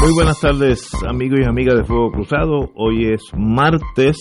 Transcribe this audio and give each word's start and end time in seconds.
Muy 0.00 0.12
buenas 0.12 0.40
tardes 0.40 0.92
amigos 1.06 1.40
y 1.40 1.44
amigas 1.44 1.76
de 1.76 1.84
Fuego 1.84 2.10
Cruzado. 2.10 2.70
Hoy 2.74 3.12
es 3.12 3.22
martes 3.36 4.16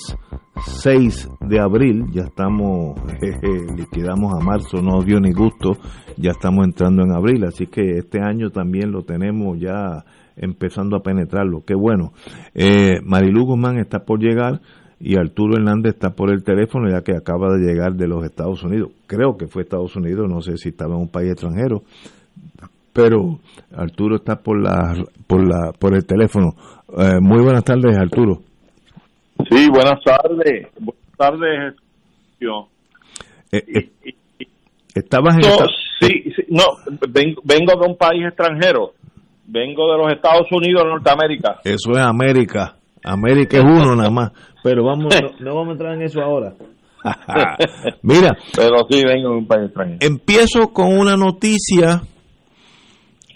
6 0.65 1.29
de 1.41 1.59
abril. 1.59 2.05
Ya 2.11 2.23
estamos, 2.23 2.99
liquidamos 3.77 4.33
a 4.33 4.43
marzo, 4.43 4.81
no 4.81 5.01
dio 5.01 5.19
ni 5.19 5.31
gusto. 5.31 5.77
Ya 6.17 6.31
estamos 6.31 6.65
entrando 6.65 7.03
en 7.03 7.11
abril, 7.11 7.45
así 7.45 7.67
que 7.67 7.97
este 7.97 8.19
año 8.21 8.49
también 8.49 8.91
lo 8.91 9.03
tenemos 9.03 9.59
ya 9.59 10.03
empezando 10.35 10.97
a 10.97 11.03
penetrarlo. 11.03 11.63
Qué 11.65 11.75
bueno. 11.75 12.13
Eh, 12.53 12.99
Marilu 13.03 13.45
Guzmán 13.45 13.77
está 13.77 14.05
por 14.05 14.19
llegar 14.19 14.61
y 14.99 15.17
Arturo 15.17 15.57
Hernández 15.57 15.95
está 15.95 16.11
por 16.11 16.31
el 16.31 16.43
teléfono 16.43 16.89
ya 16.89 17.01
que 17.01 17.13
acaba 17.13 17.53
de 17.55 17.65
llegar 17.65 17.95
de 17.95 18.07
los 18.07 18.23
Estados 18.23 18.63
Unidos. 18.63 18.91
Creo 19.07 19.37
que 19.37 19.47
fue 19.47 19.63
Estados 19.63 19.95
Unidos, 19.95 20.29
no 20.29 20.41
sé 20.41 20.57
si 20.57 20.69
estaba 20.69 20.95
en 20.95 21.01
un 21.01 21.09
país 21.09 21.31
extranjero 21.31 21.83
pero 22.93 23.39
Arturo 23.75 24.17
está 24.17 24.35
por 24.35 24.61
la 24.61 24.95
por 25.27 25.47
la 25.47 25.71
por 25.73 25.95
el 25.95 26.05
teléfono. 26.05 26.53
Eh, 26.97 27.19
muy 27.19 27.43
buenas 27.43 27.63
tardes, 27.63 27.97
Arturo. 27.97 28.41
Sí, 29.49 29.67
buenas 29.69 29.99
tardes. 30.03 30.67
Buenas 30.79 31.17
tardes. 31.17 31.75
Eh, 33.51 33.63
eh, 33.67 34.13
¿Estabas 34.93 35.35
en 35.35 35.41
no, 35.41 35.57
sí, 35.99 36.23
sí, 36.35 36.43
no, 36.49 36.63
vengo, 37.09 37.41
vengo 37.43 37.73
de 37.79 37.87
un 37.87 37.97
país 37.97 38.25
extranjero. 38.27 38.93
Vengo 39.45 39.91
de 39.91 39.97
los 39.97 40.13
Estados 40.13 40.47
Unidos 40.51 40.83
de 40.83 40.89
Norteamérica. 40.89 41.59
Eso 41.63 41.91
es 41.91 41.97
América. 41.97 42.75
América 43.03 43.57
es 43.57 43.63
uno 43.63 43.95
nada 43.95 44.09
más. 44.09 44.31
Pero 44.63 44.85
vamos, 44.85 45.13
no, 45.39 45.55
vamos 45.55 45.69
a 45.69 45.71
entrar 45.71 45.95
en 45.95 46.03
eso 46.03 46.21
ahora. 46.21 46.53
Mira. 48.03 48.37
Pero 48.55 48.77
sí 48.89 49.03
vengo 49.05 49.31
de 49.31 49.37
un 49.37 49.47
país 49.47 49.65
extranjero. 49.65 49.99
Empiezo 50.01 50.71
con 50.71 50.97
una 50.97 51.17
noticia 51.17 52.01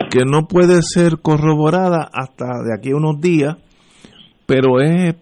que 0.10 0.24
no 0.26 0.48
puede 0.48 0.82
ser 0.82 1.20
corroborada 1.20 2.10
hasta 2.14 2.46
de 2.64 2.74
aquí 2.74 2.92
a 2.92 2.96
unos 2.96 3.20
días, 3.20 3.58
pero 4.46 4.80
es 4.82 5.16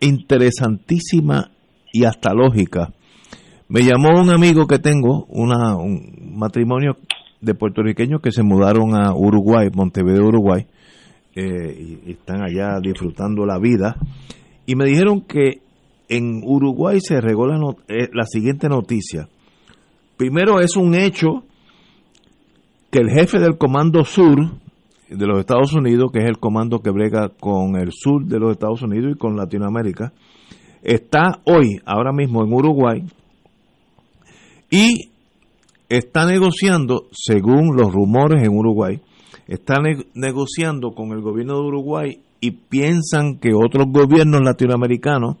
interesantísima 0.00 1.50
y 1.92 2.04
hasta 2.04 2.32
lógica. 2.32 2.92
Me 3.68 3.82
llamó 3.82 4.20
un 4.20 4.30
amigo 4.30 4.66
que 4.66 4.78
tengo, 4.78 5.26
una, 5.28 5.76
un 5.76 6.34
matrimonio 6.34 6.96
de 7.40 7.54
puertorriqueños 7.54 8.20
que 8.20 8.32
se 8.32 8.42
mudaron 8.42 8.94
a 8.94 9.14
Uruguay, 9.14 9.68
Montevideo, 9.72 10.26
Uruguay, 10.26 10.66
eh, 11.34 11.98
y 12.04 12.10
están 12.10 12.42
allá 12.42 12.80
disfrutando 12.82 13.46
la 13.46 13.58
vida, 13.58 13.96
y 14.66 14.74
me 14.74 14.86
dijeron 14.86 15.22
que 15.22 15.62
en 16.08 16.42
Uruguay 16.44 16.98
se 17.00 17.20
regó 17.20 17.46
la, 17.46 17.56
eh, 17.88 18.08
la 18.12 18.24
siguiente 18.24 18.68
noticia. 18.68 19.28
Primero 20.16 20.60
es 20.60 20.76
un 20.76 20.94
hecho 20.94 21.44
que 22.90 22.98
el 22.98 23.10
jefe 23.10 23.38
del 23.38 23.56
Comando 23.56 24.04
Sur 24.04 24.38
de 25.08 25.26
los 25.26 25.40
Estados 25.40 25.72
Unidos, 25.72 26.10
que 26.12 26.20
es 26.20 26.28
el 26.28 26.38
comando 26.38 26.80
que 26.80 26.90
brega 26.90 27.28
con 27.28 27.76
el 27.76 27.90
sur 27.92 28.24
de 28.24 28.38
los 28.38 28.52
Estados 28.52 28.82
Unidos 28.82 29.12
y 29.14 29.18
con 29.18 29.36
Latinoamérica, 29.36 30.12
está 30.82 31.40
hoy, 31.44 31.80
ahora 31.84 32.12
mismo 32.12 32.44
en 32.44 32.52
Uruguay, 32.52 33.04
y 34.70 35.10
está 35.88 36.26
negociando, 36.26 37.08
según 37.10 37.76
los 37.76 37.92
rumores 37.92 38.42
en 38.42 38.56
Uruguay, 38.56 39.00
está 39.48 39.78
negociando 40.14 40.92
con 40.92 41.10
el 41.10 41.20
gobierno 41.20 41.54
de 41.54 41.66
Uruguay 41.66 42.20
y 42.40 42.52
piensan 42.52 43.38
que 43.38 43.50
otros 43.52 43.86
gobiernos 43.90 44.42
latinoamericanos 44.42 45.36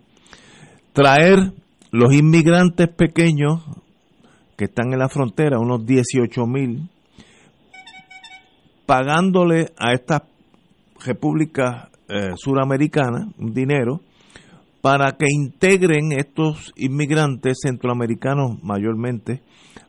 traer 0.92 1.52
los 1.92 2.12
inmigrantes 2.12 2.88
pequeños 2.88 3.64
que 4.56 4.64
están 4.64 4.92
en 4.92 4.98
la 4.98 5.08
frontera, 5.08 5.60
unos 5.60 5.86
18 5.86 6.46
mil, 6.46 6.90
pagándole 8.90 9.72
a 9.78 9.92
estas 9.92 10.22
repúblicas 11.06 11.90
eh, 12.08 12.32
suramericanas 12.34 13.28
dinero 13.38 14.00
para 14.80 15.12
que 15.12 15.26
integren 15.30 16.10
estos 16.10 16.72
inmigrantes 16.74 17.58
centroamericanos 17.62 18.60
mayormente 18.64 19.42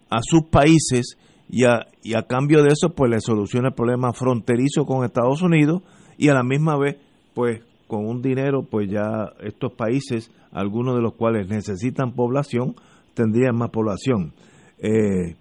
a 0.08 0.20
sus 0.22 0.44
países 0.52 1.18
y 1.50 1.66
a, 1.66 1.88
y 2.04 2.14
a 2.14 2.28
cambio 2.28 2.62
de 2.62 2.74
eso 2.74 2.90
pues 2.96 3.10
le 3.10 3.20
soluciona 3.22 3.70
el 3.70 3.74
problema 3.74 4.14
fronterizo 4.14 4.86
con 4.86 5.04
Estados 5.04 5.42
Unidos 5.42 5.82
y 6.20 6.28
a 6.30 6.36
la 6.36 6.44
misma 6.44 6.78
vez 6.78 6.98
pues 7.34 7.60
con 7.88 8.06
un 8.06 8.22
dinero 8.22 8.68
pues 8.70 8.88
ya 8.88 9.32
estos 9.40 9.74
países 9.74 10.30
algunos 10.52 10.94
de 10.94 11.02
los 11.02 11.16
cuales 11.16 11.48
necesitan 11.50 12.12
población 12.12 12.76
tendrían 13.16 13.56
más 13.56 13.72
población. 13.72 14.32
Eh, 14.78 15.38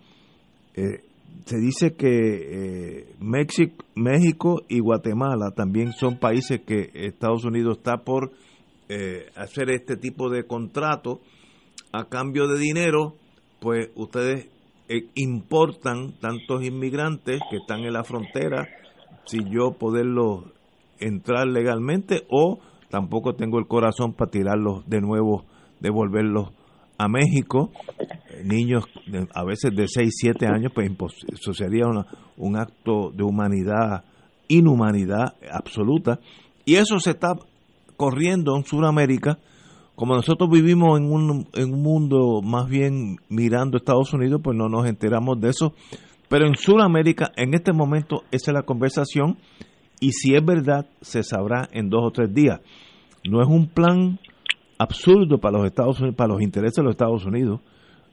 eh, 0.76 1.09
se 1.50 1.58
dice 1.58 1.96
que 1.96 2.06
eh, 2.06 3.14
México, 3.18 3.84
México 3.96 4.60
y 4.68 4.78
Guatemala 4.78 5.50
también 5.50 5.92
son 5.92 6.20
países 6.20 6.60
que 6.60 6.92
Estados 6.94 7.44
Unidos 7.44 7.78
está 7.78 8.04
por 8.04 8.30
eh, 8.88 9.26
hacer 9.34 9.68
este 9.70 9.96
tipo 9.96 10.30
de 10.30 10.46
contrato. 10.46 11.20
A 11.92 12.04
cambio 12.04 12.46
de 12.46 12.56
dinero, 12.56 13.16
pues 13.58 13.90
ustedes 13.96 14.48
eh, 14.88 15.08
importan 15.16 16.12
tantos 16.20 16.62
inmigrantes 16.62 17.40
que 17.50 17.56
están 17.56 17.80
en 17.80 17.94
la 17.94 18.04
frontera 18.04 18.68
sin 19.24 19.50
yo 19.50 19.72
poderlos 19.72 20.44
entrar 21.00 21.48
legalmente 21.48 22.26
o 22.28 22.60
tampoco 22.90 23.34
tengo 23.34 23.58
el 23.58 23.66
corazón 23.66 24.12
para 24.14 24.30
tirarlos 24.30 24.88
de 24.88 25.00
nuevo, 25.00 25.46
devolverlos 25.80 26.52
a 27.00 27.08
México, 27.08 27.70
eh, 27.98 28.42
niños 28.44 28.84
a 29.34 29.42
veces 29.42 29.74
de 29.74 29.88
6, 29.88 30.12
7 30.14 30.46
años, 30.46 30.70
pues 30.74 30.90
eso 31.32 31.54
sería 31.54 31.86
un 32.36 32.56
acto 32.56 33.10
de 33.10 33.24
humanidad, 33.24 34.04
inhumanidad 34.48 35.34
absoluta. 35.50 36.20
Y 36.66 36.74
eso 36.74 37.00
se 37.00 37.12
está 37.12 37.32
corriendo 37.96 38.54
en 38.54 38.64
Sudamérica, 38.64 39.38
como 39.94 40.14
nosotros 40.14 40.50
vivimos 40.50 40.98
en 40.98 41.10
un, 41.10 41.48
en 41.54 41.72
un 41.72 41.82
mundo 41.82 42.42
más 42.42 42.68
bien 42.68 43.16
mirando 43.30 43.78
Estados 43.78 44.12
Unidos, 44.12 44.42
pues 44.44 44.56
no 44.56 44.68
nos 44.68 44.86
enteramos 44.86 45.40
de 45.40 45.48
eso. 45.48 45.72
Pero 46.28 46.46
en 46.46 46.54
Sudamérica, 46.54 47.32
en 47.36 47.54
este 47.54 47.72
momento, 47.72 48.24
esa 48.30 48.50
es 48.50 48.54
la 48.54 48.62
conversación 48.62 49.38
y 50.00 50.12
si 50.12 50.34
es 50.34 50.44
verdad, 50.44 50.86
se 51.00 51.22
sabrá 51.22 51.66
en 51.72 51.88
dos 51.88 52.02
o 52.04 52.10
tres 52.10 52.32
días. 52.34 52.60
No 53.28 53.40
es 53.40 53.48
un 53.48 53.68
plan 53.68 54.18
absurdo 54.80 55.38
para 55.38 55.58
los 55.58 55.66
Estados 55.66 56.00
Unidos, 56.00 56.16
para 56.16 56.32
los 56.32 56.40
intereses 56.40 56.76
de 56.76 56.84
los 56.84 56.92
Estados 56.92 57.26
Unidos. 57.26 57.60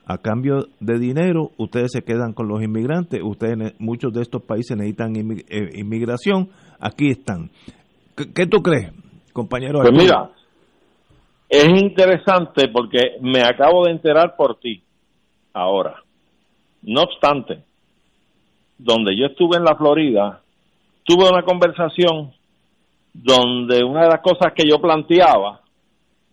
A 0.06 0.18
cambio 0.18 0.68
de 0.80 1.00
dinero, 1.00 1.52
ustedes 1.58 1.92
se 1.94 2.02
quedan 2.02 2.34
con 2.34 2.48
los 2.48 2.62
inmigrantes. 2.62 3.22
Ustedes, 3.24 3.74
muchos 3.80 4.14
de 4.14 4.22
estos 4.22 4.42
países 4.44 4.75
necesitan 4.75 5.16
eh, 5.16 5.69
inmigración. 5.75 6.50
Aquí 6.80 7.10
están. 7.10 7.52
¿Qué, 8.16 8.48
tú 8.48 8.62
crees, 8.62 8.92
compañero? 9.31 9.80
Pues 9.81 9.94
mira, 9.94 10.31
es 11.50 11.68
interesante 11.68 12.68
porque 12.68 13.18
me 13.22 13.42
acabo 13.42 13.86
de 13.86 13.92
enterar 13.92 14.36
por 14.36 14.60
ti 14.60 14.81
ahora. 15.54 16.04
No 16.81 17.02
obstante, 17.02 17.63
donde 18.78 19.18
yo 19.18 19.28
estuve 19.28 19.58
en 19.58 19.63
la 19.63 19.75
Florida, 19.75 20.42
tuve 21.04 21.30
una 21.30 21.44
conversación 21.44 22.31
donde 23.13 23.84
una 23.84 24.04
de 24.04 24.10
las 24.10 24.22
cosas 24.22 24.54
que 24.54 24.68
yo 24.68 24.80
planteaba 24.80 25.62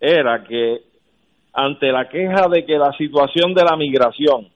era 0.05 0.45
que 0.45 0.83
ante 1.53 1.91
la 1.91 2.09
queja 2.09 2.49
de 2.49 2.65
que 2.67 2.77
la 2.77 2.93
situación 2.93 3.55
de 3.55 3.65
la 3.65 3.77
migración 3.77 4.49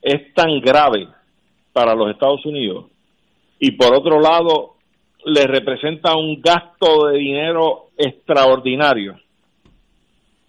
es 0.00 0.32
tan 0.34 0.60
grave 0.60 1.08
para 1.72 1.94
los 1.94 2.10
Estados 2.10 2.44
Unidos 2.46 2.86
y 3.58 3.72
por 3.72 3.94
otro 3.94 4.20
lado 4.20 4.76
le 5.24 5.44
representa 5.44 6.16
un 6.16 6.40
gasto 6.40 7.06
de 7.08 7.18
dinero 7.18 7.88
extraordinario 7.98 9.16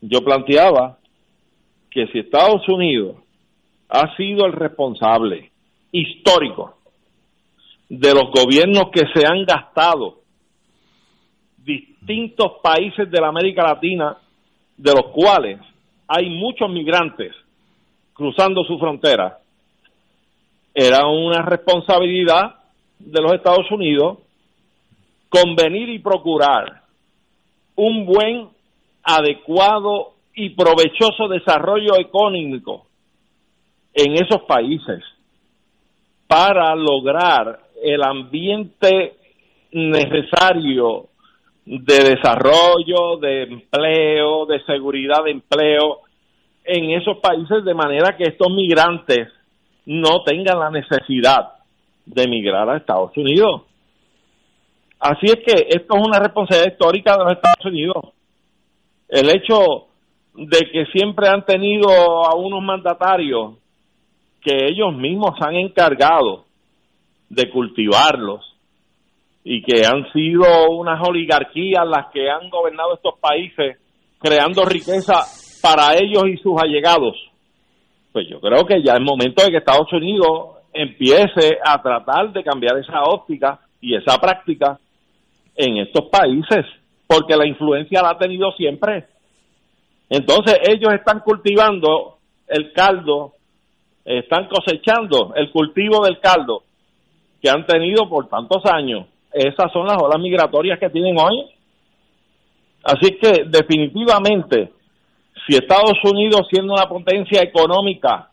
yo 0.01 0.21
planteaba 0.21 0.98
que 1.89 2.07
si 2.07 2.19
Estados 2.19 2.68
Unidos 2.69 3.18
ha 3.89 4.15
sido 4.15 4.45
el 4.45 4.54
responsable 4.54 5.51
histórico 5.92 6.77
de 7.89 8.13
los 8.13 8.31
gobiernos 8.31 8.92
que 8.92 9.06
se 9.13 9.25
han 9.25 9.44
gastado 9.45 10.17
distintos 11.68 12.54
países 12.64 13.12
de 13.12 13.19
la 13.19 13.28
América 13.28 13.62
Latina, 13.62 14.18
de 14.78 14.92
los 14.94 15.12
cuales 15.12 15.60
hay 16.08 16.30
muchos 16.30 16.69
migrantes 16.69 17.34
cruzando 18.14 18.64
su 18.64 18.80
frontera, 18.80 19.40
era 20.74 21.06
una 21.08 21.42
responsabilidad 21.42 22.56
de 22.98 23.22
los 23.22 23.34
Estados 23.34 23.69
Unidos 23.69 24.19
convenir 25.30 25.90
y 25.90 26.00
procurar 26.00 26.84
un 27.75 28.06
buen, 28.06 28.48
adecuado 29.04 30.14
y 30.36 30.50
provechoso 30.50 31.28
desarrollo 31.28 31.96
económico 31.98 32.88
en 33.94 34.14
esos 34.14 34.42
países 34.48 35.04
para 36.28 36.75
lograr 36.75 37.60
el 37.81 38.04
ambiente 38.04 39.16
necesario 39.72 41.08
de 41.68 42.16
desarrollo, 42.16 43.18
de 43.19 43.44
empleo, 43.44 44.46
de 44.46 44.64
seguridad 44.64 45.25
de 45.25 45.31
empleo 45.31 46.00
en 46.64 46.92
esos 46.92 47.18
países 47.18 47.66
de 47.66 47.74
manera 47.74 48.16
que 48.16 48.24
estos 48.24 48.50
migrantes 48.54 49.28
no 49.86 50.24
tengan 50.24 50.60
la 50.60 50.69
necesidad 50.72 51.56
de 52.06 52.24
emigrar 52.24 52.69
a 52.69 52.78
Estados 52.78 53.16
Unidos. 53.18 53.64
Así 54.98 55.25
es 55.25 55.36
que 55.46 55.68
esto 55.68 55.98
es 55.98 56.08
una 56.08 56.19
responsabilidad 56.19 56.72
histórica 56.72 57.18
de 57.18 57.24
los 57.25 57.34
Estados 57.34 57.66
Unidos. 57.66 58.14
El 59.10 59.30
hecho 59.30 59.88
de 60.36 60.60
que 60.72 60.86
siempre 60.94 61.28
han 61.28 61.46
tenido 61.46 61.90
a 61.90 62.34
unos 62.36 62.64
mandatarios 62.64 63.56
que 64.42 64.68
ellos 64.68 64.94
mismos 64.94 65.31
han 65.42 65.56
encargado 65.56 66.46
de 67.30 67.50
cultivarlos 67.50 68.46
y 69.49 69.61
que 69.61 69.85
han 69.85 70.11
sido 70.11 70.44
unas 70.71 70.99
oligarquías 71.07 71.88
las 71.88 72.07
que 72.11 72.29
han 72.29 72.49
gobernado 72.49 72.95
estos 72.95 73.17
países 73.17 73.77
creando 74.19 74.65
riqueza 74.65 75.21
para 75.61 75.95
ellos 75.95 76.23
y 76.27 76.35
sus 76.35 76.61
allegados. 76.61 77.15
Pues 78.11 78.27
yo 78.29 78.41
creo 78.41 78.65
que 78.65 78.83
ya 78.83 78.95
es 78.95 78.99
momento 78.99 79.45
de 79.45 79.51
que 79.51 79.57
Estados 79.59 79.88
Unidos 79.94 80.57
empiece 80.73 81.59
a 81.65 81.81
tratar 81.81 82.33
de 82.33 82.44
cambiar 82.44 82.77
esa 82.77 83.03
óptica 83.03 83.61
y 83.79 83.95
esa 83.95 84.17
práctica 84.17 84.77
en 85.55 85.77
estos 85.77 86.09
países, 86.09 86.65
porque 87.07 87.38
la 87.38 87.47
influencia 87.47 88.01
la 88.01 88.09
ha 88.09 88.17
tenido 88.17 88.51
siempre. 88.51 89.05
Entonces 90.09 90.59
ellos 90.67 90.94
están 90.94 91.21
cultivando 91.21 92.17
el 92.49 92.73
caldo, 92.73 93.31
están 94.03 94.49
cosechando 94.49 95.33
el 95.35 95.49
cultivo 95.51 96.03
del 96.03 96.19
caldo 96.19 96.63
que 97.41 97.49
han 97.49 97.65
tenido 97.65 98.09
por 98.09 98.27
tantos 98.27 98.65
años. 98.65 99.07
Esas 99.38 99.72
son 99.72 99.86
las 99.86 100.01
olas 100.01 100.19
migratorias 100.19 100.80
que 100.80 100.89
tienen 100.89 101.18
hoy. 101.19 101.45
Así 102.84 103.18
que 103.22 103.44
definitivamente, 103.48 104.72
si 105.45 105.56
Estados 105.56 105.98
Unidos 106.04 106.48
siendo 106.50 106.74
una 106.74 106.88
potencia 106.88 107.42
económica 107.42 108.30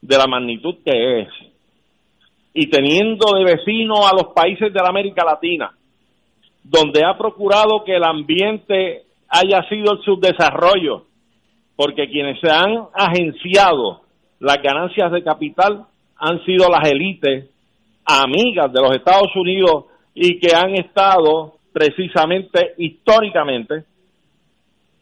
de 0.00 0.18
la 0.18 0.26
magnitud 0.26 0.76
que 0.84 1.20
es, 1.20 1.28
y 2.52 2.68
teniendo 2.68 3.36
de 3.36 3.44
vecino 3.44 4.06
a 4.06 4.12
los 4.12 4.32
países 4.34 4.72
de 4.72 4.80
la 4.80 4.88
América 4.88 5.24
Latina, 5.24 5.72
donde 6.62 7.04
ha 7.04 7.16
procurado 7.18 7.84
que 7.84 7.96
el 7.96 8.04
ambiente 8.04 9.02
haya 9.28 9.68
sido 9.68 9.92
el 9.92 10.02
subdesarrollo, 10.02 11.04
porque 11.76 12.08
quienes 12.08 12.40
se 12.40 12.50
han 12.50 12.86
agenciado 12.94 14.02
las 14.38 14.62
ganancias 14.62 15.10
de 15.10 15.22
capital 15.22 15.86
han 16.16 16.44
sido 16.44 16.68
las 16.68 16.88
élites 16.88 17.50
amigas 18.04 18.72
de 18.72 18.80
los 18.80 18.94
Estados 18.94 19.34
Unidos 19.34 19.86
y 20.14 20.38
que 20.38 20.54
han 20.54 20.74
estado 20.74 21.54
precisamente 21.72 22.74
históricamente 22.78 23.84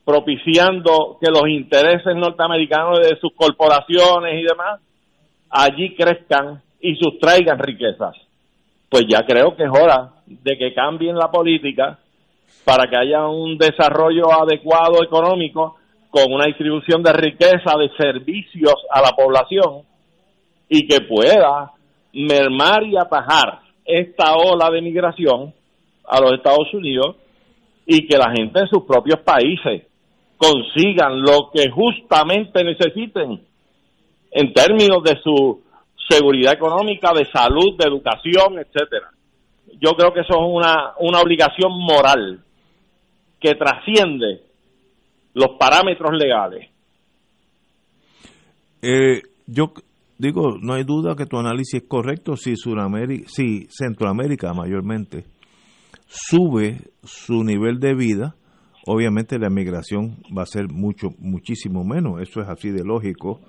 propiciando 0.04 1.18
que 1.20 1.30
los 1.30 1.46
intereses 1.48 2.16
norteamericanos 2.16 2.98
de 3.00 3.16
sus 3.20 3.32
corporaciones 3.34 4.40
y 4.40 4.42
demás 4.42 4.80
allí 5.50 5.94
crezcan 5.94 6.62
y 6.80 6.96
sustraigan 6.96 7.58
riquezas. 7.58 8.16
Pues 8.88 9.04
ya 9.08 9.24
creo 9.24 9.54
que 9.54 9.64
es 9.64 9.70
hora 9.70 10.12
de 10.26 10.58
que 10.58 10.74
cambien 10.74 11.14
la 11.14 11.30
política 11.30 11.98
para 12.64 12.88
que 12.88 12.96
haya 12.96 13.26
un 13.28 13.58
desarrollo 13.58 14.32
adecuado 14.32 15.04
económico 15.04 15.76
con 16.10 16.32
una 16.32 16.46
distribución 16.46 17.02
de 17.02 17.12
riqueza, 17.12 17.76
de 17.78 17.90
servicios 17.96 18.74
a 18.90 19.00
la 19.00 19.10
población 19.10 19.82
y 20.68 20.86
que 20.86 21.02
pueda 21.02 21.72
mermar 22.12 22.82
y 22.84 22.96
atajar 22.96 23.60
esta 23.84 24.34
ola 24.34 24.70
de 24.70 24.82
migración 24.82 25.52
a 26.08 26.20
los 26.20 26.32
Estados 26.32 26.72
Unidos 26.72 27.16
y 27.86 28.06
que 28.06 28.16
la 28.16 28.30
gente 28.30 28.60
de 28.60 28.68
sus 28.68 28.84
propios 28.84 29.20
países 29.20 29.86
consigan 30.36 31.20
lo 31.22 31.50
que 31.52 31.70
justamente 31.70 32.64
necesiten 32.64 33.40
en 34.30 34.52
términos 34.52 35.02
de 35.04 35.20
su 35.22 35.62
seguridad 36.08 36.54
económica, 36.54 37.12
de 37.12 37.26
salud, 37.30 37.76
de 37.78 37.88
educación, 37.88 38.58
etcétera. 38.58 39.10
Yo 39.80 39.92
creo 39.92 40.12
que 40.12 40.20
eso 40.20 40.32
es 40.32 40.46
una, 40.48 40.92
una 40.98 41.20
obligación 41.20 41.72
moral 41.72 42.40
que 43.40 43.54
trasciende 43.54 44.42
los 45.34 45.56
parámetros 45.58 46.12
legales. 46.12 46.68
Eh, 48.82 49.22
yo 49.46 49.72
digo, 50.22 50.56
no 50.60 50.74
hay 50.74 50.84
duda 50.84 51.16
que 51.16 51.26
tu 51.26 51.36
análisis 51.36 51.82
es 51.82 51.88
correcto 51.88 52.36
si, 52.36 52.54
Sudamérica, 52.56 53.28
si 53.28 53.66
Centroamérica 53.68 54.54
mayormente 54.54 55.24
sube 56.06 56.92
su 57.02 57.42
nivel 57.42 57.80
de 57.80 57.94
vida, 57.94 58.36
obviamente 58.86 59.36
la 59.40 59.50
migración 59.50 60.18
va 60.36 60.42
a 60.42 60.46
ser 60.46 60.68
mucho, 60.68 61.08
muchísimo 61.18 61.84
menos, 61.84 62.22
eso 62.22 62.40
es 62.40 62.48
así 62.48 62.70
de 62.70 62.84
lógico. 62.84 63.40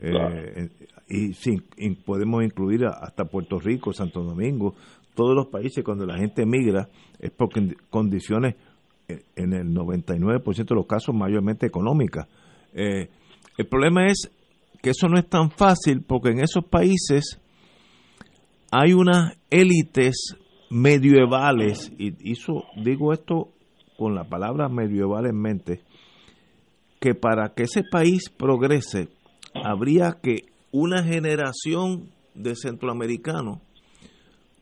Eh, 0.00 0.70
y 1.06 1.90
podemos 1.96 2.42
incluir 2.42 2.86
hasta 2.86 3.26
Puerto 3.26 3.58
Rico, 3.58 3.92
Santo 3.92 4.22
Domingo, 4.22 4.74
todos 5.14 5.36
los 5.36 5.48
países 5.48 5.84
cuando 5.84 6.06
la 6.06 6.16
gente 6.16 6.46
migra 6.46 6.88
es 7.18 7.30
porque 7.30 7.76
condiciones 7.90 8.54
eh, 9.06 9.20
en 9.36 9.52
el 9.52 9.74
99% 9.74 10.64
de 10.66 10.74
los 10.74 10.86
casos 10.86 11.14
mayormente 11.14 11.66
económicas. 11.66 12.26
Eh, 12.72 13.10
el 13.58 13.66
problema 13.66 14.06
es 14.06 14.30
que 14.82 14.90
eso 14.90 15.08
no 15.08 15.18
es 15.18 15.28
tan 15.28 15.50
fácil 15.50 16.02
porque 16.02 16.30
en 16.30 16.40
esos 16.40 16.64
países 16.64 17.40
hay 18.70 18.92
unas 18.92 19.38
élites 19.48 20.36
medievales, 20.70 21.92
y 21.98 22.10
digo 22.82 23.12
esto 23.12 23.52
con 23.96 24.14
la 24.14 24.24
palabra 24.24 24.68
medieval 24.68 25.26
en 25.26 25.40
mente, 25.40 25.82
que 27.00 27.14
para 27.14 27.54
que 27.54 27.64
ese 27.64 27.82
país 27.90 28.28
progrese 28.30 29.08
habría 29.54 30.18
que 30.22 30.46
una 30.72 31.02
generación 31.02 32.10
de 32.34 32.56
centroamericanos 32.56 33.58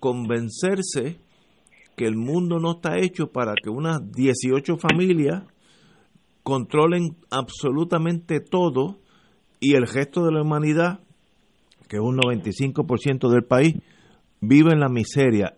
convencerse 0.00 1.20
que 1.96 2.06
el 2.06 2.16
mundo 2.16 2.58
no 2.58 2.72
está 2.72 2.98
hecho 2.98 3.30
para 3.30 3.54
que 3.62 3.70
unas 3.70 4.00
18 4.10 4.76
familias 4.78 5.44
controlen 6.42 7.16
absolutamente 7.30 8.40
todo 8.40 8.98
y 9.60 9.74
el 9.74 9.86
gesto 9.86 10.24
de 10.24 10.32
la 10.32 10.42
humanidad, 10.42 11.00
que 11.88 11.96
es 11.96 12.02
un 12.02 12.16
95% 12.16 13.28
del 13.28 13.44
país, 13.44 13.76
vive 14.40 14.72
en 14.72 14.80
la 14.80 14.88
miseria. 14.88 15.54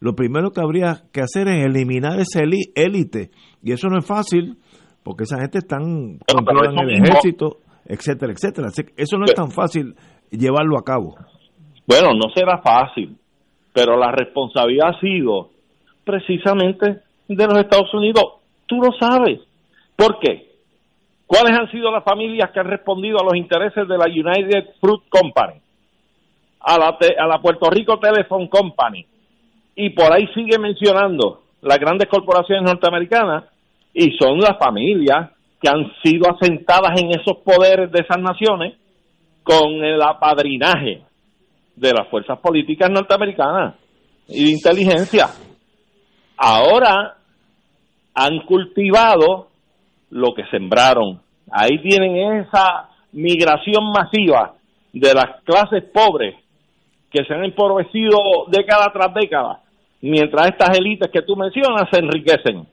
Lo 0.00 0.14
primero 0.14 0.50
que 0.50 0.60
habría 0.60 1.02
que 1.12 1.20
hacer 1.20 1.46
es 1.48 1.64
eliminar 1.64 2.18
esa 2.18 2.42
élite 2.42 3.30
y 3.62 3.72
eso 3.72 3.88
no 3.88 3.98
es 3.98 4.06
fácil 4.06 4.56
porque 5.04 5.24
esa 5.24 5.38
gente 5.38 5.58
están 5.58 6.18
controlan 6.26 6.78
el 6.78 7.02
ejército, 7.02 7.58
etcétera, 7.86 8.32
etcétera. 8.32 8.68
Eso 8.96 9.18
no 9.18 9.24
es 9.26 9.34
tan 9.34 9.50
fácil 9.50 9.94
llevarlo 10.30 10.78
a 10.78 10.84
cabo. 10.84 11.14
Bueno, 11.86 12.14
no 12.14 12.32
será 12.34 12.60
fácil, 12.62 13.16
pero 13.72 13.96
la 13.96 14.12
responsabilidad 14.12 14.90
ha 14.90 15.00
sido 15.00 15.50
precisamente 16.04 17.00
de 17.28 17.46
los 17.46 17.58
Estados 17.58 17.92
Unidos. 17.94 18.24
Tú 18.66 18.76
lo 18.76 18.90
sabes. 18.98 19.40
¿Por 19.96 20.18
qué? 20.20 20.51
¿Cuáles 21.32 21.58
han 21.58 21.70
sido 21.70 21.90
las 21.90 22.04
familias 22.04 22.50
que 22.50 22.60
han 22.60 22.66
respondido 22.66 23.16
a 23.18 23.24
los 23.24 23.34
intereses 23.36 23.88
de 23.88 23.96
la 23.96 24.04
United 24.04 24.74
Fruit 24.78 25.04
Company? 25.08 25.62
A 26.60 26.78
la, 26.78 27.38
Puerto 27.40 27.70
Rico 27.70 27.98
Telephone 27.98 28.50
Company. 28.50 29.06
Y 29.74 29.88
por 29.90 30.12
ahí 30.12 30.26
sigue 30.34 30.58
mencionando 30.58 31.40
las 31.62 31.78
grandes 31.78 32.10
corporaciones 32.10 32.64
norteamericanas 32.64 33.44
y 33.94 34.14
son 34.18 34.40
las 34.40 34.58
familias 34.58 35.30
que 35.58 35.70
han 35.70 35.90
sido 36.04 36.28
asentadas 36.30 37.00
en 37.00 37.18
esos 37.18 37.38
poderes 37.42 37.90
de 37.90 38.00
esas 38.00 38.18
naciones 38.18 38.74
con 39.42 39.82
el 39.82 40.02
apadrinaje 40.02 41.00
de 41.74 41.94
las 41.94 42.08
fuerzas 42.08 42.40
políticas 42.40 42.90
norteamericanas 42.90 43.76
y 44.28 44.44
de 44.44 44.50
inteligencia. 44.50 45.28
Ahora 46.36 47.16
han 48.14 48.40
cultivado 48.40 49.51
lo 50.12 50.34
que 50.34 50.44
sembraron. 50.50 51.20
Ahí 51.50 51.78
tienen 51.78 52.42
esa 52.42 52.90
migración 53.12 53.90
masiva 53.92 54.54
de 54.92 55.14
las 55.14 55.42
clases 55.44 55.84
pobres 55.92 56.34
que 57.10 57.24
se 57.24 57.34
han 57.34 57.44
empobrecido 57.44 58.18
década 58.48 58.90
tras 58.92 59.14
década, 59.14 59.60
mientras 60.00 60.48
estas 60.48 60.78
élites 60.78 61.10
que 61.10 61.22
tú 61.22 61.34
mencionas 61.34 61.88
se 61.90 61.98
enriquecen. 61.98 62.66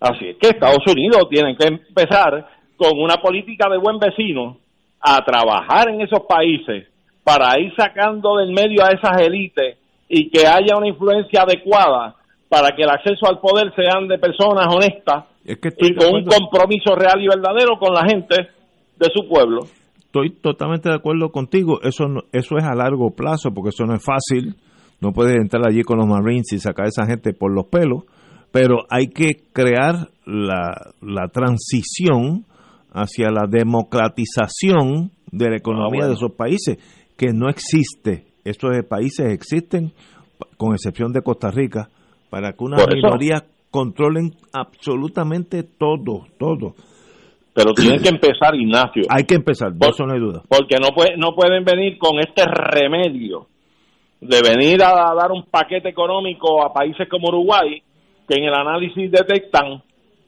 Así 0.00 0.28
es 0.28 0.36
que 0.36 0.48
Estados 0.48 0.84
Unidos 0.86 1.28
tiene 1.30 1.56
que 1.56 1.66
empezar 1.66 2.46
con 2.76 2.98
una 2.98 3.16
política 3.16 3.68
de 3.68 3.78
buen 3.78 3.98
vecino 3.98 4.58
a 5.00 5.24
trabajar 5.24 5.88
en 5.88 6.02
esos 6.02 6.20
países 6.28 6.86
para 7.24 7.58
ir 7.58 7.72
sacando 7.76 8.36
del 8.36 8.52
medio 8.52 8.84
a 8.84 8.90
esas 8.90 9.20
élites 9.20 9.78
y 10.08 10.30
que 10.30 10.46
haya 10.46 10.76
una 10.76 10.88
influencia 10.88 11.42
adecuada 11.42 12.14
para 12.48 12.74
que 12.74 12.82
el 12.82 12.90
acceso 12.90 13.26
al 13.26 13.40
poder 13.40 13.72
sean 13.74 14.06
de 14.08 14.18
personas 14.18 14.66
honestas 14.66 15.24
y 15.48 15.94
con 15.94 16.14
un 16.14 16.24
compromiso 16.24 16.94
real 16.94 17.22
y 17.22 17.28
verdadero 17.28 17.78
con 17.78 17.94
la 17.94 18.04
gente 18.06 18.36
de 18.98 19.06
su 19.14 19.28
pueblo. 19.28 19.62
Estoy 19.98 20.30
totalmente 20.30 20.88
de 20.88 20.94
acuerdo 20.94 21.30
contigo, 21.30 21.80
eso 21.82 22.04
eso 22.32 22.56
es 22.56 22.64
a 22.64 22.74
largo 22.74 23.10
plazo 23.10 23.50
porque 23.54 23.70
eso 23.70 23.84
no 23.84 23.94
es 23.94 24.04
fácil, 24.04 24.56
no 25.00 25.12
puedes 25.12 25.36
entrar 25.36 25.62
allí 25.66 25.82
con 25.82 25.98
los 25.98 26.06
Marines 26.06 26.52
y 26.52 26.58
sacar 26.58 26.86
a 26.86 26.88
esa 26.88 27.06
gente 27.06 27.32
por 27.32 27.54
los 27.54 27.66
pelos, 27.66 28.04
pero 28.50 28.84
hay 28.90 29.08
que 29.08 29.36
crear 29.52 30.08
la, 30.24 30.92
la 31.00 31.28
transición 31.28 32.44
hacia 32.92 33.30
la 33.30 33.46
democratización 33.48 35.12
de 35.30 35.50
la 35.50 35.56
economía 35.56 36.04
ah, 36.04 36.08
de 36.08 36.14
esos 36.14 36.32
países, 36.32 36.78
que 37.16 37.32
no 37.32 37.48
existe. 37.48 38.26
Estos 38.44 38.70
países 38.88 39.32
existen, 39.32 39.92
con 40.56 40.72
excepción 40.72 41.12
de 41.12 41.22
Costa 41.22 41.50
Rica, 41.50 41.90
para 42.30 42.52
que 42.52 42.64
una 42.64 42.78
minoría 42.86 43.44
controlen 43.70 44.32
absolutamente 44.52 45.62
todo, 45.62 46.26
todo. 46.38 46.74
Pero 47.54 47.72
tienen 47.74 48.02
que 48.02 48.08
empezar, 48.14 48.54
Ignacio. 48.54 49.04
Hay 49.08 49.24
que 49.24 49.34
empezar, 49.34 49.72
eso 49.80 50.06
no 50.06 50.14
hay 50.14 50.20
duda. 50.20 50.42
Porque 50.48 50.76
no, 50.80 50.94
puede, 50.94 51.16
no 51.16 51.34
pueden 51.34 51.64
venir 51.64 51.98
con 51.98 52.18
este 52.20 52.44
remedio 52.44 53.46
de 54.20 54.40
venir 54.42 54.82
a 54.82 55.14
dar 55.14 55.30
un 55.30 55.44
paquete 55.44 55.88
económico 55.88 56.64
a 56.64 56.72
países 56.72 57.08
como 57.08 57.28
Uruguay, 57.28 57.82
que 58.28 58.34
en 58.34 58.44
el 58.44 58.54
análisis 58.54 59.10
detectan 59.10 59.82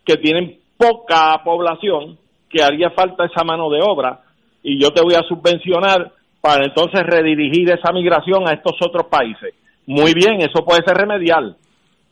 que 0.04 0.16
tienen 0.16 0.58
poca 0.76 1.42
población, 1.44 2.18
que 2.48 2.62
haría 2.62 2.90
falta 2.90 3.26
esa 3.26 3.44
mano 3.44 3.68
de 3.70 3.80
obra, 3.82 4.20
y 4.62 4.80
yo 4.80 4.90
te 4.90 5.02
voy 5.02 5.14
a 5.14 5.26
subvencionar 5.28 6.12
para 6.40 6.64
entonces 6.64 7.02
redirigir 7.02 7.70
esa 7.70 7.92
migración 7.92 8.48
a 8.48 8.52
estos 8.52 8.74
otros 8.80 9.06
países. 9.10 9.54
Muy 9.86 10.14
bien, 10.14 10.40
eso 10.40 10.64
puede 10.64 10.82
ser 10.86 10.96
remedial, 10.96 11.56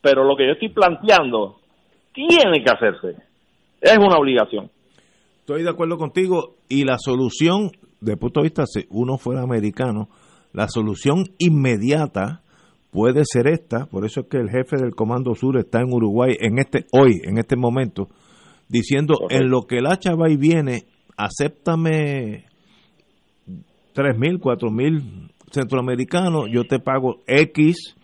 pero 0.01 0.25
lo 0.25 0.37
que 0.37 0.47
yo 0.47 0.53
estoy 0.53 0.71
planteando 0.71 1.57
tiene 2.13 2.63
que 2.65 2.71
hacerse. 2.71 3.23
Es 3.81 3.97
una 3.99 4.17
obligación. 4.17 4.71
Estoy 5.41 5.63
de 5.63 5.71
acuerdo 5.71 5.97
contigo 5.97 6.57
y 6.69 6.85
la 6.85 6.99
solución, 6.99 7.71
de 8.01 8.17
punto 8.17 8.41
de 8.41 8.45
vista, 8.45 8.67
si 8.67 8.87
uno 8.91 9.19
fuera 9.19 9.43
americano, 9.43 10.09
la 10.53 10.69
solución 10.69 11.25
inmediata 11.39 12.43
puede 12.91 13.23
ser 13.25 13.49
esta, 13.49 13.87
por 13.87 14.05
eso 14.05 14.21
es 14.21 14.27
que 14.29 14.39
el 14.39 14.51
jefe 14.51 14.77
del 14.77 14.95
Comando 14.95 15.35
Sur 15.35 15.59
está 15.59 15.81
en 15.81 15.93
Uruguay 15.93 16.35
en 16.41 16.59
este 16.59 16.87
hoy, 16.93 17.21
en 17.25 17.39
este 17.39 17.57
momento, 17.57 18.09
diciendo 18.69 19.15
en 19.31 19.51
lo 19.51 19.63
que 19.63 19.79
el 19.79 19.87
hacha 19.87 20.15
va 20.15 20.31
y 20.31 20.37
viene, 20.37 20.85
acéptame 21.17 22.45
tres 23.93 24.19
mil, 24.19 24.39
cuatro 24.41 24.71
mil 24.71 25.31
centroamericanos, 25.51 26.49
yo 26.51 26.65
te 26.65 26.79
pago 26.79 27.21
X 27.27 27.97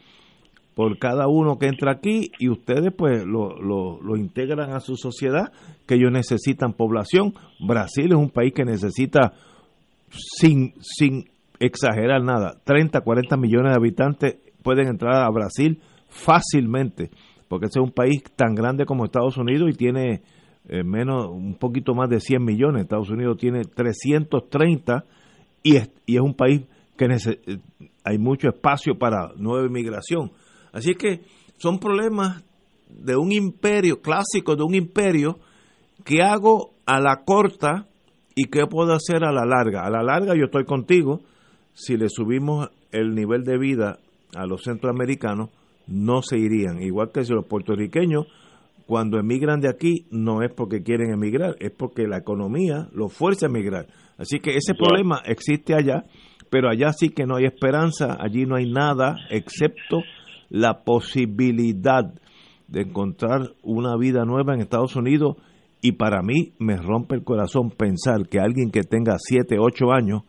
por 0.74 0.98
cada 0.98 1.28
uno 1.28 1.58
que 1.58 1.66
entra 1.66 1.92
aquí 1.92 2.32
y 2.38 2.48
ustedes 2.48 2.92
pues 2.96 3.24
lo, 3.24 3.56
lo, 3.60 4.16
integran 4.16 4.72
a 4.72 4.80
su 4.80 4.96
sociedad, 4.96 5.52
que 5.86 5.94
ellos 5.94 6.10
necesitan 6.10 6.72
población. 6.72 7.34
Brasil 7.60 8.06
es 8.10 8.18
un 8.18 8.30
país 8.30 8.52
que 8.52 8.64
necesita, 8.64 9.34
sin, 10.10 10.74
sin 10.80 11.30
exagerar 11.60 12.22
nada, 12.22 12.60
30, 12.64 13.00
40 13.00 13.36
millones 13.36 13.70
de 13.70 13.76
habitantes 13.76 14.36
pueden 14.62 14.88
entrar 14.88 15.22
a 15.22 15.30
Brasil 15.30 15.80
fácilmente, 16.08 17.10
porque 17.48 17.66
ese 17.66 17.78
es 17.78 17.84
un 17.84 17.92
país 17.92 18.22
tan 18.34 18.54
grande 18.54 18.84
como 18.84 19.04
Estados 19.04 19.36
Unidos 19.36 19.70
y 19.70 19.76
tiene 19.76 20.22
eh, 20.66 20.82
menos, 20.82 21.28
un 21.28 21.54
poquito 21.56 21.94
más 21.94 22.08
de 22.08 22.20
100 22.20 22.42
millones. 22.42 22.82
Estados 22.82 23.10
Unidos 23.10 23.36
tiene 23.36 23.62
330 23.62 25.04
y 25.62 25.76
es, 25.76 25.90
y 26.06 26.16
es 26.16 26.22
un 26.22 26.34
país 26.34 26.62
que 26.96 27.04
eh, 27.04 27.58
hay 28.04 28.18
mucho 28.18 28.48
espacio 28.48 28.98
para 28.98 29.32
nueva 29.36 29.66
inmigración. 29.66 30.32
Así 30.74 30.94
que 30.94 31.22
son 31.56 31.78
problemas 31.78 32.44
de 32.90 33.16
un 33.16 33.32
imperio, 33.32 34.02
clásico 34.02 34.56
de 34.56 34.64
un 34.64 34.74
imperio, 34.74 35.38
que 36.04 36.22
hago 36.22 36.74
a 36.84 37.00
la 37.00 37.22
corta 37.24 37.86
y 38.34 38.46
qué 38.46 38.66
puedo 38.66 38.92
hacer 38.92 39.24
a 39.24 39.32
la 39.32 39.46
larga. 39.46 39.86
A 39.86 39.90
la 39.90 40.02
larga 40.02 40.34
yo 40.36 40.46
estoy 40.46 40.64
contigo, 40.64 41.20
si 41.72 41.96
le 41.96 42.08
subimos 42.08 42.68
el 42.90 43.14
nivel 43.14 43.44
de 43.44 43.56
vida 43.56 43.98
a 44.34 44.46
los 44.46 44.64
centroamericanos, 44.64 45.50
no 45.86 46.22
se 46.22 46.38
irían. 46.38 46.82
Igual 46.82 47.12
que 47.12 47.24
si 47.24 47.32
los 47.32 47.46
puertorriqueños 47.46 48.26
cuando 48.86 49.18
emigran 49.18 49.60
de 49.60 49.70
aquí 49.70 50.06
no 50.10 50.42
es 50.42 50.52
porque 50.52 50.82
quieren 50.82 51.10
emigrar, 51.10 51.56
es 51.60 51.70
porque 51.70 52.06
la 52.06 52.18
economía 52.18 52.88
los 52.92 53.12
fuerza 53.12 53.46
a 53.46 53.48
emigrar. 53.48 53.86
Así 54.18 54.40
que 54.40 54.56
ese 54.56 54.74
problema 54.74 55.22
existe 55.24 55.74
allá, 55.74 56.04
pero 56.50 56.68
allá 56.68 56.92
sí 56.92 57.08
que 57.08 57.24
no 57.26 57.36
hay 57.36 57.46
esperanza, 57.46 58.16
allí 58.20 58.44
no 58.44 58.56
hay 58.56 58.70
nada 58.70 59.16
excepto 59.30 60.02
la 60.54 60.84
posibilidad 60.84 62.14
de 62.68 62.82
encontrar 62.82 63.54
una 63.64 63.96
vida 63.96 64.24
nueva 64.24 64.54
en 64.54 64.60
Estados 64.60 64.94
Unidos. 64.94 65.36
Y 65.82 65.92
para 65.92 66.22
mí 66.22 66.52
me 66.60 66.76
rompe 66.76 67.16
el 67.16 67.24
corazón 67.24 67.70
pensar 67.70 68.28
que 68.30 68.38
alguien 68.38 68.70
que 68.70 68.84
tenga 68.84 69.16
7, 69.18 69.56
8 69.58 69.92
años 69.92 70.22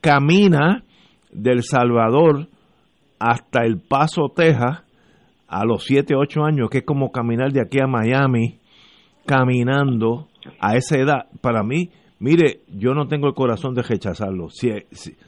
camina 0.00 0.84
del 1.30 1.62
Salvador 1.62 2.48
hasta 3.18 3.66
El 3.66 3.78
Paso, 3.78 4.32
Texas, 4.34 4.84
a 5.46 5.64
los 5.66 5.84
7, 5.84 6.14
8 6.16 6.44
años, 6.44 6.70
que 6.70 6.78
es 6.78 6.84
como 6.84 7.12
caminar 7.12 7.52
de 7.52 7.60
aquí 7.60 7.78
a 7.78 7.86
Miami, 7.86 8.60
caminando 9.26 10.28
a 10.60 10.76
esa 10.76 10.96
edad, 10.96 11.26
para 11.42 11.62
mí, 11.62 11.90
mire, 12.18 12.60
yo 12.68 12.94
no 12.94 13.06
tengo 13.06 13.28
el 13.28 13.34
corazón 13.34 13.74
de 13.74 13.82
rechazarlo. 13.82 14.48
Si, 14.50 14.70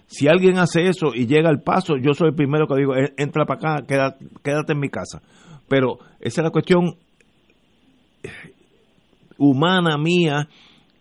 si, 0.07 0.29
alguien 0.29 0.59
hace 0.59 0.89
eso 0.89 1.15
y 1.15 1.27
llega 1.27 1.49
al 1.49 1.63
paso, 1.63 1.97
yo 1.97 2.15
soy 2.15 2.29
el 2.29 2.35
primero 2.35 2.67
que 2.67 2.77
digo, 2.77 2.95
eh, 2.97 3.13
entra 3.17 3.45
para 3.47 3.75
acá, 3.75 3.87
quédate, 3.87 4.25
quédate 4.43 4.73
en 4.73 4.81
mi 4.81 4.89
casa. 4.89 5.23
Pero 5.69 5.99
esa 6.21 6.41
es 6.41 6.45
la 6.45 6.51
cuestión 6.51 6.97
humana 9.39 9.97
mía, 9.97 10.49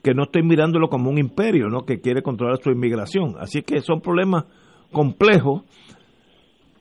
que 0.01 0.13
no 0.13 0.23
estoy 0.23 0.43
mirándolo 0.43 0.87
como 0.87 1.09
un 1.09 1.17
imperio, 1.17 1.67
¿no? 1.67 1.81
que 1.81 1.99
quiere 1.99 2.21
controlar 2.21 2.59
su 2.63 2.69
inmigración. 2.71 3.35
Así 3.39 3.61
que 3.61 3.81
son 3.81 3.99
problemas 3.99 4.45
complejos 4.91 5.63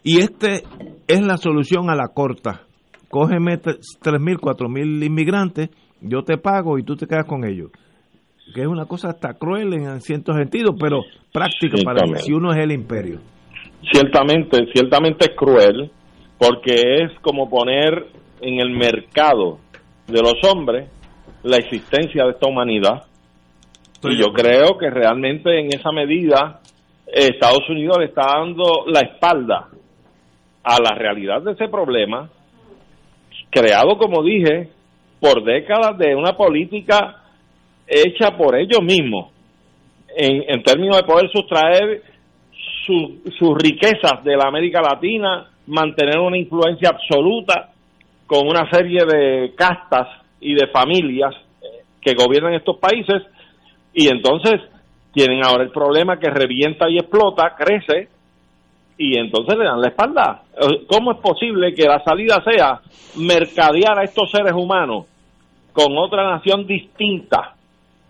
y 0.02 0.20
este 0.20 0.62
es 1.08 1.20
la 1.20 1.36
solución 1.36 1.90
a 1.90 1.96
la 1.96 2.08
corta. 2.08 2.62
Cógeme 3.10 3.60
3.000, 3.60 4.38
4.000 4.38 5.04
inmigrantes, 5.04 5.70
yo 6.00 6.22
te 6.22 6.38
pago 6.38 6.78
y 6.78 6.84
tú 6.84 6.94
te 6.96 7.06
quedas 7.06 7.26
con 7.26 7.44
ellos. 7.44 7.70
Que 8.54 8.62
es 8.62 8.66
una 8.66 8.86
cosa 8.86 9.10
hasta 9.10 9.34
cruel 9.34 9.72
en 9.74 10.00
ciertos 10.00 10.36
sentidos, 10.36 10.74
pero 10.78 11.02
práctica 11.32 11.76
para 11.84 12.06
si 12.18 12.32
uno 12.32 12.52
es 12.52 12.58
el 12.58 12.72
imperio. 12.72 13.20
Ciertamente, 13.92 14.66
ciertamente 14.72 15.26
es 15.30 15.36
cruel, 15.36 15.90
porque 16.38 17.04
es 17.04 17.12
como 17.20 17.48
poner 17.48 18.06
en 18.40 18.60
el 18.60 18.70
mercado 18.70 19.58
de 20.06 20.22
los 20.22 20.34
hombres 20.50 20.88
la 21.42 21.56
existencia 21.56 22.24
de 22.24 22.30
esta 22.30 22.48
humanidad. 22.48 23.04
y 24.02 24.16
yo 24.16 24.32
creo 24.32 24.78
que 24.78 24.90
realmente 24.90 25.60
en 25.60 25.66
esa 25.66 25.92
medida 25.92 26.60
Estados 27.06 27.68
Unidos 27.68 27.98
le 27.98 28.06
está 28.06 28.22
dando 28.38 28.84
la 28.86 29.00
espalda 29.00 29.68
a 30.62 30.80
la 30.80 30.94
realidad 30.94 31.42
de 31.42 31.52
ese 31.52 31.68
problema, 31.68 32.28
creado, 33.50 33.96
como 33.96 34.22
dije, 34.22 34.68
por 35.20 35.42
décadas 35.42 35.96
de 35.98 36.14
una 36.14 36.36
política 36.36 37.22
hecha 37.88 38.36
por 38.36 38.56
ellos 38.56 38.82
mismos, 38.82 39.30
en, 40.14 40.62
términos 40.62 40.96
de 40.96 41.04
poder 41.04 41.30
sustraer 41.30 42.02
sus 42.86 43.58
riquezas 43.58 44.24
de 44.24 44.36
la 44.36 44.48
América 44.48 44.80
Latina, 44.80 45.48
mantener 45.66 46.18
una 46.18 46.38
influencia 46.38 46.90
absoluta 46.90 47.70
con 48.26 48.46
una 48.48 48.68
serie 48.70 49.04
de 49.04 49.54
castas 49.54 50.08
y 50.40 50.54
de 50.54 50.68
familias 50.68 51.34
eh, 51.62 51.82
que 52.00 52.14
gobiernan 52.14 52.54
estos 52.54 52.78
países, 52.78 53.22
y 53.92 54.08
entonces 54.08 54.60
tienen 55.12 55.44
ahora 55.44 55.64
el 55.64 55.70
problema 55.70 56.18
que 56.18 56.30
revienta 56.30 56.88
y 56.88 56.98
explota, 56.98 57.54
crece, 57.56 58.08
y 58.96 59.18
entonces 59.18 59.56
le 59.56 59.64
dan 59.64 59.80
la 59.80 59.88
espalda. 59.88 60.42
¿Cómo 60.88 61.12
es 61.12 61.18
posible 61.18 61.74
que 61.74 61.84
la 61.84 62.02
salida 62.02 62.42
sea 62.44 62.80
mercadear 63.16 63.98
a 63.98 64.04
estos 64.04 64.30
seres 64.30 64.52
humanos 64.52 65.06
con 65.72 65.96
otra 65.96 66.28
nación 66.30 66.66
distinta 66.66 67.54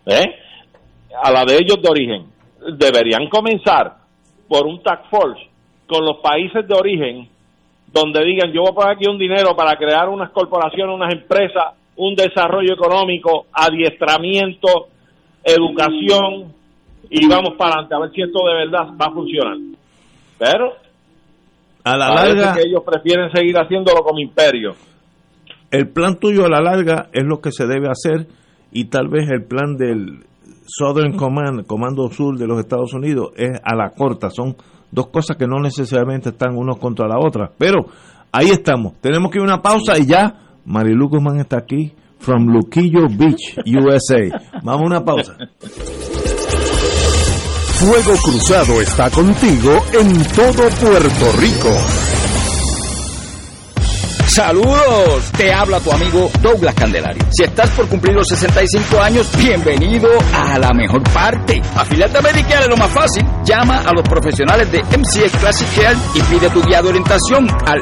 ¿eh? 0.09 0.35
a 1.23 1.31
la 1.31 1.45
de 1.45 1.57
ellos 1.57 1.81
de 1.83 1.89
origen? 1.89 2.27
Deberían 2.77 3.29
comenzar 3.29 3.97
por 4.49 4.67
un 4.67 4.83
tax 4.83 5.09
force 5.09 5.43
con 5.87 6.05
los 6.05 6.19
países 6.19 6.67
de 6.67 6.75
origen 6.75 7.29
donde 7.93 8.25
digan 8.25 8.53
yo 8.53 8.63
voy 8.63 8.71
a 8.71 8.75
poner 8.75 8.97
aquí 8.97 9.09
un 9.09 9.19
dinero 9.19 9.55
para 9.57 9.77
crear 9.77 10.09
unas 10.09 10.31
corporaciones, 10.31 10.95
unas 10.95 11.13
empresas 11.13 11.75
un 11.99 12.15
desarrollo 12.15 12.75
económico, 12.75 13.47
adiestramiento, 13.53 14.89
educación 15.43 16.55
y 17.11 17.27
vamos 17.27 17.55
para 17.59 17.73
adelante 17.73 17.95
a 17.95 17.99
ver 17.99 18.11
si 18.13 18.23
esto 18.23 18.39
de 18.47 18.55
verdad 18.55 18.87
va 19.01 19.07
a 19.07 19.13
funcionar. 19.13 19.57
Pero 20.39 20.75
a 21.83 21.97
la 21.97 22.15
larga 22.15 22.55
que 22.55 22.69
ellos 22.69 22.83
prefieren 22.87 23.31
seguir 23.33 23.57
haciéndolo 23.57 24.03
como 24.03 24.21
imperio. 24.21 24.75
El 25.71 25.89
plan 25.89 26.19
tuyo 26.19 26.47
a 26.47 26.49
la 26.49 26.61
larga 26.61 27.09
es 27.13 27.25
lo 27.25 27.41
que 27.41 27.51
se 27.51 27.67
debe 27.67 27.89
hacer 27.89 28.27
y 28.73 28.87
tal 28.87 29.09
vez 29.09 29.29
el 29.31 29.45
plan 29.45 29.77
del 29.77 30.25
Southern 30.67 31.17
Command, 31.17 31.67
Comando 31.67 32.09
Sur 32.11 32.37
de 32.39 32.47
los 32.47 32.61
Estados 32.61 32.93
Unidos, 32.93 33.31
es 33.37 33.59
a 33.63 33.75
la 33.75 33.91
corta. 33.91 34.31
Son 34.31 34.57
dos 34.91 35.09
cosas 35.09 35.37
que 35.37 35.47
no 35.47 35.61
necesariamente 35.61 36.31
están 36.31 36.57
unos 36.57 36.79
contra 36.79 37.09
la 37.09 37.19
otra. 37.19 37.51
Pero 37.57 37.87
ahí 38.33 38.51
estamos. 38.51 38.95
Tenemos 39.01 39.31
que 39.31 39.39
ir 39.39 39.43
a 39.43 39.55
una 39.55 39.63
pausa 39.63 39.99
y 39.99 40.07
ya 40.07 40.35
Marilu 40.67 41.09
Guzmán 41.09 41.41
está 41.41 41.59
aquí, 41.59 41.93
from 42.19 42.47
Luquillo 42.47 43.07
Beach, 43.09 43.57
USA. 43.67 44.61
Vamos 44.63 44.83
a 44.83 44.87
una 44.87 45.05
pausa. 45.05 45.37
Fuego 47.79 48.17
Cruzado 48.25 48.81
está 48.81 49.09
contigo 49.09 49.71
en 49.93 50.13
todo 50.35 50.69
Puerto 50.81 51.33
Rico. 51.39 52.08
Saludos, 54.29 55.33
te 55.39 55.51
habla 55.53 55.81
tu 55.81 55.91
amigo 55.91 56.31
Douglas 56.43 56.75
Candelario. 56.75 57.25
Si 57.31 57.45
estás 57.45 57.71
por 57.71 57.89
cumplir 57.89 58.15
los 58.15 58.29
65 58.29 59.01
años, 59.01 59.27
bienvenido 59.39 60.11
a 60.35 60.59
la 60.59 60.75
mejor 60.75 61.03
parte. 61.15 61.63
Afiliate 61.75 62.19
a 62.19 62.21
Medicare 62.21 62.65
es 62.65 62.69
lo 62.69 62.77
más 62.77 62.91
fácil. 62.91 63.25
Llama 63.43 63.79
a 63.79 63.93
los 63.95 64.07
profesionales 64.07 64.71
de 64.71 64.83
MCS 64.83 65.33
Classic 65.41 65.67
Care 65.75 65.97
y 66.15 66.21
pide 66.23 66.51
tu 66.51 66.63
guía 66.63 66.83
de 66.83 66.91
orientación 66.91 67.49
al 67.67 67.81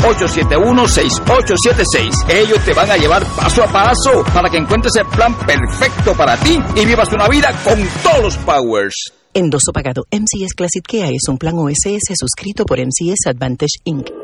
1855-871-6876. 0.00 2.30
Ellos 2.30 2.58
te 2.64 2.72
van 2.72 2.90
a 2.90 2.96
llevar 2.96 3.22
paso 3.36 3.62
a 3.62 3.66
paso 3.66 4.24
para 4.32 4.48
que 4.48 4.56
encuentres 4.56 4.96
el 4.96 5.04
plan 5.06 5.34
perfecto 5.46 6.14
para 6.14 6.38
ti 6.38 6.58
y 6.74 6.86
vivas 6.86 7.12
una 7.12 7.28
vida 7.28 7.52
con 7.64 7.86
todos 8.02 8.22
los 8.22 8.36
powers. 8.38 9.12
Endoso 9.34 9.72
pagado. 9.72 10.06
MCS 10.10 10.54
Classic 10.54 10.82
es 10.94 11.28
un 11.28 11.36
plan 11.36 11.58
OSS 11.58 12.14
suscrito 12.18 12.64
por 12.64 12.78
MCS 12.78 13.26
Advantage 13.26 13.80
Inc. 13.84 14.23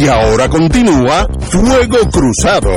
Y 0.00 0.06
ahora 0.06 0.48
continúa 0.48 1.26
Fuego 1.50 1.98
Cruzado. 2.12 2.70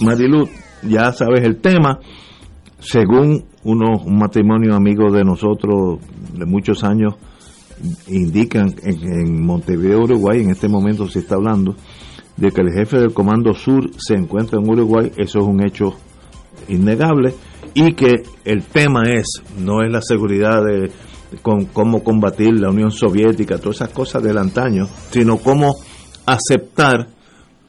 Marilu, 0.00 0.48
ya 0.82 1.12
sabes 1.12 1.44
el 1.44 1.60
tema. 1.60 2.00
Según 2.80 3.44
unos 3.62 4.04
un 4.04 4.18
matrimonio 4.18 4.74
amigo 4.74 5.12
de 5.12 5.22
nosotros 5.22 6.00
de 6.36 6.44
muchos 6.44 6.82
años 6.82 7.14
indican 8.08 8.74
en, 8.82 9.04
en, 9.04 9.46
Montevideo, 9.46 10.00
Uruguay, 10.00 10.40
en 10.40 10.50
este 10.50 10.66
momento 10.66 11.08
se 11.08 11.20
está 11.20 11.36
hablando 11.36 11.76
de 12.36 12.50
que 12.50 12.62
el 12.62 12.72
jefe 12.72 12.98
del 12.98 13.14
Comando 13.14 13.54
Sur 13.54 13.90
se 13.96 14.14
encuentra 14.14 14.58
en 14.58 14.68
Uruguay, 14.68 15.12
eso 15.16 15.38
es 15.38 15.44
un 15.44 15.64
hecho 15.64 15.94
innegable, 16.66 17.32
y 17.74 17.94
que 17.94 18.24
el 18.44 18.64
tema 18.64 19.04
es, 19.04 19.40
no 19.56 19.82
es 19.82 19.92
la 19.92 20.02
seguridad 20.02 20.64
de 20.64 20.90
con 21.42 21.66
cómo 21.66 22.02
combatir 22.02 22.60
la 22.60 22.70
Unión 22.70 22.90
Soviética, 22.90 23.58
todas 23.58 23.76
esas 23.76 23.90
cosas 23.90 24.22
del 24.22 24.38
antaño, 24.38 24.86
sino 25.10 25.38
cómo 25.38 25.74
aceptar 26.26 27.08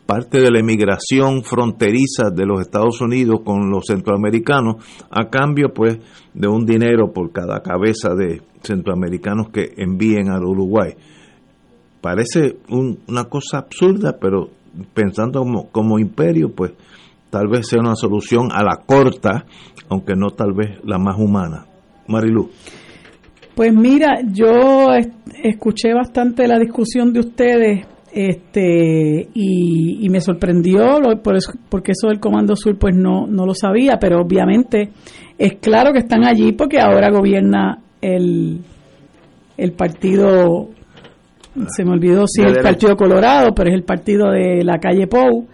parte 0.06 0.40
de 0.40 0.52
la 0.52 0.60
emigración 0.60 1.44
fronteriza 1.44 2.30
de 2.30 2.46
los 2.46 2.62
Estados 2.62 3.02
Unidos 3.02 3.42
con 3.44 3.70
los 3.70 3.86
centroamericanos 3.88 4.76
a 5.10 5.30
cambio 5.30 5.74
pues 5.74 5.98
de 6.34 6.48
un 6.48 6.66
dinero 6.66 7.12
por 7.12 7.32
cada 7.32 7.62
cabeza 7.62 8.14
de 8.14 8.42
centroamericanos 8.62 9.50
que 9.50 9.74
envíen 9.78 10.30
al 10.30 10.44
Uruguay. 10.44 10.94
Parece 12.02 12.58
una 12.70 13.24
cosa 13.26 13.60
absurda, 13.60 14.18
pero 14.20 14.50
pensando 14.94 15.40
como, 15.40 15.70
como 15.72 15.98
imperio, 15.98 16.52
pues 16.56 16.74
tal 17.32 17.48
vez 17.48 17.68
sea 17.68 17.80
una 17.80 17.96
solución 17.96 18.50
a 18.52 18.64
la 18.64 18.84
corta, 18.86 19.46
aunque 19.90 20.14
no 20.16 20.30
tal 20.30 20.54
vez 20.54 20.80
la 20.84 21.00
más 21.00 21.18
humana. 21.18 21.66
Marilu. 22.08 22.52
Pues 23.56 23.74
mira, 23.74 24.20
yo 24.34 24.90
escuché 25.42 25.94
bastante 25.94 26.46
la 26.48 26.60
discusión 26.60 27.14
de 27.14 27.20
ustedes 27.22 27.88
este 28.12 29.28
y, 29.34 30.08
me 30.10 30.22
sorprendió 30.22 31.00
por 31.22 31.36
eso, 31.36 31.52
porque 31.70 31.92
eso 31.92 32.08
del 32.08 32.20
Comando 32.20 32.56
Sur 32.56 32.78
pues 32.78 32.96
no, 32.96 33.28
no 33.28 33.46
lo 33.46 33.54
sabía, 33.54 33.98
pero 34.00 34.22
obviamente 34.22 34.90
es 35.38 35.54
claro 35.56 35.92
que 35.92 36.00
están 36.00 36.26
allí 36.26 36.54
porque 36.54 36.80
ahora 36.80 37.10
gobierna 37.10 37.80
el, 38.02 38.60
el 39.58 39.72
partido, 39.72 40.70
se 41.68 41.84
me 41.84 41.92
olvidó 41.92 42.28
si 42.28 42.42
es 42.42 42.58
el 42.58 42.64
Partido 42.64 42.96
Colorado, 42.96 43.54
pero 43.56 43.70
es 43.70 43.76
el 43.76 43.84
partido 43.84 44.32
de 44.32 44.64
la 44.64 44.80
calle 44.80 45.08
Pou. 45.08 45.48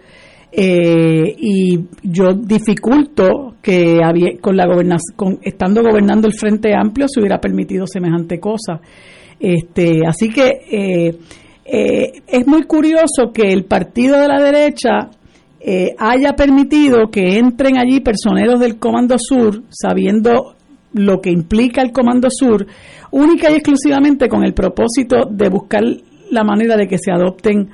Eh, 0.54 1.34
y 1.38 1.80
yo 2.02 2.34
dificulto 2.34 3.54
que 3.62 4.00
había, 4.04 4.38
con 4.38 4.54
la 4.54 4.66
con, 5.16 5.38
estando 5.40 5.82
gobernando 5.82 6.28
el 6.28 6.34
Frente 6.34 6.74
Amplio 6.74 7.06
se 7.08 7.20
hubiera 7.20 7.40
permitido 7.40 7.86
semejante 7.86 8.38
cosa. 8.38 8.80
Este, 9.40 10.00
así 10.06 10.28
que 10.28 10.48
eh, 10.70 11.18
eh, 11.64 12.22
es 12.26 12.46
muy 12.46 12.64
curioso 12.64 13.32
que 13.32 13.50
el 13.50 13.64
partido 13.64 14.18
de 14.18 14.28
la 14.28 14.42
derecha 14.42 15.10
haya 15.96 16.32
permitido 16.32 17.08
que 17.08 17.38
entren 17.38 17.78
allí 17.78 18.00
personeros 18.00 18.58
del 18.58 18.80
Comando 18.80 19.14
Sur, 19.16 19.62
sabiendo 19.70 20.56
lo 20.92 21.20
que 21.20 21.30
implica 21.30 21.82
el 21.82 21.92
Comando 21.92 22.28
Sur, 22.30 22.66
única 23.12 23.48
y 23.48 23.54
exclusivamente 23.54 24.28
con 24.28 24.44
el 24.44 24.54
propósito 24.54 25.26
de 25.30 25.48
buscar 25.48 25.84
la 26.32 26.42
manera 26.42 26.76
de 26.76 26.88
que 26.88 26.98
se 26.98 27.12
adopten 27.12 27.70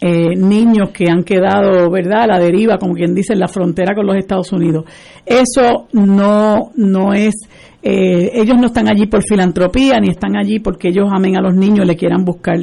eh, 0.00 0.36
niños 0.36 0.90
que 0.90 1.10
han 1.10 1.24
quedado, 1.24 1.90
¿verdad?, 1.90 2.22
a 2.22 2.26
la 2.26 2.38
deriva, 2.38 2.78
como 2.78 2.94
quien 2.94 3.14
dice, 3.14 3.32
en 3.32 3.40
la 3.40 3.48
frontera 3.48 3.94
con 3.94 4.06
los 4.06 4.16
Estados 4.16 4.52
Unidos. 4.52 4.84
Eso 5.26 5.88
no, 5.92 6.70
no 6.76 7.12
es, 7.12 7.34
eh, 7.82 8.30
ellos 8.34 8.56
no 8.58 8.66
están 8.66 8.88
allí 8.88 9.06
por 9.06 9.22
filantropía, 9.22 9.98
ni 9.98 10.10
están 10.10 10.36
allí 10.36 10.60
porque 10.60 10.88
ellos 10.88 11.08
amen 11.10 11.36
a 11.36 11.40
los 11.40 11.54
niños 11.54 11.84
y 11.84 11.88
le 11.88 11.96
quieran 11.96 12.24
buscar 12.24 12.58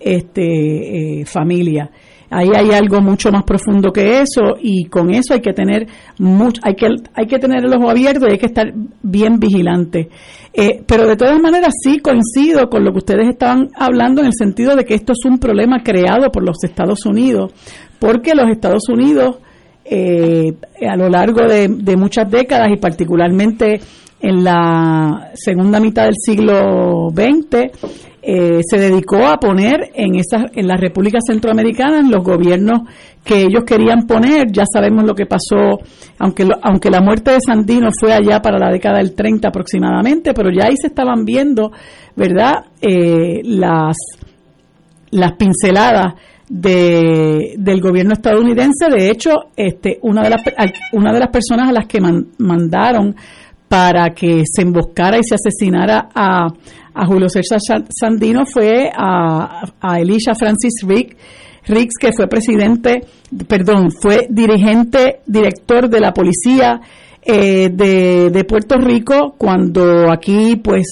este, 0.00 1.20
eh, 1.20 1.24
familia. 1.24 1.90
Ahí 2.32 2.48
hay 2.54 2.70
algo 2.70 3.00
mucho 3.00 3.30
más 3.30 3.44
profundo 3.44 3.92
que 3.92 4.20
eso 4.20 4.56
y 4.60 4.86
con 4.86 5.10
eso 5.10 5.34
hay 5.34 5.40
que 5.40 5.52
tener 5.52 5.86
mucho, 6.18 6.60
hay 6.64 6.74
que 6.74 6.86
hay 7.14 7.26
que 7.26 7.38
tener 7.38 7.64
el 7.64 7.74
ojo 7.74 7.90
abierto 7.90 8.26
y 8.26 8.32
hay 8.32 8.38
que 8.38 8.46
estar 8.46 8.72
bien 9.02 9.38
vigilante. 9.38 10.08
Eh, 10.54 10.82
pero 10.86 11.06
de 11.06 11.16
todas 11.16 11.38
maneras 11.40 11.74
sí 11.82 11.98
coincido 11.98 12.68
con 12.68 12.84
lo 12.84 12.92
que 12.92 12.98
ustedes 12.98 13.28
estaban 13.28 13.68
hablando 13.74 14.22
en 14.22 14.28
el 14.28 14.34
sentido 14.34 14.74
de 14.76 14.84
que 14.84 14.94
esto 14.94 15.12
es 15.12 15.24
un 15.24 15.38
problema 15.38 15.82
creado 15.82 16.30
por 16.30 16.42
los 16.42 16.62
Estados 16.64 17.04
Unidos, 17.04 17.52
porque 17.98 18.34
los 18.34 18.48
Estados 18.48 18.88
Unidos 18.88 19.36
eh, 19.84 20.54
a 20.88 20.96
lo 20.96 21.08
largo 21.08 21.42
de, 21.42 21.68
de 21.68 21.96
muchas 21.96 22.30
décadas 22.30 22.68
y 22.72 22.76
particularmente 22.76 23.80
en 24.22 24.44
la 24.44 25.30
segunda 25.34 25.80
mitad 25.80 26.04
del 26.04 26.14
siglo 26.16 27.10
XX 27.10 28.02
eh, 28.24 28.60
se 28.62 28.78
dedicó 28.78 29.26
a 29.26 29.38
poner 29.38 29.90
en 29.94 30.14
esas 30.14 30.44
en 30.54 30.68
las 30.68 30.80
repúblicas 30.80 31.22
centroamericanas 31.26 32.08
los 32.08 32.22
gobiernos 32.22 32.82
que 33.24 33.42
ellos 33.42 33.64
querían 33.66 34.06
poner. 34.06 34.52
Ya 34.52 34.62
sabemos 34.72 35.04
lo 35.04 35.14
que 35.14 35.26
pasó 35.26 35.80
aunque 36.20 36.46
aunque 36.62 36.88
la 36.88 37.00
muerte 37.00 37.32
de 37.32 37.40
Sandino 37.44 37.88
fue 37.98 38.12
allá 38.12 38.40
para 38.40 38.60
la 38.60 38.70
década 38.70 38.98
del 38.98 39.16
30 39.16 39.48
aproximadamente 39.48 40.32
pero 40.34 40.50
ya 40.52 40.66
ahí 40.66 40.76
se 40.76 40.86
estaban 40.86 41.24
viendo 41.24 41.72
verdad 42.14 42.66
eh, 42.80 43.40
las 43.42 43.96
las 45.10 45.32
pinceladas 45.32 46.14
de, 46.48 47.54
del 47.58 47.80
gobierno 47.80 48.12
estadounidense. 48.12 48.88
De 48.88 49.10
hecho 49.10 49.30
este 49.56 49.98
una 50.02 50.22
de 50.22 50.30
las 50.30 50.42
una 50.92 51.12
de 51.12 51.18
las 51.18 51.30
personas 51.30 51.70
a 51.70 51.72
las 51.72 51.86
que 51.86 51.98
mandaron 52.38 53.16
para 53.72 54.10
que 54.10 54.42
se 54.44 54.60
emboscara 54.60 55.16
y 55.16 55.22
se 55.24 55.34
asesinara 55.34 56.10
a, 56.14 56.46
a 56.92 57.06
Julio 57.06 57.30
César 57.30 57.58
Sandino 57.88 58.44
fue 58.44 58.90
a, 58.94 59.62
a 59.80 59.98
Elisha 59.98 60.34
Francis 60.34 60.82
Rick, 60.86 61.16
Riggs, 61.66 61.94
que 61.98 62.10
fue 62.14 62.28
presidente, 62.28 63.00
perdón, 63.48 63.90
fue 63.90 64.26
dirigente, 64.28 65.20
director 65.24 65.88
de 65.88 66.00
la 66.00 66.12
policía 66.12 66.82
eh, 67.22 67.70
de, 67.72 68.28
de, 68.30 68.44
Puerto 68.44 68.76
Rico 68.76 69.36
cuando 69.38 70.12
aquí, 70.12 70.56
pues, 70.56 70.84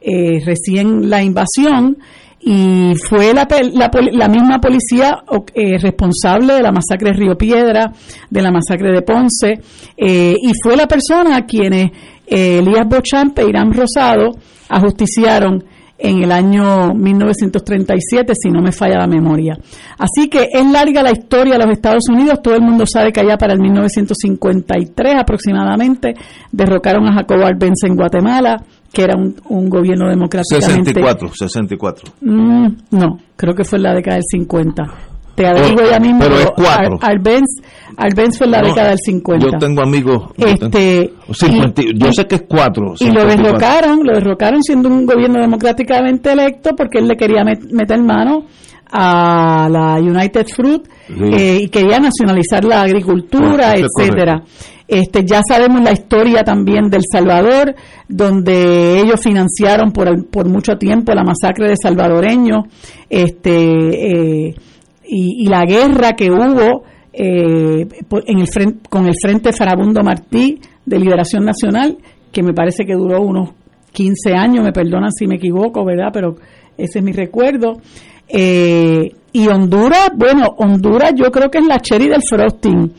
eh, 0.00 0.40
recién 0.46 1.10
la 1.10 1.24
invasión 1.24 1.98
y 2.42 2.94
fue 3.08 3.34
la, 3.34 3.46
la, 3.72 3.90
la 4.12 4.28
misma 4.28 4.58
policía 4.58 5.18
eh, 5.54 5.76
responsable 5.78 6.54
de 6.54 6.62
la 6.62 6.72
masacre 6.72 7.10
de 7.10 7.16
Río 7.16 7.36
Piedra, 7.36 7.92
de 8.30 8.42
la 8.42 8.50
masacre 8.50 8.92
de 8.92 9.02
Ponce, 9.02 9.60
eh, 9.96 10.34
y 10.40 10.52
fue 10.62 10.76
la 10.76 10.86
persona 10.86 11.36
a 11.36 11.44
quienes 11.44 11.90
eh, 12.26 12.58
Elías 12.58 12.86
Bochamp 12.88 13.38
e 13.38 13.48
Irán 13.48 13.72
Rosado 13.72 14.30
ajusticiaron 14.68 15.64
en 16.02 16.22
el 16.22 16.32
año 16.32 16.94
1937, 16.94 18.32
si 18.34 18.50
no 18.50 18.62
me 18.62 18.72
falla 18.72 19.00
la 19.00 19.06
memoria. 19.06 19.58
Así 19.98 20.28
que 20.30 20.48
es 20.50 20.66
larga 20.66 21.02
la 21.02 21.10
historia 21.10 21.58
de 21.58 21.64
los 21.64 21.72
Estados 21.74 22.04
Unidos. 22.08 22.40
Todo 22.42 22.54
el 22.54 22.62
mundo 22.62 22.84
sabe 22.86 23.12
que 23.12 23.20
allá 23.20 23.36
para 23.36 23.52
el 23.52 23.60
1953 23.60 25.14
aproximadamente 25.18 26.14
derrocaron 26.50 27.06
a 27.06 27.12
Jacobo 27.12 27.44
Arbenz 27.44 27.84
en 27.84 27.96
Guatemala, 27.96 28.62
que 28.92 29.02
era 29.02 29.16
un, 29.16 29.36
un 29.48 29.68
gobierno 29.68 30.08
democráticamente... 30.08 30.90
64, 30.92 31.30
64. 31.34 32.12
Mm, 32.20 32.66
no, 32.90 33.18
creo 33.36 33.54
que 33.54 33.64
fue 33.64 33.78
en 33.78 33.82
la 33.84 33.94
década 33.94 34.16
del 34.16 34.24
50 34.28 35.10
te 35.40 35.46
averiguo 35.46 35.84
ya 35.90 35.98
mismo. 35.98 36.20
Pero 36.20 36.34
es 36.38 36.50
cuatro. 36.54 36.98
Al, 37.00 37.20
fue 38.36 38.46
en 38.46 38.50
la 38.50 38.62
década 38.62 38.88
del 38.90 38.98
50. 38.98 39.46
Yo 39.46 39.58
tengo 39.58 39.82
amigos. 39.82 40.22
Este, 40.36 41.12
yo 41.94 42.12
sé 42.12 42.26
que 42.26 42.34
es 42.34 42.44
cuatro. 42.48 42.94
Y 42.98 43.10
lo 43.10 43.24
derrocaron, 43.24 44.00
lo 44.04 44.14
derrocaron 44.14 44.62
siendo 44.62 44.88
un 44.88 45.06
gobierno 45.06 45.40
democráticamente 45.40 46.32
electo 46.32 46.70
porque 46.76 46.98
él 46.98 47.08
le 47.08 47.16
quería 47.16 47.42
meter 47.44 48.02
mano 48.02 48.44
a 48.92 49.68
la 49.70 49.94
United 49.98 50.46
Fruit 50.48 50.82
eh, 51.08 51.60
y 51.62 51.68
quería 51.68 52.00
nacionalizar 52.00 52.64
la 52.64 52.82
agricultura, 52.82 53.74
etcétera. 53.76 54.42
Este, 54.90 55.24
ya 55.24 55.40
sabemos 55.48 55.82
la 55.82 55.92
historia 55.92 56.42
también 56.42 56.90
del 56.90 57.02
Salvador, 57.08 57.76
donde 58.08 58.98
ellos 58.98 59.20
financiaron 59.22 59.92
por, 59.92 60.48
mucho 60.48 60.78
tiempo 60.78 61.12
la 61.14 61.22
masacre 61.22 61.68
de 61.68 61.76
salvadoreños. 61.80 62.64
Este, 63.08 64.48
eh, 64.48 64.54
y, 65.04 65.46
la 65.46 65.64
guerra 65.64 66.14
que 66.14 66.28
hubo 66.32 66.82
eh, 67.12 67.86
en 68.26 68.38
el 68.40 68.48
frente, 68.48 68.80
con 68.90 69.06
el 69.06 69.14
Frente 69.22 69.52
Farabundo 69.52 70.02
Martí 70.02 70.58
de 70.84 70.98
Liberación 70.98 71.44
Nacional, 71.44 71.96
que 72.32 72.42
me 72.42 72.52
parece 72.52 72.84
que 72.84 72.94
duró 72.94 73.22
unos 73.22 73.50
15 73.92 74.34
años, 74.34 74.64
me 74.64 74.72
perdonan 74.72 75.12
si 75.12 75.28
me 75.28 75.36
equivoco, 75.36 75.84
¿verdad? 75.84 76.10
Pero 76.12 76.34
ese 76.76 76.98
es 76.98 77.04
mi 77.04 77.12
recuerdo. 77.12 77.74
Eh, 78.26 79.08
y 79.32 79.46
Honduras, 79.46 80.10
bueno, 80.16 80.46
Honduras 80.56 81.12
yo 81.14 81.30
creo 81.30 81.48
que 81.48 81.58
es 81.58 81.66
la 81.66 81.78
cherry 81.78 82.08
del 82.08 82.22
frosting. 82.28 82.92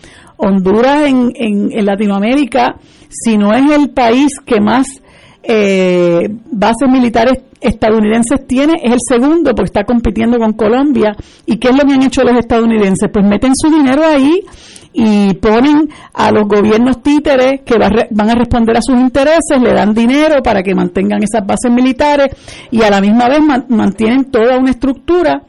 Honduras 0.44 1.08
en, 1.08 1.32
en, 1.36 1.86
Latinoamérica, 1.86 2.76
si 3.10 3.38
no 3.38 3.54
es 3.54 3.72
el 3.72 3.92
país 3.92 4.28
que 4.44 4.60
más 4.60 4.88
eh, 5.44 6.28
bases 6.52 6.90
militares 6.90 7.44
estadounidenses 7.60 8.48
tiene 8.48 8.74
es 8.84 8.92
el 8.92 9.00
segundo 9.08 9.54
porque 9.54 9.68
está 9.68 9.84
compitiendo 9.84 10.40
con 10.40 10.54
Colombia. 10.54 11.16
¿Y 11.46 11.58
qué 11.58 11.70
es 11.70 11.76
lo 11.76 11.86
que 11.86 11.94
han 11.94 12.04
hecho 12.04 12.24
los 12.24 12.38
estadounidenses? 12.38 13.10
Pues 13.14 13.24
meten 13.24 13.54
su 13.56 13.70
dinero 13.70 14.04
ahí 14.04 14.42
y 14.94 15.34
ponen 15.36 15.88
a 16.14 16.32
los 16.32 16.48
gobiernos 16.48 17.02
títeres 17.04 17.62
que 17.64 17.76
van 17.78 18.30
a 18.30 18.36
responder 18.36 18.78
a 18.78 18.82
sus 18.82 19.00
intereses, 19.00 19.62
le 19.62 19.74
dan 19.74 19.94
dinero 19.94 20.42
para 20.44 20.64
que 20.64 20.76
mantengan 20.76 21.22
esas 21.24 21.46
bases 21.46 21.72
militares 21.72 22.36
y 22.72 22.82
a 22.82 22.90
la 22.90 23.00
misma 23.00 23.30
vez 23.30 23.40
mantienen 23.70 24.26
toda 24.26 24.58
una 24.58 24.72
estructura 24.72 25.44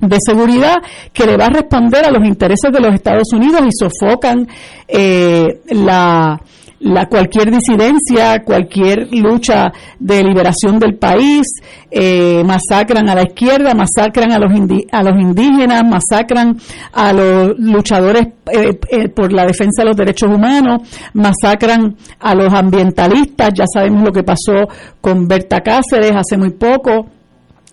de 0.00 0.16
seguridad 0.24 0.76
que 1.12 1.26
le 1.26 1.36
va 1.36 1.46
a 1.46 1.50
responder 1.50 2.04
a 2.04 2.10
los 2.10 2.26
intereses 2.26 2.72
de 2.72 2.80
los 2.80 2.94
Estados 2.94 3.32
Unidos 3.32 3.60
y 3.66 3.70
sofocan 3.72 4.46
eh, 4.88 5.60
la 5.70 6.40
la 6.80 7.06
cualquier 7.06 7.50
disidencia, 7.50 8.42
cualquier 8.42 9.08
lucha 9.12 9.70
de 9.98 10.24
liberación 10.24 10.78
del 10.78 10.96
país, 10.96 11.46
eh, 11.90 12.42
masacran 12.44 13.08
a 13.08 13.14
la 13.14 13.22
izquierda, 13.22 13.74
masacran 13.74 14.32
a 14.32 14.38
los, 14.38 14.50
a 14.90 15.02
los 15.02 15.20
indígenas, 15.20 15.84
masacran 15.84 16.56
a 16.92 17.12
los 17.12 17.58
luchadores 17.58 18.28
eh, 18.50 18.78
eh, 18.88 19.08
por 19.10 19.30
la 19.32 19.44
defensa 19.44 19.82
de 19.82 19.88
los 19.88 19.96
derechos 19.96 20.30
humanos, 20.34 20.80
masacran 21.12 21.96
a 22.18 22.34
los 22.34 22.52
ambientalistas, 22.52 23.50
ya 23.54 23.64
sabemos 23.72 24.02
lo 24.02 24.12
que 24.12 24.22
pasó 24.22 24.66
con 25.02 25.28
Berta 25.28 25.60
Cáceres 25.60 26.12
hace 26.12 26.38
muy 26.38 26.50
poco, 26.50 27.06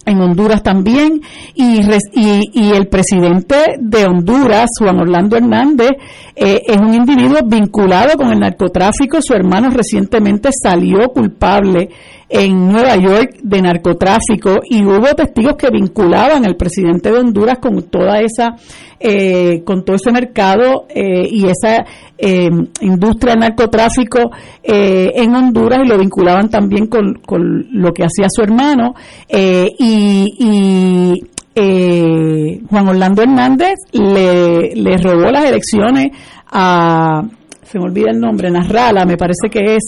en 0.08 0.22
Honduras 0.22 0.64
también, 0.64 1.22
y, 1.54 1.82
y, 2.14 2.72
el 2.72 2.88
presidente 2.88 3.56
de 3.80 4.06
Honduras, 4.06 4.70
Juan 4.80 5.00
Orlando 5.00 5.36
Hernández, 5.36 5.92
eh, 6.34 6.62
es 6.66 6.78
un 6.78 6.94
individuo 6.94 7.40
vinculado 7.46 8.16
con 8.16 8.32
el 8.32 8.40
narcotráfico. 8.40 9.22
Su 9.22 9.34
hermano 9.34 9.70
recientemente 9.70 10.50
salió 10.52 11.10
culpable 11.10 11.90
en 12.30 12.68
Nueva 12.68 12.96
York 12.98 13.38
de 13.42 13.62
narcotráfico 13.62 14.60
y 14.70 14.84
hubo 14.84 15.16
testigos 15.16 15.56
que 15.56 15.70
vinculaban 15.70 16.46
al 16.46 16.58
presidente 16.58 17.10
de 17.10 17.20
Honduras 17.20 17.60
con 17.60 17.84
toda 17.84 18.20
esa 18.20 18.56
eh, 19.00 19.62
con 19.64 19.86
todo 19.86 19.96
ese 19.96 20.12
mercado 20.12 20.88
eh, 20.90 21.28
y 21.30 21.46
esa 21.46 21.86
eh, 22.18 22.50
industria 22.82 23.34
del 23.34 23.42
narcotráfico 23.42 24.32
en 24.64 25.36
Honduras 25.36 25.80
y 25.86 25.88
lo 25.88 25.98
vinculaban 25.98 26.50
también 26.50 26.88
con, 26.88 27.14
con 27.26 27.68
lo 27.72 27.94
que 27.94 28.04
hacía 28.04 28.28
su 28.30 28.42
hermano 28.42 28.94
y, 29.30 30.26
y 30.38 31.14
Juan 32.70 32.88
Orlando 32.90 33.22
Hernández 33.22 33.76
le, 33.94 34.76
le 34.76 34.98
robó 34.98 35.32
las 35.32 35.46
elecciones 35.46 36.08
a 36.52 37.24
se 37.64 37.80
me 37.80 37.86
olvida 37.86 38.12
el 38.12 38.20
nombre, 38.20 38.50
Narrala, 38.50 39.06
me 39.06 39.18
parece 39.18 39.50
que 39.52 39.76
es 39.76 39.84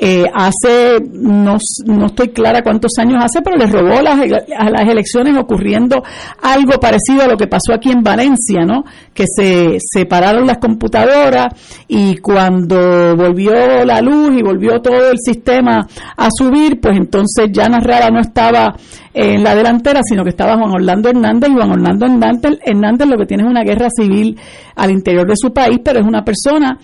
eh, 0.00 0.24
hace, 0.32 1.00
no, 1.12 1.56
no, 1.86 2.06
estoy 2.06 2.28
clara 2.28 2.62
cuántos 2.62 2.92
años 2.98 3.16
hace, 3.20 3.42
pero 3.42 3.56
le 3.56 3.66
robó 3.66 4.00
las, 4.00 4.16
a 4.56 4.70
las 4.70 4.88
elecciones 4.88 5.36
ocurriendo 5.36 6.02
algo 6.40 6.78
parecido 6.78 7.22
a 7.22 7.26
lo 7.26 7.36
que 7.36 7.48
pasó 7.48 7.74
aquí 7.74 7.90
en 7.90 8.02
Valencia, 8.04 8.64
¿no? 8.64 8.84
Que 9.12 9.24
se 9.26 9.78
separaron 9.80 10.46
las 10.46 10.58
computadoras 10.58 11.48
y 11.88 12.16
cuando 12.18 13.16
volvió 13.16 13.84
la 13.84 14.00
luz 14.00 14.30
y 14.38 14.42
volvió 14.42 14.80
todo 14.80 15.10
el 15.10 15.18
sistema 15.18 15.86
a 16.16 16.28
subir, 16.30 16.80
pues 16.80 16.96
entonces 16.96 17.48
ya 17.50 17.68
Narrala 17.68 18.10
no 18.10 18.20
estaba 18.20 18.76
en 19.12 19.42
la 19.42 19.56
delantera, 19.56 20.00
sino 20.04 20.22
que 20.22 20.30
estaba 20.30 20.56
Juan 20.56 20.70
Orlando 20.70 21.08
Hernández 21.08 21.50
y 21.50 21.54
Juan 21.54 21.72
Orlando 21.72 22.06
Hernández, 22.06 22.58
Hernández 22.64 23.08
lo 23.08 23.16
que 23.16 23.26
tiene 23.26 23.42
es 23.42 23.50
una 23.50 23.64
guerra 23.64 23.88
civil 23.90 24.38
al 24.76 24.92
interior 24.92 25.26
de 25.26 25.34
su 25.34 25.52
país, 25.52 25.80
pero 25.82 25.98
es 25.98 26.06
una 26.06 26.22
persona 26.22 26.78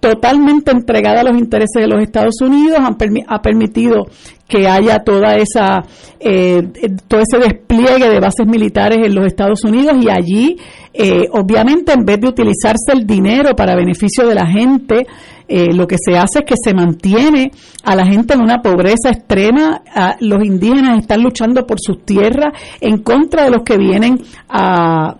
totalmente 0.00 0.70
entregada 0.70 1.20
a 1.20 1.24
los 1.24 1.38
intereses 1.38 1.80
de 1.80 1.86
los 1.86 2.02
Estados 2.02 2.40
Unidos, 2.40 2.78
ha 2.80 3.42
permitido 3.42 4.06
que 4.48 4.66
haya 4.66 4.98
toda 5.04 5.36
esa 5.36 5.84
eh, 6.18 6.62
todo 7.06 7.20
ese 7.20 7.38
despliegue 7.38 8.10
de 8.10 8.20
bases 8.20 8.46
militares 8.46 8.98
en 9.06 9.14
los 9.14 9.24
Estados 9.24 9.62
Unidos 9.64 9.96
y 10.02 10.10
allí 10.10 10.56
eh, 10.92 11.28
obviamente 11.32 11.92
en 11.92 12.04
vez 12.04 12.20
de 12.20 12.28
utilizarse 12.28 12.92
el 12.92 13.06
dinero 13.06 13.54
para 13.54 13.76
beneficio 13.76 14.26
de 14.26 14.34
la 14.34 14.46
gente 14.46 15.06
eh, 15.52 15.72
lo 15.72 15.86
que 15.86 15.96
se 15.98 16.16
hace 16.16 16.40
es 16.40 16.44
que 16.44 16.54
se 16.62 16.74
mantiene 16.74 17.50
a 17.82 17.96
la 17.96 18.06
gente 18.06 18.34
en 18.34 18.40
una 18.40 18.62
pobreza 18.62 19.10
extrema. 19.10 19.82
Los 20.20 20.44
indígenas 20.44 21.00
están 21.00 21.22
luchando 21.22 21.66
por 21.66 21.78
sus 21.80 22.04
tierras 22.04 22.54
en 22.80 22.98
contra 22.98 23.44
de 23.44 23.50
los 23.50 23.64
que 23.64 23.76
vienen 23.76 24.20
a 24.48 25.16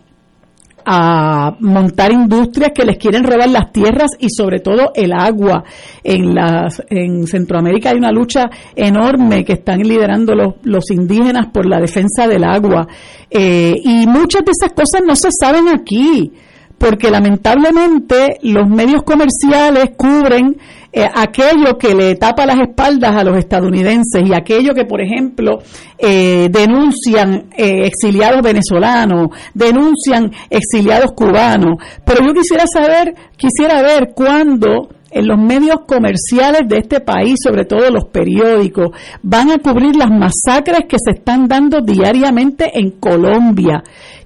a 0.85 1.57
montar 1.61 2.13
industrias 2.13 2.71
que 2.75 2.85
les 2.85 2.97
quieren 2.99 3.25
robar 3.25 3.49
las 3.49 3.73
tierras 3.73 4.11
y 4.19 4.29
sobre 4.31 4.61
todo 4.61 4.93
el 4.95 5.13
agua. 5.13 5.65
En, 6.03 6.35
las, 6.35 6.83
en 6.89 7.27
Centroamérica 7.27 7.91
hay 7.91 7.97
una 7.97 8.13
lucha 8.13 8.51
enorme 8.75 9.45
que 9.45 9.55
están 9.55 9.81
liderando 9.81 10.35
los, 10.35 10.55
los 10.63 10.91
indígenas 10.91 11.47
por 11.53 11.67
la 11.67 11.81
defensa 11.81 12.27
del 12.27 12.45
agua. 12.45 12.87
Eh, 13.31 13.75
y 13.83 14.07
muchas 14.07 14.45
de 14.45 14.53
esas 14.53 14.73
cosas 14.73 15.03
no 15.07 15.15
se 15.15 15.31
saben 15.31 15.69
aquí 15.69 16.33
porque 16.81 17.11
lamentablemente 17.11 18.39
los 18.41 18.67
medios 18.67 19.03
comerciales 19.03 19.91
cubren 19.99 20.57
eh, 20.91 21.07
aquello 21.15 21.77
que 21.79 21.95
le 21.95 22.15
tapa 22.15 22.47
las 22.47 22.59
espaldas 22.59 23.15
a 23.15 23.23
los 23.23 23.37
estadounidenses 23.37 24.27
y 24.27 24.33
aquello 24.33 24.73
que, 24.73 24.87
por 24.87 25.03
ejemplo, 25.03 25.59
eh, 25.99 26.49
denuncian 26.51 27.51
eh, 27.55 27.85
exiliados 27.85 28.41
venezolanos, 28.41 29.29
denuncian 29.53 30.33
exiliados 30.49 31.13
cubanos. 31.13 31.77
Pero 32.03 32.27
yo 32.27 32.33
quisiera 32.33 32.65
saber, 32.67 33.15
quisiera 33.37 33.83
ver 33.83 34.13
cuándo 34.15 34.89
en 35.11 35.27
los 35.27 35.39
medios 35.39 35.83
comerciales 35.87 36.63
de 36.67 36.79
este 36.79 37.01
país, 37.01 37.35
sobre 37.45 37.67
todo 37.67 37.91
los 37.91 38.07
periódicos, 38.07 38.89
van 39.23 39.51
a 39.51 39.59
cubrir 39.59 39.97
las 39.97 40.09
masacres 40.09 40.87
que 40.89 40.97
se 40.99 41.11
están 41.19 41.47
dando 41.47 41.83
diariamente 41.83 42.71
en 42.73 42.93
Colombia, 42.93 43.83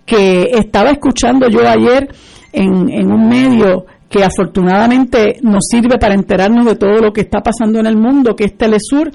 que 0.07 0.51
estaba 0.53 0.91
escuchando 0.91 1.49
yo 1.49 1.67
ayer 1.67 2.09
en, 2.55 2.89
en 2.89 3.13
un 3.13 3.29
medio 3.29 3.87
que 4.15 4.23
afortunadamente 4.23 5.39
nos 5.43 5.65
sirve 5.69 5.99
para 5.99 6.15
enterarnos 6.15 6.65
de 6.67 6.77
todo 6.77 7.01
lo 7.01 7.13
que 7.13 7.23
está 7.23 7.41
pasando 7.41 7.81
en 7.81 7.87
el 7.87 7.97
mundo, 7.97 8.37
que 8.37 8.45
es 8.45 8.57
Telesur, 8.57 9.11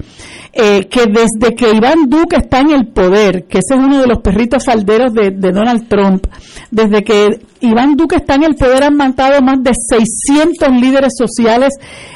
eh, 0.52 0.90
que 0.90 1.06
desde 1.06 1.56
que 1.56 1.72
Iván 1.72 2.10
Duque 2.10 2.36
está 2.36 2.60
en 2.60 2.72
el 2.72 2.88
poder, 2.88 3.46
que 3.46 3.60
ese 3.60 3.76
es 3.76 3.80
uno 3.80 4.02
de 4.02 4.08
los 4.08 4.20
perritos 4.20 4.66
falderos 4.66 5.14
de, 5.14 5.32
Donald 5.32 5.88
Trump, 5.88 6.26
desde 6.70 7.02
que 7.02 7.40
Iván 7.62 7.96
Duque 7.96 8.18
está 8.18 8.36
en 8.36 8.44
el 8.44 8.56
poder, 8.56 8.84
han 8.84 8.98
matado 8.98 9.42
más 9.42 9.64
de 9.64 9.72
600 9.74 10.70
líderes 10.82 11.14
sociales 11.18 11.74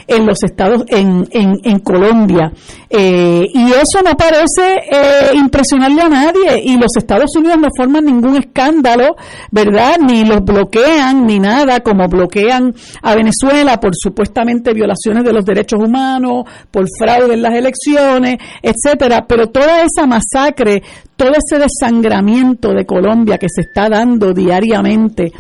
en 0.08 0.26
los 0.26 0.44
estados, 0.44 0.84
en, 0.88 1.28
en, 1.32 1.80
Colombia. 1.80 2.52
Eh, 2.90 3.46
y 3.54 3.72
eso 3.72 4.02
no 4.04 4.12
parece 4.12 4.84
eh, 4.92 5.36
impresionarle 5.36 6.02
a 6.02 6.10
nadie. 6.10 6.62
Y 6.64 6.78
los 6.78 6.96
Estados 6.98 7.36
Unidos 7.36 7.58
no 7.60 7.68
forman 7.76 8.06
ningún 8.06 8.38
escándalo, 8.38 9.16
¿verdad? 9.52 9.98
Ni 10.00 10.24
los 10.24 10.44
bloquean, 10.44 11.26
ni 11.26 11.40
nada, 11.40 11.82
como 11.82 12.08
bloquean 12.08 12.73
a 13.02 13.16
Venezuela 13.16 13.80
por 13.80 13.92
supuestamente 13.96 14.74
violaciones 14.74 15.24
de 15.24 15.34
los 15.34 15.46
derechos 15.46 15.80
humanos, 15.80 16.46
por 16.72 16.86
fraude 17.00 17.34
en 17.34 17.42
las 17.42 17.54
elecciones, 17.54 18.38
etcétera. 18.62 19.26
Pero 19.28 19.48
toda 19.48 19.84
esa 19.84 20.06
masacre, 20.06 20.82
todo 21.16 21.32
ese 21.32 21.60
desangramiento 21.60 22.74
de 22.74 22.86
Colombia 22.86 23.38
que 23.38 23.48
se 23.50 23.62
está 23.62 23.88
dando 23.90 24.34
diariamente, 24.34 25.32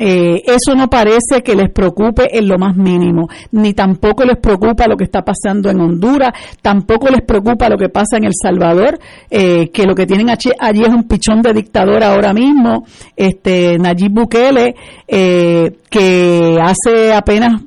eh, 0.00 0.42
eso 0.46 0.76
no 0.76 0.88
parece 0.88 1.42
que 1.42 1.56
les 1.56 1.70
preocupe 1.72 2.28
en 2.30 2.46
lo 2.46 2.56
más 2.56 2.76
mínimo, 2.76 3.28
ni 3.50 3.74
tampoco 3.74 4.24
les 4.24 4.38
preocupa 4.38 4.86
lo 4.86 4.96
que 4.96 5.04
está 5.04 5.22
pasando 5.22 5.70
en 5.70 5.80
Honduras, 5.80 6.30
tampoco 6.62 7.08
les 7.08 7.22
preocupa 7.22 7.68
lo 7.68 7.76
que 7.76 7.88
pasa 7.88 8.16
en 8.16 8.24
El 8.24 8.32
Salvador, 8.40 8.98
eh, 9.28 9.70
que 9.70 9.84
lo 9.84 9.96
que 9.96 10.06
tienen 10.06 10.30
allí, 10.30 10.50
es 10.50 10.88
un 10.88 11.08
pichón 11.08 11.42
de 11.42 11.52
dictador 11.52 12.04
ahora 12.04 12.32
mismo, 12.32 12.84
este 13.16 13.76
Nayib 13.76 14.12
Bukele, 14.12 14.76
eh, 15.08 15.78
que 15.90 16.56
hace 16.62 17.12
apenas 17.12 17.60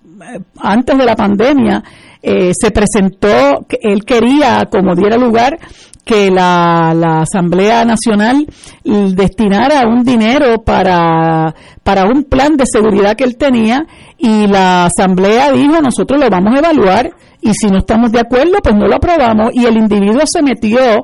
antes 0.58 0.97
de 0.97 1.06
la 1.06 1.15
pandemia 1.15 1.84
se 2.24 2.69
presentó, 2.69 3.65
él 3.82 4.06
quería, 4.06 4.67
como 4.71 4.93
diera 4.93 5.17
lugar, 5.17 5.58
que 6.06 6.32
la, 6.32 7.22
Asamblea 7.22 7.86
Nacional 7.86 8.48
destinara 8.84 9.88
un 9.88 10.04
dinero 10.04 10.62
para, 10.64 11.54
para 11.84 12.06
un 12.06 12.24
plan 12.24 12.58
de 12.58 12.66
seguridad 12.72 13.16
que 13.16 13.24
él 13.24 13.38
tenía 13.38 13.86
y 14.18 14.48
la 14.48 14.86
Asamblea 14.86 15.52
dijo 15.52 15.82
nosotros 15.82 16.20
lo 16.20 16.30
vamos 16.30 16.56
a 16.56 16.60
evaluar 16.60 17.12
y 17.42 17.52
si 17.54 17.68
no 17.68 17.80
estamos 17.80 18.12
de 18.12 18.20
acuerdo 18.20 18.60
pues 18.64 18.76
no 18.76 18.88
lo 18.88 18.96
aprobamos 18.96 19.52
y 19.54 19.66
el 19.66 19.78
individuo 19.78 20.22
se 20.26 20.42
metió 20.42 21.04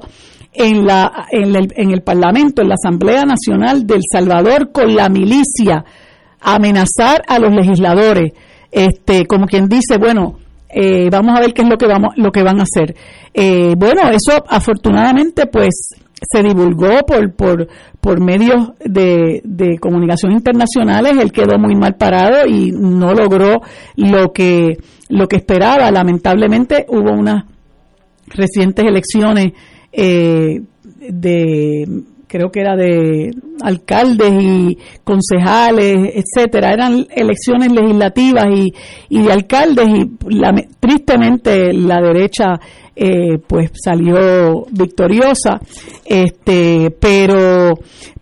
en, 0.53 0.85
la, 0.85 1.27
en, 1.31 1.55
el, 1.55 1.67
en 1.75 1.91
el 1.91 2.01
Parlamento, 2.01 2.61
en 2.61 2.69
la 2.69 2.75
Asamblea 2.75 3.23
Nacional 3.23 3.85
del 3.85 4.01
Salvador 4.11 4.71
con 4.71 4.95
la 4.95 5.07
milicia 5.09 5.85
a 6.41 6.55
amenazar 6.55 7.23
a 7.27 7.39
los 7.39 7.53
legisladores, 7.53 8.33
este, 8.71 9.25
como 9.25 9.45
quien 9.45 9.67
dice, 9.67 9.97
bueno, 9.97 10.37
eh, 10.69 11.09
vamos 11.09 11.37
a 11.37 11.41
ver 11.41 11.53
qué 11.53 11.61
es 11.61 11.69
lo 11.69 11.77
que 11.77 11.87
vamos 11.87 12.13
lo 12.17 12.31
que 12.31 12.43
van 12.43 12.59
a 12.59 12.63
hacer. 12.63 12.95
Eh, 13.33 13.73
bueno 13.77 14.09
eso 14.09 14.43
afortunadamente 14.47 15.45
pues 15.47 15.95
se 16.21 16.43
divulgó 16.43 17.05
por 17.05 17.33
por 17.33 17.67
por 18.01 18.21
medios 18.21 18.69
de, 18.83 19.41
de 19.43 19.77
comunicación 19.79 20.31
internacionales. 20.31 21.17
Él 21.19 21.31
quedó 21.31 21.57
muy 21.57 21.75
mal 21.75 21.95
parado 21.95 22.47
y 22.47 22.71
no 22.71 23.13
logró 23.13 23.61
lo 23.95 24.31
que 24.33 24.77
lo 25.09 25.27
que 25.27 25.37
esperaba. 25.37 25.91
Lamentablemente 25.91 26.85
hubo 26.89 27.11
unas 27.11 27.45
recientes 28.27 28.85
elecciones 28.85 29.53
eh, 29.91 30.61
de 31.09 31.85
creo 32.27 32.51
que 32.51 32.59
era 32.59 32.75
de 32.75 33.31
alcaldes 33.61 34.31
y 34.39 34.77
concejales, 35.03 36.13
etcétera, 36.13 36.73
eran 36.73 37.05
elecciones 37.09 37.71
legislativas 37.71 38.45
y, 38.53 38.73
y 39.09 39.21
de 39.23 39.31
alcaldes 39.31 39.87
y 39.87 40.05
tristemente 40.79 41.73
la 41.73 42.01
derecha 42.01 42.59
eh, 42.95 43.37
pues 43.45 43.71
salió 43.73 44.65
victoriosa, 44.71 45.59
este, 46.05 46.91
pero 46.99 47.75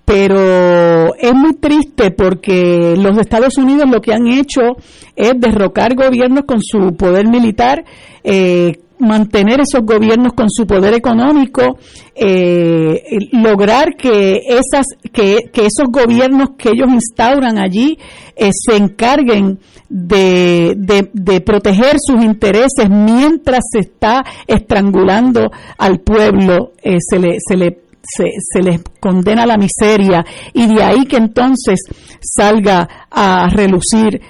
pero 0.06 1.16
es 1.16 1.34
muy 1.34 1.56
triste 1.56 2.12
porque 2.12 2.94
los 2.96 3.18
Estados 3.18 3.58
Unidos 3.58 3.90
lo 3.90 4.02
que 4.02 4.14
han 4.14 4.28
hecho 4.28 4.78
es 5.16 5.34
derrocar 5.40 5.96
gobiernos 5.96 6.46
con 6.46 6.62
su 6.62 6.96
poder 6.96 7.28
militar, 7.28 7.84
eh, 8.24 8.74
mantener 9.00 9.60
esos 9.62 9.86
gobiernos 9.86 10.34
con 10.34 10.50
su 10.50 10.66
poder 10.66 10.94
económico, 10.94 11.78
eh, 12.16 13.02
lograr 13.32 13.96
que 13.98 14.42
esas 14.48 14.86
que, 15.12 15.50
esos 15.54 15.88
gobiernos 15.90 16.50
que 16.58 16.70
ellos 16.70 16.90
instauran 16.90 17.58
allí 17.58 17.98
eh, 18.36 18.52
se 18.54 18.78
encarguen 18.78 19.60
de, 19.90 20.76
de, 21.14 21.42
proteger 21.42 21.98
sus 22.00 22.24
intereses 22.24 22.90
mientras 22.90 23.62
se 23.72 23.80
está 23.80 24.24
estrangulando 24.48 25.52
al 25.78 26.00
pueblo, 26.00 26.72
eh, 26.82 26.98
se 27.00 27.20
le, 27.20 27.38
se 27.40 27.56
le 27.56 27.80
se, 28.08 28.26
se, 28.38 28.62
les 28.62 28.82
condena 29.00 29.48
la 29.48 29.58
miseria 29.58 30.24
y 30.54 30.68
de 30.68 30.84
ahí 30.84 31.06
que 31.06 31.18
entonces 31.18 31.80
salga 32.22 32.88
a 33.10 33.50
relucir 33.50 34.22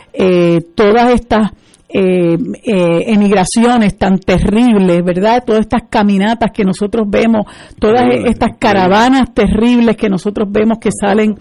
todas 0.75 1.12
estas 1.13 1.51
eh, 1.97 2.38
eh, 2.65 3.03
emigraciones 3.08 3.97
tan 3.97 4.19
terribles, 4.19 5.01
¿verdad? 5.01 5.43
Todas 5.45 5.62
estas 5.62 5.84
caminatas 5.89 6.51
que 6.53 6.65
nosotros 6.65 7.08
vemos, 7.10 7.45
todas 7.79 8.03
estas 8.25 8.58
caravanas 8.60 9.34
terribles 9.34 9.95
que 9.95 10.10
nosotros 10.10 10.49
vemos 10.51 10.77
que 10.79 10.89
salen 10.91 11.38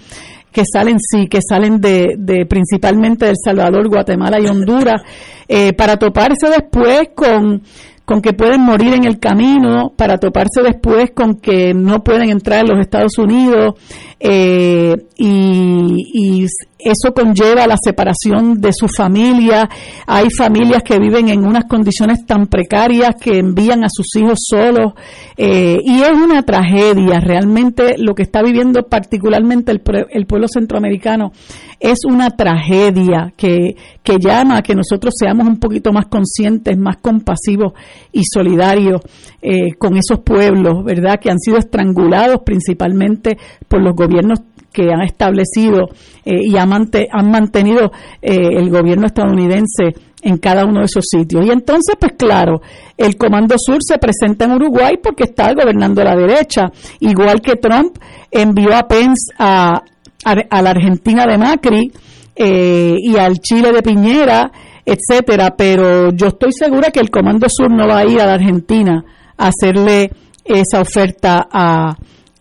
que 0.53 0.63
salen 0.73 0.99
sí, 1.01 1.27
que 1.27 1.41
salen 1.43 1.81
de, 1.81 2.15
de 2.17 2.47
principalmente 2.47 3.27
del 3.27 3.35
Salvador, 3.45 3.89
Guatemala 3.89 4.39
y 4.39 4.47
Honduras, 4.47 5.03
eh, 5.49 5.73
para 5.73 5.97
toparse 5.97 6.49
después 6.49 7.09
con 7.17 7.61
con 8.05 8.21
que 8.21 8.35
pueden 8.35 8.61
morir 8.61 8.95
en 8.95 9.05
el 9.05 9.19
camino, 9.19 9.93
para 9.97 10.19
toparse 10.19 10.63
después 10.63 11.13
con 11.15 11.37
que 11.37 11.73
no 11.73 12.05
pueden 12.05 12.31
entrar 12.31 12.61
en 12.61 12.71
los 12.71 12.81
Estados 12.81 13.17
Unidos 13.19 13.75
eh, 14.21 14.95
y, 15.17 16.47
eso 16.87 17.15
conlleva 17.15 17.67
la 17.67 17.77
separación 17.83 18.61
de 18.61 18.71
su 18.75 18.89
familia. 18.89 19.71
Hay 20.07 20.29
familias 20.29 20.83
que 20.83 20.99
viven 20.99 21.31
en 21.31 21.47
unas 21.47 21.65
condiciones 21.65 22.27
tan 22.27 22.47
precarias 22.47 23.15
que 23.19 23.39
envían 23.39 23.85
a 23.85 23.89
sus 23.89 24.15
hijos 24.17 24.39
solos 24.47 24.93
eh, 25.39 25.79
y 25.83 26.03
es 26.03 26.13
una 26.13 26.43
tragedia. 26.43 27.21
Realmente 27.21 27.95
lo 27.97 28.15
que 28.15 28.25
está 28.25 28.43
viviendo 28.43 28.83
particularmente 28.83 29.73
el, 29.73 29.81
el 30.11 30.27
pueblo 30.27 30.47
centroamericano 30.47 31.33
es 31.81 32.01
una 32.07 32.29
tragedia 32.33 33.33
que 33.35 33.77
llama 34.21 34.59
a 34.59 34.63
que 34.63 34.75
nosotros 34.75 35.15
seamos 35.19 35.47
un 35.49 35.59
poquito 35.59 35.91
más 35.91 36.05
conscientes, 36.07 36.77
más 36.77 36.99
compasivos 36.99 37.73
y 38.13 38.23
solidarios 38.25 39.01
eh, 39.43 39.75
con 39.79 39.97
esos 39.97 40.21
pueblos, 40.21 40.85
¿verdad? 40.85 41.19
Que 41.21 41.31
han 41.31 41.39
sido 41.39 41.59
estrangulados 41.59 42.41
principalmente 42.45 43.37
por 43.69 43.83
los 43.83 43.95
gobiernos 43.95 44.41
que 44.75 44.93
han 44.93 45.03
establecido 45.03 45.89
eh, 46.25 46.41
y 46.43 46.57
han, 46.57 46.69
mantenido 46.69 47.93
eh, 48.21 48.37
el 48.57 48.69
gobierno 48.71 49.07
estadounidense 49.07 49.95
en 50.21 50.39
cada 50.39 50.65
uno 50.65 50.81
de 50.81 50.87
esos 50.87 51.05
sitios. 51.09 51.47
Y 51.47 51.51
entonces, 51.51 51.95
pues 51.99 52.13
claro, 52.19 52.61
el 52.97 53.17
Comando 53.17 53.55
Sur 53.57 53.79
se 53.81 53.99
presenta 53.99 54.47
en 54.47 54.53
Uruguay 54.53 54.95
porque 55.03 55.25
está 55.25 55.53
gobernando 55.55 56.03
la 56.03 56.17
derecha, 56.17 56.73
igual 57.01 57.41
que 57.41 57.57
Trump 57.57 57.97
envió 58.31 58.75
a 58.75 58.89
Pence 58.89 59.33
a, 59.39 59.83
a, 60.25 60.63
la 60.63 60.71
Argentina 60.71 61.25
de 61.27 61.39
Macri 61.39 61.93
eh, 62.35 62.97
y 62.99 63.17
al 63.17 63.39
Chile 63.39 63.71
de 63.71 63.83
Piñera, 63.83 64.51
etcétera, 64.85 65.55
pero 65.57 66.11
yo 66.13 66.29
estoy 66.29 66.53
segura 66.53 66.91
que 66.91 67.01
el 67.01 67.11
Comando 67.11 67.47
Sur 67.49 67.71
no 67.71 67.87
va 67.89 67.99
a 67.99 68.05
ir 68.05 68.21
a 68.21 68.27
la 68.27 68.35
Argentina 68.35 69.05
a 69.37 69.49
hacerle 69.49 70.11
esa 70.45 70.81
oferta 70.81 71.47
a, 71.51 71.97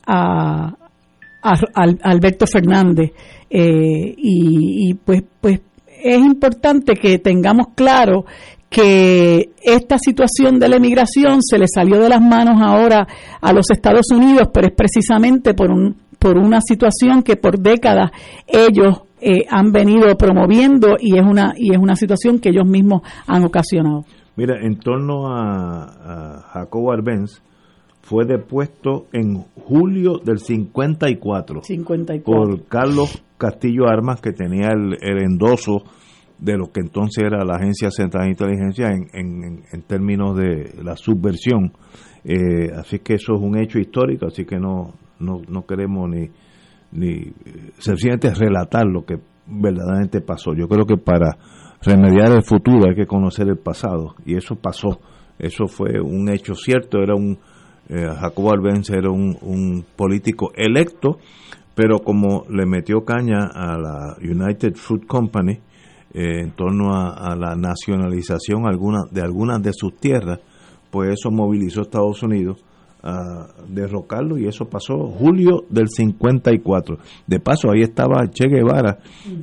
a, 0.05 0.73
Alberto 2.03 2.45
Fernández. 2.47 3.11
Eh, 3.49 4.15
y, 4.17 4.93
pues 4.95 5.23
pues 5.39 5.59
es 6.03 6.17
importante 6.17 6.95
que 6.95 7.19
tengamos 7.19 7.67
claro 7.75 8.25
que 8.69 9.51
esta 9.61 9.99
situación 9.99 10.59
de 10.59 10.67
la 10.67 10.77
emigración 10.77 11.41
se 11.41 11.59
le 11.59 11.67
salió 11.67 11.99
de 11.99 12.09
las 12.09 12.21
manos 12.21 12.59
ahora 12.61 13.07
a 13.39 13.53
los 13.53 13.69
Estados 13.69 14.07
Unidos, 14.11 14.49
pero 14.51 14.67
es 14.67 14.73
precisamente 14.73 15.53
por 15.53 15.71
un 15.71 15.95
por 16.17 16.37
una 16.37 16.61
situación 16.61 17.21
que 17.21 17.35
por 17.35 17.59
décadas 17.59 18.11
ellos 18.47 19.01
eh, 19.23 19.45
han 19.49 19.71
venido 19.71 20.15
promoviendo 20.17 20.97
y 20.99 21.17
es 21.17 21.23
una 21.23 21.53
y 21.55 21.71
es 21.71 21.77
una 21.77 21.95
situación 21.95 22.39
que 22.39 22.49
ellos 22.49 22.67
mismos 22.67 23.01
han 23.25 23.43
ocasionado. 23.43 24.05
Mira, 24.35 24.55
en 24.61 24.79
torno 24.79 25.27
a, 25.27 25.83
a 25.83 26.41
Jacobo 26.53 26.91
Arbenz, 26.91 27.41
fue 28.03 28.25
depuesto 28.25 29.07
en 29.13 29.43
julio 29.55 30.19
del 30.23 30.39
54, 30.39 31.61
54. 31.63 32.23
por 32.23 32.65
Carlos 32.67 33.23
Castillo 33.37 33.87
Armas, 33.87 34.19
que 34.19 34.33
tenía 34.33 34.71
el, 34.71 35.23
endoso 35.23 35.83
de 36.37 36.57
lo 36.57 36.69
que 36.69 36.81
entonces 36.81 37.23
era 37.23 37.45
la 37.45 37.55
Agencia 37.55 37.89
Central 37.91 38.25
de 38.25 38.31
Inteligencia 38.31 38.89
en, 38.89 39.63
en, 39.71 39.81
términos 39.83 40.35
de 40.35 40.83
la 40.83 40.97
subversión. 40.97 41.71
Eh, 42.25 42.71
así 42.75 42.99
que 42.99 43.13
eso 43.13 43.35
es 43.35 43.41
un 43.41 43.57
hecho 43.57 43.79
histórico, 43.79 44.27
así 44.27 44.43
que 44.43 44.57
no, 44.57 44.93
no, 45.19 45.41
no 45.47 45.65
queremos 45.65 46.09
ni, 46.09 46.29
ni 46.93 47.33
sencillamente 47.79 48.33
relatar 48.33 48.85
lo 48.85 49.05
que 49.05 49.17
verdaderamente 49.47 50.21
pasó. 50.21 50.53
Yo 50.53 50.67
creo 50.67 50.85
que 50.85 50.97
para 50.97 51.37
remediar 51.81 52.31
el 52.31 52.43
futuro 52.43 52.87
hay 52.89 52.95
que 52.95 53.05
conocer 53.05 53.47
el 53.47 53.57
pasado 53.57 54.15
y 54.25 54.35
eso 54.35 54.55
pasó. 54.55 54.99
Eso 55.39 55.67
fue 55.67 55.99
un 55.99 56.29
hecho 56.29 56.55
cierto, 56.55 56.99
era 56.99 57.15
un 57.15 57.37
eh, 57.89 58.07
Jacobo 58.17 58.53
era 58.53 59.11
un, 59.11 59.85
político 59.95 60.51
electo, 60.55 61.17
pero 61.75 61.99
como 61.99 62.45
le 62.49 62.65
metió 62.65 63.03
caña 63.03 63.47
a 63.53 63.77
la 63.77 64.15
United 64.21 64.75
Fruit 64.75 65.05
Company 65.05 65.59
eh, 66.13 66.43
en 66.43 66.51
torno 66.51 66.93
a, 66.93 67.35
la 67.35 67.55
nacionalización 67.55 68.63
de 69.11 69.21
algunas 69.21 69.61
de 69.61 69.73
sus 69.73 69.97
tierras, 69.97 70.39
pues 70.91 71.13
eso 71.19 71.29
movilizó 71.29 71.81
a 71.81 71.83
Estados 71.83 72.23
Unidos 72.23 72.63
a 73.03 73.47
derrocarlo 73.67 74.37
y 74.37 74.47
eso 74.47 74.65
pasó 74.65 74.95
julio 75.09 75.65
del 75.69 75.89
54. 75.89 76.97
De 77.27 77.39
paso, 77.39 77.69
ahí 77.69 77.81
estaba 77.81 78.29
Che 78.29 78.47
Guevara, 78.47 78.99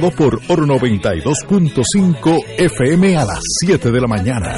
por 0.09 0.41
Oro 0.47 0.65
92.5 0.65 2.43
FM 2.57 3.17
a 3.17 3.25
las 3.25 3.39
7 3.63 3.91
de 3.91 4.01
la 4.01 4.07
mañana. 4.07 4.57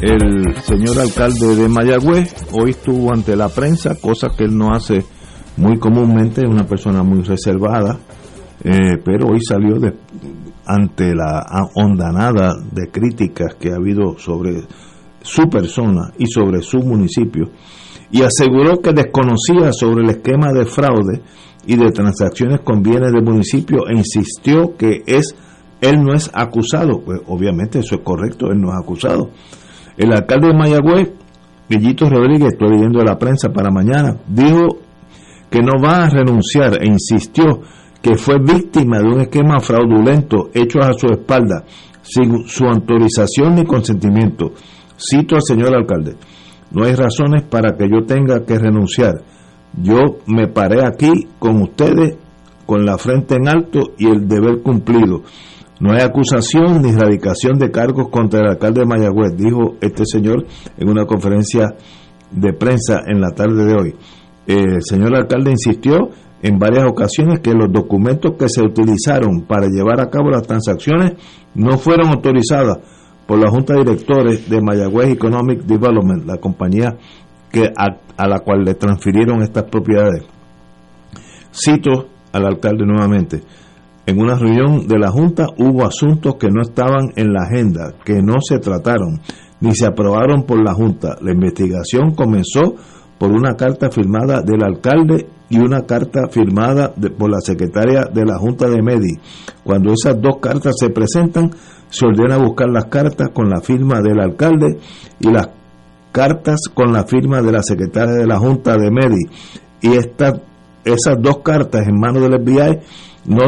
El 0.00 0.54
señor 0.62 0.98
alcalde 0.98 1.56
de 1.56 1.68
Mayagüez 1.68 2.34
hoy 2.52 2.70
estuvo 2.70 3.12
ante 3.12 3.36
la 3.36 3.50
prensa, 3.50 3.96
cosa 4.00 4.28
que 4.34 4.44
él 4.44 4.56
no 4.56 4.72
hace 4.72 5.04
muy 5.58 5.78
comúnmente, 5.78 6.40
es 6.40 6.48
una 6.48 6.64
persona 6.64 7.02
muy 7.02 7.20
reservada. 7.20 7.98
eh, 8.64 8.96
pero 9.04 9.28
hoy 9.28 9.40
salió 9.42 9.76
ante 10.64 11.14
la 11.14 11.44
ondanada 11.74 12.54
de 12.72 12.90
críticas 12.90 13.56
que 13.56 13.72
ha 13.72 13.76
habido 13.76 14.18
sobre 14.18 14.62
su 15.22 15.48
persona 15.50 16.12
y 16.18 16.26
sobre 16.26 16.62
su 16.62 16.78
municipio 16.78 17.50
y 18.10 18.22
aseguró 18.22 18.80
que 18.80 18.92
desconocía 18.92 19.72
sobre 19.72 20.04
el 20.04 20.10
esquema 20.10 20.52
de 20.52 20.64
fraude 20.64 21.20
y 21.66 21.76
de 21.76 21.90
transacciones 21.90 22.60
con 22.60 22.82
bienes 22.82 23.12
del 23.12 23.22
municipio 23.22 23.86
e 23.88 23.96
insistió 23.96 24.76
que 24.76 25.02
es 25.06 25.34
él 25.80 26.02
no 26.02 26.14
es 26.14 26.30
acusado, 26.34 27.02
pues 27.04 27.20
obviamente 27.26 27.78
eso 27.78 27.96
es 27.96 28.00
correcto, 28.02 28.46
él 28.50 28.60
no 28.60 28.68
es 28.68 28.78
acusado. 28.82 29.30
El 29.96 30.12
alcalde 30.12 30.48
de 30.48 30.54
Mayagüez, 30.54 31.10
Villito 31.68 32.08
Rodríguez, 32.08 32.52
estoy 32.52 32.70
leyendo 32.70 33.02
la 33.04 33.18
prensa 33.18 33.50
para 33.50 33.70
mañana, 33.70 34.16
dijo 34.26 34.78
que 35.50 35.60
no 35.60 35.82
va 35.82 36.04
a 36.04 36.10
renunciar 36.10 36.82
e 36.82 36.86
insistió 36.86 37.60
que 38.02 38.16
fue 38.16 38.36
víctima 38.38 38.98
de 38.98 39.04
un 39.04 39.20
esquema 39.20 39.60
fraudulento 39.60 40.50
hecho 40.54 40.78
a 40.80 40.92
su 40.94 41.06
espalda 41.06 41.64
sin 42.02 42.46
su 42.46 42.64
autorización 42.64 43.56
ni 43.56 43.64
consentimiento. 43.64 44.52
Cito 44.96 45.36
al 45.36 45.42
señor 45.42 45.74
alcalde, 45.74 46.16
no 46.72 46.84
hay 46.84 46.94
razones 46.94 47.42
para 47.42 47.76
que 47.76 47.88
yo 47.88 48.04
tenga 48.06 48.44
que 48.44 48.58
renunciar. 48.58 49.22
Yo 49.80 50.18
me 50.26 50.48
paré 50.48 50.84
aquí 50.84 51.28
con 51.38 51.62
ustedes 51.62 52.16
con 52.66 52.84
la 52.84 52.98
frente 52.98 53.34
en 53.34 53.48
alto 53.48 53.94
y 53.98 54.06
el 54.06 54.28
deber 54.28 54.62
cumplido. 54.62 55.22
No 55.80 55.92
hay 55.92 56.02
acusación 56.02 56.82
ni 56.82 56.90
erradicación 56.90 57.58
de 57.58 57.70
cargos 57.70 58.08
contra 58.10 58.40
el 58.40 58.48
alcalde 58.48 58.80
de 58.80 58.86
Mayagüez, 58.86 59.34
dijo 59.36 59.76
este 59.80 60.04
señor 60.04 60.44
en 60.76 60.90
una 60.90 61.06
conferencia 61.06 61.74
de 62.30 62.52
prensa 62.52 63.00
en 63.06 63.20
la 63.20 63.30
tarde 63.30 63.64
de 63.64 63.74
hoy. 63.74 63.94
El 64.46 64.82
señor 64.82 65.16
alcalde 65.16 65.50
insistió 65.50 66.10
en 66.42 66.58
varias 66.58 66.84
ocasiones 66.86 67.40
que 67.40 67.54
los 67.54 67.72
documentos 67.72 68.34
que 68.38 68.48
se 68.48 68.62
utilizaron 68.62 69.42
para 69.42 69.68
llevar 69.68 70.00
a 70.00 70.10
cabo 70.10 70.30
las 70.30 70.46
transacciones 70.46 71.12
no 71.54 71.78
fueron 71.78 72.08
autorizadas 72.08 72.78
por 73.26 73.38
la 73.38 73.50
Junta 73.50 73.74
de 73.74 73.84
Directores 73.84 74.50
de 74.50 74.60
Mayagüez 74.60 75.10
Economic 75.10 75.62
Development, 75.62 76.26
la 76.26 76.38
compañía 76.38 76.96
que 77.50 77.70
a, 77.76 78.26
la 78.26 78.40
cual 78.40 78.64
le 78.64 78.74
transfirieron 78.74 79.42
estas 79.42 79.64
propiedades. 79.64 80.24
Cito 81.52 82.08
al 82.32 82.46
alcalde 82.46 82.84
nuevamente. 82.86 83.42
En 84.10 84.20
una 84.20 84.34
reunión 84.34 84.88
de 84.88 84.98
la 84.98 85.12
Junta 85.12 85.46
hubo 85.56 85.86
asuntos 85.86 86.34
que 86.34 86.48
no 86.48 86.62
estaban 86.62 87.12
en 87.14 87.32
la 87.32 87.44
agenda, 87.44 87.94
que 88.04 88.20
no 88.20 88.40
se 88.40 88.58
trataron, 88.58 89.20
ni 89.60 89.72
se 89.72 89.86
aprobaron 89.86 90.42
por 90.42 90.60
la 90.60 90.74
Junta. 90.74 91.16
La 91.22 91.30
investigación 91.30 92.16
comenzó 92.16 92.74
por 93.18 93.30
una 93.30 93.54
carta 93.54 93.88
firmada 93.88 94.42
del 94.42 94.64
alcalde 94.64 95.28
y 95.48 95.60
una 95.60 95.82
carta 95.82 96.22
firmada 96.28 96.92
por 96.92 97.30
la 97.30 97.38
secretaria 97.40 98.02
de 98.12 98.24
la 98.24 98.36
Junta 98.36 98.68
de 98.68 98.82
Medi. 98.82 99.16
Cuando 99.62 99.92
esas 99.92 100.20
dos 100.20 100.38
cartas 100.40 100.74
se 100.76 100.90
presentan, 100.90 101.52
se 101.88 102.04
ordena 102.04 102.36
buscar 102.36 102.68
las 102.68 102.86
cartas 102.86 103.28
con 103.32 103.48
la 103.48 103.60
firma 103.60 104.00
del 104.00 104.18
alcalde 104.18 104.76
y 105.20 105.30
las 105.30 105.50
cartas 106.10 106.62
con 106.74 106.92
la 106.92 107.04
firma 107.04 107.42
de 107.42 107.52
la 107.52 107.62
secretaria 107.62 108.14
de 108.14 108.26
la 108.26 108.40
Junta 108.40 108.76
de 108.76 108.90
Medi. 108.90 109.22
Y 109.82 109.92
estas 109.92 110.40
esas 110.84 111.16
dos 111.20 111.42
cartas 111.44 111.86
en 111.86 112.00
manos 112.00 112.22
del 112.22 112.42
FBI 112.42 112.80
no, 113.26 113.44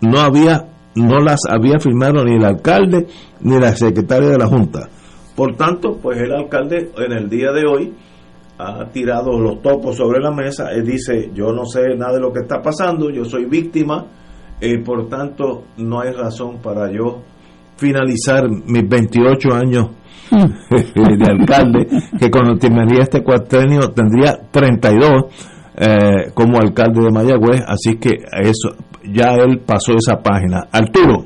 no 0.00 0.20
había 0.20 0.66
no 0.96 1.18
las 1.18 1.40
había 1.48 1.78
firmado 1.80 2.24
ni 2.24 2.36
el 2.36 2.44
alcalde 2.44 3.06
ni 3.40 3.58
la 3.58 3.74
secretaria 3.74 4.30
de 4.30 4.38
la 4.38 4.46
Junta. 4.46 4.88
Por 5.34 5.56
tanto, 5.56 5.98
pues 6.00 6.18
el 6.20 6.32
alcalde 6.32 6.92
en 6.96 7.12
el 7.12 7.28
día 7.28 7.50
de 7.50 7.66
hoy 7.66 7.92
ha 8.58 8.84
tirado 8.92 9.38
los 9.38 9.60
topos 9.62 9.96
sobre 9.96 10.20
la 10.20 10.30
mesa, 10.30 10.70
él 10.70 10.84
dice, 10.84 11.30
yo 11.34 11.52
no 11.52 11.64
sé 11.64 11.96
nada 11.96 12.14
de 12.14 12.20
lo 12.20 12.32
que 12.32 12.40
está 12.40 12.62
pasando, 12.62 13.10
yo 13.10 13.24
soy 13.24 13.46
víctima, 13.46 14.06
y 14.60 14.78
por 14.78 15.08
tanto 15.08 15.64
no 15.78 16.00
hay 16.00 16.12
razón 16.12 16.58
para 16.62 16.90
yo 16.92 17.22
finalizar 17.76 18.48
mis 18.48 18.88
28 18.88 19.48
años 19.52 19.90
de 20.30 21.26
alcalde, 21.26 21.88
que 22.16 22.30
cuando 22.30 22.56
terminaría 22.56 23.02
este 23.02 23.24
cuatrenio 23.24 23.90
tendría 23.90 24.38
32 24.52 25.10
eh, 25.76 26.30
como 26.32 26.58
alcalde 26.58 27.02
de 27.02 27.10
Mayagüez, 27.10 27.60
así 27.66 27.96
que 27.96 28.10
eso 28.40 28.76
ya 29.04 29.34
él 29.34 29.60
pasó 29.60 29.94
esa 29.94 30.20
página. 30.22 30.68
Arturo. 30.72 31.24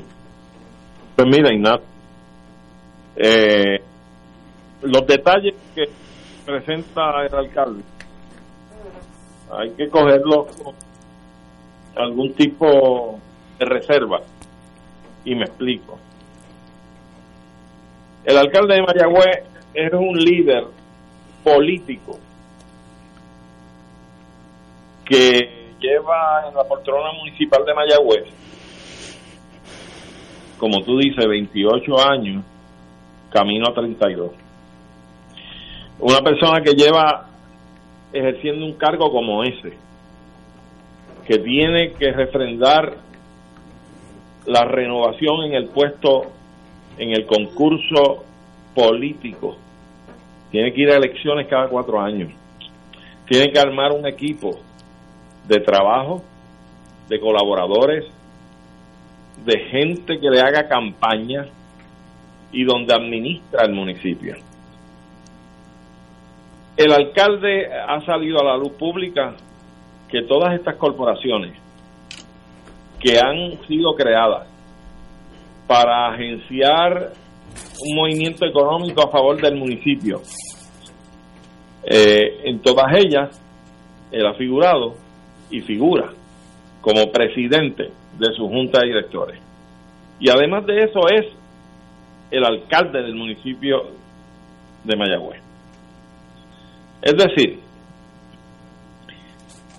Pues 1.15 1.27
mira, 1.31 1.53
Ignacio, 1.53 1.85
eh, 3.15 3.79
los 4.83 5.05
detalles 5.05 5.55
que 5.75 5.85
presenta 6.45 7.25
el 7.27 7.35
alcalde 7.35 7.83
hay 9.51 9.71
que 9.71 9.89
cogerlo 9.89 10.45
con 10.45 10.75
algún 11.95 12.33
tipo 12.33 13.19
de 13.57 13.65
reserva 13.65 14.21
y 15.25 15.35
me 15.35 15.43
explico 15.43 15.97
el 18.23 18.37
alcalde 18.37 18.75
de 18.75 18.81
Mayagüez 18.81 19.43
es 19.73 19.93
un 19.93 20.17
líder 20.17 20.65
político 21.43 22.19
que 25.05 25.58
lleva 25.79 26.47
en 26.47 26.55
la 26.55 26.63
poltrona 26.63 27.11
municipal 27.13 27.65
de 27.65 27.73
Mayagüez 27.73 28.25
como 30.57 30.83
tú 30.83 30.97
dices 30.97 31.25
28 31.25 32.09
años 32.09 32.43
camino 33.31 33.67
a 33.69 33.73
32 33.73 34.31
una 35.99 36.21
persona 36.21 36.61
que 36.61 36.73
lleva 36.73 37.29
ejerciendo 38.13 38.65
un 38.65 38.73
cargo 38.73 39.11
como 39.11 39.43
ese, 39.43 39.73
que 41.27 41.37
tiene 41.39 41.93
que 41.93 42.11
refrendar 42.11 42.97
la 44.45 44.65
renovación 44.65 45.43
en 45.43 45.53
el 45.53 45.67
puesto, 45.67 46.23
en 46.97 47.11
el 47.11 47.25
concurso 47.25 48.23
político, 48.73 49.57
tiene 50.51 50.73
que 50.73 50.81
ir 50.81 50.91
a 50.91 50.95
elecciones 50.95 51.47
cada 51.47 51.67
cuatro 51.67 51.99
años, 51.99 52.31
tiene 53.27 53.51
que 53.51 53.59
armar 53.59 53.91
un 53.91 54.07
equipo 54.07 54.59
de 55.49 55.59
trabajo, 55.61 56.21
de 57.09 57.19
colaboradores, 57.19 58.05
de 59.43 59.59
gente 59.71 60.19
que 60.19 60.29
le 60.29 60.39
haga 60.41 60.67
campaña 60.67 61.47
y 62.51 62.63
donde 62.63 62.93
administra 62.93 63.65
el 63.65 63.73
municipio. 63.73 64.35
El 66.77 66.93
alcalde 66.93 67.67
ha 67.73 67.99
salido 68.01 68.39
a 68.39 68.43
la 68.43 68.57
luz 68.57 68.73
pública 68.73 69.35
que 70.07 70.21
todas 70.21 70.53
estas 70.53 70.75
corporaciones 70.75 71.57
que 72.99 73.17
han 73.17 73.59
sido 73.67 73.95
creadas 73.95 74.47
para 75.67 76.13
agenciar 76.13 77.11
un 77.81 77.95
movimiento 77.95 78.45
económico 78.45 79.01
a 79.01 79.09
favor 79.09 79.41
del 79.41 79.55
municipio, 79.55 80.21
eh, 81.83 82.41
en 82.43 82.59
todas 82.59 82.85
ellas 82.95 83.41
él 84.11 84.25
ha 84.27 84.33
figurado 84.35 85.08
y 85.49 85.61
figura 85.61 86.11
como 86.81 87.11
presidente 87.11 87.91
de 88.17 88.33
su 88.35 88.47
junta 88.47 88.81
de 88.81 88.87
directores. 88.87 89.39
Y 90.19 90.29
además 90.29 90.65
de 90.65 90.83
eso 90.83 91.07
es 91.09 91.25
el 92.31 92.45
alcalde 92.45 93.01
del 93.01 93.15
municipio 93.15 93.87
de 94.83 94.95
Mayagüez. 94.95 95.41
Es 97.01 97.15
decir, 97.15 97.59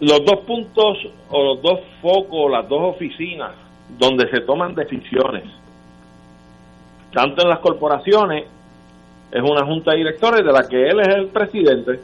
los 0.01 0.25
dos 0.25 0.41
puntos 0.47 0.99
o 1.29 1.45
los 1.45 1.63
dos 1.63 1.81
focos, 2.01 2.51
las 2.51 2.69
dos 2.69 2.95
oficinas 2.95 3.53
donde 3.99 4.29
se 4.31 4.41
toman 4.41 4.75
decisiones, 4.75 5.45
tanto 7.13 7.43
en 7.43 7.49
las 7.49 7.59
corporaciones, 7.59 8.47
es 9.31 9.43
una 9.43 9.65
junta 9.65 9.93
de 9.93 9.99
directores 9.99 10.45
de 10.45 10.53
la 10.53 10.67
que 10.69 10.89
él 10.89 11.01
es 11.01 11.09
el 11.09 11.27
presidente. 11.29 12.01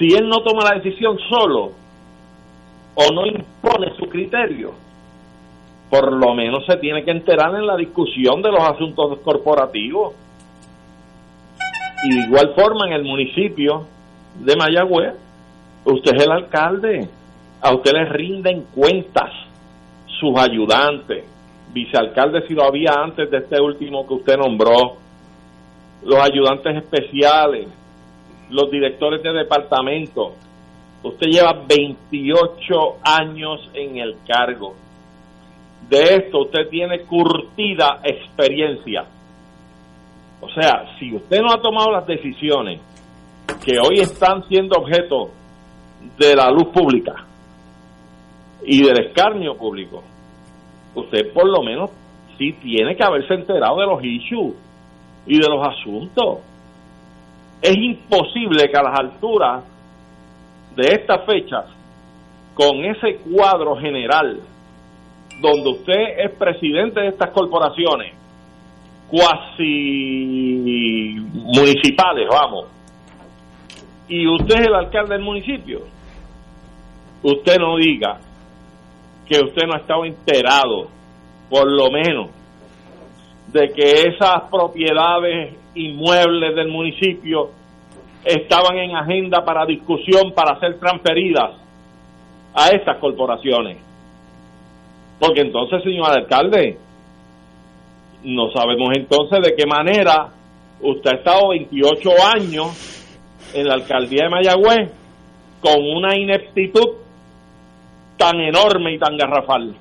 Si 0.00 0.06
él 0.14 0.30
no 0.30 0.42
toma 0.42 0.64
la 0.64 0.80
decisión 0.80 1.18
solo 1.28 1.72
o 2.94 3.12
no 3.12 3.26
impone 3.26 3.94
su 3.98 4.08
criterio, 4.08 4.72
por 5.90 6.10
lo 6.10 6.34
menos 6.34 6.64
se 6.64 6.78
tiene 6.78 7.04
que 7.04 7.10
enterar 7.10 7.54
en 7.54 7.66
la 7.66 7.76
discusión 7.76 8.40
de 8.40 8.50
los 8.50 8.60
asuntos 8.60 9.18
corporativos. 9.18 10.14
Y 12.04 12.14
de 12.14 12.26
igual 12.26 12.54
forma 12.54 12.86
en 12.86 12.94
el 12.94 13.04
municipio 13.04 13.84
de 14.36 14.56
Mayagüez, 14.56 15.16
usted 15.84 16.16
es 16.16 16.24
el 16.24 16.32
alcalde, 16.32 17.06
a 17.60 17.74
usted 17.74 17.92
le 17.92 18.06
rinden 18.06 18.64
cuentas 18.74 19.30
sus 20.18 20.34
ayudantes, 20.38 21.26
vicealcaldes 21.74 22.46
si 22.48 22.54
lo 22.54 22.64
había 22.64 22.92
antes 22.96 23.30
de 23.30 23.36
este 23.36 23.60
último 23.60 24.06
que 24.08 24.14
usted 24.14 24.38
nombró, 24.38 24.96
los 26.02 26.18
ayudantes 26.18 26.74
especiales, 26.76 27.68
los 28.50 28.70
directores 28.70 29.22
de 29.22 29.32
departamento. 29.32 30.34
Usted 31.02 31.26
lleva 31.28 31.64
28 31.66 32.74
años 33.02 33.70
en 33.72 33.96
el 33.98 34.16
cargo. 34.26 34.74
De 35.88 36.02
esto 36.16 36.42
usted 36.42 36.68
tiene 36.68 37.00
curtida 37.02 38.00
experiencia 38.04 39.06
o 40.40 40.48
sea, 40.48 40.96
si 40.98 41.14
usted 41.14 41.40
no 41.40 41.52
ha 41.52 41.60
tomado 41.60 41.92
las 41.92 42.06
decisiones 42.06 42.80
que 43.64 43.78
hoy 43.78 44.00
están 44.00 44.46
siendo 44.48 44.78
objeto 44.78 45.30
de 46.18 46.34
la 46.34 46.50
luz 46.50 46.68
pública, 46.68 47.26
y 48.62 48.82
del 48.82 49.06
escarnio 49.06 49.56
público, 49.56 50.02
usted 50.94 51.32
por 51.32 51.46
lo 51.46 51.62
menos 51.62 51.90
sí 52.36 52.52
tiene 52.60 52.94
que 52.94 53.02
haberse 53.02 53.34
enterado 53.34 53.80
de 53.80 53.86
los 53.86 54.04
issues 54.04 54.54
y 55.26 55.38
de 55.38 55.48
los 55.48 55.66
asuntos. 55.66 56.38
Es 57.62 57.76
imposible 57.76 58.68
que 58.70 58.78
a 58.78 58.82
las 58.82 58.98
alturas 58.98 59.64
de 60.74 60.86
estas 60.94 61.24
fechas, 61.26 61.66
con 62.54 62.84
ese 62.84 63.16
cuadro 63.16 63.76
general, 63.76 64.40
donde 65.40 65.70
usted 65.70 66.18
es 66.18 66.30
presidente 66.32 67.00
de 67.00 67.08
estas 67.08 67.30
corporaciones, 67.30 68.14
cuasi 69.08 70.06
municipales, 71.32 72.28
vamos, 72.30 72.66
y 74.08 74.26
usted 74.26 74.60
es 74.60 74.66
el 74.66 74.74
alcalde 74.74 75.14
del 75.14 75.24
municipio, 75.24 75.82
usted 77.22 77.58
no 77.58 77.76
diga 77.76 78.18
que 79.26 79.38
usted 79.40 79.66
no 79.66 79.74
ha 79.74 79.78
estado 79.78 80.04
enterado, 80.04 80.88
por 81.48 81.70
lo 81.70 81.90
menos, 81.90 82.30
de 83.48 83.68
que 83.72 84.08
esas 84.08 84.42
propiedades 84.50 85.59
inmuebles 85.74 86.54
del 86.54 86.68
municipio 86.68 87.50
estaban 88.24 88.76
en 88.76 88.96
agenda 88.96 89.44
para 89.44 89.66
discusión 89.66 90.32
para 90.34 90.58
ser 90.60 90.78
transferidas 90.78 91.52
a 92.54 92.68
estas 92.68 92.98
corporaciones. 92.98 93.78
Porque 95.18 95.42
entonces, 95.42 95.82
señor 95.82 96.10
alcalde, 96.10 96.78
no 98.24 98.50
sabemos 98.50 98.90
entonces 98.96 99.40
de 99.42 99.54
qué 99.54 99.66
manera 99.66 100.28
usted 100.80 101.10
ha 101.10 101.14
estado 101.16 101.48
28 101.50 102.10
años 102.36 103.00
en 103.54 103.66
la 103.66 103.74
alcaldía 103.74 104.24
de 104.24 104.30
Mayagüez 104.30 104.90
con 105.60 105.82
una 105.82 106.16
ineptitud 106.16 106.96
tan 108.16 108.40
enorme 108.40 108.94
y 108.94 108.98
tan 108.98 109.16
garrafal. 109.16 109.74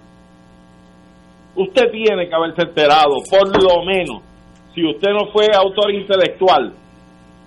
Usted 1.56 1.92
tiene 1.92 2.28
que 2.28 2.36
haberse 2.36 2.62
enterado, 2.62 3.18
por 3.30 3.62
lo 3.62 3.84
menos, 3.84 4.22
si 4.74 4.86
usted 4.86 5.12
no 5.12 5.28
fue 5.32 5.48
autor 5.54 5.92
intelectual, 5.92 6.74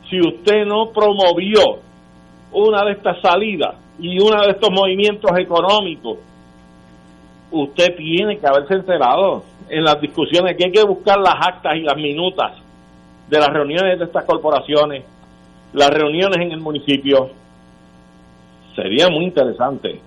si 0.09 0.21
usted 0.21 0.65
no 0.67 0.91
promovió 0.91 1.81
una 2.53 2.85
de 2.85 2.93
estas 2.93 3.21
salidas 3.21 3.77
y 3.99 4.21
uno 4.21 4.43
de 4.43 4.51
estos 4.51 4.71
movimientos 4.71 5.31
económicos, 5.39 6.19
usted 7.51 7.97
tiene 7.97 8.39
que 8.39 8.47
haberse 8.47 8.75
enterado 8.75 9.45
en 9.69 9.85
las 9.85 10.01
discusiones 10.01 10.57
que 10.57 10.67
hay 10.67 10.73
que 10.73 10.85
buscar 10.85 11.19
las 11.19 11.35
actas 11.35 11.77
y 11.77 11.81
las 11.81 11.97
minutas 11.97 12.53
de 13.29 13.39
las 13.39 13.49
reuniones 13.49 13.99
de 13.99 14.05
estas 14.05 14.25
corporaciones, 14.25 15.05
las 15.73 15.91
reuniones 15.91 16.39
en 16.39 16.53
el 16.53 16.61
municipio. 16.61 17.31
Sería 18.75 19.09
muy 19.09 19.25
interesante 19.25 20.01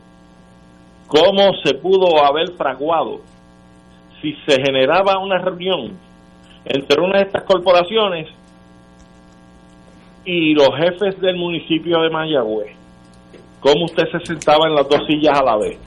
cómo 1.08 1.54
se 1.64 1.76
pudo 1.76 2.24
haber 2.24 2.52
fraguado 2.54 3.22
si 4.22 4.34
se 4.48 4.62
generaba 4.62 5.20
una 5.20 5.38
reunión 5.38 6.05
entre 6.66 7.02
una 7.02 7.20
de 7.20 7.26
estas 7.26 7.44
corporaciones 7.44 8.28
y 10.26 10.54
los 10.54 10.70
jefes 10.76 11.20
del 11.22 11.36
municipio 11.36 12.02
de 12.02 12.10
Mayagüez, 12.10 12.76
cómo 13.60 13.86
usted 13.86 14.06
se 14.12 14.26
sentaba 14.26 14.68
en 14.68 14.76
las 14.76 14.90
dos 14.90 15.02
sillas 15.08 15.40
a 15.40 15.44
la 15.44 15.58
vez, 15.58 15.78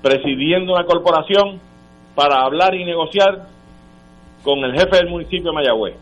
presidiendo 0.00 0.72
una 0.72 0.84
corporación 0.84 1.60
para 2.14 2.42
hablar 2.42 2.74
y 2.74 2.84
negociar 2.84 3.46
con 4.42 4.58
el 4.64 4.72
jefe 4.72 4.96
del 4.96 5.08
municipio 5.08 5.50
de 5.50 5.52
Mayagüez. 5.52 5.94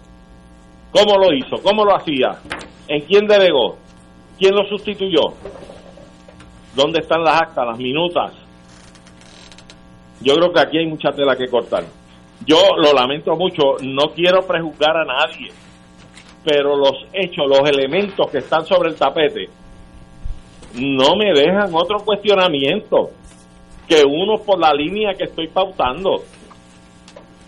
¿Cómo 0.93 1.19
lo 1.19 1.33
hizo? 1.33 1.57
¿Cómo 1.63 1.85
lo 1.85 1.95
hacía? 1.97 2.39
¿En 2.89 3.03
quién 3.03 3.27
delegó? 3.27 3.77
¿Quién 4.39 4.55
lo 4.55 4.65
sustituyó? 4.65 5.35
¿Dónde 6.75 7.01
están 7.01 7.23
las 7.23 7.43
actas, 7.43 7.67
las 7.67 7.79
minutas? 7.79 8.33
Yo 10.23 10.35
creo 10.35 10.53
que 10.53 10.61
aquí 10.61 10.79
hay 10.79 10.87
mucha 10.87 11.11
tela 11.11 11.37
que 11.37 11.49
cortar. 11.49 11.85
Yo 12.47 12.57
lo 12.76 12.93
lamento 12.93 13.36
mucho, 13.36 13.76
no 13.82 14.12
quiero 14.14 14.47
prejuzgar 14.47 14.97
a 14.97 15.05
nadie, 15.05 15.49
pero 16.45 16.76
los 16.76 16.95
hechos, 17.12 17.47
los 17.47 17.68
elementos 17.68 18.30
que 18.30 18.38
están 18.38 18.64
sobre 18.64 18.91
el 18.91 18.97
tapete, 18.97 19.49
no 20.74 21.16
me 21.16 21.32
dejan 21.32 21.74
otro 21.74 21.99
cuestionamiento 22.05 23.11
que 23.86 24.03
uno 24.07 24.38
por 24.38 24.59
la 24.59 24.72
línea 24.72 25.14
que 25.14 25.24
estoy 25.24 25.49
pautando, 25.49 26.22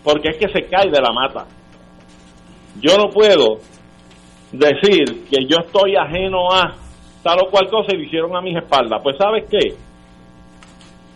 porque 0.02 0.30
es 0.30 0.36
que 0.36 0.48
se 0.48 0.68
cae 0.68 0.90
de 0.90 1.00
la 1.00 1.12
mata. 1.12 1.46
Yo 2.80 2.96
no 2.96 3.08
puedo 3.10 3.60
decir 4.50 5.24
que 5.30 5.46
yo 5.46 5.58
estoy 5.64 5.96
ajeno 5.96 6.52
a 6.52 6.74
tal 7.22 7.38
o 7.46 7.50
cual 7.50 7.70
cosa 7.70 7.94
y 7.94 7.98
lo 7.98 8.04
hicieron 8.04 8.36
a 8.36 8.40
mis 8.40 8.56
espaldas. 8.56 9.00
Pues 9.02 9.16
¿sabes 9.16 9.44
qué? 9.48 9.74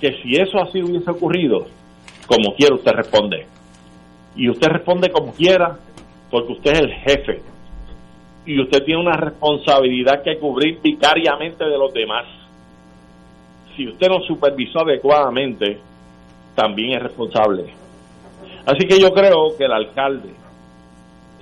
Que 0.00 0.22
si 0.22 0.36
eso 0.40 0.58
así 0.60 0.82
hubiese 0.82 1.10
ocurrido, 1.10 1.66
como 2.26 2.54
quiera 2.56 2.76
usted 2.76 2.92
responde. 2.92 3.46
Y 4.36 4.48
usted 4.48 4.68
responde 4.68 5.10
como 5.10 5.32
quiera, 5.32 5.78
porque 6.30 6.52
usted 6.52 6.72
es 6.72 6.80
el 6.80 6.92
jefe. 6.92 7.42
Y 8.44 8.60
usted 8.60 8.84
tiene 8.84 9.00
una 9.00 9.16
responsabilidad 9.16 10.22
que 10.22 10.38
cubrir 10.38 10.80
vicariamente 10.82 11.64
de 11.64 11.78
los 11.78 11.92
demás. 11.92 12.26
Si 13.76 13.88
usted 13.88 14.08
no 14.08 14.20
supervisó 14.20 14.80
adecuadamente, 14.80 15.78
también 16.54 16.96
es 16.96 17.02
responsable. 17.02 17.64
Así 18.64 18.86
que 18.86 18.98
yo 19.00 19.12
creo 19.12 19.56
que 19.56 19.64
el 19.64 19.72
alcalde 19.72 20.30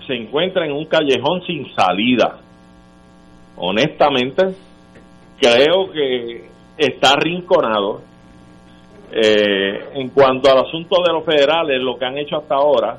se 0.07 0.15
encuentra 0.15 0.67
en 0.67 0.73
un 0.73 0.87
callejón 0.87 1.43
sin 1.47 1.73
salida 1.75 2.41
honestamente, 3.57 4.55
creo 5.39 5.91
que 5.93 6.49
está 6.77 7.17
rinconado. 7.17 8.03
Eh, 9.17 9.91
en 9.95 10.09
cuanto 10.09 10.51
al 10.51 10.67
asunto 10.67 11.01
de 11.07 11.12
los 11.12 11.25
federales, 11.25 11.81
lo 11.81 11.97
que 11.97 12.05
han 12.05 12.19
hecho 12.19 12.37
hasta 12.37 12.57
ahora 12.57 12.99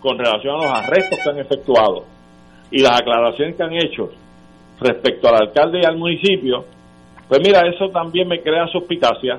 con 0.00 0.18
relación 0.18 0.54
a 0.54 0.64
los 0.64 0.72
arrestos 0.72 1.18
que 1.22 1.28
han 1.28 1.38
efectuado 1.38 2.06
y 2.70 2.80
las 2.80 3.00
aclaraciones 3.00 3.56
que 3.56 3.62
han 3.62 3.74
hecho 3.74 4.10
respecto 4.80 5.28
al 5.28 5.42
alcalde 5.42 5.80
y 5.82 5.84
al 5.84 5.98
municipio, 5.98 6.64
pues 7.28 7.40
mira, 7.44 7.60
eso 7.68 7.90
también 7.90 8.26
me 8.26 8.40
crea 8.40 8.66
suspicacia. 8.68 9.38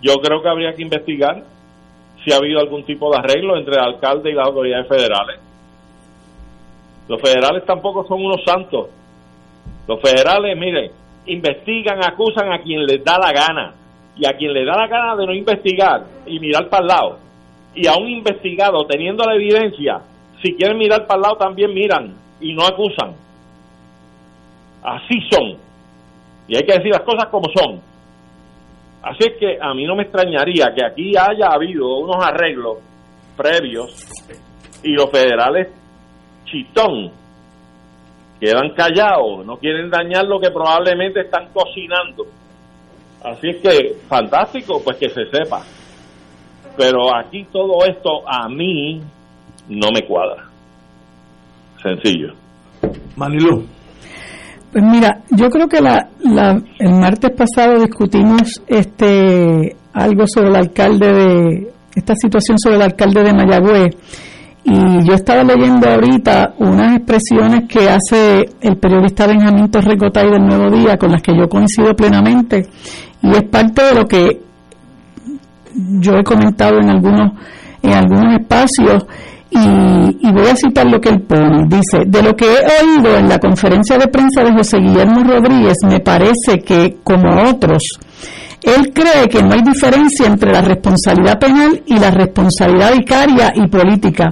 Yo 0.00 0.14
creo 0.22 0.40
que 0.40 0.48
habría 0.48 0.72
que 0.74 0.82
investigar 0.82 1.42
si 2.22 2.32
ha 2.32 2.36
habido 2.36 2.60
algún 2.60 2.84
tipo 2.84 3.10
de 3.10 3.18
arreglo 3.18 3.56
entre 3.56 3.74
el 3.74 3.80
alcalde 3.80 4.30
y 4.30 4.34
las 4.34 4.46
autoridades 4.46 4.86
federales. 4.86 5.40
Los 7.08 7.20
federales 7.20 7.64
tampoco 7.66 8.06
son 8.06 8.24
unos 8.24 8.44
santos 8.44 8.88
los 9.86 10.00
federales, 10.00 10.56
miren, 10.56 10.90
investigan, 11.26 11.98
acusan 12.04 12.52
a 12.52 12.62
quien 12.62 12.86
les 12.86 13.02
da 13.04 13.18
la 13.18 13.32
gana. 13.32 13.74
Y 14.22 14.26
a 14.26 14.36
quien 14.36 14.52
le 14.52 14.64
da 14.64 14.76
la 14.76 14.86
gana 14.86 15.16
de 15.16 15.26
no 15.26 15.34
investigar 15.34 16.04
y 16.26 16.38
mirar 16.38 16.68
para 16.68 16.82
el 16.82 16.86
lado. 16.86 17.18
Y 17.74 17.88
a 17.88 17.94
un 17.94 18.08
investigado, 18.08 18.86
teniendo 18.86 19.24
la 19.24 19.34
evidencia, 19.34 20.00
si 20.40 20.54
quieren 20.54 20.78
mirar 20.78 21.08
para 21.08 21.16
el 21.16 21.22
lado, 21.22 21.36
también 21.38 21.74
miran 21.74 22.14
y 22.40 22.54
no 22.54 22.62
acusan. 22.64 23.16
Así 24.80 25.20
son. 25.28 25.56
Y 26.46 26.56
hay 26.56 26.62
que 26.62 26.74
decir 26.74 26.92
las 26.92 27.00
cosas 27.00 27.26
como 27.32 27.46
son. 27.52 27.80
Así 29.02 29.24
es 29.24 29.32
que 29.40 29.58
a 29.60 29.74
mí 29.74 29.84
no 29.86 29.96
me 29.96 30.04
extrañaría 30.04 30.72
que 30.72 30.84
aquí 30.84 31.14
haya 31.16 31.48
habido 31.48 31.98
unos 31.98 32.24
arreglos 32.24 32.78
previos 33.36 34.06
y 34.84 34.92
los 34.92 35.10
federales 35.10 35.66
chitón 36.44 37.10
quedan 38.38 38.70
callados, 38.76 39.44
no 39.44 39.56
quieren 39.56 39.90
dañar 39.90 40.26
lo 40.26 40.38
que 40.38 40.52
probablemente 40.52 41.22
están 41.22 41.48
cocinando. 41.52 42.24
Así 43.24 43.48
es 43.48 43.56
que, 43.62 43.94
fantástico, 44.08 44.80
pues 44.84 44.96
que 44.98 45.08
se 45.08 45.24
sepa. 45.30 45.62
Pero 46.76 47.14
aquí 47.14 47.46
todo 47.52 47.84
esto 47.86 48.26
a 48.26 48.48
mí 48.48 49.00
no 49.68 49.88
me 49.92 50.06
cuadra. 50.06 50.44
Sencillo. 51.82 52.32
Manilu. 53.16 53.64
Pues 54.72 54.84
mira, 54.84 55.20
yo 55.30 55.50
creo 55.50 55.68
que 55.68 55.80
la, 55.80 56.08
la, 56.20 56.58
el 56.78 56.94
martes 56.94 57.30
pasado 57.36 57.78
discutimos 57.78 58.62
este 58.66 59.76
algo 59.92 60.24
sobre 60.26 60.48
el 60.48 60.56
alcalde 60.56 61.12
de 61.12 61.72
esta 61.94 62.14
situación 62.16 62.58
sobre 62.58 62.76
el 62.76 62.82
alcalde 62.82 63.22
de 63.22 63.34
Mayagüez 63.34 63.96
y 64.64 65.08
yo 65.08 65.14
estaba 65.14 65.42
leyendo 65.42 65.88
ahorita 65.88 66.54
unas 66.58 66.96
expresiones 66.96 67.68
que 67.68 67.90
hace 67.90 68.48
el 68.60 68.76
periodista 68.76 69.26
Benjamín 69.26 69.68
Torrecotay 69.70 70.30
del 70.30 70.46
Nuevo 70.46 70.70
Día, 70.70 70.96
con 70.96 71.10
las 71.10 71.20
que 71.20 71.36
yo 71.36 71.48
coincido 71.48 71.94
plenamente, 71.96 72.62
y 73.22 73.30
es 73.30 73.42
parte 73.44 73.82
de 73.84 73.94
lo 73.94 74.06
que 74.06 74.40
yo 75.74 76.12
he 76.14 76.24
comentado 76.24 76.78
en 76.78 76.90
algunos, 76.90 77.32
en 77.82 77.92
algunos 77.92 78.40
espacios, 78.40 79.04
y, 79.54 80.32
voy 80.32 80.46
a 80.46 80.56
citar 80.56 80.86
lo 80.86 81.00
que 81.00 81.10
él 81.10 81.20
pone. 81.22 81.66
Dice, 81.68 82.04
de 82.06 82.22
lo 82.22 82.34
que 82.34 82.46
he 82.46 82.84
oído 82.84 83.16
en 83.16 83.28
la 83.28 83.38
conferencia 83.38 83.98
de 83.98 84.08
prensa 84.08 84.42
de 84.42 84.52
José 84.52 84.78
Guillermo 84.78 85.22
Rodríguez, 85.24 85.76
me 85.88 86.00
parece 86.00 86.58
que, 86.64 86.96
como 87.04 87.50
otros, 87.50 87.82
él 88.62 88.92
cree 88.94 89.28
que 89.28 89.42
no 89.42 89.52
hay 89.52 89.62
diferencia 89.62 90.26
entre 90.26 90.52
la 90.52 90.62
responsabilidad 90.62 91.38
penal 91.38 91.82
y 91.84 91.98
la 91.98 92.10
responsabilidad 92.10 92.94
vicaria 92.96 93.52
y 93.54 93.66
política. 93.68 94.28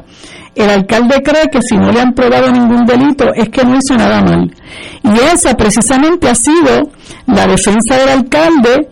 El 0.60 0.68
alcalde 0.68 1.22
cree 1.22 1.48
que 1.50 1.60
si 1.62 1.74
no 1.74 1.90
le 1.90 2.02
han 2.02 2.12
probado 2.12 2.50
ningún 2.50 2.84
delito 2.84 3.32
es 3.34 3.48
que 3.48 3.64
no 3.64 3.78
hizo 3.78 3.96
nada 3.96 4.20
mal. 4.20 4.54
Y 5.02 5.34
esa 5.34 5.56
precisamente 5.56 6.28
ha 6.28 6.34
sido 6.34 6.90
la 7.26 7.46
defensa 7.46 7.96
del 7.96 8.10
alcalde 8.10 8.88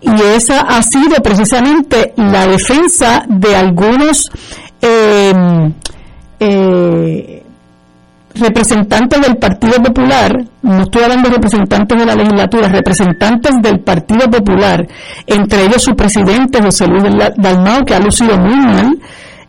y 0.00 0.20
esa 0.36 0.62
ha 0.62 0.82
sido 0.82 1.22
precisamente 1.22 2.12
la 2.16 2.48
defensa 2.48 3.24
de 3.28 3.54
algunos 3.54 4.24
em, 4.80 5.72
eh, 6.40 7.44
representantes 8.34 9.20
del 9.20 9.36
Partido 9.36 9.74
Popular, 9.74 10.32
no 10.62 10.82
estoy 10.82 11.04
hablando 11.04 11.28
de 11.28 11.36
representantes 11.36 11.98
de 11.98 12.04
la 12.04 12.16
legislatura, 12.16 12.68
representantes 12.68 13.52
del 13.62 13.78
Partido 13.78 14.28
Popular, 14.28 14.84
entre 15.24 15.66
ellos 15.66 15.82
su 15.82 15.94
presidente 15.94 16.60
José 16.60 16.88
Luis 16.88 17.04
Dalmao, 17.36 17.84
que 17.84 17.94
ha 17.94 18.00
lucido 18.00 18.36
muy 18.36 18.56
mal, 18.56 18.98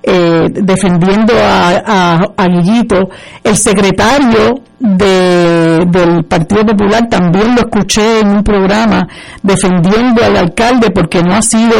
eh, 0.09 0.47
defendiendo 0.49 1.33
a, 1.37 2.31
a, 2.37 2.47
Guillito, 2.47 3.09
el 3.43 3.57
secretario 3.57 4.61
del 4.79 6.23
Partido 6.23 6.65
Popular 6.65 7.09
también 7.09 7.55
lo 7.55 7.61
escuché 7.61 8.21
en 8.21 8.29
un 8.29 8.43
programa 8.43 9.05
defendiendo 9.43 10.23
al 10.23 10.37
alcalde 10.37 10.91
porque 10.91 11.21
no 11.21 11.35
ha 11.35 11.41
sido 11.41 11.75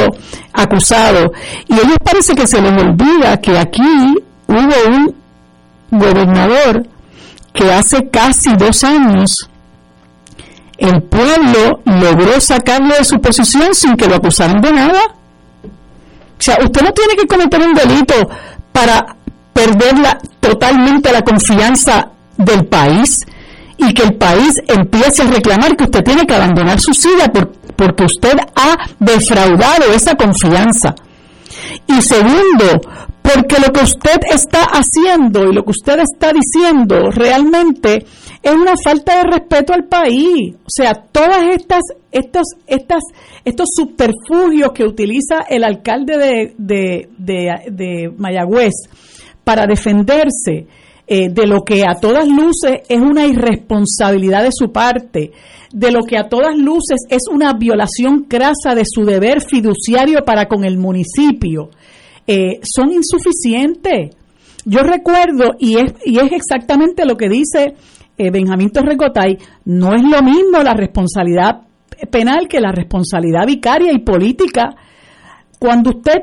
acusado. 0.52 1.32
Y 1.70 1.76
a 1.76 1.78
ellos 1.78 1.98
parece 2.04 2.36
que 2.36 2.48
se 2.48 2.62
les 2.62 2.74
olvida 2.74 3.38
que 3.38 3.58
aquí 3.58 4.18
hubo 4.48 4.90
un 4.90 5.16
gobernador 5.92 6.86
que 7.54 7.72
hace 7.72 8.10
casi 8.10 8.54
dos 8.58 8.84
años 8.84 9.38
el 10.78 11.02
pueblo 11.04 11.82
logró 11.86 12.42
sacarlo 12.42 12.94
de 12.94 13.06
su 13.06 13.22
posición 13.22 13.74
sin 13.74 13.96
que 13.96 14.08
lo 14.08 14.16
acusaran 14.16 14.60
de 14.62 14.74
nada. 14.74 15.00
O 16.40 16.42
sea, 16.42 16.58
usted 16.64 16.82
no 16.82 16.92
tiene 16.94 17.16
que 17.16 17.28
cometer 17.28 17.62
un 17.62 17.74
delito 17.74 18.30
para 18.72 19.16
perder 19.54 19.96
totalmente 20.40 21.12
la 21.12 21.24
confianza 21.24 22.10
del 22.38 22.66
país 22.66 23.20
y 23.78 23.94
que 23.94 24.04
el 24.04 24.16
país 24.16 24.62
empiece 24.68 25.24
a 25.24 25.28
reclamar 25.28 25.76
que 25.76 25.86
usted 25.86 26.04
tiene 26.04 26.26
que 26.26 26.36
abandonar 26.36 26.80
su 26.80 26.94
silla 26.94 27.32
porque 27.76 28.04
usted 28.04 28.38
ha 28.56 28.78
defraudado 29.00 29.94
esa 29.94 30.16
confianza. 30.16 30.96
Y 31.88 32.02
segundo, 32.02 32.82
porque 33.22 33.60
lo 33.60 33.72
que 33.74 33.82
usted 33.82 34.20
está 34.32 34.64
haciendo 34.64 35.50
y 35.50 35.54
lo 35.54 35.64
que 35.64 35.72
usted 35.72 36.00
está 36.00 36.32
diciendo 36.34 37.12
realmente 37.12 38.06
es 38.42 38.54
una 38.54 38.76
falta 38.82 39.18
de 39.18 39.24
respeto 39.24 39.74
al 39.74 39.86
país. 39.86 40.56
O 40.56 40.70
sea, 40.70 40.94
todas 40.94 41.44
estas, 41.54 41.82
estos, 42.12 42.44
estas, 42.66 43.02
estos 43.44 43.68
subterfugios 43.76 44.72
que 44.74 44.84
utiliza 44.84 45.42
el 45.50 45.64
alcalde 45.64 46.54
de, 46.58 47.10
de, 47.18 48.14
Mayagüez 48.18 48.74
para 49.44 49.66
defenderse 49.66 50.68
eh, 51.08 51.30
de 51.30 51.48
lo 51.48 51.62
que 51.62 51.84
a 51.84 51.96
todas 51.96 52.28
luces 52.28 52.82
es 52.88 53.00
una 53.00 53.26
irresponsabilidad 53.26 54.44
de 54.44 54.52
su 54.52 54.72
parte, 54.72 55.32
de 55.72 55.92
lo 55.92 56.02
que 56.02 56.18
a 56.18 56.28
todas 56.28 56.58
luces 56.58 57.00
es 57.10 57.24
una 57.32 57.54
violación 57.54 58.26
crasa 58.28 58.76
de 58.76 58.84
su 58.86 59.06
deber 59.06 59.42
fiduciario 59.42 60.24
para 60.26 60.48
con 60.48 60.66
el 60.66 60.78
municipio 60.78 61.70
eh, 62.28 62.60
son 62.62 62.92
insuficientes. 62.92 64.16
Yo 64.66 64.82
recuerdo, 64.82 65.56
y 65.60 65.78
es, 65.78 65.94
y 66.06 66.20
es 66.20 66.32
exactamente 66.34 67.06
lo 67.06 67.16
que 67.16 67.30
dice 67.30 67.74
eh, 68.18 68.32
Benjamín 68.32 68.72
Torrecotay, 68.72 69.38
no 69.66 69.94
es 69.94 70.02
lo 70.04 70.22
mismo 70.22 70.64
la 70.64 70.74
responsabilidad 70.74 71.62
penal 72.10 72.48
que 72.48 72.60
la 72.60 72.72
responsabilidad 72.72 73.46
vicaria 73.46 73.92
y 73.94 74.00
política. 74.00 74.76
Cuando 75.60 75.92
usted 75.92 76.18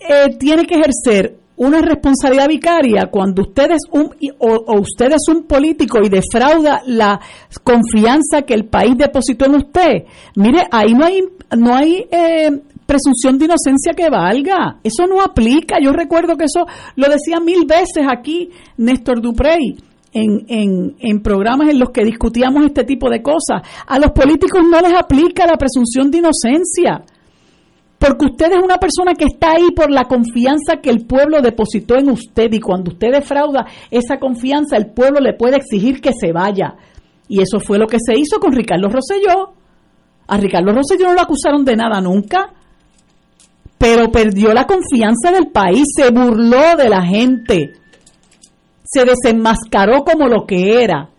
eh, 0.00 0.36
tiene 0.38 0.66
que 0.66 0.76
ejercer 0.76 1.36
una 1.56 1.80
responsabilidad 1.80 2.48
vicaria, 2.48 3.08
cuando 3.10 3.42
usted 3.42 3.70
es 3.72 3.82
un 3.90 4.10
o, 4.38 4.80
usted 4.80 5.12
es 5.12 5.28
un 5.28 5.44
político 5.44 5.98
y 6.02 6.08
defrauda 6.08 6.82
la 6.86 7.20
confianza 7.62 8.42
que 8.42 8.54
el 8.54 8.64
país 8.64 8.96
depositó 8.96 9.46
en 9.46 9.56
usted, 9.56 10.04
mire, 10.34 10.66
ahí 10.70 10.94
no 10.94 11.04
hay 11.04 11.20
no 11.56 11.74
hay 11.74 12.06
presunción 12.86 13.38
de 13.38 13.46
inocencia 13.46 13.94
que 13.94 14.10
valga. 14.10 14.78
Eso 14.82 15.06
no 15.06 15.22
aplica. 15.22 15.76
Yo 15.80 15.92
recuerdo 15.92 16.36
que 16.36 16.44
eso 16.44 16.66
lo 16.96 17.08
decía 17.08 17.40
mil 17.40 17.64
veces 17.66 18.04
aquí 18.10 18.50
Néstor 18.76 19.20
Duprey. 19.20 19.91
En, 20.14 20.44
en, 20.48 20.96
en, 21.00 21.22
programas 21.22 21.70
en 21.70 21.78
los 21.78 21.88
que 21.88 22.04
discutíamos 22.04 22.66
este 22.66 22.84
tipo 22.84 23.08
de 23.08 23.22
cosas. 23.22 23.62
A 23.86 23.98
los 23.98 24.10
políticos 24.10 24.60
no 24.70 24.78
les 24.80 24.92
aplica 24.92 25.46
la 25.46 25.56
presunción 25.56 26.10
de 26.10 26.18
inocencia, 26.18 27.02
porque 27.98 28.26
usted 28.26 28.52
es 28.52 28.62
una 28.62 28.76
persona 28.76 29.14
que 29.14 29.24
está 29.24 29.52
ahí 29.52 29.70
por 29.70 29.90
la 29.90 30.04
confianza 30.04 30.82
que 30.82 30.90
el 30.90 31.06
pueblo 31.06 31.40
depositó 31.40 31.96
en 31.96 32.10
usted 32.10 32.52
y 32.52 32.60
cuando 32.60 32.90
usted 32.90 33.10
defrauda 33.10 33.66
esa 33.90 34.18
confianza, 34.18 34.76
el 34.76 34.88
pueblo 34.88 35.18
le 35.18 35.32
puede 35.32 35.56
exigir 35.56 36.02
que 36.02 36.12
se 36.12 36.30
vaya. 36.30 36.74
Y 37.26 37.40
eso 37.40 37.58
fue 37.58 37.78
lo 37.78 37.86
que 37.86 37.98
se 37.98 38.18
hizo 38.18 38.38
con 38.38 38.52
Ricardo 38.52 38.88
Rosselló. 38.88 39.54
A 40.26 40.36
Ricardo 40.36 40.72
Rosselló 40.72 41.06
no 41.06 41.14
lo 41.14 41.22
acusaron 41.22 41.64
de 41.64 41.76
nada 41.76 42.02
nunca 42.02 42.52
pero 43.82 44.12
perdió 44.12 44.54
la 44.54 44.64
confianza 44.64 45.32
del 45.32 45.48
país, 45.48 45.82
se 45.96 46.12
burló 46.12 46.76
de 46.78 46.88
la 46.88 47.02
gente, 47.02 47.72
se 48.92 49.04
desenmascaró 49.04 50.04
como 50.04 50.28
lo 50.28 50.46
que 50.46 50.82
era. 50.82 51.10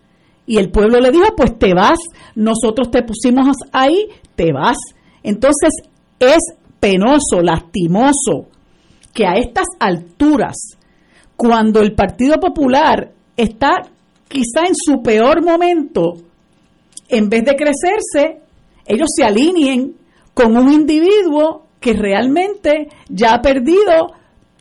Y 0.46 0.58
el 0.58 0.70
pueblo 0.70 1.00
le 1.00 1.10
dijo, 1.10 1.24
pues 1.36 1.58
te 1.58 1.74
vas, 1.74 1.98
nosotros 2.34 2.90
te 2.90 3.02
pusimos 3.02 3.56
ahí, 3.72 4.08
te 4.36 4.52
vas. 4.52 4.76
Entonces 5.22 5.70
es 6.18 6.38
penoso, 6.80 7.40
lastimoso, 7.42 8.48
que 9.12 9.26
a 9.26 9.34
estas 9.34 9.66
alturas, 9.80 10.56
cuando 11.36 11.80
el 11.80 11.94
Partido 11.94 12.38
Popular 12.38 13.12
está 13.36 13.82
quizá 14.28 14.66
en 14.66 14.74
su 14.74 15.02
peor 15.02 15.42
momento, 15.42 16.14
en 17.08 17.28
vez 17.28 17.44
de 17.44 17.56
crecerse, 17.56 18.40
ellos 18.86 19.08
se 19.16 19.24
alineen 19.24 19.94
con 20.34 20.56
un 20.56 20.70
individuo 20.72 21.66
que 21.80 21.94
realmente 21.94 22.88
ya 23.08 23.34
ha 23.34 23.42
perdido 23.42 24.12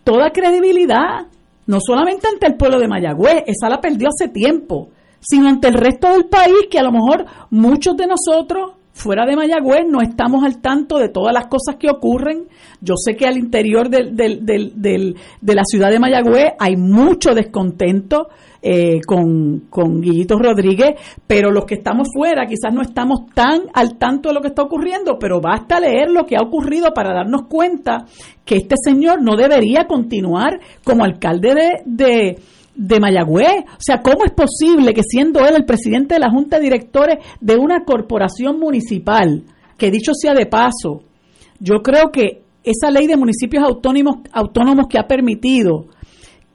toda 0.04 0.32
credibilidad, 0.32 1.28
no 1.66 1.80
solamente 1.80 2.28
ante 2.28 2.48
el 2.48 2.56
pueblo 2.56 2.80
de 2.80 2.88
Mayagüez, 2.88 3.44
esa 3.48 3.70
la 3.70 3.82
perdió 3.82 4.10
hace 4.10 4.30
tiempo, 4.30 4.90
sino 5.20 5.48
ante 5.48 5.70
el 5.70 5.76
resto 5.76 6.12
del 6.12 6.26
país, 6.26 6.68
que 6.70 6.80
a 6.80 6.84
lo 6.84 6.92
mejor 6.92 7.26
muchos 7.50 7.96
de 7.96 8.08
nosotros 8.08 8.74
fuera 8.94 9.26
de 9.26 9.36
Mayagüez 9.36 9.86
no 9.90 10.02
estamos 10.02 10.44
al 10.44 10.62
tanto 10.62 10.98
de 10.98 11.10
todas 11.10 11.34
las 11.34 11.48
cosas 11.48 11.76
que 11.78 11.90
ocurren. 11.90 12.48
Yo 12.80 12.94
sé 12.96 13.16
que 13.16 13.26
al 13.26 13.38
interior 13.38 13.90
del, 13.90 14.16
de 14.16 15.56
la 15.56 15.64
ciudad 15.66 15.90
de 15.90 16.00
Mayagüez 16.00 16.54
hay 16.60 16.76
mucho 16.78 17.34
descontento 17.34 18.30
eh, 18.62 19.02
con, 19.06 19.66
con 19.70 20.00
Guillito 20.00 20.38
Rodríguez, 20.38 20.96
pero 21.28 21.52
los 21.52 21.66
que 21.66 21.76
estamos 21.76 22.08
fuera 22.14 22.46
quizás 22.46 22.74
no 22.74 22.82
estamos 22.82 23.26
tan 23.34 23.64
al 23.74 23.98
tanto 23.98 24.30
de 24.30 24.36
lo 24.36 24.42
que 24.42 24.48
está 24.48 24.62
ocurriendo, 24.62 25.18
pero 25.20 25.42
basta 25.42 25.82
leer 25.82 26.10
lo 26.10 26.26
que 26.26 26.38
ha 26.38 26.42
ocurrido 26.42 26.94
para 26.94 27.14
darnos 27.14 27.48
cuenta 27.50 28.06
que 28.46 28.56
este 28.56 28.76
señor 28.82 29.22
no 29.22 29.36
debería 29.36 29.86
continuar 29.86 30.62
como 30.86 31.04
alcalde 31.04 31.54
de, 31.54 31.70
de 31.86 32.38
de 32.76 33.00
Mayagüez. 33.00 33.66
O 33.68 33.82
sea, 33.82 34.02
¿cómo 34.02 34.26
es 34.26 34.32
posible 34.32 34.94
que 34.94 35.04
siendo 35.04 35.40
él 35.42 35.56
el 35.56 35.66
presidente 35.66 36.16
de 36.16 36.20
la 36.20 36.30
Junta 36.30 36.58
de 36.58 36.64
Directores 36.64 37.18
de 37.40 37.56
una 37.56 37.84
corporación 37.84 38.60
municipal, 38.60 39.44
que 39.78 39.92
dicho 39.92 40.14
sea 40.14 40.34
de 40.34 40.46
paso, 40.46 41.04
yo 41.60 41.82
creo 41.82 42.12
que 42.12 42.42
esa 42.64 42.92
ley 42.92 43.08
de 43.08 43.18
municipios 43.18 43.64
autónomos, 43.64 44.18
autónomos 44.32 44.88
que 44.88 44.98
ha 44.98 45.08
permitido 45.08 45.88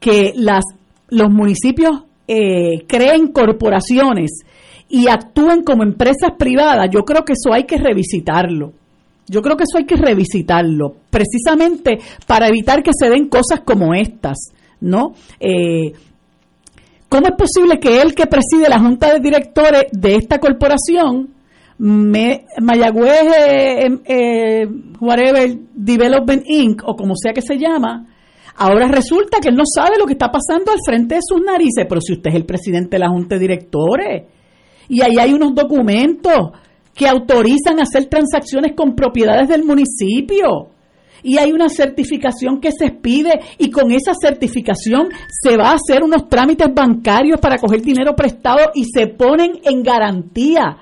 que 0.01 0.33
las 0.37 0.65
los 1.11 1.31
municipios 1.31 2.03
eh, 2.27 2.85
creen 2.87 3.29
corporaciones 3.29 4.43
y 4.89 5.09
actúen 5.09 5.63
como 5.63 5.83
empresas 5.83 6.33
privadas, 6.39 6.89
yo 6.93 7.03
creo 7.05 7.25
que 7.25 7.33
eso 7.33 7.53
hay 7.53 7.65
que 7.65 7.79
revisitarlo. 7.79 8.73
Yo 9.27 9.43
creo 9.43 9.57
que 9.57 9.65
eso 9.65 9.77
hay 9.77 9.85
que 9.85 9.97
revisitarlo, 9.97 10.95
precisamente 11.11 11.99
para 12.27 12.49
evitar 12.49 12.83
que 12.83 12.93
se 12.99 13.11
den 13.11 13.29
cosas 13.29 13.61
como 13.61 13.93
estas, 13.93 14.39
¿no? 14.81 15.13
Eh, 15.39 15.93
¿Cómo 17.09 17.27
es 17.27 17.35
posible 17.37 17.79
que 17.81 18.03
él 18.03 18.15
que 18.15 18.27
preside 18.27 18.69
la 18.69 18.79
junta 18.79 19.13
de 19.13 19.21
directores 19.21 19.85
de 19.93 20.17
esta 20.17 20.39
corporación, 20.39 21.35
me, 21.79 22.47
Mayagüez 22.61 23.23
eh, 24.05 24.67
Whatever 25.01 25.59
Development 25.75 26.43
Inc., 26.47 26.83
o 26.85 26.95
como 26.97 27.15
sea 27.17 27.33
que 27.33 27.43
se 27.43 27.57
llama, 27.57 28.07
Ahora 28.61 28.89
resulta 28.89 29.39
que 29.41 29.51
él 29.51 29.55
no 29.55 29.63
sabe 29.73 29.99
lo 29.99 30.05
que 30.05 30.15
está 30.15 30.33
pasando 30.33 30.73
al 30.73 30.79
frente 30.85 31.15
de 31.15 31.21
sus 31.23 31.41
narices, 31.41 31.87
pero 31.89 32.01
si 32.01 32.15
usted 32.15 32.31
es 32.31 32.37
el 32.37 32.45
presidente 32.45 32.97
de 32.97 32.99
la 32.99 33.09
Junta 33.09 33.37
de 33.37 33.41
Directores 33.41 34.25
y 34.89 35.01
ahí 35.01 35.17
hay 35.17 35.33
unos 35.33 35.55
documentos 35.55 36.51
que 36.93 37.07
autorizan 37.07 37.79
hacer 37.81 38.07
transacciones 38.07 38.73
con 38.75 38.97
propiedades 38.97 39.49
del 39.49 39.63
municipio 39.63 40.71
y 41.23 41.39
hay 41.39 41.53
una 41.53 41.69
certificación 41.69 42.61
que 42.61 42.71
se 42.73 42.87
expide 42.87 43.41
y 43.59 43.71
con 43.71 43.93
esa 43.93 44.13
certificación 44.21 45.09
se 45.43 45.57
va 45.57 45.71
a 45.71 45.75
hacer 45.75 46.03
unos 46.03 46.29
trámites 46.29 46.73
bancarios 46.73 47.41
para 47.41 47.59
coger 47.59 47.83
dinero 47.83 48.15
prestado 48.15 48.71
y 48.75 48.85
se 48.85 49.07
ponen 49.07 49.61
en 49.65 49.83
garantía 49.83 50.79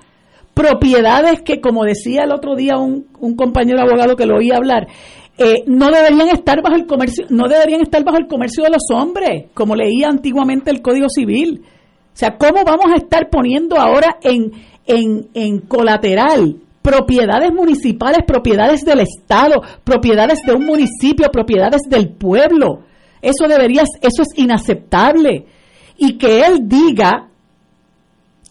propiedades 0.54 1.42
que, 1.42 1.60
como 1.60 1.84
decía 1.84 2.24
el 2.24 2.32
otro 2.32 2.56
día 2.56 2.78
un, 2.78 3.06
un 3.20 3.36
compañero 3.36 3.80
abogado 3.80 4.16
que 4.16 4.24
lo 4.24 4.36
oía 4.36 4.56
hablar, 4.56 4.86
eh, 5.38 5.64
no 5.66 5.90
deberían 5.90 6.28
estar 6.28 6.62
bajo 6.62 6.76
el 6.76 6.86
comercio, 6.86 7.26
no 7.28 7.46
deberían 7.46 7.82
estar 7.82 8.02
bajo 8.02 8.16
el 8.16 8.26
comercio 8.26 8.64
de 8.64 8.70
los 8.70 8.84
hombres, 8.90 9.50
como 9.52 9.76
leía 9.76 10.08
antiguamente 10.08 10.70
el 10.70 10.80
Código 10.80 11.08
Civil. 11.10 11.62
O 11.62 12.18
sea, 12.18 12.38
¿cómo 12.38 12.64
vamos 12.64 12.86
a 12.90 12.96
estar 12.96 13.28
poniendo 13.28 13.76
ahora 13.78 14.16
en, 14.22 14.52
en, 14.86 15.28
en 15.34 15.60
colateral 15.60 16.56
propiedades 16.86 17.52
municipales, 17.52 18.20
propiedades 18.24 18.84
del 18.84 19.00
Estado, 19.00 19.60
propiedades 19.82 20.38
de 20.46 20.52
un 20.52 20.64
municipio, 20.64 21.28
propiedades 21.32 21.82
del 21.88 22.10
pueblo. 22.10 22.84
Eso 23.20 23.48
debería, 23.48 23.82
eso 23.82 24.22
es 24.22 24.28
inaceptable. 24.38 25.46
Y 25.98 26.16
que 26.16 26.44
él 26.46 26.68
diga 26.68 27.26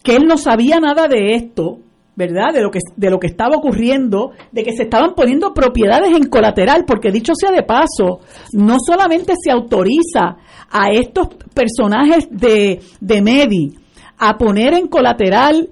que 0.02 0.16
él 0.16 0.26
no 0.26 0.36
sabía 0.36 0.80
nada 0.80 1.08
de 1.08 1.32
esto, 1.32 1.78
¿verdad? 2.14 2.52
De 2.52 2.60
lo 2.60 2.70
que 2.70 2.80
de 2.94 3.08
lo 3.08 3.18
que 3.18 3.28
estaba 3.28 3.56
ocurriendo, 3.56 4.32
de 4.52 4.64
que 4.64 4.76
se 4.76 4.82
estaban 4.82 5.14
poniendo 5.14 5.54
propiedades 5.54 6.14
en 6.14 6.28
colateral, 6.28 6.84
porque 6.86 7.10
dicho 7.10 7.32
sea 7.34 7.52
de 7.52 7.62
paso, 7.62 8.20
no 8.52 8.76
solamente 8.86 9.32
se 9.42 9.50
autoriza 9.50 10.36
a 10.70 10.90
estos 10.90 11.28
personajes 11.54 12.28
de, 12.30 12.82
de 13.00 13.22
Medi 13.22 13.78
a 14.18 14.36
poner 14.36 14.74
en 14.74 14.88
colateral 14.88 15.70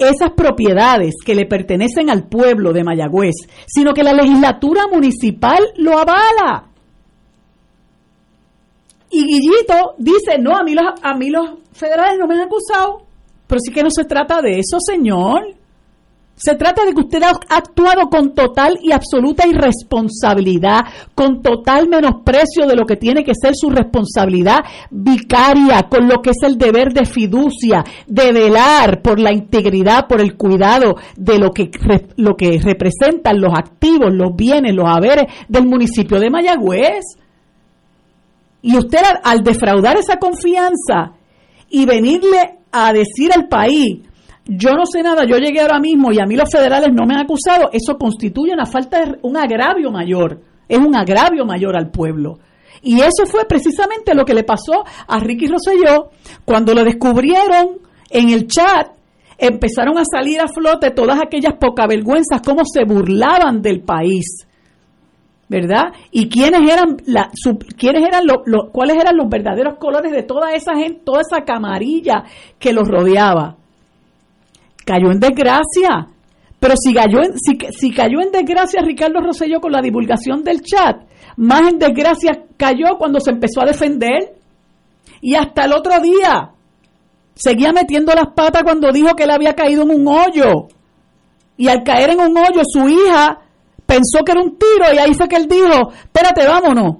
esas 0.00 0.32
propiedades 0.32 1.14
que 1.24 1.34
le 1.34 1.46
pertenecen 1.46 2.10
al 2.10 2.26
pueblo 2.26 2.72
de 2.72 2.82
Mayagüez, 2.82 3.34
sino 3.66 3.92
que 3.92 4.02
la 4.02 4.12
legislatura 4.12 4.88
municipal 4.90 5.60
lo 5.76 5.98
avala. 5.98 6.70
Y 9.10 9.24
Guillito 9.24 9.94
dice, 9.98 10.38
no, 10.38 10.56
a 10.56 10.62
mí 10.62 10.74
los, 10.74 10.86
a 11.02 11.14
mí 11.14 11.30
los 11.30 11.50
federales 11.72 12.18
no 12.18 12.26
me 12.26 12.34
han 12.34 12.42
acusado. 12.42 13.02
Pero 13.46 13.60
sí 13.60 13.72
que 13.72 13.82
no 13.82 13.90
se 13.90 14.04
trata 14.04 14.40
de 14.40 14.60
eso, 14.60 14.78
señor. 14.80 15.59
Se 16.42 16.54
trata 16.54 16.86
de 16.86 16.94
que 16.94 17.02
usted 17.02 17.22
ha 17.22 17.32
actuado 17.54 18.08
con 18.08 18.34
total 18.34 18.78
y 18.82 18.92
absoluta 18.92 19.46
irresponsabilidad, 19.46 20.80
con 21.14 21.42
total 21.42 21.86
menosprecio 21.86 22.66
de 22.66 22.76
lo 22.76 22.86
que 22.86 22.96
tiene 22.96 23.24
que 23.24 23.34
ser 23.34 23.54
su 23.54 23.68
responsabilidad 23.68 24.60
vicaria, 24.90 25.82
con 25.90 26.08
lo 26.08 26.22
que 26.22 26.30
es 26.30 26.38
el 26.42 26.56
deber 26.56 26.94
de 26.94 27.04
fiducia, 27.04 27.84
de 28.06 28.32
velar 28.32 29.02
por 29.02 29.20
la 29.20 29.34
integridad, 29.34 30.06
por 30.08 30.22
el 30.22 30.38
cuidado 30.38 30.96
de 31.14 31.38
lo 31.38 31.50
que, 31.50 31.70
lo 32.16 32.36
que 32.36 32.58
representan 32.58 33.38
los 33.38 33.52
activos, 33.52 34.10
los 34.10 34.34
bienes, 34.34 34.74
los 34.74 34.88
haberes 34.88 35.26
del 35.46 35.66
municipio 35.66 36.18
de 36.18 36.30
Mayagüez. 36.30 37.04
Y 38.62 38.78
usted 38.78 39.00
al 39.22 39.42
defraudar 39.42 39.98
esa 39.98 40.16
confianza 40.16 41.12
y 41.68 41.84
venirle 41.84 42.60
a 42.72 42.94
decir 42.94 43.30
al 43.34 43.46
país, 43.46 44.09
yo 44.52 44.72
no 44.72 44.84
sé 44.84 45.00
nada, 45.00 45.24
yo 45.24 45.36
llegué 45.36 45.60
ahora 45.60 45.78
mismo 45.78 46.10
y 46.10 46.18
a 46.18 46.26
mí 46.26 46.34
los 46.34 46.50
federales 46.50 46.88
no 46.92 47.06
me 47.06 47.14
han 47.14 47.20
acusado, 47.20 47.70
eso 47.72 47.96
constituye 47.96 48.52
una 48.52 48.66
falta 48.66 49.00
de 49.00 49.18
un 49.22 49.36
agravio 49.36 49.92
mayor, 49.92 50.40
es 50.68 50.78
un 50.78 50.96
agravio 50.96 51.44
mayor 51.44 51.76
al 51.76 51.90
pueblo. 51.90 52.40
Y 52.82 53.00
eso 53.00 53.26
fue 53.26 53.44
precisamente 53.44 54.12
lo 54.12 54.24
que 54.24 54.34
le 54.34 54.42
pasó 54.42 54.84
a 55.06 55.20
Ricky 55.20 55.46
Rosselló 55.46 56.10
cuando 56.44 56.74
lo 56.74 56.82
descubrieron 56.82 57.78
en 58.08 58.30
el 58.30 58.48
chat, 58.48 58.88
empezaron 59.38 59.96
a 59.98 60.02
salir 60.04 60.40
a 60.40 60.48
flote 60.48 60.90
todas 60.90 61.20
aquellas 61.20 61.54
poca 61.60 61.86
vergüenzas, 61.86 62.42
cómo 62.42 62.62
se 62.64 62.84
burlaban 62.84 63.62
del 63.62 63.82
país. 63.82 64.46
¿verdad? 65.48 65.92
Y 66.12 66.28
quiénes 66.28 66.60
eran 66.60 66.96
la, 67.06 67.28
quiénes 67.76 68.04
eran 68.04 68.24
los, 68.24 68.70
cuáles 68.72 68.96
eran 68.96 69.16
los 69.16 69.28
verdaderos 69.28 69.78
colores 69.78 70.12
de 70.12 70.22
toda 70.22 70.52
esa 70.54 70.76
gente, 70.76 71.02
toda 71.04 71.22
esa 71.22 71.44
camarilla 71.44 72.22
que 72.58 72.72
los 72.72 72.86
rodeaba 72.86 73.56
cayó 74.90 75.12
en 75.12 75.20
desgracia. 75.20 76.08
Pero 76.58 76.74
si 76.76 76.92
cayó, 76.92 77.22
en, 77.22 77.38
si, 77.38 77.90
cayó 77.92 78.20
en 78.20 78.32
desgracia 78.32 78.82
Ricardo 78.82 79.20
Rosselló 79.20 79.60
con 79.60 79.72
la 79.72 79.80
divulgación 79.80 80.42
del 80.42 80.60
chat, 80.60 80.96
más 81.36 81.62
en 81.70 81.78
desgracia 81.78 82.44
cayó 82.56 82.98
cuando 82.98 83.20
se 83.20 83.30
empezó 83.30 83.62
a 83.62 83.66
defender. 83.66 84.34
Y 85.22 85.36
hasta 85.36 85.64
el 85.64 85.72
otro 85.72 85.98
día 86.00 86.50
seguía 87.34 87.72
metiendo 87.72 88.12
las 88.14 88.28
patas 88.34 88.62
cuando 88.62 88.92
dijo 88.92 89.14
que 89.14 89.24
él 89.24 89.30
había 89.30 89.54
caído 89.54 89.82
en 89.82 89.90
un 89.90 90.08
hoyo. 90.08 90.68
Y 91.56 91.68
al 91.68 91.82
caer 91.82 92.10
en 92.10 92.20
un 92.20 92.36
hoyo, 92.36 92.62
su 92.64 92.88
hija 92.88 93.38
pensó 93.86 94.24
que 94.24 94.32
era 94.32 94.40
un 94.40 94.58
tiro 94.58 94.92
y 94.94 94.98
ahí 94.98 95.14
fue 95.14 95.28
que 95.28 95.36
él 95.36 95.46
dijo, 95.46 95.92
espérate, 95.92 96.46
vámonos. 96.46 96.96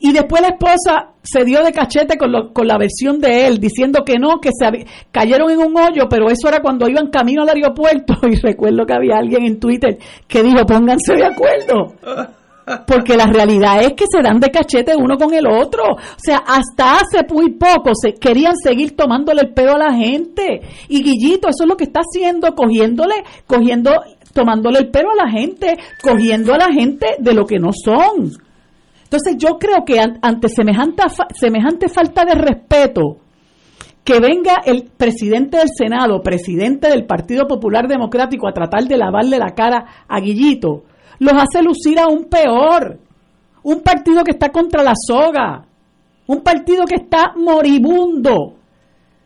Y 0.00 0.12
después 0.12 0.42
la 0.42 0.48
esposa 0.48 1.12
se 1.22 1.44
dio 1.44 1.62
de 1.64 1.72
cachete 1.72 2.18
con, 2.18 2.52
con 2.52 2.66
la 2.66 2.76
versión 2.78 3.18
de 3.18 3.46
él, 3.46 3.58
diciendo 3.58 4.04
que 4.04 4.18
no, 4.18 4.40
que 4.40 4.50
se 4.52 4.86
cayeron 5.10 5.50
en 5.50 5.58
un 5.58 5.76
hoyo, 5.76 6.08
pero 6.08 6.28
eso 6.28 6.48
era 6.48 6.60
cuando 6.60 6.88
iban 6.88 7.08
camino 7.08 7.42
al 7.42 7.48
aeropuerto. 7.48 8.14
Y 8.26 8.36
recuerdo 8.36 8.84
que 8.84 8.92
había 8.92 9.18
alguien 9.18 9.46
en 9.46 9.58
Twitter 9.58 9.98
que 10.26 10.42
dijo, 10.42 10.66
pónganse 10.66 11.14
de 11.14 11.24
acuerdo. 11.24 11.94
Porque 12.86 13.16
la 13.16 13.26
realidad 13.26 13.82
es 13.82 13.92
que 13.92 14.06
se 14.10 14.20
dan 14.20 14.40
de 14.40 14.50
cachete 14.50 14.96
uno 14.96 15.16
con 15.16 15.32
el 15.32 15.46
otro. 15.46 15.84
O 15.92 16.18
sea, 16.18 16.38
hasta 16.38 16.96
hace 16.96 17.24
muy 17.32 17.52
poco 17.52 17.92
se 17.94 18.14
querían 18.14 18.56
seguir 18.56 18.96
tomándole 18.96 19.42
el 19.42 19.54
pelo 19.54 19.76
a 19.76 19.78
la 19.78 19.92
gente. 19.94 20.60
Y 20.88 21.02
Guillito, 21.02 21.48
eso 21.48 21.62
es 21.62 21.68
lo 21.68 21.76
que 21.76 21.84
está 21.84 22.00
haciendo, 22.00 22.54
cogiéndole, 22.54 23.14
cogiendo, 23.46 23.92
tomándole 24.32 24.80
el 24.80 24.90
pelo 24.90 25.10
a 25.12 25.24
la 25.24 25.30
gente, 25.30 25.78
cogiendo 26.02 26.54
a 26.54 26.58
la 26.58 26.72
gente 26.72 27.06
de 27.20 27.34
lo 27.34 27.46
que 27.46 27.60
no 27.60 27.70
son. 27.72 28.45
Entonces 29.06 29.36
yo 29.38 29.56
creo 29.58 29.84
que 29.84 30.00
ante 30.00 30.48
semejante, 30.48 31.04
semejante 31.32 31.88
falta 31.88 32.24
de 32.24 32.34
respeto, 32.34 33.18
que 34.02 34.18
venga 34.18 34.62
el 34.64 34.90
presidente 34.96 35.58
del 35.58 35.68
Senado, 35.76 36.22
presidente 36.22 36.88
del 36.88 37.06
Partido 37.06 37.46
Popular 37.46 37.86
Democrático, 37.86 38.48
a 38.48 38.52
tratar 38.52 38.84
de 38.84 38.96
lavarle 38.96 39.38
la 39.38 39.54
cara 39.54 40.04
a 40.08 40.20
Guillito, 40.20 40.82
los 41.20 41.34
hace 41.34 41.62
lucir 41.62 42.00
aún 42.00 42.24
peor. 42.24 42.98
Un 43.62 43.80
partido 43.80 44.24
que 44.24 44.32
está 44.32 44.50
contra 44.50 44.82
la 44.82 44.94
soga, 44.94 45.64
un 46.26 46.40
partido 46.42 46.84
que 46.84 46.96
está 46.96 47.32
moribundo. 47.36 48.54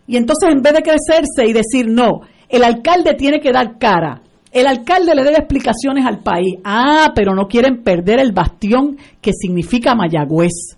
Y 0.07 0.17
entonces 0.17 0.51
en 0.51 0.61
vez 0.61 0.75
de 0.75 0.83
crecerse 0.83 1.47
y 1.47 1.53
decir 1.55 1.87
no, 1.89 2.21
el 2.51 2.65
alcalde 2.65 3.15
tiene 3.15 3.41
que 3.41 3.53
dar 3.53 3.79
cara, 3.79 4.21
el 4.53 4.67
alcalde 4.67 5.15
le 5.15 5.23
debe 5.23 5.37
explicaciones 5.37 6.05
al 6.05 6.21
país. 6.21 6.57
Ah, 6.65 7.13
pero 7.15 7.35
no 7.35 7.47
quieren 7.47 7.83
perder 7.83 8.21
el 8.21 8.33
bastión 8.33 8.97
que 9.21 9.33
significa 9.33 9.95
Mayagüez. 9.95 10.77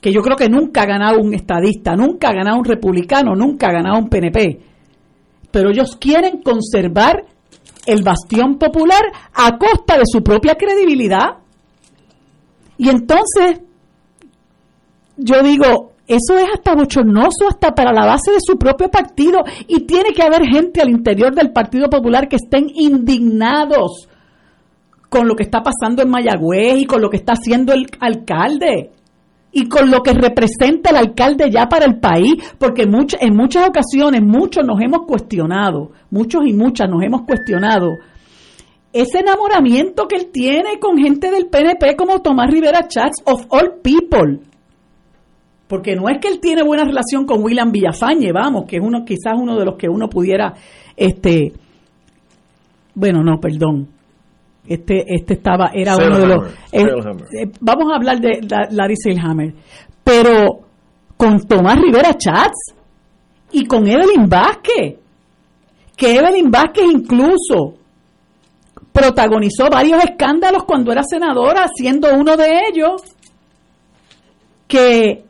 Que 0.00 0.12
yo 0.12 0.22
creo 0.22 0.36
que 0.36 0.48
nunca 0.48 0.82
ha 0.82 0.86
ganado 0.86 1.18
un 1.20 1.34
estadista, 1.34 1.94
nunca 1.94 2.28
ha 2.28 2.32
ganado 2.32 2.58
un 2.58 2.64
republicano, 2.64 3.34
nunca 3.34 3.68
ha 3.68 3.72
ganado 3.72 3.98
un 3.98 4.08
PNP. 4.08 4.60
Pero 5.50 5.70
ellos 5.70 5.96
quieren 5.96 6.40
conservar 6.42 7.24
el 7.84 8.02
bastión 8.02 8.56
popular 8.56 9.02
a 9.34 9.58
costa 9.58 9.98
de 9.98 10.04
su 10.06 10.22
propia 10.22 10.54
credibilidad. 10.54 11.38
Y 12.78 12.88
entonces, 12.88 13.60
yo 15.18 15.42
digo, 15.42 15.89
eso 16.10 16.36
es 16.36 16.48
hasta 16.52 16.74
bochornoso, 16.74 17.46
hasta 17.48 17.72
para 17.72 17.92
la 17.92 18.04
base 18.04 18.32
de 18.32 18.40
su 18.40 18.58
propio 18.58 18.90
partido. 18.90 19.44
Y 19.68 19.86
tiene 19.86 20.12
que 20.12 20.22
haber 20.22 20.42
gente 20.44 20.80
al 20.80 20.90
interior 20.90 21.32
del 21.32 21.52
Partido 21.52 21.88
Popular 21.88 22.28
que 22.28 22.34
estén 22.34 22.66
indignados 22.74 24.08
con 25.08 25.28
lo 25.28 25.36
que 25.36 25.44
está 25.44 25.62
pasando 25.62 26.02
en 26.02 26.10
Mayagüez 26.10 26.80
y 26.80 26.84
con 26.84 27.00
lo 27.00 27.10
que 27.10 27.16
está 27.18 27.34
haciendo 27.34 27.72
el 27.72 27.86
alcalde 28.00 28.90
y 29.52 29.68
con 29.68 29.90
lo 29.90 30.02
que 30.02 30.12
representa 30.12 30.90
el 30.90 30.96
alcalde 30.96 31.50
ya 31.50 31.68
para 31.68 31.84
el 31.84 32.00
país, 32.00 32.34
porque 32.58 32.82
en 32.82 33.36
muchas 33.36 33.68
ocasiones 33.68 34.22
muchos 34.22 34.64
nos 34.64 34.80
hemos 34.80 35.06
cuestionado, 35.06 35.92
muchos 36.10 36.42
y 36.46 36.52
muchas 36.52 36.88
nos 36.88 37.02
hemos 37.02 37.22
cuestionado 37.22 37.98
ese 38.92 39.20
enamoramiento 39.20 40.08
que 40.08 40.16
él 40.16 40.30
tiene 40.32 40.80
con 40.80 40.98
gente 40.98 41.30
del 41.30 41.46
PNP 41.46 41.94
como 41.96 42.20
Tomás 42.20 42.50
Rivera 42.50 42.88
Chats 42.88 43.22
of 43.24 43.46
all 43.50 43.80
people 43.82 44.40
porque 45.70 45.94
no 45.94 46.08
es 46.08 46.18
que 46.20 46.26
él 46.26 46.40
tiene 46.40 46.64
buena 46.64 46.82
relación 46.82 47.24
con 47.24 47.44
William 47.44 47.70
Villafañe, 47.70 48.32
vamos, 48.32 48.64
que 48.66 48.78
es 48.78 48.82
uno 48.82 49.04
quizás 49.04 49.34
uno 49.36 49.56
de 49.56 49.64
los 49.64 49.76
que 49.76 49.88
uno 49.88 50.08
pudiera 50.08 50.52
este 50.96 51.52
bueno, 52.92 53.22
no, 53.22 53.38
perdón. 53.38 53.88
Este 54.66 55.04
este 55.06 55.34
estaba 55.34 55.70
era 55.72 55.96
uno 55.96 56.18
de 56.18 56.26
los 56.26 56.48
eh, 56.72 56.82
eh, 56.82 57.52
vamos 57.60 57.84
a 57.92 57.96
hablar 57.96 58.20
de 58.20 58.40
Larry 58.72 58.96
Seilhammer, 58.96 59.54
pero 60.02 60.58
con 61.16 61.40
Tomás 61.46 61.80
Rivera 61.80 62.18
Chats 62.18 62.74
y 63.52 63.64
con 63.64 63.86
Evelyn 63.86 64.28
Vázquez, 64.28 64.98
que 65.96 66.16
Evelyn 66.16 66.50
Vázquez 66.50 66.84
incluso 66.92 67.74
protagonizó 68.92 69.70
varios 69.70 70.02
escándalos 70.02 70.64
cuando 70.64 70.90
era 70.90 71.04
senadora, 71.04 71.68
siendo 71.72 72.12
uno 72.12 72.36
de 72.36 72.60
ellos 72.68 73.02
que 74.66 75.29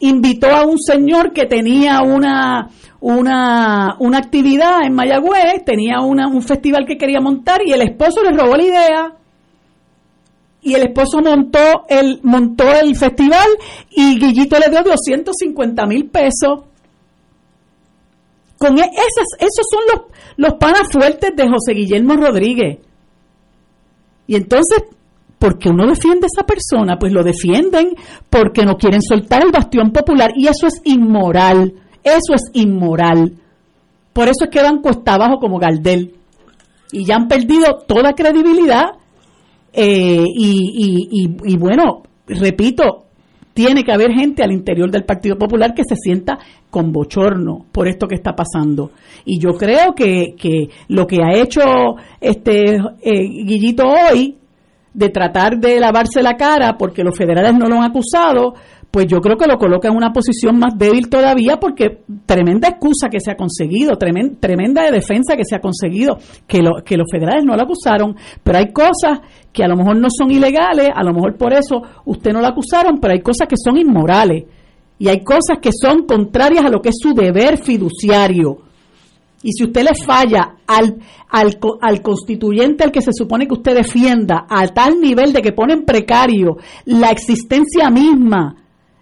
invitó 0.00 0.48
a 0.48 0.64
un 0.64 0.78
señor 0.78 1.32
que 1.32 1.46
tenía 1.46 2.00
una, 2.02 2.70
una, 3.00 3.96
una 3.98 4.18
actividad 4.18 4.82
en 4.84 4.94
Mayagüez, 4.94 5.64
tenía 5.64 6.00
una, 6.00 6.28
un 6.28 6.42
festival 6.42 6.84
que 6.86 6.96
quería 6.96 7.20
montar 7.20 7.60
y 7.64 7.72
el 7.72 7.82
esposo 7.82 8.22
le 8.22 8.36
robó 8.36 8.56
la 8.56 8.62
idea. 8.62 9.14
Y 10.60 10.74
el 10.74 10.82
esposo 10.82 11.20
montó 11.20 11.84
el, 11.88 12.20
montó 12.22 12.64
el 12.74 12.96
festival 12.96 13.48
y 13.90 14.18
Guillito 14.18 14.58
le 14.58 14.68
dio 14.70 14.82
250 14.82 15.86
mil 15.86 16.06
pesos. 16.10 16.64
Con 18.58 18.76
e, 18.76 18.82
esas, 18.82 19.38
esos 19.38 19.66
son 19.70 19.82
los, 19.92 20.00
los 20.36 20.54
panas 20.58 20.82
fuertes 20.90 21.30
de 21.36 21.48
José 21.48 21.74
Guillermo 21.74 22.16
Rodríguez. 22.16 22.78
Y 24.26 24.34
entonces 24.34 24.82
porque 25.38 25.68
uno 25.68 25.86
defiende 25.86 26.26
a 26.26 26.32
esa 26.32 26.46
persona, 26.46 26.98
pues 26.98 27.12
lo 27.12 27.22
defienden 27.22 27.90
porque 28.28 28.64
no 28.64 28.76
quieren 28.76 29.02
soltar 29.02 29.42
el 29.44 29.52
bastión 29.52 29.92
popular 29.92 30.32
y 30.36 30.48
eso 30.48 30.66
es 30.66 30.80
inmoral, 30.84 31.74
eso 32.02 32.34
es 32.34 32.50
inmoral. 32.54 33.32
Por 34.12 34.24
eso 34.24 34.44
es 34.44 34.50
que 34.50 34.62
van 34.62 34.82
cuesta 34.82 35.14
abajo 35.14 35.38
como 35.38 35.58
Galdel. 35.58 36.14
Y 36.90 37.04
ya 37.04 37.16
han 37.16 37.28
perdido 37.28 37.84
toda 37.86 38.14
credibilidad. 38.14 38.84
Eh, 39.72 40.24
y, 40.26 41.28
y 41.44 41.56
bueno, 41.56 42.02
repito, 42.26 43.04
tiene 43.58 43.82
que 43.82 43.90
haber 43.90 44.12
gente 44.12 44.44
al 44.44 44.52
interior 44.52 44.88
del 44.88 45.02
Partido 45.02 45.36
Popular 45.36 45.74
que 45.74 45.82
se 45.82 45.96
sienta 45.96 46.38
con 46.70 46.92
bochorno 46.92 47.66
por 47.72 47.88
esto 47.88 48.06
que 48.06 48.14
está 48.14 48.36
pasando. 48.36 48.92
Y 49.24 49.40
yo 49.40 49.50
creo 49.58 49.96
que, 49.96 50.36
que 50.38 50.68
lo 50.86 51.08
que 51.08 51.16
ha 51.24 51.36
hecho 51.36 51.62
este 52.20 52.76
eh, 52.76 53.28
Guillito 53.44 53.82
hoy 53.82 54.37
de 54.98 55.10
tratar 55.10 55.58
de 55.58 55.78
lavarse 55.78 56.22
la 56.22 56.36
cara 56.36 56.76
porque 56.76 57.04
los 57.04 57.16
federales 57.16 57.54
no 57.54 57.68
lo 57.68 57.76
han 57.76 57.84
acusado, 57.84 58.54
pues 58.90 59.06
yo 59.06 59.20
creo 59.20 59.36
que 59.36 59.46
lo 59.46 59.56
coloca 59.56 59.86
en 59.86 59.96
una 59.96 60.12
posición 60.12 60.58
más 60.58 60.76
débil 60.76 61.08
todavía 61.08 61.60
porque 61.60 62.00
tremenda 62.26 62.68
excusa 62.68 63.08
que 63.08 63.20
se 63.20 63.30
ha 63.30 63.36
conseguido, 63.36 63.96
tremenda, 63.96 64.90
defensa 64.90 65.36
que 65.36 65.44
se 65.44 65.54
ha 65.54 65.60
conseguido, 65.60 66.18
que, 66.48 66.62
lo, 66.62 66.82
que 66.84 66.96
los 66.96 67.06
federales 67.08 67.44
no 67.44 67.54
lo 67.54 67.62
acusaron, 67.62 68.16
pero 68.42 68.58
hay 68.58 68.72
cosas 68.72 69.20
que 69.52 69.62
a 69.62 69.68
lo 69.68 69.76
mejor 69.76 69.98
no 69.98 70.08
son 70.10 70.32
ilegales, 70.32 70.88
a 70.92 71.04
lo 71.04 71.14
mejor 71.14 71.36
por 71.36 71.52
eso 71.52 71.80
usted 72.04 72.32
no 72.32 72.40
lo 72.40 72.48
acusaron, 72.48 72.98
pero 72.98 73.12
hay 73.12 73.20
cosas 73.20 73.46
que 73.46 73.56
son 73.56 73.78
inmorales 73.78 74.46
y 74.98 75.08
hay 75.08 75.22
cosas 75.22 75.58
que 75.62 75.70
son 75.72 76.06
contrarias 76.06 76.64
a 76.64 76.70
lo 76.70 76.80
que 76.80 76.88
es 76.88 76.96
su 77.00 77.14
deber 77.14 77.58
fiduciario. 77.58 78.67
Y 79.42 79.52
si 79.52 79.64
usted 79.64 79.82
le 79.84 79.94
falla 79.94 80.56
al, 80.66 80.96
al, 81.30 81.58
al, 81.80 82.02
constituyente 82.02 82.84
al 82.84 82.90
que 82.90 83.00
se 83.00 83.12
supone 83.12 83.46
que 83.46 83.54
usted 83.54 83.76
defienda 83.76 84.46
a 84.48 84.66
tal 84.68 85.00
nivel 85.00 85.32
de 85.32 85.42
que 85.42 85.52
pone 85.52 85.74
en 85.74 85.84
precario 85.84 86.56
la 86.86 87.10
existencia 87.10 87.88
misma 87.90 88.56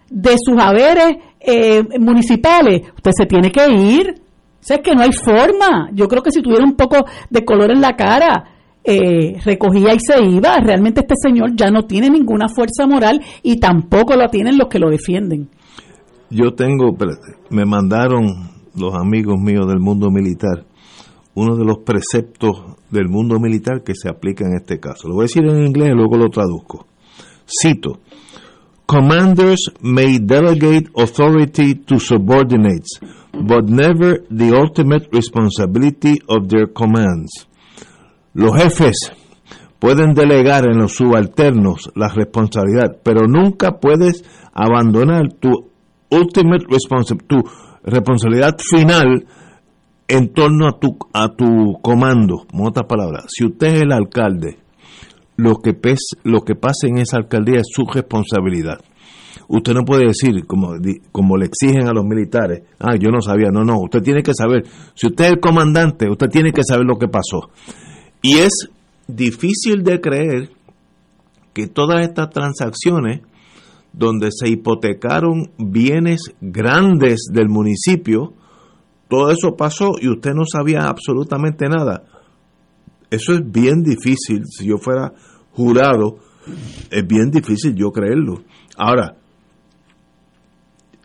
de 0.09 0.35
sus 0.37 0.61
haberes 0.61 1.17
eh, 1.39 1.83
municipales, 1.99 2.81
usted 2.95 3.11
se 3.17 3.25
tiene 3.25 3.51
que 3.51 3.67
ir. 3.69 4.21
O 4.59 4.63
sea, 4.67 4.77
es 4.77 4.83
que 4.83 4.93
no 4.93 5.01
hay 5.01 5.11
forma. 5.11 5.89
Yo 5.93 6.07
creo 6.07 6.21
que 6.21 6.31
si 6.31 6.41
tuviera 6.41 6.63
un 6.63 6.75
poco 6.75 7.05
de 7.29 7.43
color 7.43 7.71
en 7.71 7.81
la 7.81 7.95
cara, 7.95 8.43
eh, 8.83 9.39
recogía 9.43 9.93
y 9.93 9.99
se 9.99 10.23
iba. 10.23 10.57
Realmente 10.59 11.01
este 11.01 11.15
señor 11.21 11.55
ya 11.55 11.69
no 11.69 11.83
tiene 11.83 12.09
ninguna 12.09 12.47
fuerza 12.47 12.85
moral 12.85 13.21
y 13.43 13.59
tampoco 13.59 14.15
lo 14.15 14.29
tienen 14.29 14.57
los 14.57 14.67
que 14.67 14.79
lo 14.79 14.89
defienden. 14.89 15.49
Yo 16.29 16.53
tengo, 16.53 16.95
me 17.49 17.65
mandaron 17.65 18.56
los 18.77 18.93
amigos 18.93 19.35
míos 19.39 19.67
del 19.67 19.79
mundo 19.79 20.09
militar 20.09 20.65
uno 21.37 21.55
de 21.55 21.65
los 21.65 21.77
preceptos 21.85 22.63
del 22.89 23.09
mundo 23.09 23.39
militar 23.39 23.83
que 23.83 23.93
se 23.93 24.09
aplica 24.09 24.43
en 24.43 24.55
este 24.55 24.79
caso. 24.79 25.07
Lo 25.07 25.13
voy 25.13 25.21
a 25.21 25.25
decir 25.25 25.45
en 25.45 25.67
inglés 25.67 25.91
y 25.91 25.95
luego 25.95 26.17
lo 26.17 26.29
traduzco. 26.29 26.87
Cito, 27.45 27.99
Commanders 28.87 29.69
may 29.81 30.17
delegate 30.17 30.89
authority 30.95 31.75
to 31.75 31.99
subordinates, 31.99 32.99
but 33.33 33.69
never 33.69 34.23
the 34.31 34.51
ultimate 34.51 35.09
responsibility 35.11 36.19
of 36.27 36.47
their 36.47 36.73
commands. 36.73 37.47
Los 38.33 38.55
jefes 38.55 39.11
pueden 39.77 40.15
delegar 40.15 40.65
en 40.65 40.79
los 40.79 40.93
subalternos 40.93 41.91
la 41.95 42.07
responsabilidad, 42.07 42.97
pero 43.03 43.27
nunca 43.27 43.79
puedes 43.79 44.23
abandonar 44.53 45.33
tu 45.39 45.69
ultimate 46.09 46.65
tu 47.27 47.43
responsabilidad 47.87 48.55
final 48.59 49.25
en 50.07 50.33
torno 50.33 50.67
a 50.67 50.79
tu, 50.79 50.97
a 51.13 51.29
tu 51.29 51.79
comando. 51.81 52.45
En 52.53 52.65
otras 52.65 52.85
palabras, 52.85 53.25
si 53.27 53.45
usted 53.45 53.67
es 53.67 53.81
el 53.81 53.91
alcalde 53.91 54.59
lo 55.37 55.57
que, 55.57 55.73
pes, 55.73 55.99
lo 56.23 56.41
que 56.41 56.55
pase 56.55 56.87
en 56.87 56.97
esa 56.97 57.17
alcaldía 57.17 57.59
es 57.59 57.67
su 57.71 57.85
responsabilidad. 57.85 58.79
Usted 59.47 59.73
no 59.73 59.85
puede 59.85 60.07
decir, 60.07 60.45
como, 60.45 60.73
como 61.11 61.37
le 61.37 61.45
exigen 61.45 61.87
a 61.87 61.93
los 61.93 62.03
militares, 62.03 62.63
ah, 62.79 62.95
yo 62.99 63.09
no 63.11 63.21
sabía, 63.21 63.49
no, 63.49 63.63
no, 63.63 63.79
usted 63.79 64.01
tiene 64.01 64.21
que 64.21 64.33
saber, 64.33 64.65
si 64.93 65.07
usted 65.07 65.25
es 65.25 65.31
el 65.31 65.39
comandante, 65.39 66.09
usted 66.09 66.27
tiene 66.27 66.51
que 66.51 66.63
saber 66.63 66.85
lo 66.85 66.97
que 66.97 67.07
pasó. 67.07 67.51
Y 68.21 68.39
es 68.39 68.67
difícil 69.07 69.83
de 69.83 70.01
creer 70.01 70.49
que 71.53 71.67
todas 71.67 72.01
estas 72.01 72.29
transacciones, 72.31 73.21
donde 73.97 74.29
se 74.31 74.47
hipotecaron 74.47 75.51
bienes 75.57 76.21
grandes 76.39 77.27
del 77.31 77.49
municipio, 77.49 78.33
todo 79.09 79.31
eso 79.31 79.55
pasó 79.55 79.93
y 79.99 80.09
usted 80.09 80.33
no 80.33 80.43
sabía 80.45 80.87
absolutamente 80.87 81.67
nada. 81.67 82.03
Eso 83.09 83.33
es 83.33 83.51
bien 83.51 83.81
difícil. 83.81 84.43
Si 84.45 84.67
yo 84.67 84.77
fuera 84.77 85.13
jurado, 85.51 86.19
es 86.91 87.07
bien 87.07 87.31
difícil 87.31 87.73
yo 87.73 87.91
creerlo. 87.91 88.43
Ahora, 88.77 89.17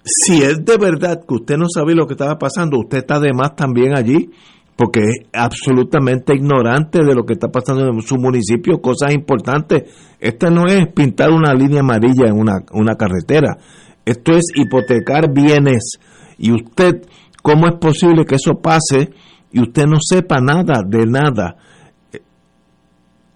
si 0.04 0.42
es 0.42 0.64
de 0.64 0.76
verdad 0.76 1.24
que 1.26 1.34
usted 1.34 1.56
no 1.56 1.66
sabía 1.72 1.94
lo 1.94 2.06
que 2.06 2.14
estaba 2.14 2.38
pasando, 2.38 2.78
usted 2.78 2.98
está 2.98 3.16
además 3.16 3.54
también 3.56 3.96
allí, 3.96 4.30
porque 4.76 5.00
es 5.00 5.26
absolutamente 5.32 6.34
ignorante 6.34 7.04
de 7.04 7.14
lo 7.14 7.24
que 7.24 7.34
está 7.34 7.48
pasando 7.48 7.86
en 7.88 8.00
su 8.02 8.16
municipio, 8.16 8.80
cosas 8.80 9.12
importantes. 9.12 9.84
Esto 10.18 10.50
no 10.50 10.66
es 10.66 10.86
pintar 10.88 11.30
una 11.30 11.52
línea 11.54 11.80
amarilla 11.80 12.26
en 12.26 12.38
una, 12.38 12.64
una 12.72 12.94
carretera, 12.94 13.58
esto 14.04 14.32
es 14.32 14.46
hipotecar 14.54 15.32
bienes. 15.32 15.98
Y 16.38 16.52
usted, 16.52 17.02
¿cómo 17.42 17.66
es 17.68 17.74
posible 17.80 18.24
que 18.24 18.36
eso 18.36 18.54
pase 18.60 19.10
y 19.52 19.60
usted 19.60 19.86
no 19.86 19.98
sepa 20.00 20.40
nada 20.40 20.82
de 20.86 21.06
nada? 21.06 21.56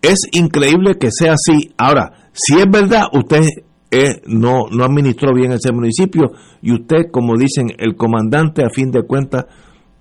Es 0.02 0.20
increíble 0.32 0.96
que 0.98 1.10
sea 1.10 1.34
así. 1.34 1.72
Ahora, 1.76 2.30
si 2.32 2.58
es 2.58 2.66
verdad, 2.70 3.04
usted 3.12 3.42
eh, 3.90 4.22
no, 4.26 4.66
no 4.70 4.84
administró 4.84 5.32
bien 5.34 5.52
ese 5.52 5.72
municipio 5.72 6.32
y 6.62 6.72
usted, 6.72 7.10
como 7.10 7.36
dicen, 7.36 7.68
el 7.78 7.96
comandante 7.96 8.64
a 8.64 8.70
fin 8.70 8.90
de 8.90 9.02
cuentas 9.02 9.46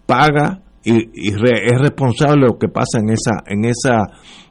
paga 0.05 0.61
y, 0.85 1.33
es 1.33 1.79
responsable 1.79 2.41
de 2.41 2.47
lo 2.53 2.57
que 2.57 2.67
pasa 2.67 2.99
en 2.99 3.09
esa, 3.09 3.43
en 3.47 3.65
esa, 3.65 4.03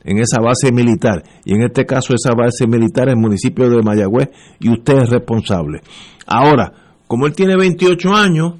en 0.02 0.18
esa 0.18 0.40
base 0.40 0.72
militar. 0.72 1.22
Y 1.44 1.54
en 1.54 1.62
este 1.62 1.86
caso 1.86 2.14
esa 2.14 2.34
base 2.34 2.66
militar 2.66 3.08
es 3.08 3.14
el 3.14 3.20
municipio 3.20 3.70
de 3.70 3.82
Mayagüez 3.82 4.30
y 4.60 4.70
usted 4.70 4.98
es 4.98 5.10
responsable. 5.10 5.80
Ahora, 6.26 6.72
como 7.06 7.26
él 7.26 7.34
tiene 7.34 7.56
28 7.56 8.14
años, 8.14 8.54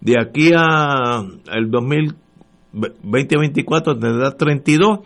de 0.00 0.14
aquí 0.20 0.50
a 0.56 1.24
el 1.52 1.70
2024 1.70 3.98
tendrá 3.98 4.36
32 4.36 5.00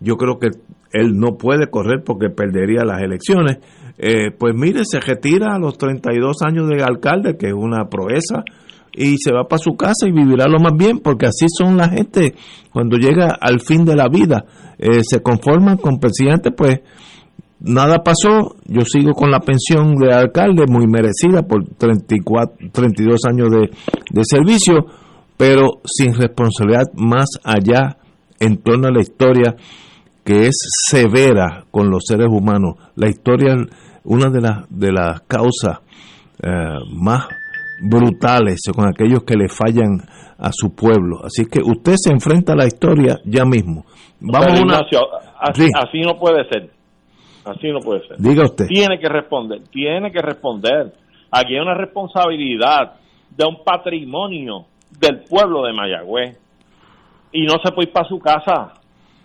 yo 0.00 0.16
creo 0.16 0.38
que 0.38 0.50
él 0.92 1.18
no 1.18 1.36
puede 1.36 1.68
correr 1.68 2.02
porque 2.04 2.30
perdería 2.30 2.84
las 2.84 3.02
elecciones. 3.02 3.58
Eh, 3.98 4.30
pues 4.36 4.54
mire, 4.54 4.82
se 4.84 5.00
retira 5.00 5.54
a 5.54 5.58
los 5.58 5.78
32 5.78 6.42
años 6.42 6.68
de 6.68 6.82
alcalde, 6.82 7.36
que 7.36 7.48
es 7.48 7.54
una 7.54 7.88
proeza, 7.88 8.44
y 8.96 9.16
se 9.18 9.32
va 9.32 9.46
para 9.46 9.62
su 9.62 9.76
casa 9.76 10.06
y 10.06 10.12
vivirá 10.12 10.46
lo 10.46 10.58
más 10.58 10.72
bien, 10.76 10.98
porque 10.98 11.26
así 11.26 11.46
son 11.48 11.76
la 11.76 11.88
gente 11.88 12.34
cuando 12.72 12.96
llega 12.96 13.36
al 13.40 13.60
fin 13.60 13.84
de 13.84 13.94
la 13.94 14.08
vida. 14.08 14.44
Eh, 14.78 15.02
se 15.02 15.22
conforman 15.22 15.76
con 15.76 15.98
presidente, 15.98 16.50
pues 16.50 16.80
nada 17.60 18.02
pasó, 18.02 18.56
yo 18.66 18.82
sigo 18.82 19.12
con 19.12 19.30
la 19.30 19.40
pensión 19.40 19.94
de 19.96 20.12
alcalde, 20.12 20.64
muy 20.68 20.86
merecida 20.86 21.42
por 21.42 21.64
34, 21.76 22.70
32 22.72 23.20
años 23.28 23.50
de, 23.50 23.70
de 24.10 24.22
servicio, 24.24 24.86
pero 25.36 25.80
sin 25.84 26.14
responsabilidad 26.14 26.86
más 26.94 27.26
allá 27.44 27.98
en 28.40 28.56
torno 28.58 28.88
a 28.88 28.92
la 28.92 29.00
historia 29.00 29.56
que 30.24 30.48
es 30.48 30.56
severa 30.88 31.64
con 31.70 31.88
los 31.88 32.04
seres 32.06 32.26
humanos. 32.28 32.74
La 32.96 33.08
historia, 33.08 33.54
una 34.04 34.28
de 34.28 34.40
las, 34.40 34.66
de 34.68 34.92
las 34.92 35.20
causas 35.22 35.78
eh, 36.42 36.48
más 36.92 37.26
brutales 37.80 38.60
con 38.74 38.86
aquellos 38.86 39.24
que 39.24 39.36
le 39.36 39.48
fallan 39.48 40.00
a 40.38 40.50
su 40.52 40.74
pueblo. 40.74 41.24
Así 41.24 41.46
que 41.46 41.60
usted 41.60 41.94
se 41.96 42.12
enfrenta 42.12 42.52
a 42.52 42.56
la 42.56 42.66
historia 42.66 43.18
ya 43.24 43.44
mismo. 43.44 43.84
Vamos 44.20 44.60
una... 44.60 44.80
así, 45.40 45.68
así 45.74 46.00
no 46.00 46.16
puede 46.16 46.48
ser. 46.48 46.70
Así 47.44 47.68
no 47.70 47.78
puede 47.80 48.06
ser. 48.06 48.16
Diga 48.18 48.44
usted. 48.44 48.66
Tiene 48.66 48.98
que 48.98 49.08
responder, 49.08 49.62
tiene 49.70 50.10
que 50.10 50.20
responder. 50.20 50.92
Aquí 51.30 51.54
hay 51.54 51.60
una 51.60 51.74
responsabilidad 51.74 52.94
de 53.30 53.44
un 53.46 53.62
patrimonio 53.64 54.66
del 54.98 55.24
pueblo 55.28 55.64
de 55.64 55.72
Mayagüez. 55.72 56.38
Y 57.32 57.44
no 57.44 57.54
se 57.62 57.72
puede 57.72 57.88
ir 57.88 57.92
para 57.92 58.08
su 58.08 58.18
casa 58.18 58.72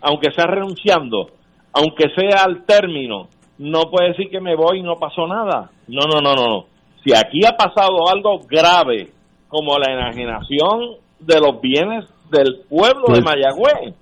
aunque 0.01 0.31
sea 0.31 0.47
renunciando, 0.47 1.27
aunque 1.73 2.09
sea 2.15 2.43
al 2.43 2.65
término, 2.65 3.27
no 3.59 3.83
puede 3.91 4.09
decir 4.09 4.29
que 4.29 4.41
me 4.41 4.55
voy 4.55 4.79
y 4.79 4.83
no 4.83 4.95
pasó 4.95 5.27
nada. 5.27 5.69
No, 5.87 6.01
no, 6.07 6.19
no, 6.19 6.33
no, 6.33 6.47
no. 6.47 6.65
Si 7.03 7.13
aquí 7.13 7.39
ha 7.45 7.55
pasado 7.55 8.07
algo 8.13 8.39
grave, 8.47 9.09
como 9.47 9.77
la 9.77 9.93
enajenación 9.93 10.97
de 11.19 11.39
los 11.39 11.61
bienes 11.61 12.05
del 12.31 12.61
pueblo 12.69 13.07
de 13.07 13.21
pues- 13.21 13.25
Mayagüez, 13.25 13.95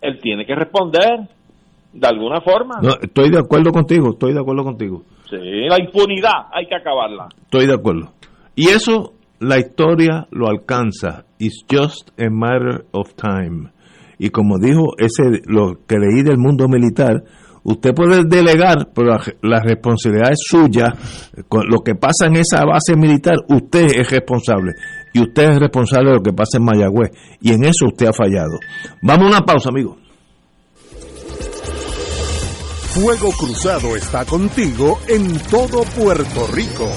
él 0.00 0.18
tiene 0.20 0.44
que 0.46 0.54
responder 0.54 1.28
de 1.92 2.06
alguna 2.06 2.40
forma. 2.40 2.74
No, 2.82 2.90
estoy 3.00 3.30
de 3.30 3.38
acuerdo 3.38 3.70
contigo, 3.72 4.10
estoy 4.10 4.34
de 4.34 4.40
acuerdo 4.40 4.64
contigo. 4.64 5.02
Sí, 5.30 5.36
la 5.68 5.78
impunidad 5.78 6.48
hay 6.52 6.66
que 6.66 6.74
acabarla. 6.76 7.28
Estoy 7.42 7.66
de 7.66 7.74
acuerdo. 7.74 8.12
Y 8.54 8.68
eso 8.68 9.14
la 9.40 9.58
historia 9.58 10.26
lo 10.30 10.48
alcanza. 10.48 11.24
It's 11.38 11.64
just 11.70 12.10
a 12.20 12.28
matter 12.30 12.84
of 12.92 13.14
time. 13.14 13.70
Y 14.18 14.30
como 14.30 14.58
dijo 14.58 14.92
ese 14.98 15.40
lo 15.46 15.74
que 15.86 15.98
leí 15.98 16.22
del 16.22 16.38
mundo 16.38 16.68
militar, 16.68 17.24
Usted 17.64 17.94
puede 17.94 18.24
delegar, 18.24 18.90
pero 18.94 19.16
la, 19.42 19.60
responsabilidad 19.60 20.32
es 20.32 20.38
suya. 20.46 20.92
Con 21.48 21.62
lo 21.66 21.80
que 21.80 21.94
pasa 21.94 22.26
en 22.26 22.36
esa 22.36 22.62
base 22.64 22.94
militar, 22.94 23.36
usted 23.48 23.86
es 23.86 24.10
responsable. 24.10 24.72
Y 25.14 25.20
usted 25.22 25.50
es 25.50 25.58
responsable 25.58 26.10
de 26.10 26.16
lo 26.16 26.22
que 26.22 26.32
pasa 26.32 26.58
en 26.58 26.64
Mayagüez. 26.64 27.10
Y 27.40 27.52
en 27.52 27.64
eso 27.64 27.86
usted 27.86 28.06
ha 28.06 28.12
fallado. 28.12 28.58
Vamos 29.00 29.26
a 29.26 29.28
una 29.28 29.40
pausa, 29.40 29.70
amigo. 29.70 29.96
Fuego 32.90 33.32
Cruzado 33.32 33.96
está 33.96 34.24
contigo 34.24 35.00
en 35.08 35.38
todo 35.50 35.82
Puerto 35.96 36.46
Rico. 36.52 36.88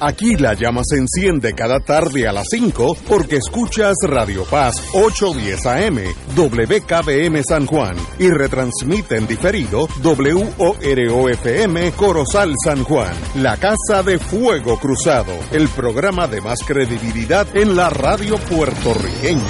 Aquí 0.00 0.36
la 0.36 0.54
llama 0.54 0.82
se 0.84 0.98
enciende 0.98 1.54
cada 1.54 1.80
tarde 1.80 2.26
a 2.26 2.32
las 2.32 2.48
5 2.50 2.96
porque 3.08 3.36
escuchas 3.36 3.94
Radio 4.02 4.44
Paz 4.44 4.74
810 4.92 5.66
AM, 5.66 5.98
WKBM 6.36 7.42
San 7.42 7.66
Juan 7.66 7.96
y 8.18 8.28
retransmite 8.28 9.16
en 9.16 9.26
diferido 9.26 9.88
WOROFM 10.02 11.92
Corozal 11.92 12.52
San 12.62 12.82
Juan, 12.84 13.14
la 13.36 13.56
Casa 13.56 14.02
de 14.02 14.18
Fuego 14.18 14.78
Cruzado, 14.78 15.32
el 15.52 15.68
programa 15.68 16.26
de 16.26 16.40
más 16.40 16.58
credibilidad 16.66 17.46
en 17.56 17.76
la 17.76 17.88
radio 17.88 18.36
puertorriqueña. 18.36 19.42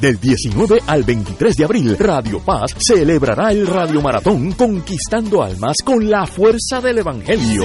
Del 0.00 0.20
19 0.20 0.80
al 0.86 1.04
23 1.04 1.56
de 1.56 1.64
abril, 1.64 1.96
Radio 1.98 2.40
Paz 2.40 2.74
celebrará 2.78 3.50
el 3.50 3.66
Radio 3.66 4.02
Maratón 4.02 4.52
Conquistando 4.52 5.42
Almas 5.42 5.76
con 5.82 6.10
la 6.10 6.26
fuerza 6.26 6.82
del 6.82 6.98
Evangelio 6.98 7.64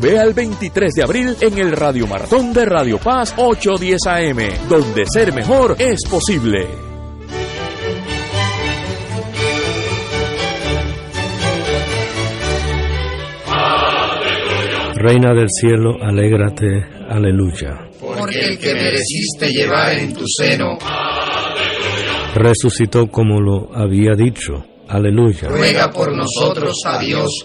Ve 0.00 0.18
al 0.18 0.32
23 0.32 0.92
de 0.92 1.02
abril 1.02 1.36
en 1.40 1.58
el 1.58 1.72
Radio 1.72 2.06
Maratón 2.06 2.52
de 2.52 2.64
Radio 2.64 2.98
Paz 2.98 3.34
810 3.36 4.06
AM, 4.06 4.68
donde 4.68 5.04
ser 5.12 5.32
mejor 5.32 5.74
es 5.78 5.98
posible. 6.08 6.68
Reina 14.94 15.34
del 15.34 15.48
cielo, 15.48 15.96
alégrate, 16.00 16.84
aleluya. 17.08 17.88
Porque 18.00 18.40
el 18.40 18.58
que 18.58 18.74
mereciste 18.74 19.48
llevar 19.50 19.98
en 19.98 20.12
tu 20.12 20.24
seno, 20.26 20.78
resucitó 22.34 23.08
como 23.08 23.40
lo 23.40 23.74
había 23.74 24.14
dicho, 24.14 24.64
aleluya. 24.88 25.48
Ruega 25.48 25.90
por 25.90 26.14
nosotros 26.14 26.76
a 26.84 26.98
Dios. 26.98 27.44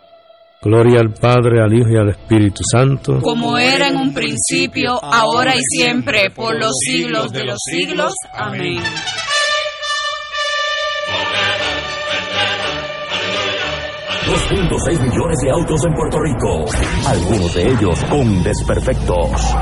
Gloria 0.63 0.99
al 0.99 1.11
Padre, 1.11 1.59
al 1.59 1.73
Hijo 1.73 1.89
y 1.89 1.97
al 1.97 2.09
Espíritu 2.09 2.61
Santo. 2.71 3.19
Como 3.21 3.57
era 3.57 3.87
en 3.87 3.97
un 3.97 4.13
principio, 4.13 5.03
ahora 5.03 5.55
y 5.55 5.61
siempre, 5.61 6.29
por 6.29 6.55
los 6.55 6.71
siglos 6.85 7.31
de 7.31 7.45
los 7.45 7.57
siglos. 7.63 8.13
Amén. 8.33 8.81
...2.6 14.27 15.01
millones 15.01 15.37
de 15.43 15.51
autos 15.51 15.83
en 15.83 15.93
Puerto 15.93 16.17
Rico... 16.19 16.65
...algunos 17.05 17.53
de 17.53 17.67
ellos 17.69 18.03
con 18.05 18.43
desperfectos... 18.43 19.55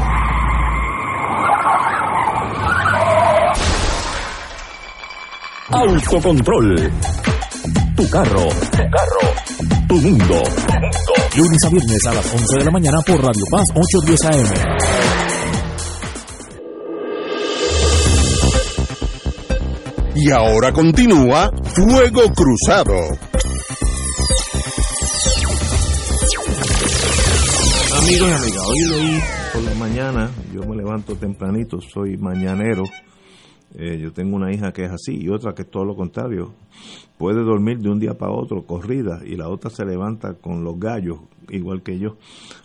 Autocontrol 5.71 6.91
tu 7.99 8.09
carro. 8.09 8.47
Tu 8.71 8.89
carro. 8.89 9.48
Tu 9.89 9.95
mundo. 9.95 10.35
Lunes 11.35 11.63
a 11.65 11.69
viernes 11.69 12.05
a 12.05 12.13
las 12.13 12.31
11 12.31 12.59
de 12.59 12.65
la 12.65 12.69
mañana 12.69 12.99
por 13.07 13.15
Radio 13.15 13.43
Paz 13.49 13.69
810 13.73 14.25
AM. 14.25 14.45
Y 20.15 20.29
ahora 20.29 20.71
continúa 20.71 21.51
Fuego 21.73 22.21
Cruzado. 22.35 22.93
Amigos 27.97 28.29
y 28.29 28.31
amigas, 28.31 28.65
hoy 28.67 28.79
leí 28.91 29.19
por 29.51 29.63
la 29.63 29.73
mañana, 29.73 30.29
yo 30.53 30.61
me 30.69 30.75
levanto 30.75 31.15
tempranito, 31.15 31.81
soy 31.81 32.15
mañanero. 32.15 32.83
Eh, 33.75 33.99
yo 33.99 34.11
tengo 34.11 34.35
una 34.35 34.51
hija 34.51 34.71
que 34.71 34.85
es 34.85 34.91
así 34.91 35.15
y 35.15 35.29
otra 35.29 35.53
que 35.53 35.61
es 35.61 35.69
todo 35.69 35.85
lo 35.85 35.95
contrario 35.95 36.53
puede 37.19 37.43
dormir 37.43 37.79
de 37.79 37.89
un 37.89 37.99
día 37.99 38.13
para 38.13 38.31
otro 38.31 38.63
corrida 38.63 39.21
y 39.25 39.35
la 39.35 39.49
otra 39.49 39.69
se 39.69 39.85
levanta 39.85 40.35
con 40.35 40.63
los 40.63 40.79
gallos 40.79 41.19
igual 41.49 41.83
que 41.83 41.99
yo. 41.99 42.15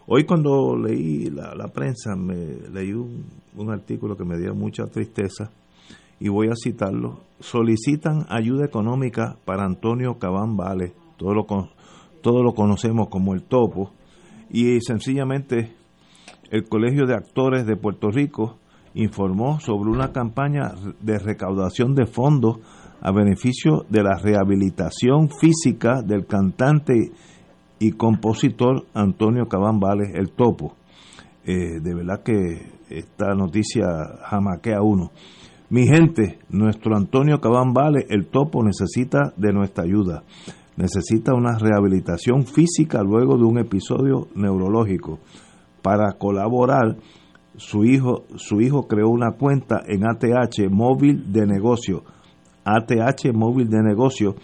Hoy 0.06 0.24
cuando 0.24 0.76
leí 0.76 1.28
la, 1.30 1.68
prensa 1.68 2.14
me 2.14 2.36
leí 2.72 2.92
un, 2.92 3.70
artículo 3.70 4.16
que 4.16 4.24
me 4.24 4.38
dio 4.38 4.54
mucha 4.54 4.84
tristeza 4.86 5.50
y 6.20 6.28
voy 6.28 6.48
a 6.48 6.54
citarlo. 6.54 7.20
Solicitan 7.40 8.26
ayuda 8.28 8.64
económica 8.64 9.36
para 9.44 9.64
Antonio 9.64 10.18
Cabán 10.18 10.56
Vale, 10.56 10.92
todo 11.16 11.34
lo, 11.34 11.46
todo 12.22 12.42
lo 12.42 12.54
conocemos 12.54 13.08
como 13.08 13.34
el 13.34 13.42
topo, 13.42 13.90
y 14.50 14.80
sencillamente 14.80 15.74
el 16.50 16.68
Colegio 16.68 17.06
de 17.06 17.14
Actores 17.14 17.66
de 17.66 17.76
Puerto 17.76 18.10
Rico 18.10 18.58
informó 18.94 19.60
sobre 19.60 19.90
una 19.90 20.12
campaña 20.12 20.72
de 21.00 21.18
recaudación 21.18 21.94
de 21.94 22.06
fondos 22.06 22.58
a 23.00 23.12
beneficio 23.12 23.84
de 23.88 24.02
la 24.02 24.16
rehabilitación 24.16 25.28
física 25.28 26.00
del 26.02 26.26
cantante 26.26 27.12
y 27.78 27.92
compositor 27.92 28.86
Antonio 28.94 29.46
Cabán 29.46 29.78
Vales, 29.78 30.14
el 30.14 30.30
topo. 30.30 30.74
Eh, 31.44 31.80
de 31.82 31.94
verdad 31.94 32.22
que 32.22 32.74
esta 32.88 33.34
noticia 33.34 33.84
jamaquea 34.22 34.80
uno. 34.80 35.10
Mi 35.70 35.86
gente, 35.86 36.38
nuestro 36.50 36.96
Antonio 36.96 37.40
Cabán 37.40 37.72
Vale, 37.72 38.06
el 38.08 38.26
topo, 38.26 38.62
necesita 38.62 39.32
de 39.36 39.52
nuestra 39.52 39.84
ayuda. 39.84 40.22
Necesita 40.76 41.34
una 41.34 41.58
rehabilitación 41.58 42.46
física 42.46 43.02
luego 43.02 43.36
de 43.36 43.44
un 43.44 43.58
episodio 43.58 44.28
neurológico. 44.34 45.18
Para 45.82 46.12
colaborar, 46.12 46.96
su 47.56 47.84
hijo, 47.84 48.24
su 48.36 48.60
hijo 48.60 48.86
creó 48.88 49.08
una 49.08 49.32
cuenta 49.32 49.82
en 49.86 50.06
ATH 50.06 50.68
móvil 50.70 51.32
de 51.32 51.46
negocio 51.46 52.02
ATH 52.64 53.32
móvil 53.32 53.68
de 53.68 53.82
negocio, 53.82 54.36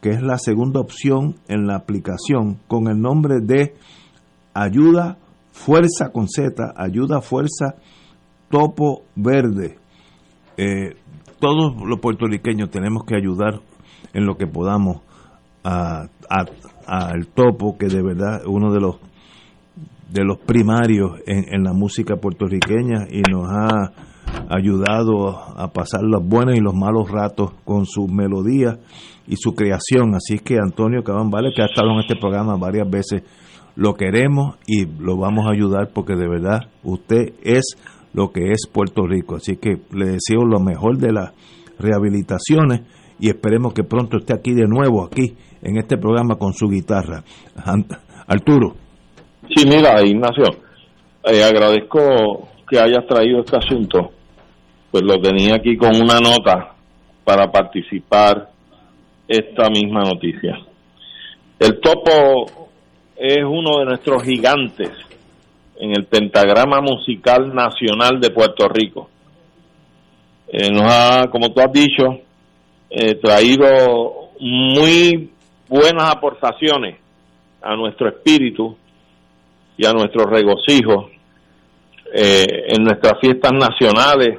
que 0.00 0.10
es 0.10 0.22
la 0.22 0.38
segunda 0.38 0.80
opción 0.80 1.36
en 1.48 1.66
la 1.66 1.76
aplicación 1.76 2.58
con 2.66 2.88
el 2.88 3.00
nombre 3.00 3.40
de 3.40 3.74
Ayuda 4.52 5.18
Fuerza 5.52 6.10
con 6.12 6.28
Z, 6.28 6.74
Ayuda 6.76 7.20
Fuerza 7.20 7.76
Topo 8.50 9.04
Verde. 9.14 9.78
Eh, 10.56 10.96
todos 11.38 11.74
los 11.84 12.00
puertorriqueños 12.00 12.70
tenemos 12.70 13.04
que 13.04 13.16
ayudar 13.16 13.60
en 14.12 14.26
lo 14.26 14.36
que 14.36 14.46
podamos 14.46 15.02
al 15.64 17.26
topo, 17.34 17.78
que 17.78 17.86
de 17.86 18.02
verdad 18.02 18.40
es 18.40 18.46
uno 18.46 18.72
de 18.72 18.80
los 18.80 18.96
de 20.12 20.24
los 20.24 20.38
primarios 20.38 21.20
en, 21.26 21.52
en 21.52 21.62
la 21.64 21.72
música 21.72 22.16
puertorriqueña 22.16 23.06
y 23.10 23.22
nos 23.30 23.48
ha 23.48 23.92
ayudado 24.48 25.30
a 25.56 25.72
pasar 25.72 26.02
los 26.02 26.26
buenos 26.26 26.56
y 26.56 26.60
los 26.60 26.74
malos 26.74 27.10
ratos 27.10 27.52
con 27.64 27.86
su 27.86 28.06
melodía 28.08 28.78
y 29.26 29.36
su 29.36 29.54
creación. 29.54 30.14
Así 30.14 30.38
que 30.38 30.56
Antonio 30.58 31.02
Cabán 31.02 31.30
Vale, 31.30 31.52
que 31.54 31.62
ha 31.62 31.66
estado 31.66 31.90
en 31.92 32.00
este 32.00 32.16
programa 32.16 32.56
varias 32.56 32.88
veces, 32.88 33.22
lo 33.74 33.94
queremos 33.94 34.56
y 34.66 34.84
lo 34.84 35.16
vamos 35.16 35.46
a 35.46 35.52
ayudar 35.52 35.90
porque 35.94 36.14
de 36.14 36.28
verdad 36.28 36.60
usted 36.82 37.34
es 37.42 37.76
lo 38.12 38.30
que 38.30 38.50
es 38.50 38.66
Puerto 38.70 39.06
Rico. 39.06 39.36
Así 39.36 39.56
que 39.56 39.80
le 39.92 40.06
deseo 40.06 40.44
lo 40.44 40.60
mejor 40.60 40.98
de 40.98 41.12
las 41.12 41.32
rehabilitaciones 41.78 42.82
y 43.18 43.28
esperemos 43.28 43.72
que 43.72 43.84
pronto 43.84 44.18
esté 44.18 44.34
aquí 44.34 44.52
de 44.52 44.66
nuevo, 44.66 45.04
aquí 45.04 45.34
en 45.62 45.78
este 45.78 45.96
programa 45.96 46.36
con 46.36 46.52
su 46.52 46.68
guitarra. 46.68 47.24
Arturo. 48.26 48.81
Sí, 49.54 49.66
mira, 49.66 50.00
Ignacio, 50.02 50.44
eh, 51.24 51.44
agradezco 51.44 52.48
que 52.68 52.78
hayas 52.78 53.06
traído 53.06 53.40
este 53.40 53.56
asunto, 53.58 54.12
pues 54.90 55.02
lo 55.02 55.20
tenía 55.20 55.56
aquí 55.56 55.76
con 55.76 55.94
una 55.94 56.20
nota 56.20 56.74
para 57.22 57.50
participar 57.52 58.48
esta 59.28 59.68
misma 59.68 60.04
noticia. 60.04 60.58
El 61.58 61.80
topo 61.80 62.46
es 63.14 63.44
uno 63.44 63.80
de 63.80 63.84
nuestros 63.84 64.22
gigantes 64.22 64.90
en 65.78 65.90
el 65.90 66.06
pentagrama 66.06 66.80
musical 66.80 67.54
nacional 67.54 68.20
de 68.20 68.30
Puerto 68.30 68.68
Rico. 68.68 69.10
Eh, 70.48 70.70
nos 70.70 70.90
ha, 70.90 71.28
como 71.30 71.52
tú 71.52 71.60
has 71.60 71.72
dicho, 71.72 72.20
eh, 72.88 73.16
traído 73.16 74.30
muy 74.40 75.30
buenas 75.68 76.10
aportaciones 76.10 76.96
a 77.60 77.76
nuestro 77.76 78.08
espíritu 78.08 78.76
y 79.76 79.86
a 79.86 79.92
nuestro 79.92 80.24
regocijo 80.24 81.10
eh, 82.14 82.66
en 82.68 82.84
nuestras 82.84 83.18
fiestas 83.20 83.52
nacionales, 83.52 84.38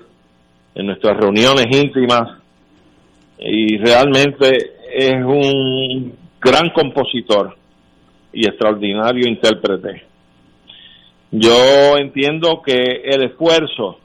en 0.75 0.85
nuestras 0.85 1.17
reuniones 1.17 1.65
íntimas, 1.71 2.39
y 3.39 3.77
realmente 3.77 4.73
es 4.93 5.15
un 5.25 6.15
gran 6.39 6.69
compositor 6.69 7.55
y 8.31 8.47
extraordinario 8.47 9.27
intérprete. 9.27 10.03
Yo 11.31 11.97
entiendo 11.97 12.61
que 12.61 13.01
el 13.05 13.23
esfuerzo 13.23 13.99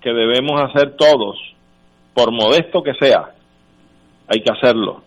que 0.00 0.12
debemos 0.12 0.60
hacer 0.60 0.96
todos, 0.96 1.36
por 2.14 2.30
modesto 2.32 2.82
que 2.82 2.94
sea, 2.94 3.34
hay 4.28 4.40
que 4.40 4.52
hacerlo 4.52 5.02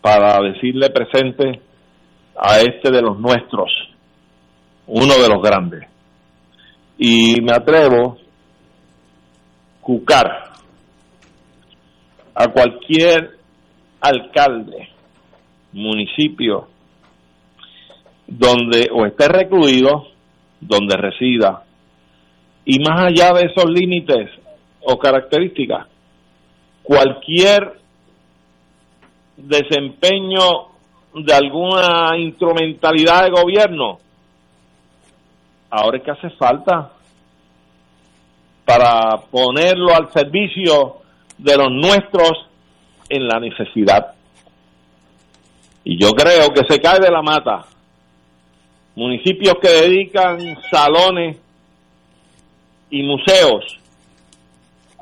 para 0.00 0.40
decirle 0.40 0.90
presente 0.90 1.60
a 2.36 2.60
este 2.60 2.90
de 2.90 3.02
los 3.02 3.18
nuestros, 3.18 3.70
uno 4.86 5.14
de 5.14 5.28
los 5.28 5.42
grandes. 5.42 5.88
Y 6.98 7.40
me 7.40 7.52
atrevo 7.52 8.18
cucar 9.80 10.52
a 12.34 12.48
cualquier 12.48 13.38
alcalde, 14.00 14.88
municipio, 15.72 16.68
donde 18.26 18.88
o 18.92 19.06
esté 19.06 19.28
recluido, 19.28 20.06
donde 20.60 20.96
resida, 20.96 21.64
y 22.64 22.78
más 22.78 23.08
allá 23.08 23.34
de 23.34 23.46
esos 23.46 23.70
límites 23.70 24.30
o 24.82 24.98
características, 24.98 25.86
cualquier 26.82 27.80
desempeño 29.36 30.40
de 31.14 31.34
alguna 31.34 32.16
instrumentalidad 32.16 33.24
de 33.24 33.30
gobierno, 33.30 33.98
ahora 35.74 35.98
es 35.98 36.04
que 36.04 36.10
hace 36.12 36.30
falta 36.30 36.92
para 38.64 39.18
ponerlo 39.30 39.92
al 39.92 40.12
servicio 40.12 40.98
de 41.36 41.56
los 41.56 41.68
nuestros 41.70 42.48
en 43.08 43.26
la 43.26 43.40
necesidad. 43.40 44.14
Y 45.82 46.00
yo 46.00 46.12
creo 46.12 46.50
que 46.50 46.62
se 46.68 46.80
cae 46.80 47.00
de 47.00 47.10
la 47.10 47.22
mata. 47.22 47.66
Municipios 48.94 49.54
que 49.60 49.68
dedican 49.68 50.56
salones 50.70 51.38
y 52.90 53.02
museos 53.02 53.80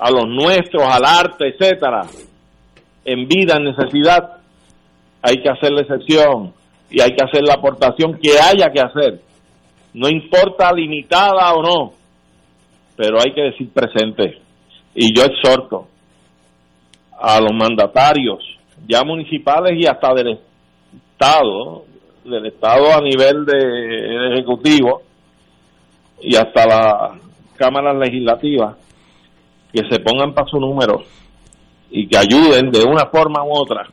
a 0.01 0.11
los 0.11 0.27
nuestros, 0.27 0.83
al 0.85 1.05
arte, 1.05 1.49
etcétera, 1.49 2.07
en 3.05 3.29
vida, 3.29 3.57
en 3.59 3.65
necesidad, 3.65 4.39
hay 5.21 5.37
que 5.43 5.51
hacer 5.51 5.71
la 5.73 5.83
excepción 5.83 6.55
y 6.91 7.03
hay 7.03 7.11
que 7.15 7.25
hacer 7.25 7.43
la 7.47 7.55
aportación 7.55 8.19
que 8.19 8.41
haya 8.41 8.73
que 8.73 8.81
hacer. 8.81 9.32
No 9.95 10.09
importa 10.09 10.73
limitada 10.73 11.53
o 11.55 11.63
no, 11.63 11.93
pero 12.97 13.19
hay 13.21 13.33
que 13.33 13.43
decir 13.43 13.71
presente. 13.73 14.41
Y 14.95 15.17
yo 15.17 15.25
exhorto 15.25 15.89
a 17.21 17.41
los 17.41 17.53
mandatarios, 17.53 18.45
ya 18.87 19.05
municipales 19.05 19.79
y 19.79 19.87
hasta 19.87 20.15
del 20.15 20.39
Estado, 21.13 21.85
del 22.25 22.47
Estado 22.47 22.93
a 22.93 23.01
nivel 23.01 23.45
de, 23.45 24.33
ejecutivo 24.33 25.03
y 26.21 26.37
hasta 26.37 26.67
la 26.67 27.15
cámaras 27.57 27.97
legislativas, 27.97 28.77
que 29.73 29.83
se 29.89 30.01
pongan 30.01 30.35
para 30.35 30.49
su 30.49 30.59
número 30.59 31.05
y 31.91 32.09
que 32.09 32.19
ayuden 32.19 32.71
de 32.71 32.85
una 32.85 33.07
forma 33.07 33.45
u 33.45 33.53
otra 33.53 33.87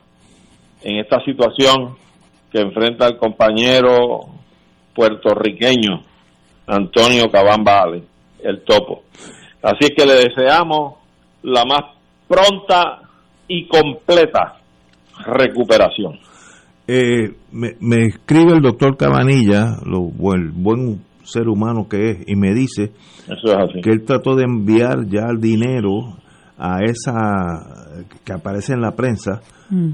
en 0.82 0.98
esta 0.98 1.22
situación 1.24 1.96
que 2.50 2.60
enfrenta 2.60 3.06
el 3.06 3.16
compañero 3.16 4.39
puertorriqueño 4.94 6.02
Antonio 6.66 7.30
Cabán 7.30 7.64
Vale, 7.64 8.02
el 8.42 8.62
topo. 8.62 9.02
Así 9.62 9.78
es 9.80 9.90
que 9.96 10.06
le 10.06 10.14
deseamos 10.14 10.94
la 11.42 11.64
más 11.64 11.82
pronta 12.28 13.02
y 13.48 13.66
completa 13.66 14.56
recuperación. 15.26 16.18
Eh, 16.86 17.34
me, 17.52 18.06
escribe 18.06 18.52
el 18.52 18.62
doctor 18.62 18.96
Cabanilla, 18.96 19.76
lo, 19.84 20.10
el 20.34 20.50
buen 20.50 21.02
ser 21.22 21.48
humano 21.48 21.88
que 21.88 22.10
es, 22.10 22.18
y 22.26 22.36
me 22.36 22.52
dice 22.54 22.92
que 23.82 23.90
él 23.90 24.04
trató 24.04 24.34
de 24.34 24.44
enviar 24.44 25.06
ya 25.06 25.26
el 25.30 25.40
dinero 25.40 26.16
a 26.58 26.78
esa 26.84 28.04
que 28.24 28.32
aparece 28.32 28.72
en 28.72 28.80
la 28.80 28.92
prensa, 28.92 29.40
mm. 29.70 29.90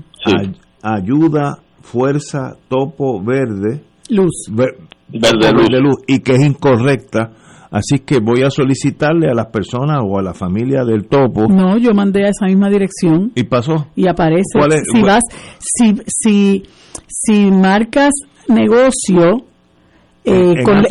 ayuda, 0.83 1.59
fuerza, 1.83 2.57
topo 2.69 3.23
verde, 3.23 3.83
luz, 4.11 4.51
verde, 4.51 5.81
luz. 5.81 5.97
y 6.07 6.21
que 6.21 6.33
es 6.33 6.45
incorrecta. 6.45 7.33
Así 7.71 7.99
que 7.99 8.21
voy 8.21 8.43
a 8.43 8.51
solicitarle 8.51 9.29
a 9.29 9.35
las 9.35 9.47
personas 9.47 9.99
o 10.03 10.19
a 10.19 10.23
la 10.23 10.33
familia 10.33 10.85
del 10.85 11.07
topo. 11.09 11.49
No, 11.49 11.77
yo 11.77 11.93
mandé 11.93 12.25
a 12.25 12.29
esa 12.29 12.47
misma 12.47 12.71
dirección. 12.71 13.33
¿Y 13.35 13.43
pasó? 13.45 13.89
Y 13.97 14.09
aparece. 14.09 14.61
Si 14.93 15.03
vas, 15.03 15.23
si, 15.59 16.01
si, 16.07 16.63
si 17.07 17.51
marcas 17.51 18.13
negocio, 18.49 19.45
eh, 20.25 20.63
con, 20.65 20.85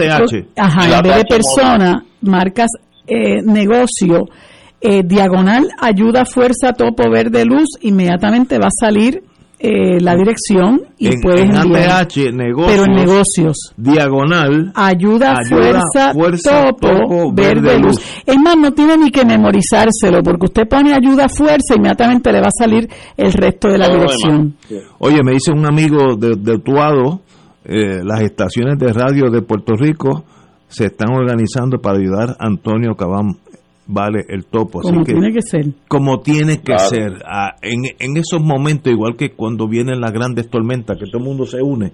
ajá, 0.57 0.97
en 0.97 1.03
vez 1.03 1.16
de 1.18 1.26
persona, 1.26 2.05
marcas 2.22 2.70
eh, 3.07 3.41
negocio, 3.41 4.26
eh, 4.82 5.01
diagonal, 5.03 5.70
ayuda, 5.80 6.26
fuerza, 6.26 6.74
topo, 6.74 7.09
verde, 7.09 7.45
luz, 7.45 7.70
inmediatamente 7.82 8.59
va 8.59 8.68
a 8.68 8.86
salir 8.88 9.24
eh, 9.57 9.99
la 10.01 10.15
dirección 10.15 10.81
y 10.97 11.07
en, 11.07 11.21
puedes 11.21 11.41
en 11.43 11.55
APH, 11.55 12.33
negocios, 12.33 12.67
pero 12.67 12.83
en 12.85 12.93
negocios. 12.93 13.57
diagonal 13.77 14.71
ayuda, 14.75 15.41
fuerza, 15.47 16.13
topo, 16.79 17.31
verde, 17.33 17.79
luz. 17.79 17.97
es 18.25 18.37
más 18.37 18.57
no 18.57 18.71
tiene 18.73 18.97
ni 18.97 19.11
que 19.11 19.23
memorizárselo 19.23 20.21
porque 20.23 20.45
usted 20.45 20.67
pone 20.67 20.93
ayuda 20.93 21.27
fuerza 21.29 21.75
inmediatamente 21.75 22.31
le 22.31 22.41
va 22.41 22.47
a 22.47 22.63
salir 22.65 22.89
el 23.15 23.31
resto 23.31 23.69
de 23.69 23.77
la 23.77 23.87
dirección. 23.87 24.55
oye 24.99 25.19
me 25.23 25.31
dice 25.31 25.51
un 25.51 25.65
amigo 25.65 26.15
de, 26.17 26.35
de 26.35 26.59
Tuado 26.59 27.21
eh, 27.63 28.03
las 28.03 28.21
estaciones 28.21 28.77
de 28.77 28.93
radio 28.93 29.31
de 29.31 29.41
Puerto 29.41 29.73
Rico 29.73 30.23
se 30.67 30.85
están 30.85 31.13
organizando 31.13 31.79
para 31.79 31.97
ayudar 31.97 32.35
a 32.39 32.47
Antonio 32.47 32.95
Cabán 32.95 33.37
vale 33.88 34.25
el 34.29 34.45
topo. 34.45 34.81
Como 34.81 35.03
tiene 35.03 35.31
que 35.31 35.41
ser. 35.41 35.65
Como 35.88 36.19
tiene 36.19 36.61
que 36.61 36.77
ser. 36.79 37.23
Ah, 37.25 37.55
en, 37.61 37.83
en, 37.99 38.17
esos 38.17 38.41
momentos, 38.41 38.91
igual 38.91 39.15
que 39.15 39.31
cuando 39.31 39.67
vienen 39.67 40.01
las 40.01 40.11
grandes 40.11 40.49
tormentas, 40.49 40.97
que 40.97 41.05
todo 41.05 41.19
el 41.19 41.25
mundo 41.25 41.45
se 41.45 41.61
une, 41.61 41.93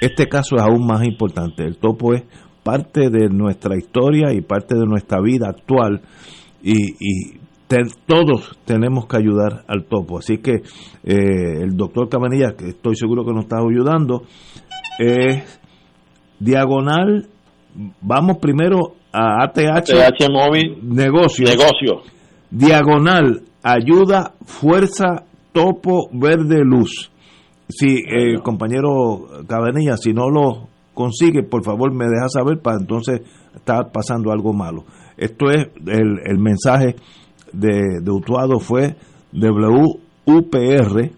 este 0.00 0.28
caso 0.28 0.56
es 0.56 0.62
aún 0.62 0.86
más 0.86 1.04
importante. 1.04 1.64
El 1.64 1.76
topo 1.76 2.14
es 2.14 2.24
parte 2.62 3.10
de 3.10 3.28
nuestra 3.28 3.76
historia 3.76 4.32
y 4.32 4.40
parte 4.40 4.74
de 4.74 4.86
nuestra 4.86 5.20
vida 5.20 5.48
actual 5.48 6.02
y, 6.62 7.40
todos 8.06 8.58
tenemos 8.66 9.06
que 9.06 9.16
ayudar 9.16 9.64
al 9.66 9.86
topo. 9.86 10.18
Así 10.18 10.36
que 10.38 10.56
eh, 11.04 11.62
el 11.62 11.74
doctor 11.74 12.10
Camanilla, 12.10 12.52
que 12.54 12.68
estoy 12.68 12.96
seguro 12.96 13.24
que 13.24 13.32
nos 13.32 13.44
está 13.44 13.56
ayudando, 13.60 14.24
es 14.98 15.58
diagonal. 16.38 17.30
Vamos 18.02 18.36
primero 18.42 18.96
a 19.12 19.44
ATH, 19.44 20.28
móvil. 20.30 20.78
Negocio, 20.82 21.44
negocio 21.46 22.02
diagonal 22.52 23.42
ayuda 23.62 24.34
fuerza 24.44 25.24
topo 25.52 26.08
verde 26.12 26.62
luz. 26.64 27.10
Si 27.68 27.86
el 28.06 28.36
eh, 28.36 28.42
compañero 28.42 29.26
Cabanilla 29.48 29.96
si 29.96 30.12
no 30.12 30.28
lo 30.28 30.68
consigue 30.92 31.42
por 31.42 31.64
favor 31.64 31.92
me 31.92 32.04
deja 32.04 32.28
saber 32.28 32.60
para 32.60 32.76
entonces 32.78 33.22
está 33.54 33.90
pasando 33.90 34.30
algo 34.30 34.52
malo. 34.52 34.84
Esto 35.16 35.50
es 35.50 35.68
el, 35.86 36.18
el 36.24 36.38
mensaje 36.38 36.96
de, 37.52 38.00
de 38.02 38.10
Utuado 38.10 38.60
fue 38.60 38.96
WUPR 39.32 41.10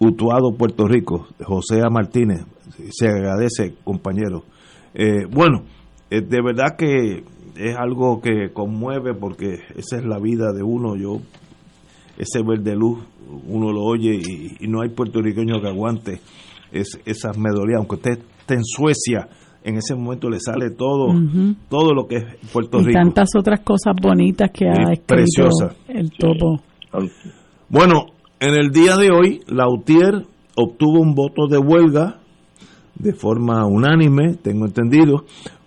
Utuado 0.00 0.56
Puerto 0.56 0.88
Rico. 0.88 1.28
José 1.44 1.80
Martínez 1.88 2.44
se 2.90 3.06
agradece 3.06 3.74
compañero. 3.84 4.42
Eh, 4.94 5.26
bueno 5.30 5.62
eh, 6.10 6.20
de 6.20 6.42
verdad 6.42 6.76
que 6.76 7.24
es 7.56 7.76
algo 7.76 8.20
que 8.20 8.52
conmueve 8.52 9.14
porque 9.14 9.58
esa 9.76 9.96
es 9.96 10.04
la 10.04 10.18
vida 10.18 10.52
de 10.52 10.62
uno. 10.62 10.96
Yo, 10.96 11.20
ese 12.18 12.42
verde 12.42 12.74
luz, 12.74 12.98
uno 13.46 13.72
lo 13.72 13.82
oye 13.82 14.20
y, 14.60 14.66
no 14.68 14.82
hay 14.82 14.90
puertorriqueño 14.90 15.60
que 15.60 15.68
aguante 15.68 16.20
es, 16.70 17.00
esas 17.04 17.36
medolías. 17.36 17.78
Aunque 17.78 17.96
usted 17.96 18.18
esté 18.40 18.54
en 18.54 18.64
Suecia, 18.64 19.28
en 19.64 19.76
ese 19.76 19.94
momento 19.94 20.28
le 20.28 20.40
sale 20.40 20.70
todo, 20.70 21.14
todo 21.68 21.94
lo 21.94 22.06
que 22.06 22.16
es 22.16 22.24
Puerto 22.52 22.80
y 22.80 22.92
tantas 22.92 23.30
otras 23.36 23.60
cosas 23.60 23.94
bonitas 24.00 24.50
que 24.50 24.66
ha 24.66 24.92
escrito 24.92 25.48
el 25.88 26.10
topo. 26.12 26.60
Bueno, 27.68 28.06
en 28.40 28.54
el 28.54 28.70
día 28.70 28.96
de 28.96 29.10
hoy, 29.10 29.40
Lautier 29.46 30.26
obtuvo 30.56 31.00
un 31.00 31.14
voto 31.14 31.46
de 31.48 31.58
huelga 31.58 32.18
de 32.94 33.14
forma 33.14 33.66
unánime, 33.66 34.34
tengo 34.34 34.66
entendido, 34.66 35.24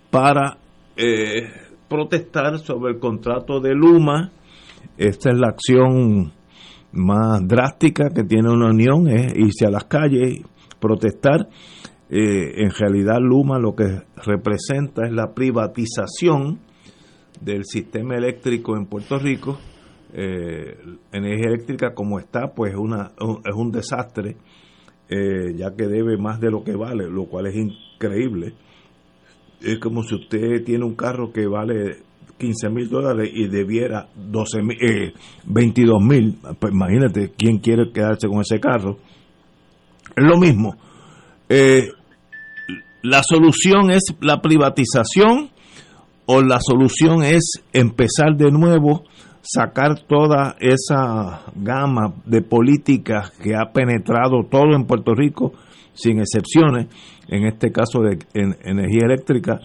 para 0.09 0.57
eh, 0.95 1.49
protestar 1.87 2.59
sobre 2.59 2.93
el 2.93 2.99
contrato 2.99 3.59
de 3.59 3.73
Luma. 3.73 4.31
Esta 4.97 5.31
es 5.31 5.37
la 5.37 5.49
acción 5.49 6.31
más 6.91 7.45
drástica 7.47 8.09
que 8.09 8.23
tiene 8.23 8.49
una 8.49 8.69
unión, 8.69 9.07
es 9.07 9.33
irse 9.35 9.65
a 9.65 9.69
las 9.69 9.85
calles, 9.85 10.41
protestar. 10.79 11.47
Eh, 12.09 12.63
en 12.63 12.71
realidad 12.71 13.17
Luma 13.19 13.59
lo 13.59 13.75
que 13.75 14.03
representa 14.23 15.05
es 15.05 15.11
la 15.11 15.33
privatización 15.33 16.59
del 17.41 17.65
sistema 17.65 18.15
eléctrico 18.15 18.77
en 18.77 18.85
Puerto 18.85 19.17
Rico. 19.17 19.57
Eh, 20.13 20.77
energía 21.11 21.47
eléctrica 21.47 21.93
como 21.93 22.19
está, 22.19 22.53
pues 22.55 22.73
una, 22.75 23.11
es 23.43 23.55
un 23.55 23.71
desastre, 23.71 24.37
eh, 25.09 25.53
ya 25.55 25.75
que 25.75 25.87
debe 25.87 26.17
más 26.17 26.39
de 26.39 26.51
lo 26.51 26.63
que 26.63 26.75
vale, 26.75 27.09
lo 27.09 27.25
cual 27.25 27.47
es 27.47 27.55
increíble 27.55 28.53
es 29.61 29.79
como 29.79 30.03
si 30.03 30.15
usted 30.15 30.63
tiene 30.63 30.85
un 30.85 30.95
carro 30.95 31.31
que 31.31 31.47
vale 31.47 31.97
15 32.37 32.69
mil 32.69 32.89
dólares 32.89 33.29
y 33.33 33.47
debiera 33.47 34.07
12 34.15 34.59
eh, 34.81 35.13
22 35.45 36.01
mil. 36.01 36.37
Pues 36.59 36.73
imagínate 36.73 37.31
quién 37.37 37.59
quiere 37.59 37.91
quedarse 37.91 38.27
con 38.27 38.41
ese 38.41 38.59
carro. 38.59 38.97
Es 40.15 40.23
lo 40.23 40.37
mismo. 40.37 40.75
Eh, 41.49 41.87
la 43.03 43.21
solución 43.23 43.91
es 43.91 44.03
la 44.19 44.41
privatización 44.41 45.49
o 46.25 46.41
la 46.41 46.59
solución 46.59 47.23
es 47.23 47.63
empezar 47.71 48.35
de 48.35 48.51
nuevo, 48.51 49.03
sacar 49.41 49.99
toda 50.07 50.55
esa 50.59 51.43
gama 51.55 52.15
de 52.25 52.41
políticas 52.41 53.29
que 53.31 53.55
ha 53.55 53.71
penetrado 53.71 54.43
todo 54.49 54.75
en 54.75 54.85
Puerto 54.85 55.13
Rico, 55.13 55.53
sin 55.93 56.19
excepciones, 56.19 56.87
en 57.27 57.45
este 57.45 57.71
caso 57.71 58.01
de 58.01 58.19
energía 58.33 59.05
eléctrica, 59.05 59.59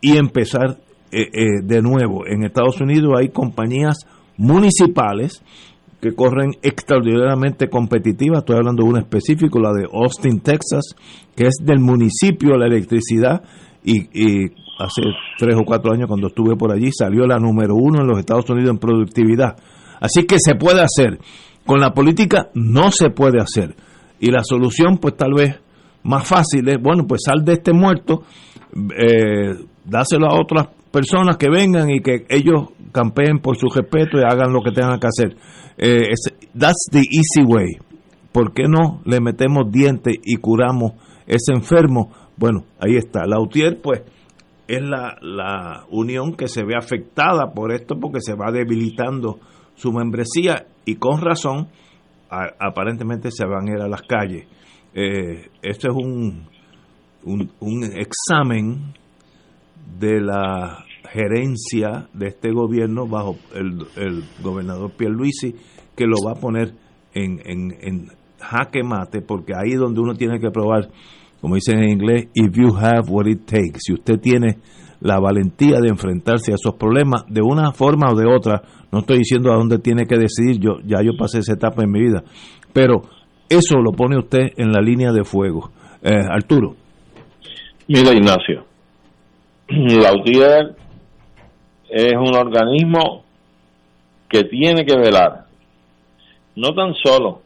y 0.00 0.16
empezar 0.16 0.78
eh, 1.10 1.28
eh, 1.32 1.46
de 1.62 1.82
nuevo. 1.82 2.26
En 2.26 2.44
Estados 2.44 2.80
Unidos 2.80 3.12
hay 3.18 3.28
compañías 3.28 4.06
municipales 4.36 5.42
que 6.00 6.14
corren 6.14 6.50
extraordinariamente 6.62 7.68
competitivas. 7.68 8.40
Estoy 8.40 8.56
hablando 8.56 8.82
de 8.82 8.88
una 8.88 9.00
específico, 9.00 9.60
la 9.60 9.72
de 9.72 9.86
Austin, 9.92 10.40
Texas, 10.40 10.96
que 11.36 11.46
es 11.46 11.58
del 11.62 11.78
municipio 11.78 12.56
la 12.56 12.66
electricidad 12.66 13.42
y, 13.84 14.50
hace 14.78 15.02
tres 15.38 15.54
o 15.56 15.64
cuatro 15.64 15.92
años 15.92 16.08
cuando 16.08 16.26
estuve 16.26 16.56
por 16.56 16.72
allí 16.72 16.90
salió 16.90 17.24
la 17.24 17.38
número 17.38 17.76
uno 17.76 18.00
en 18.00 18.08
los 18.08 18.18
Estados 18.18 18.50
Unidos 18.50 18.70
en 18.70 18.78
productividad. 18.78 19.56
Así 20.00 20.24
que 20.24 20.38
se 20.40 20.56
puede 20.56 20.80
hacer. 20.80 21.20
Con 21.64 21.78
la 21.78 21.92
política 21.92 22.48
no 22.54 22.90
se 22.90 23.10
puede 23.10 23.38
hacer. 23.40 23.76
Y 24.18 24.32
la 24.32 24.42
solución 24.42 24.98
pues 24.98 25.16
tal 25.16 25.34
vez 25.34 25.60
más 26.02 26.26
fácil 26.26 26.68
es, 26.68 26.80
bueno, 26.80 27.06
pues 27.06 27.22
sal 27.24 27.44
de 27.44 27.54
este 27.54 27.72
muerto, 27.72 28.22
eh, 28.96 29.54
dáselo 29.84 30.26
a 30.26 30.40
otras 30.40 30.68
personas 30.90 31.36
que 31.36 31.48
vengan 31.48 31.90
y 31.90 32.00
que 32.00 32.26
ellos 32.28 32.70
campeen 32.92 33.38
por 33.38 33.56
su 33.56 33.68
respeto 33.68 34.18
y 34.18 34.22
hagan 34.22 34.52
lo 34.52 34.62
que 34.62 34.72
tengan 34.72 34.98
que 34.98 35.06
hacer. 35.06 35.36
Eh, 35.78 36.10
that's 36.58 36.86
the 36.90 37.00
easy 37.00 37.44
way. 37.46 37.76
¿Por 38.32 38.52
qué 38.52 38.64
no 38.68 39.02
le 39.04 39.20
metemos 39.20 39.70
dientes 39.70 40.16
y 40.24 40.36
curamos 40.36 40.92
ese 41.26 41.52
enfermo? 41.54 42.12
Bueno, 42.36 42.64
ahí 42.80 42.96
está. 42.96 43.26
La 43.26 43.40
UTIER, 43.40 43.80
pues, 43.82 44.02
es 44.68 44.82
la, 44.82 45.16
la 45.20 45.84
unión 45.90 46.34
que 46.34 46.48
se 46.48 46.64
ve 46.64 46.74
afectada 46.76 47.52
por 47.54 47.72
esto 47.72 47.96
porque 48.00 48.20
se 48.20 48.34
va 48.34 48.50
debilitando 48.50 49.38
su 49.74 49.92
membresía 49.92 50.66
y 50.84 50.96
con 50.96 51.20
razón 51.20 51.68
aparentemente 52.58 53.30
se 53.30 53.44
van 53.44 53.68
a 53.68 53.72
ir 53.72 53.80
a 53.80 53.88
las 53.88 54.02
calles. 54.02 54.46
Eh, 54.94 55.48
esto 55.62 55.88
es 55.88 55.96
un, 55.96 56.46
un, 57.24 57.84
examen 57.84 58.92
de 59.98 60.20
la 60.20 60.84
gerencia 61.10 62.08
de 62.12 62.28
este 62.28 62.52
gobierno 62.52 63.06
bajo 63.06 63.36
el, 63.54 63.86
el 63.96 64.24
gobernador 64.42 64.92
Pierluisi 64.96 65.54
que 65.96 66.04
lo 66.04 66.16
va 66.26 66.32
a 66.32 66.40
poner 66.40 66.74
en, 67.14 67.40
en, 67.44 67.74
en 67.80 68.08
jaque 68.38 68.82
mate 68.82 69.22
porque 69.22 69.54
ahí 69.54 69.72
es 69.72 69.78
donde 69.78 70.00
uno 70.00 70.14
tiene 70.14 70.38
que 70.38 70.50
probar 70.50 70.88
como 71.40 71.54
dicen 71.54 71.78
en 71.78 71.90
inglés 71.90 72.28
if 72.34 72.54
you 72.54 72.76
have 72.76 73.08
what 73.08 73.26
it 73.26 73.46
takes. 73.46 73.78
Si 73.80 73.94
usted 73.94 74.20
tiene 74.20 74.58
la 75.00 75.18
valentía 75.18 75.80
de 75.80 75.88
enfrentarse 75.88 76.52
a 76.52 76.54
esos 76.54 76.74
problemas 76.74 77.24
de 77.28 77.40
una 77.42 77.72
forma 77.72 78.12
o 78.12 78.14
de 78.14 78.26
otra 78.26 78.62
no 78.92 79.00
estoy 79.00 79.18
diciendo 79.18 79.52
a 79.52 79.56
dónde 79.56 79.78
tiene 79.78 80.06
que 80.06 80.16
decidir 80.16 80.60
yo 80.60 80.78
ya 80.84 81.02
yo 81.02 81.12
pasé 81.18 81.38
esa 81.38 81.54
etapa 81.54 81.82
en 81.82 81.90
mi 81.90 82.00
vida 82.00 82.22
pero 82.72 83.02
eso 83.52 83.78
lo 83.78 83.92
pone 83.92 84.18
usted 84.18 84.52
en 84.56 84.72
la 84.72 84.80
línea 84.80 85.12
de 85.12 85.24
fuego. 85.24 85.70
Eh, 86.02 86.10
Arturo. 86.30 86.74
Mira, 87.88 88.12
Ignacio, 88.12 88.64
la 89.68 90.12
UTIER 90.12 90.74
es 91.90 92.14
un 92.14 92.34
organismo 92.34 93.24
que 94.28 94.44
tiene 94.44 94.84
que 94.84 94.96
velar 94.96 95.46
no 96.56 96.74
tan 96.74 96.94
solo 96.94 97.42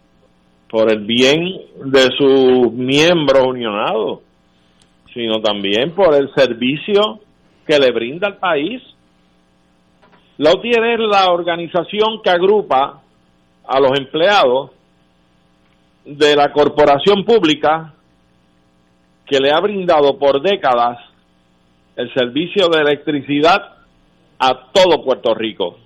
por 0.69 0.91
el 0.91 1.05
bien 1.05 1.61
de 1.85 2.09
sus 2.17 2.73
miembros 2.73 3.47
unionados, 3.47 4.21
sino 5.13 5.41
también 5.41 5.95
por 5.95 6.15
el 6.15 6.33
servicio 6.35 7.21
que 7.67 7.79
le 7.79 7.93
brinda 7.93 8.29
al 8.29 8.37
país. 8.37 8.83
La 10.39 10.53
UTIER 10.53 10.85
es 10.85 11.01
la 11.01 11.31
organización 11.31 12.21
que 12.23 12.31
agrupa 12.31 13.03
a 13.67 13.81
los 13.81 13.99
empleados 13.99 14.71
de 16.07 16.37
la 16.37 16.53
corporación 16.53 17.25
pública 17.25 17.93
que 19.27 19.41
le 19.41 19.51
ha 19.51 19.59
brindado 19.59 20.17
por 20.19 20.41
décadas 20.41 20.99
el 21.97 22.13
servicio 22.15 22.69
de 22.69 22.81
electricidad 22.81 23.77
a 24.39 24.71
todo 24.73 25.05
Puerto 25.05 25.35
Rico. 25.35 25.79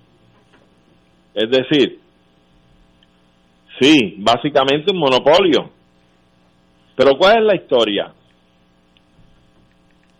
Es 1.33 1.49
decir, 1.49 1.99
sí, 3.79 4.15
básicamente 4.19 4.91
un 4.91 4.99
monopolio. 4.99 5.71
Pero 6.95 7.17
¿cuál 7.17 7.39
es 7.39 7.43
la 7.43 7.55
historia? 7.55 8.13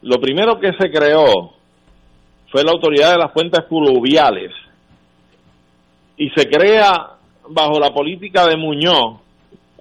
Lo 0.01 0.19
primero 0.19 0.59
que 0.59 0.71
se 0.79 0.89
creó 0.89 1.53
fue 2.49 2.63
la 2.63 2.71
autoridad 2.71 3.11
de 3.11 3.17
las 3.19 3.33
fuentes 3.33 3.63
fluviales 3.67 4.51
y 6.17 6.29
se 6.31 6.49
crea 6.49 7.17
bajo 7.49 7.79
la 7.79 7.93
política 7.93 8.47
de 8.47 8.57
Muñoz 8.57 9.19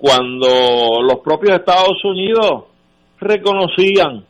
cuando 0.01 1.02
los 1.02 1.18
propios 1.18 1.59
Estados 1.59 2.02
Unidos 2.05 2.64
reconocían 3.18 4.24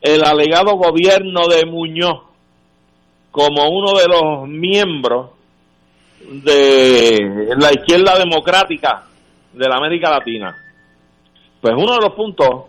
el 0.00 0.22
alegado 0.22 0.76
gobierno 0.76 1.48
de 1.48 1.66
Muñoz 1.66 2.22
como 3.32 3.68
uno 3.68 3.98
de 3.98 4.06
los 4.06 4.48
miembros 4.48 5.30
de 6.20 7.56
la 7.58 7.72
izquierda 7.72 8.18
democrática 8.20 9.06
de 9.52 9.68
la 9.68 9.78
América 9.78 10.10
Latina. 10.10 10.56
Pues 11.60 11.74
uno 11.76 11.94
de 11.94 12.00
los 12.02 12.14
puntos 12.14 12.66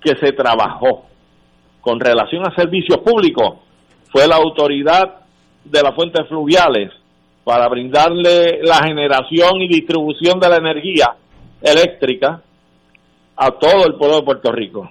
que 0.00 0.16
se 0.16 0.32
trabajó 0.32 1.06
con 1.80 2.00
relación 2.00 2.44
a 2.44 2.54
servicios 2.56 2.98
públicos 2.98 3.60
fue 4.10 4.26
la 4.26 4.36
autoridad 4.36 5.20
de 5.64 5.82
las 5.82 5.94
fuentes 5.94 6.26
fluviales 6.26 6.90
para 7.46 7.68
brindarle 7.68 8.58
la 8.60 8.82
generación 8.82 9.60
y 9.60 9.68
distribución 9.68 10.40
de 10.40 10.48
la 10.48 10.56
energía 10.56 11.14
eléctrica 11.62 12.42
a 13.36 13.50
todo 13.52 13.86
el 13.86 13.94
pueblo 13.94 14.16
de 14.16 14.22
Puerto 14.24 14.50
Rico. 14.50 14.90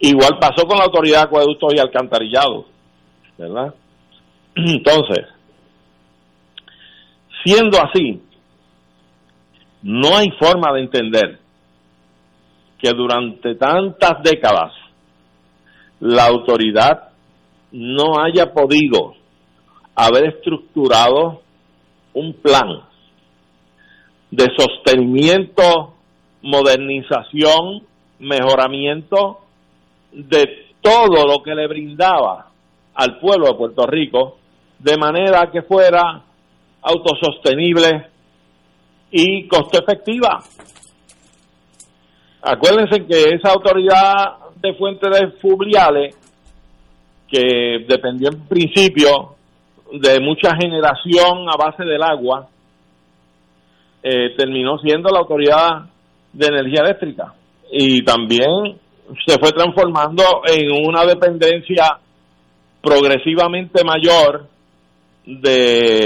Igual 0.00 0.38
pasó 0.38 0.66
con 0.66 0.76
la 0.76 0.84
autoridad 0.84 1.20
de 1.20 1.24
acueductos 1.24 1.72
y 1.74 1.78
alcantarillados, 1.78 2.66
¿verdad? 3.38 3.74
Entonces, 4.56 5.24
siendo 7.42 7.78
así, 7.78 8.20
no 9.80 10.18
hay 10.18 10.30
forma 10.38 10.74
de 10.74 10.80
entender 10.80 11.38
que 12.78 12.90
durante 12.90 13.54
tantas 13.54 14.22
décadas 14.22 14.72
la 16.00 16.26
autoridad 16.26 17.08
no 17.72 18.20
haya 18.22 18.52
podido 18.52 19.14
haber 19.94 20.34
estructurado 20.34 21.45
un 22.16 22.32
plan 22.32 22.80
de 24.30 24.46
sostenimiento, 24.56 25.94
modernización, 26.42 27.82
mejoramiento 28.18 29.40
de 30.12 30.66
todo 30.80 31.26
lo 31.26 31.42
que 31.42 31.54
le 31.54 31.66
brindaba 31.68 32.50
al 32.94 33.18
pueblo 33.18 33.48
de 33.48 33.54
Puerto 33.54 33.86
Rico 33.86 34.38
de 34.78 34.96
manera 34.96 35.50
que 35.52 35.62
fuera 35.62 36.22
autosostenible 36.80 38.06
y 39.10 39.46
costo 39.46 39.78
efectiva. 39.78 40.42
Acuérdense 42.40 43.04
que 43.06 43.34
esa 43.34 43.52
autoridad 43.52 44.36
de 44.54 44.72
fuentes 44.74 45.10
fluviales, 45.40 46.16
que 47.28 47.84
dependía 47.86 48.30
en 48.32 48.46
principio 48.46 49.35
de 49.92 50.20
mucha 50.20 50.56
generación 50.56 51.48
a 51.48 51.56
base 51.56 51.84
del 51.84 52.02
agua, 52.02 52.48
eh, 54.02 54.34
terminó 54.36 54.78
siendo 54.78 55.10
la 55.10 55.20
autoridad 55.20 55.86
de 56.32 56.46
energía 56.46 56.82
eléctrica 56.82 57.34
y 57.70 58.02
también 58.04 58.78
se 59.26 59.38
fue 59.38 59.52
transformando 59.52 60.22
en 60.46 60.86
una 60.86 61.04
dependencia 61.04 61.98
progresivamente 62.82 63.82
mayor 63.84 64.46
de 65.24 66.04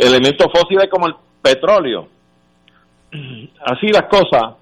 elementos 0.00 0.46
fósiles 0.52 0.88
como 0.90 1.06
el 1.06 1.14
petróleo. 1.42 2.08
Así 3.64 3.88
las 3.88 4.08
cosas, 4.08 4.56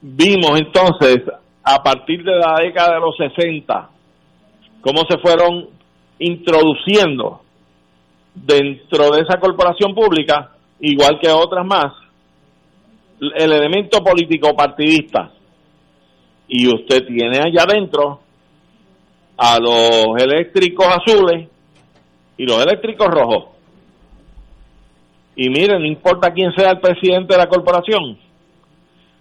vimos 0.00 0.58
entonces 0.58 1.22
a 1.62 1.82
partir 1.82 2.24
de 2.24 2.32
la 2.32 2.56
década 2.60 2.94
de 2.94 3.00
los 3.00 3.16
60 3.16 3.88
cómo 4.80 5.02
se 5.08 5.18
fueron 5.18 5.68
introduciendo 6.18 7.41
dentro 8.34 9.10
de 9.10 9.20
esa 9.20 9.38
corporación 9.38 9.94
pública, 9.94 10.52
igual 10.80 11.18
que 11.20 11.30
otras 11.30 11.66
más, 11.66 11.92
el 13.20 13.52
elemento 13.52 14.02
político 14.02 14.54
partidista. 14.54 15.30
Y 16.48 16.66
usted 16.68 17.06
tiene 17.06 17.38
allá 17.38 17.62
adentro 17.62 18.20
a 19.36 19.58
los 19.58 20.20
eléctricos 20.20 20.86
azules 20.86 21.48
y 22.36 22.44
los 22.44 22.62
eléctricos 22.62 23.08
rojos. 23.08 23.44
Y 25.34 25.48
miren, 25.48 25.80
no 25.80 25.86
importa 25.86 26.32
quién 26.32 26.52
sea 26.54 26.72
el 26.72 26.80
presidente 26.80 27.34
de 27.34 27.38
la 27.38 27.48
corporación, 27.48 28.18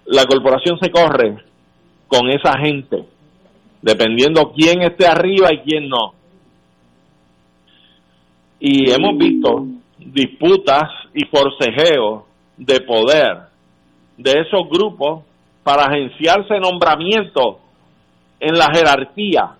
la 0.05 0.25
corporación 0.25 0.77
se 0.79 0.91
corre 0.91 1.37
con 2.07 2.29
esa 2.29 2.57
gente, 2.57 3.05
dependiendo 3.81 4.51
quién 4.51 4.81
esté 4.81 5.07
arriba 5.07 5.53
y 5.53 5.59
quién 5.59 5.87
no. 5.87 6.13
Y 8.61 8.91
hemos 8.91 9.17
visto 9.17 9.65
disputas 9.97 10.83
y 11.15 11.25
forcejeos 11.25 12.23
de 12.57 12.79
poder 12.81 13.39
de 14.17 14.31
esos 14.31 14.69
grupos 14.69 15.23
para 15.63 15.85
agenciarse 15.85 16.59
nombramientos 16.59 17.57
en 18.39 18.55
la 18.55 18.67
jerarquía 18.71 19.55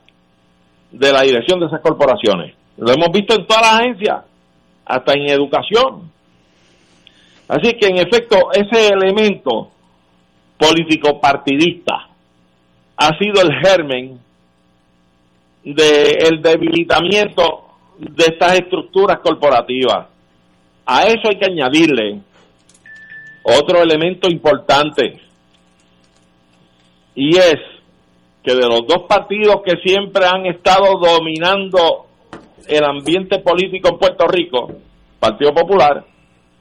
de 0.91 1.11
la 1.11 1.22
dirección 1.22 1.60
de 1.60 1.65
esas 1.65 1.82
corporaciones. 1.82 2.53
Lo 2.78 2.91
hemos 2.91 3.11
visto 3.11 3.36
en 3.36 3.48
todas 3.48 3.64
las 3.64 3.80
agencias, 3.80 4.23
hasta 4.86 5.14
en 5.14 5.30
educación. 5.30 6.11
Así 7.48 7.73
que 7.73 7.88
en 7.88 7.98
efecto 7.98 8.52
ese 8.53 8.90
elemento 8.90 9.72
político 10.57 11.19
partidista 11.19 12.07
ha 12.98 13.18
sido 13.18 13.41
el 13.41 13.52
germen 13.64 14.19
del 15.64 16.41
debilitamiento 16.41 17.70
de 18.02 18.26
estas 18.26 18.53
estructuras 18.53 19.19
corporativas. 19.19 20.07
A 20.86 21.03
eso 21.03 21.30
hay 21.30 21.38
que 21.38 21.45
añadirle 21.45 22.19
otro 23.44 23.82
elemento 23.82 24.28
importante 24.30 25.22
y 27.14 27.38
es 27.38 27.57
que 28.44 28.56
de 28.56 28.68
los 28.68 28.88
dos 28.88 29.03
partidos 29.07 29.57
que 29.64 29.78
siempre 29.88 30.26
han 30.26 30.48
estado 30.48 30.98
dominando 30.99 32.07
el 32.68 32.84
ambiente 32.84 33.40
político 33.40 33.90
en 33.90 33.99
Puerto 33.99 34.28
Rico, 34.28 34.72
Partido 35.19 35.53
Popular 35.53 36.03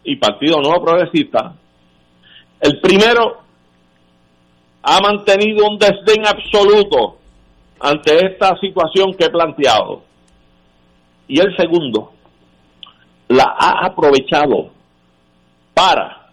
y 0.04 0.16
Partido 0.16 0.60
Nuevo 0.60 0.84
Progresista, 0.84 1.54
el 2.60 2.80
primero 2.80 3.38
ha 4.82 5.00
mantenido 5.00 5.66
un 5.66 5.78
desdén 5.78 6.26
absoluto 6.26 7.16
ante 7.78 8.26
esta 8.26 8.58
situación 8.58 9.14
que 9.14 9.24
he 9.24 9.30
planteado. 9.30 10.09
Y 11.30 11.38
el 11.38 11.56
segundo 11.56 12.12
la 13.28 13.54
ha 13.56 13.86
aprovechado 13.86 14.70
para 15.72 16.28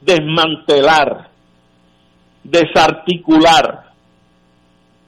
desmantelar, 0.00 1.28
desarticular 2.44 3.90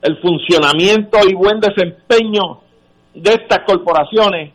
el 0.03 0.21
funcionamiento 0.21 1.17
y 1.29 1.33
buen 1.33 1.61
desempeño 1.61 2.63
de 3.15 3.31
estas 3.31 3.61
corporaciones 3.61 4.53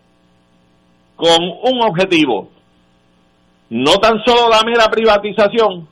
con 1.15 1.41
un 1.41 1.81
objetivo, 1.83 2.49
no 3.69 3.93
tan 3.93 4.21
solo 4.25 4.49
la 4.49 4.61
mera 4.63 4.89
privatización, 4.91 5.87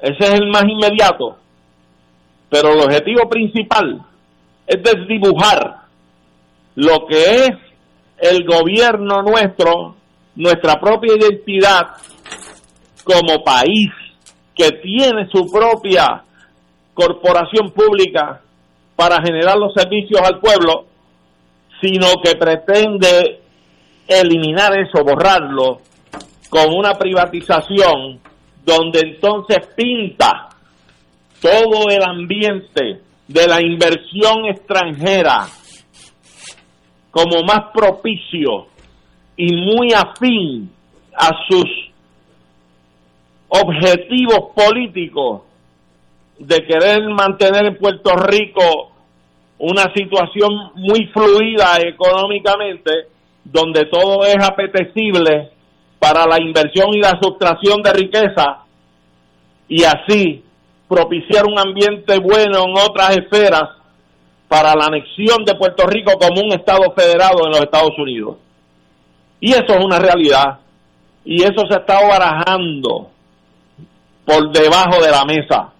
ese 0.00 0.22
es 0.22 0.34
el 0.34 0.46
más 0.50 0.62
inmediato, 0.68 1.36
pero 2.48 2.74
el 2.74 2.80
objetivo 2.82 3.28
principal 3.28 4.04
es 4.68 4.80
desdibujar 4.84 5.82
lo 6.76 7.06
que 7.08 7.46
es 7.46 7.71
el 8.22 8.44
gobierno 8.46 9.20
nuestro, 9.22 9.96
nuestra 10.36 10.78
propia 10.80 11.16
identidad 11.16 11.88
como 13.02 13.42
país 13.42 13.90
que 14.54 14.70
tiene 14.80 15.28
su 15.28 15.50
propia 15.50 16.22
corporación 16.94 17.72
pública 17.72 18.40
para 18.94 19.16
generar 19.26 19.56
los 19.58 19.74
servicios 19.74 20.20
al 20.22 20.38
pueblo, 20.38 20.86
sino 21.80 22.06
que 22.22 22.36
pretende 22.36 23.40
eliminar 24.06 24.72
eso, 24.78 25.02
borrarlo, 25.02 25.80
con 26.48 26.72
una 26.76 26.94
privatización 26.94 28.20
donde 28.64 29.00
entonces 29.00 29.66
pinta 29.74 30.48
todo 31.40 31.88
el 31.90 32.04
ambiente 32.04 33.00
de 33.26 33.48
la 33.48 33.60
inversión 33.60 34.46
extranjera 34.46 35.48
como 37.12 37.44
más 37.44 37.70
propicio 37.72 38.66
y 39.36 39.54
muy 39.54 39.92
afín 39.92 40.72
a 41.14 41.30
sus 41.46 41.66
objetivos 43.48 44.50
políticos 44.56 45.42
de 46.38 46.66
querer 46.66 47.02
mantener 47.10 47.66
en 47.66 47.76
Puerto 47.76 48.16
Rico 48.16 48.92
una 49.58 49.92
situación 49.94 50.72
muy 50.74 51.06
fluida 51.08 51.78
económicamente, 51.86 53.08
donde 53.44 53.84
todo 53.84 54.24
es 54.24 54.42
apetecible 54.42 55.50
para 55.98 56.26
la 56.26 56.40
inversión 56.40 56.94
y 56.94 57.00
la 57.00 57.18
sustracción 57.22 57.82
de 57.82 57.92
riqueza, 57.92 58.64
y 59.68 59.84
así 59.84 60.42
propiciar 60.88 61.44
un 61.44 61.58
ambiente 61.58 62.18
bueno 62.18 62.64
en 62.64 62.74
otras 62.74 63.16
esferas 63.18 63.81
para 64.52 64.74
la 64.74 64.84
anexión 64.84 65.46
de 65.46 65.54
Puerto 65.54 65.86
Rico 65.86 66.12
como 66.18 66.42
un 66.42 66.52
Estado 66.52 66.92
federado 66.94 67.46
en 67.46 67.52
los 67.52 67.60
Estados 67.62 67.92
Unidos. 67.96 68.36
Y 69.40 69.52
eso 69.52 69.64
es 69.68 69.82
una 69.82 69.98
realidad. 69.98 70.58
Y 71.24 71.42
eso 71.42 71.66
se 71.70 71.78
está 71.78 72.06
barajando 72.06 73.08
por 74.26 74.52
debajo 74.52 75.02
de 75.02 75.10
la 75.10 75.24
mesa. 75.24 75.72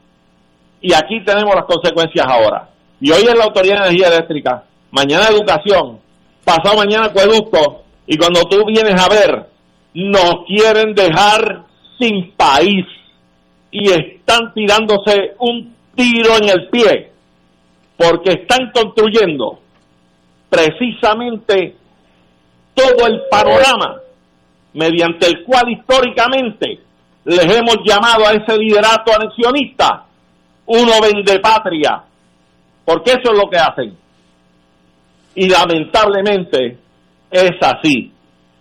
Y 0.81 0.95
aquí 0.95 1.23
tenemos 1.23 1.55
las 1.55 1.67
consecuencias 1.67 2.27
ahora. 2.27 2.71
Y 2.99 3.11
hoy 3.11 3.21
es 3.21 3.37
la 3.37 3.45
Autoridad 3.45 3.81
de 3.81 3.89
Energía 3.89 4.09
Eléctrica, 4.09 4.65
mañana 4.91 5.27
Educación, 5.29 6.01
pasado 6.43 6.79
mañana 6.79 7.07
Acueducto, 7.07 7.83
y 8.07 8.17
cuando 8.17 8.41
tú 8.45 8.65
vienes 8.65 8.99
a 8.99 9.09
ver, 9.11 9.51
nos 9.93 10.47
quieren 10.47 10.95
dejar 10.95 11.65
sin 11.99 12.33
país 12.37 12.87
y 13.71 13.91
están 13.91 14.55
tirándose 14.55 15.35
un 15.41 15.77
tiro 15.95 16.39
en 16.39 16.49
el 16.49 16.69
pie 16.71 17.12
porque 18.03 18.43
están 18.43 18.73
construyendo 18.73 19.61
precisamente 20.51 21.77
todo 22.75 23.07
el 23.07 23.23
panorama 23.31 24.01
mediante 24.75 25.27
el 25.29 25.45
cual 25.45 25.71
históricamente 25.71 26.81
les 27.25 27.45
hemos 27.45 27.77
llamado 27.85 28.27
a 28.27 28.33
ese 28.33 28.59
liderato 28.59 29.15
anexionista 29.15 30.07
uno 30.67 30.93
vende 31.01 31.39
patria 31.39 32.03
porque 32.85 33.13
eso 33.13 33.33
es 33.33 33.39
lo 33.39 33.49
que 33.49 33.59
hacen. 33.59 33.97
Y 35.35 35.49
lamentablemente 35.49 36.79
es 37.31 37.53
así. 37.61 38.13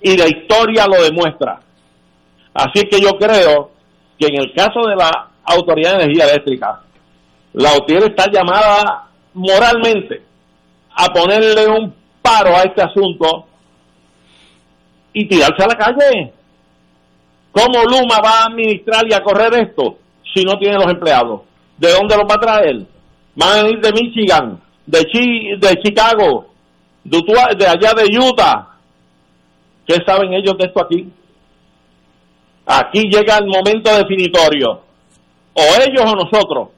Y 0.01 0.17
la 0.17 0.27
historia 0.27 0.85
lo 0.87 1.03
demuestra. 1.03 1.59
Así 2.53 2.87
que 2.87 2.99
yo 3.01 3.11
creo 3.17 3.71
que 4.17 4.27
en 4.27 4.41
el 4.41 4.53
caso 4.53 4.87
de 4.87 4.95
la 4.95 5.29
Autoridad 5.43 5.97
de 5.97 6.03
Energía 6.03 6.25
Eléctrica, 6.25 6.81
la 7.53 7.73
OTIER 7.73 8.03
está 8.03 8.29
llamada 8.31 9.10
moralmente 9.33 10.21
a 10.95 11.07
ponerle 11.07 11.67
un 11.67 11.93
paro 12.21 12.55
a 12.55 12.63
este 12.63 12.81
asunto 12.81 13.47
y 15.13 15.27
tirarse 15.27 15.63
a 15.63 15.67
la 15.67 15.75
calle. 15.75 16.33
¿Cómo 17.51 17.83
Luma 17.83 18.19
va 18.23 18.41
a 18.41 18.45
administrar 18.45 19.03
y 19.09 19.13
a 19.13 19.21
correr 19.21 19.53
esto 19.55 19.97
si 20.33 20.43
no 20.43 20.57
tiene 20.57 20.75
los 20.75 20.87
empleados? 20.87 21.41
¿De 21.77 21.91
dónde 21.91 22.15
los 22.15 22.25
va 22.25 22.35
a 22.35 22.39
traer? 22.39 22.85
van 23.35 23.49
a 23.49 23.63
venir 23.63 23.79
de 23.79 23.91
Michigan, 23.93 24.61
de, 24.85 24.99
de 25.57 25.81
Chicago, 25.81 26.47
de 27.03 27.67
allá 27.67 27.93
de 27.93 28.17
Utah. 28.17 28.67
¿Qué 29.85 29.97
saben 30.05 30.33
ellos 30.33 30.57
de 30.57 30.65
esto 30.65 30.83
aquí? 30.83 31.11
Aquí 32.65 33.09
llega 33.09 33.37
el 33.37 33.47
momento 33.47 33.95
definitorio. 33.95 34.81
O 35.53 35.61
ellos 35.85 36.05
o 36.05 36.15
nosotros. 36.15 36.69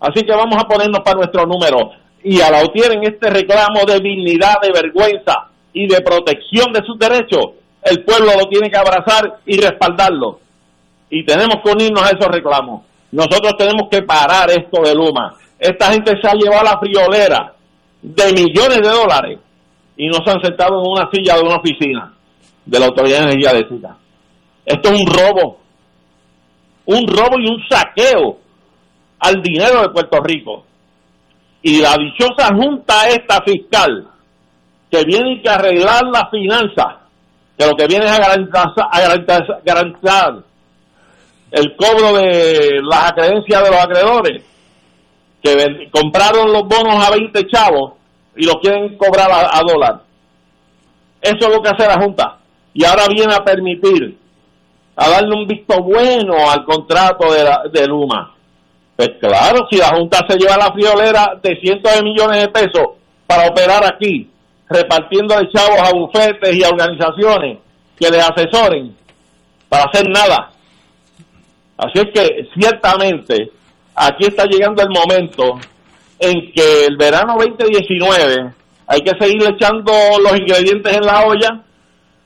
Así 0.00 0.24
que 0.24 0.32
vamos 0.32 0.56
a 0.58 0.66
ponernos 0.66 1.00
para 1.00 1.18
nuestro 1.18 1.46
número. 1.46 1.92
Y 2.24 2.40
a 2.40 2.50
la 2.50 2.60
en 2.60 3.04
este 3.04 3.30
reclamo 3.30 3.84
de 3.86 4.00
dignidad, 4.00 4.60
de 4.62 4.72
vergüenza 4.72 5.48
y 5.72 5.86
de 5.86 6.00
protección 6.00 6.72
de 6.72 6.82
sus 6.84 6.98
derechos, 6.98 7.52
el 7.82 8.04
pueblo 8.04 8.32
lo 8.38 8.46
tiene 8.48 8.70
que 8.70 8.76
abrazar 8.76 9.40
y 9.46 9.58
respaldarlo. 9.58 10.40
Y 11.08 11.24
tenemos 11.24 11.56
que 11.64 11.70
unirnos 11.70 12.02
a 12.02 12.16
esos 12.16 12.28
reclamos. 12.28 12.82
Nosotros 13.12 13.54
tenemos 13.58 13.88
que 13.90 14.02
parar 14.02 14.50
esto 14.50 14.82
de 14.82 14.94
Luma. 14.94 15.34
Esta 15.58 15.92
gente 15.92 16.12
se 16.20 16.28
ha 16.28 16.34
llevado 16.34 16.60
a 16.60 16.72
la 16.72 16.78
friolera 16.78 17.54
de 18.02 18.32
millones 18.32 18.80
de 18.80 18.88
dólares 18.88 19.38
y 19.96 20.06
no 20.06 20.18
se 20.24 20.30
han 20.30 20.42
sentado 20.42 20.80
en 20.80 20.90
una 20.90 21.10
silla 21.12 21.36
de 21.36 21.42
una 21.42 21.56
oficina 21.56 22.14
de 22.64 22.78
la 22.78 22.86
Autoridad 22.86 23.18
de 23.18 23.24
Energía 23.24 23.50
Eléctrica. 23.50 23.96
Esto 24.64 24.90
es 24.90 25.00
un 25.00 25.06
robo, 25.06 25.58
un 26.86 27.06
robo 27.06 27.38
y 27.38 27.48
un 27.48 27.60
saqueo 27.68 28.38
al 29.20 29.42
dinero 29.42 29.82
de 29.82 29.88
Puerto 29.90 30.20
Rico. 30.20 30.64
Y 31.62 31.80
la 31.80 31.96
dichosa 31.96 32.54
junta 32.54 33.08
esta 33.08 33.42
fiscal, 33.42 34.08
que 34.90 35.04
viene 35.04 35.42
a 35.46 35.54
arreglar 35.54 36.04
la 36.06 36.28
finanza, 36.30 37.00
que 37.56 37.66
lo 37.66 37.74
que 37.74 37.86
viene 37.86 38.06
es 38.06 38.12
a 38.12 38.18
garantizar, 38.18 38.72
a 38.90 39.60
garantizar 39.64 40.42
el 41.50 41.76
cobro 41.76 42.16
de 42.16 42.80
las 42.82 43.10
acreencias 43.10 43.62
de 43.62 43.70
los 43.70 43.80
acreedores, 43.80 44.42
que 45.42 45.90
compraron 45.90 46.52
los 46.52 46.62
bonos 46.62 47.06
a 47.06 47.10
20 47.10 47.46
chavos 47.46 47.92
y 48.36 48.44
los 48.44 48.56
quieren 48.56 48.96
cobrar 48.96 49.30
a, 49.30 49.58
a 49.58 49.60
dólar. 49.66 50.02
Eso 51.20 51.48
es 51.48 51.54
lo 51.54 51.62
que 51.62 51.68
hace 51.68 51.86
la 51.86 52.00
Junta. 52.00 52.38
Y 52.72 52.84
ahora 52.84 53.06
viene 53.08 53.34
a 53.34 53.44
permitir 53.44 54.18
a 54.96 55.08
darle 55.08 55.34
un 55.34 55.46
visto 55.46 55.82
bueno 55.82 56.50
al 56.50 56.64
contrato 56.64 57.32
de, 57.32 57.44
la, 57.44 57.62
de 57.72 57.86
Luma. 57.86 58.34
Pues 59.00 59.12
claro, 59.18 59.66
si 59.70 59.78
la 59.78 59.96
Junta 59.96 60.18
se 60.28 60.36
lleva 60.36 60.58
la 60.58 60.74
friolera 60.74 61.32
de 61.42 61.58
cientos 61.58 61.90
de 61.90 62.02
millones 62.02 62.42
de 62.42 62.48
pesos 62.48 62.98
para 63.26 63.48
operar 63.48 63.82
aquí, 63.82 64.28
repartiendo 64.68 65.34
de 65.38 65.48
chavos 65.48 65.80
a 65.80 65.90
bufetes 65.96 66.54
y 66.54 66.62
a 66.62 66.68
organizaciones 66.68 67.60
que 67.98 68.10
les 68.10 68.22
asesoren 68.22 68.94
para 69.70 69.84
hacer 69.84 70.06
nada. 70.06 70.50
Así 71.78 71.94
es 71.94 72.12
que 72.12 72.46
ciertamente 72.52 73.50
aquí 73.94 74.26
está 74.26 74.44
llegando 74.44 74.82
el 74.82 74.90
momento 74.90 75.58
en 76.18 76.52
que 76.52 76.84
el 76.84 76.98
verano 76.98 77.36
2019 77.38 78.52
hay 78.86 79.00
que 79.00 79.18
seguir 79.18 79.42
echando 79.44 79.92
los 80.22 80.38
ingredientes 80.38 80.94
en 80.94 81.06
la 81.06 81.24
olla 81.24 81.62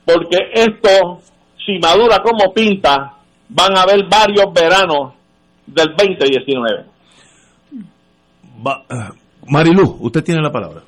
porque 0.03 0.39
esto 0.53 1.21
si 1.65 1.79
madura 1.79 2.19
como 2.21 2.53
pinta, 2.53 3.13
van 3.47 3.77
a 3.77 3.83
haber 3.83 4.03
varios 4.09 4.51
veranos 4.53 5.13
del 5.67 5.95
2019. 5.97 6.85
Eh, 8.65 8.95
Marilu, 9.47 9.97
usted 9.99 10.23
tiene 10.23 10.41
la 10.41 10.51
palabra. 10.51 10.81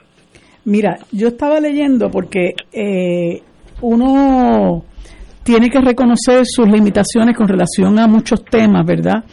Mira, 0.65 0.97
yo 1.11 1.29
estaba 1.29 1.59
leyendo 1.59 2.09
porque 2.09 2.53
eh, 2.71 3.41
uno 3.81 4.83
tiene 5.43 5.69
que 5.69 5.79
reconocer 5.79 6.43
sus 6.45 6.67
limitaciones 6.67 7.37
con 7.37 7.47
relación 7.47 7.97
a 7.99 8.07
muchos 8.07 8.43
temas, 8.43 8.85
¿verdad? 8.85 9.23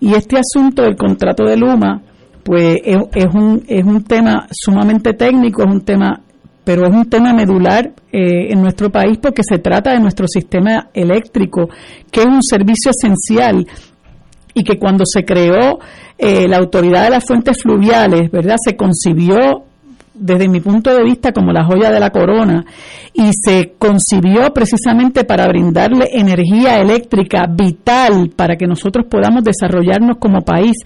Y 0.00 0.14
este 0.14 0.36
asunto 0.38 0.82
del 0.82 0.96
contrato 0.96 1.44
de 1.44 1.56
Luma, 1.56 2.02
pues 2.42 2.78
es, 2.84 2.98
es, 3.14 3.34
un, 3.34 3.62
es 3.66 3.84
un 3.84 4.04
tema 4.04 4.46
sumamente 4.50 5.14
técnico, 5.14 5.62
es 5.62 5.70
un 5.70 5.80
tema 5.82 6.22
pero 6.64 6.86
es 6.86 6.94
un 6.94 7.08
tema 7.08 7.32
medular 7.32 7.92
eh, 8.12 8.52
en 8.52 8.62
nuestro 8.62 8.90
país 8.90 9.18
porque 9.20 9.42
se 9.42 9.58
trata 9.58 9.92
de 9.92 10.00
nuestro 10.00 10.26
sistema 10.28 10.90
eléctrico, 10.94 11.68
que 12.10 12.20
es 12.20 12.26
un 12.26 12.42
servicio 12.42 12.90
esencial 12.90 13.66
y 14.54 14.64
que 14.64 14.78
cuando 14.78 15.04
se 15.06 15.24
creó 15.24 15.78
eh, 16.18 16.46
la 16.48 16.58
Autoridad 16.58 17.04
de 17.04 17.10
las 17.10 17.24
Fuentes 17.24 17.62
Fluviales, 17.62 18.30
¿verdad? 18.30 18.56
Se 18.64 18.76
concibió 18.76 19.64
desde 20.14 20.48
mi 20.48 20.60
punto 20.60 20.94
de 20.94 21.02
vista 21.02 21.32
como 21.32 21.52
la 21.52 21.64
joya 21.64 21.90
de 21.90 21.98
la 21.98 22.10
corona 22.10 22.64
y 23.14 23.30
se 23.32 23.72
concibió 23.78 24.52
precisamente 24.52 25.24
para 25.24 25.46
brindarle 25.48 26.08
energía 26.12 26.78
eléctrica 26.80 27.46
vital 27.48 28.30
para 28.36 28.56
que 28.56 28.66
nosotros 28.66 29.06
podamos 29.10 29.42
desarrollarnos 29.42 30.18
como 30.18 30.42
país 30.42 30.76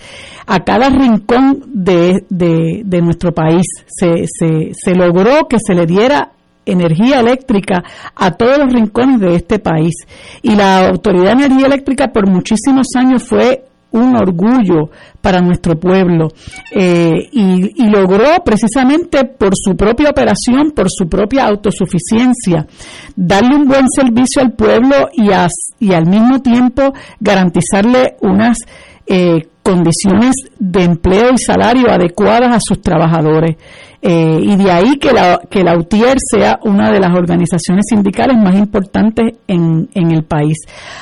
a 0.47 0.61
cada 0.61 0.89
rincón 0.91 1.63
de, 1.67 2.25
de, 2.31 3.03
nuestro 3.03 3.33
país. 3.33 3.67
Se, 3.87 4.27
se, 4.27 4.73
se 4.73 4.95
logró 4.95 5.49
que 5.49 5.59
se 5.59 5.75
le 5.75 5.87
diera 5.87 6.31
energía 6.67 7.21
eléctrica 7.21 7.83
a 8.15 8.33
todos 8.33 8.59
los 8.59 8.73
rincones 8.73 9.21
de 9.21 9.37
este 9.37 9.59
país. 9.59 9.95
Y 10.43 10.55
la 10.55 10.89
Autoridad 10.89 11.37
de 11.37 11.45
Energía 11.45 11.67
Eléctrica 11.67 12.09
por 12.09 12.29
muchísimos 12.29 12.89
años 12.97 13.23
fue 13.23 13.65
un 13.93 14.17
orgullo 14.17 14.91
para 15.21 15.41
nuestro 15.41 15.79
pueblo 15.79 16.29
eh, 16.75 17.29
y, 17.33 17.87
logró 17.89 18.27
precisamente 18.45 19.25
por 19.25 19.53
su 19.55 19.77
propia 19.77 20.11
operación, 20.11 20.73
por 20.75 20.91
su 20.91 21.09
propia 21.09 21.47
autosuficiencia, 21.47 22.67
darle 23.15 23.57
un 23.57 23.67
buen 23.67 23.87
servicio 23.89 24.43
al 24.43 24.53
pueblo 24.53 25.09
y, 25.15 25.31
y 25.81 25.93
al 25.95 26.07
mismo 26.07 26.41
tiempo 26.43 26.93
garantizarle 27.21 28.17
unas 28.21 28.59
eh, 29.07 29.49
condiciones 29.63 30.33
de 30.59 30.85
empleo 30.85 31.31
y 31.33 31.39
salario 31.39 31.91
adecuadas 31.91 32.57
a 32.57 32.61
sus 32.61 32.81
trabajadores. 32.81 33.57
Eh, 34.09 34.39
y 34.41 34.55
de 34.55 34.71
ahí 34.71 34.99
que 34.99 35.13
la, 35.13 35.41
que 35.51 35.65
la 35.65 35.77
UTIER 35.77 36.17
sea 36.21 36.61
una 36.63 36.93
de 36.93 37.01
las 37.01 37.13
organizaciones 37.13 37.87
sindicales 37.89 38.37
más 38.37 38.55
importantes 38.57 39.33
en, 39.49 39.89
en 39.95 40.13
el 40.13 40.23
país. 40.23 40.59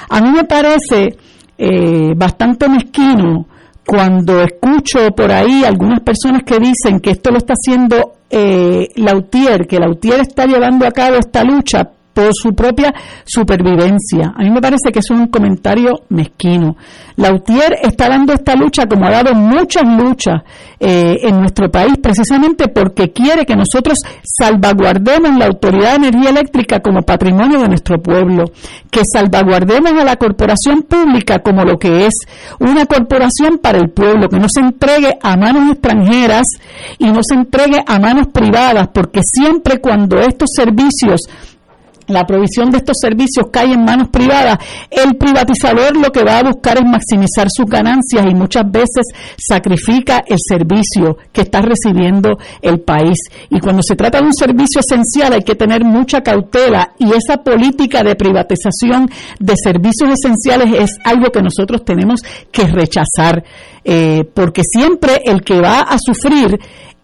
A 0.08 0.22
mí 0.22 0.30
me 0.30 0.44
parece 0.44 1.14
eh, 1.58 2.14
bastante 2.16 2.66
mezquino 2.66 3.46
cuando 3.86 4.40
escucho 4.40 5.10
por 5.14 5.30
ahí 5.30 5.64
algunas 5.64 6.00
personas 6.00 6.44
que 6.46 6.58
dicen 6.58 6.98
que 7.00 7.10
esto 7.10 7.30
lo 7.30 7.36
está 7.36 7.52
haciendo 7.52 8.14
eh, 8.30 8.88
Lautier, 8.96 9.66
que 9.66 9.78
Lautier 9.78 10.20
está 10.20 10.46
llevando 10.46 10.86
a 10.86 10.90
cabo 10.90 11.16
esta 11.16 11.44
lucha 11.44 11.90
por 12.14 12.30
su 12.32 12.54
propia 12.54 12.94
supervivencia. 13.24 14.32
A 14.34 14.42
mí 14.42 14.50
me 14.50 14.60
parece 14.60 14.90
que 14.92 15.00
es 15.00 15.10
un 15.10 15.26
comentario 15.26 16.04
mezquino. 16.08 16.76
Lautier 17.16 17.76
está 17.82 18.08
dando 18.08 18.32
esta 18.32 18.54
lucha 18.54 18.86
como 18.86 19.06
ha 19.06 19.10
dado 19.10 19.34
muchas 19.34 19.84
luchas 19.84 20.42
eh, 20.80 21.18
en 21.22 21.40
nuestro 21.40 21.70
país, 21.70 21.94
precisamente 22.02 22.68
porque 22.68 23.12
quiere 23.12 23.46
que 23.46 23.56
nosotros 23.56 23.98
salvaguardemos 24.22 25.36
la 25.38 25.46
Autoridad 25.46 25.92
de 25.98 26.08
Energía 26.08 26.30
Eléctrica 26.30 26.80
como 26.80 27.02
patrimonio 27.02 27.60
de 27.60 27.68
nuestro 27.68 28.00
pueblo, 28.00 28.44
que 28.90 29.02
salvaguardemos 29.10 29.92
a 29.92 30.04
la 30.04 30.16
corporación 30.16 30.82
pública 30.82 31.38
como 31.40 31.64
lo 31.64 31.78
que 31.78 32.06
es 32.06 32.14
una 32.58 32.86
corporación 32.86 33.58
para 33.58 33.78
el 33.78 33.90
pueblo, 33.90 34.28
que 34.28 34.38
no 34.38 34.48
se 34.48 34.60
entregue 34.60 35.16
a 35.22 35.36
manos 35.36 35.70
extranjeras 35.70 36.48
y 36.98 37.06
no 37.06 37.20
se 37.22 37.34
entregue 37.34 37.82
a 37.86 37.98
manos 37.98 38.28
privadas, 38.32 38.88
porque 38.92 39.20
siempre 39.22 39.80
cuando 39.80 40.18
estos 40.18 40.50
servicios 40.54 41.20
la 42.06 42.26
provisión 42.26 42.70
de 42.70 42.78
estos 42.78 42.96
servicios 43.00 43.46
cae 43.50 43.72
en 43.72 43.84
manos 43.84 44.08
privadas, 44.08 44.58
el 44.90 45.16
privatizador 45.16 45.96
lo 45.96 46.10
que 46.12 46.22
va 46.22 46.38
a 46.38 46.42
buscar 46.42 46.76
es 46.76 46.84
maximizar 46.84 47.46
sus 47.48 47.66
ganancias 47.66 48.26
y 48.28 48.34
muchas 48.34 48.70
veces 48.70 49.06
sacrifica 49.38 50.24
el 50.26 50.38
servicio 50.38 51.16
que 51.32 51.42
está 51.42 51.60
recibiendo 51.60 52.38
el 52.62 52.80
país. 52.80 53.18
Y 53.50 53.60
cuando 53.60 53.82
se 53.82 53.96
trata 53.96 54.20
de 54.20 54.26
un 54.26 54.34
servicio 54.34 54.80
esencial 54.80 55.32
hay 55.32 55.42
que 55.42 55.54
tener 55.54 55.84
mucha 55.84 56.22
cautela 56.22 56.92
y 56.98 57.12
esa 57.12 57.38
política 57.38 58.02
de 58.02 58.14
privatización 58.16 59.08
de 59.38 59.54
servicios 59.56 60.10
esenciales 60.10 60.80
es 60.80 60.98
algo 61.04 61.30
que 61.30 61.42
nosotros 61.42 61.84
tenemos 61.84 62.20
que 62.50 62.66
rechazar, 62.66 63.44
eh, 63.84 64.24
porque 64.34 64.62
siempre 64.64 65.20
el 65.24 65.42
que 65.42 65.60
va 65.60 65.80
a 65.80 65.96
sufrir 65.98 66.58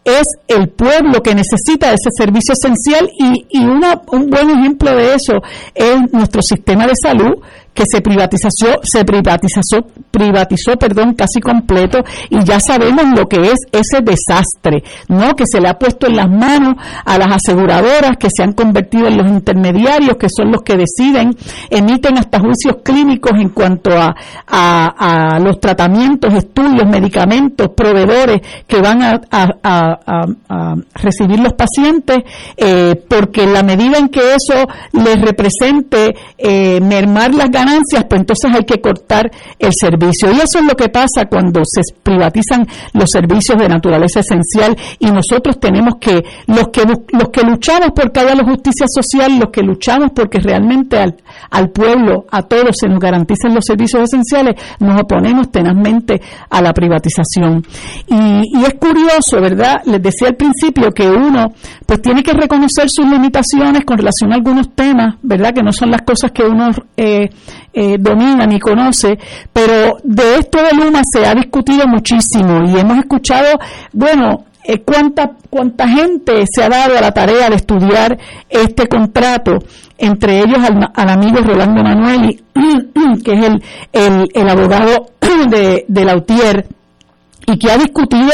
es 0.05 0.27
el 0.49 0.69
pueblo 0.69 1.23
que 1.23 1.35
necesita 1.35 1.89
ese 1.89 2.11
servicio 2.17 2.55
esencial 2.55 3.11
y, 3.19 3.47
y 3.51 3.65
un 3.65 4.31
buen 4.31 4.51
ejemplo 4.51 4.97
de 4.97 5.15
eso 5.15 5.43
es 5.75 6.13
nuestro 6.13 6.43
sistema 6.43 6.87
de 6.87 6.95
salud 7.01 7.39
que 7.81 7.86
se 7.90 8.02
privatizó, 8.02 8.48
se 8.82 9.05
privatizó, 9.07 9.78
privatizó, 10.11 10.73
perdón, 10.78 11.15
casi 11.15 11.40
completo 11.40 12.01
y 12.28 12.44
ya 12.44 12.61
sabemos 12.61 13.07
lo 13.16 13.27
que 13.27 13.40
es 13.40 13.57
ese 13.73 14.02
desastre, 14.02 14.82
¿no? 15.09 15.35
Que 15.35 15.44
se 15.51 15.62
le 15.62 15.69
ha 15.69 15.78
puesto 15.78 16.07
en 16.07 16.16
las 16.16 16.28
manos 16.28 16.74
a 17.07 17.16
las 17.16 17.36
aseguradoras 17.36 18.19
que 18.19 18.28
se 18.31 18.43
han 18.43 18.52
convertido 18.52 19.07
en 19.07 19.16
los 19.16 19.28
intermediarios, 19.28 20.19
que 20.19 20.27
son 20.28 20.51
los 20.52 20.61
que 20.61 20.77
deciden, 20.77 21.35
emiten 21.70 22.19
hasta 22.19 22.39
juicios 22.39 22.77
clínicos 22.85 23.32
en 23.40 23.48
cuanto 23.48 23.93
a, 23.97 24.15
a, 24.47 25.39
los 25.39 25.59
tratamientos, 25.59 26.35
estudios, 26.35 26.86
medicamentos, 26.86 27.70
proveedores 27.74 28.43
que 28.66 28.82
van 28.82 29.02
a, 29.02 29.20
a 29.31 30.74
recibir 30.97 31.40
los 31.40 31.55
pacientes, 31.55 32.19
eh, 32.59 32.94
porque 33.09 33.44
en 33.44 33.55
la 33.55 33.62
medida 33.62 33.97
en 33.97 34.09
que 34.11 34.20
eso 34.35 34.69
les 34.93 35.19
represente 35.19 36.15
eh, 36.36 36.78
mermar 36.82 37.35
las 37.35 37.51
ganancias 37.51 37.70
ganancias, 37.71 38.05
pues 38.09 38.21
entonces 38.21 38.51
hay 38.55 38.65
que 38.65 38.81
cortar 38.81 39.31
el 39.59 39.73
servicio. 39.73 40.31
Y 40.33 40.41
eso 40.41 40.59
es 40.59 40.65
lo 40.65 40.75
que 40.77 40.89
pasa 40.89 41.27
cuando 41.29 41.61
se 41.65 41.83
privatizan 42.03 42.67
los 42.93 43.11
servicios 43.11 43.59
de 43.59 43.69
naturaleza 43.69 44.21
esencial 44.21 44.77
y 44.99 45.11
nosotros 45.11 45.59
tenemos 45.61 45.95
que, 46.01 46.23
los 46.47 46.69
que, 46.69 46.83
los 46.85 47.29
que 47.31 47.43
luchamos 47.43 47.91
por 47.95 48.13
que 48.13 48.21
haya 48.21 48.35
la 48.35 48.45
justicia 48.45 48.87
social, 48.89 49.39
los 49.39 49.51
que 49.51 49.63
luchamos 49.63 50.11
porque 50.15 50.39
realmente 50.41 50.99
al, 50.99 51.17
al 51.51 51.71
pueblo, 51.71 52.27
a 52.31 52.43
todos 52.43 52.77
se 52.79 52.89
nos 52.89 52.99
garanticen 52.99 53.55
los 53.55 53.65
servicios 53.65 54.03
esenciales, 54.03 54.55
nos 54.79 55.01
oponemos 55.01 55.51
tenazmente 55.51 56.21
a 56.49 56.61
la 56.61 56.73
privatización. 56.73 57.65
Y, 58.09 58.59
y 58.59 58.65
es 58.65 58.75
curioso, 58.75 59.41
¿verdad? 59.41 59.83
Les 59.85 60.03
decía 60.03 60.29
al 60.29 60.37
principio 60.37 60.91
que 60.93 61.09
uno 61.09 61.53
pues 61.87 62.03
tiene 62.03 62.23
que 62.23 62.33
reconocer 62.33 62.89
sus 62.89 63.07
limitaciones 63.07 63.85
con 63.85 63.99
relación 63.99 64.33
a 64.33 64.37
algunos 64.37 64.75
temas, 64.75 65.17
¿verdad? 65.23 65.53
Que 65.53 65.63
no 65.63 65.73
son 65.73 65.91
las 65.91 66.03
cosas 66.03 66.31
que 66.33 66.43
uno 66.45 66.71
eh, 66.97 67.31
eh, 67.73 67.97
domina 67.99 68.47
ni 68.47 68.59
conoce, 68.59 69.19
pero 69.53 69.99
de 70.03 70.37
esto 70.37 70.59
de 70.59 70.73
Luma 70.73 71.03
se 71.05 71.27
ha 71.27 71.35
discutido 71.35 71.87
muchísimo 71.87 72.65
y 72.67 72.79
hemos 72.79 72.99
escuchado, 72.99 73.59
bueno, 73.93 74.45
eh, 74.65 74.81
cuánta, 74.81 75.33
cuánta 75.49 75.89
gente 75.89 76.45
se 76.51 76.63
ha 76.63 76.69
dado 76.69 76.97
a 76.97 77.01
la 77.01 77.13
tarea 77.13 77.49
de 77.49 77.57
estudiar 77.57 78.19
este 78.49 78.89
contrato, 78.89 79.59
entre 79.99 80.41
ellos 80.41 80.59
al, 80.95 81.09
amigo 81.09 81.39
Rolando 81.39 81.83
Manueli, 81.83 82.43
que 83.25 83.33
es 83.33 83.45
el, 83.45 83.63
el, 83.93 84.29
el 84.35 84.49
abogado 84.49 85.07
de, 85.49 85.85
de 85.89 86.05
Lautier, 86.05 86.67
y 87.47 87.59
que 87.59 87.71
ha 87.71 87.79
discutido 87.79 88.33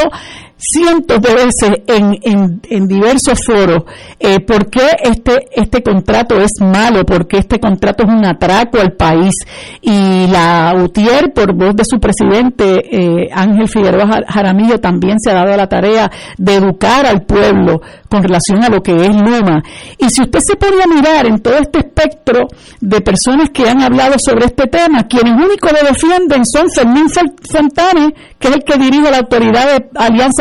cientos 0.58 1.20
de 1.20 1.34
veces 1.34 1.82
en, 1.86 2.60
en, 2.70 2.86
diversos 2.86 3.38
foros 3.44 3.84
eh, 4.18 4.40
por 4.40 4.70
qué 4.70 4.88
este, 5.02 5.46
este 5.52 5.82
contrato 5.82 6.36
es 6.40 6.52
malo, 6.60 7.04
por 7.04 7.26
qué 7.26 7.38
este 7.38 7.60
contrato 7.60 8.04
es 8.04 8.08
un 8.08 8.24
atraco 8.24 8.80
al 8.80 8.92
país. 8.92 9.34
Y 9.82 10.26
la 10.28 10.74
UTIER, 10.76 11.32
por 11.34 11.54
voz 11.54 11.76
de 11.76 11.84
su 11.84 11.98
presidente 11.98 12.82
eh, 12.90 13.28
Ángel 13.32 13.68
Figueroa 13.68 14.22
Jaramillo, 14.28 14.80
también 14.80 15.18
se 15.20 15.30
ha 15.30 15.34
dado 15.34 15.56
la 15.56 15.68
tarea 15.68 16.10
de 16.38 16.54
educar 16.54 17.06
al 17.06 17.22
pueblo 17.22 17.80
con 18.08 18.22
relación 18.22 18.64
a 18.64 18.68
lo 18.68 18.82
que 18.82 18.94
es 18.94 19.14
Luma. 19.14 19.62
Y 19.98 20.08
si 20.08 20.22
usted 20.22 20.40
se 20.40 20.56
pone 20.56 20.82
a 20.82 20.86
mirar 20.86 21.26
en 21.26 21.40
todo 21.40 21.56
este 21.58 21.80
espectro 21.80 22.48
de 22.80 23.00
personas 23.00 23.50
que 23.50 23.68
han 23.68 23.82
hablado 23.82 24.14
sobre 24.18 24.46
este 24.46 24.66
tema, 24.66 25.04
quienes 25.04 25.34
únicos 25.34 25.72
lo 25.72 25.86
defienden 25.86 26.44
son 26.46 26.70
Fermín 26.70 27.06
Fontane, 27.50 28.14
que 28.38 28.48
es 28.48 28.54
el 28.54 28.64
que 28.64 28.78
dirige 28.78 29.10
la 29.10 29.18
autoridad 29.18 29.66
de 29.66 29.88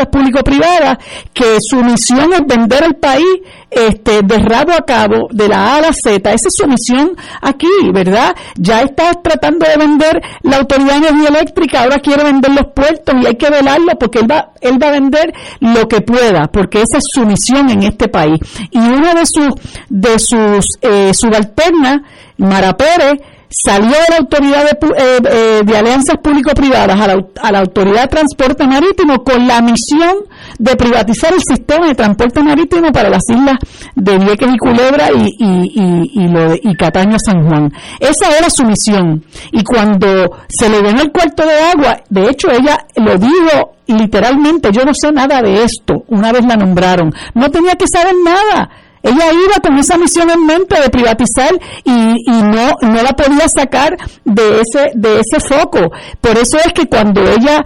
público-privadas, 0.08 0.98
que 1.32 1.56
su 1.60 1.82
misión 1.82 2.32
es 2.32 2.46
vender 2.46 2.84
el 2.84 2.96
país 2.96 3.26
este, 3.70 4.22
de 4.22 4.38
rabo 4.38 4.72
a 4.72 4.84
cabo, 4.84 5.28
de 5.30 5.48
la 5.48 5.74
A 5.74 5.76
a 5.76 5.80
la 5.82 5.92
Z. 5.92 6.32
Esa 6.32 6.48
es 6.48 6.54
su 6.56 6.66
misión 6.66 7.16
aquí, 7.42 7.68
¿verdad? 7.92 8.34
Ya 8.56 8.82
está 8.82 9.12
tratando 9.14 9.66
de 9.66 9.76
vender 9.76 10.22
la 10.42 10.58
autoridad 10.58 10.96
eléctrica, 11.28 11.82
ahora 11.82 11.98
quiere 11.98 12.24
vender 12.24 12.52
los 12.52 12.66
puertos 12.74 13.14
y 13.22 13.26
hay 13.26 13.36
que 13.36 13.50
velarlo 13.50 13.92
porque 13.98 14.20
él 14.20 14.30
va, 14.30 14.50
él 14.60 14.82
va 14.82 14.88
a 14.88 14.92
vender 14.92 15.32
lo 15.60 15.88
que 15.88 16.00
pueda, 16.00 16.46
porque 16.48 16.78
esa 16.78 16.98
es 16.98 17.04
su 17.12 17.26
misión 17.26 17.70
en 17.70 17.82
este 17.82 18.08
país. 18.08 18.38
Y 18.70 18.78
una 18.78 19.14
de 19.14 19.26
sus, 19.26 19.50
de 19.88 20.18
sus 20.18 20.66
eh, 20.80 21.12
subalternas, 21.12 22.00
Mara 22.38 22.76
Pérez, 22.76 23.20
salió 23.64 23.90
de 23.90 24.10
la 24.10 24.16
autoridad 24.18 24.64
de, 24.64 24.86
eh, 24.86 25.18
eh, 25.30 25.62
de 25.64 25.76
alianzas 25.76 26.16
público-privadas 26.22 27.00
a 27.00 27.06
la, 27.06 27.26
a 27.42 27.52
la, 27.52 27.60
autoridad 27.60 28.02
de 28.02 28.08
transporte 28.08 28.66
marítimo 28.66 29.24
con 29.24 29.46
la 29.46 29.62
misión 29.62 30.16
de 30.58 30.76
privatizar 30.76 31.32
el 31.32 31.40
sistema 31.40 31.86
de 31.86 31.94
transporte 31.94 32.42
marítimo 32.42 32.92
para 32.92 33.08
las 33.08 33.22
islas 33.30 33.56
de 33.94 34.18
Vieques 34.18 34.48
y 34.52 34.58
Culebra 34.58 35.08
y, 35.10 35.30
y, 35.38 36.22
y, 36.22 36.28
lo 36.28 36.50
de, 36.50 36.60
y 36.62 36.74
Cataño 36.74 37.16
San 37.18 37.48
Juan. 37.48 37.72
Esa 37.98 38.36
era 38.36 38.50
su 38.50 38.64
misión. 38.64 39.24
Y 39.52 39.64
cuando 39.64 40.36
se 40.48 40.68
le 40.68 40.82
dio 40.82 41.02
el 41.02 41.10
cuarto 41.10 41.44
de 41.46 41.58
agua, 41.58 42.02
de 42.10 42.28
hecho 42.28 42.50
ella 42.50 42.86
lo 42.96 43.16
dijo 43.16 43.72
literalmente, 43.86 44.70
yo 44.72 44.84
no 44.84 44.92
sé 44.94 45.12
nada 45.12 45.40
de 45.40 45.64
esto, 45.64 46.04
una 46.08 46.32
vez 46.32 46.44
la 46.44 46.56
nombraron. 46.56 47.12
No 47.34 47.50
tenía 47.50 47.74
que 47.76 47.86
saber 47.90 48.14
nada 48.22 48.68
ella 49.06 49.32
iba 49.32 49.60
con 49.62 49.78
esa 49.78 49.96
misión 49.96 50.30
en 50.30 50.44
mente 50.44 50.80
de 50.80 50.90
privatizar 50.90 51.52
y, 51.84 52.16
y 52.26 52.42
no, 52.42 52.72
no 52.82 53.02
la 53.02 53.12
podía 53.12 53.48
sacar 53.48 53.96
de 54.24 54.60
ese, 54.60 54.90
de 54.94 55.20
ese 55.20 55.40
foco. 55.40 55.90
Por 56.20 56.36
eso 56.38 56.58
es 56.58 56.72
que 56.72 56.86
cuando 56.86 57.20
ella 57.22 57.64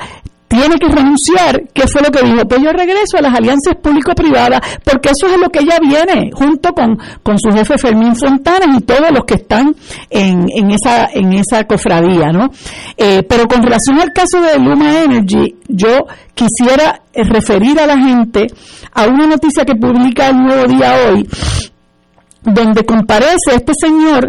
tiene 0.51 0.81
que 0.81 0.89
renunciar, 0.89 1.63
¿qué 1.73 1.87
fue 1.87 2.03
lo 2.03 2.11
que 2.11 2.27
dijo? 2.27 2.45
Pues 2.49 2.61
yo 2.61 2.73
regreso 2.73 3.19
a 3.19 3.23
las 3.23 3.33
alianzas 3.33 3.77
público-privadas, 3.81 4.61
porque 4.83 5.11
eso 5.11 5.33
es 5.33 5.41
lo 5.41 5.49
que 5.49 5.61
ella 5.61 5.79
viene, 5.81 6.33
junto 6.35 6.73
con, 6.73 6.99
con 7.23 7.39
su 7.39 7.53
jefe 7.53 7.79
Fermín 7.79 8.17
Fontana 8.17 8.77
y 8.77 8.81
todos 8.81 9.13
los 9.13 9.25
que 9.25 9.35
están 9.35 9.73
en, 10.11 10.49
en, 10.53 10.73
esa, 10.73 11.09
en 11.15 11.35
esa 11.35 11.63
cofradía, 11.69 12.33
¿no? 12.33 12.51
Eh, 12.97 13.23
pero 13.29 13.47
con 13.47 13.63
relación 13.63 14.01
al 14.01 14.13
caso 14.13 14.41
de 14.41 14.59
Luma 14.59 15.05
Energy, 15.05 15.55
yo 15.69 16.07
quisiera 16.35 17.01
referir 17.15 17.79
a 17.79 17.87
la 17.87 17.97
gente 17.97 18.49
a 18.93 19.07
una 19.07 19.29
noticia 19.29 19.65
que 19.65 19.77
publica 19.77 20.31
el 20.31 20.37
Nuevo 20.37 20.67
Día 20.67 20.97
hoy, 21.07 21.29
donde 22.43 22.85
comparece 22.85 23.55
este 23.55 23.73
señor 23.81 24.27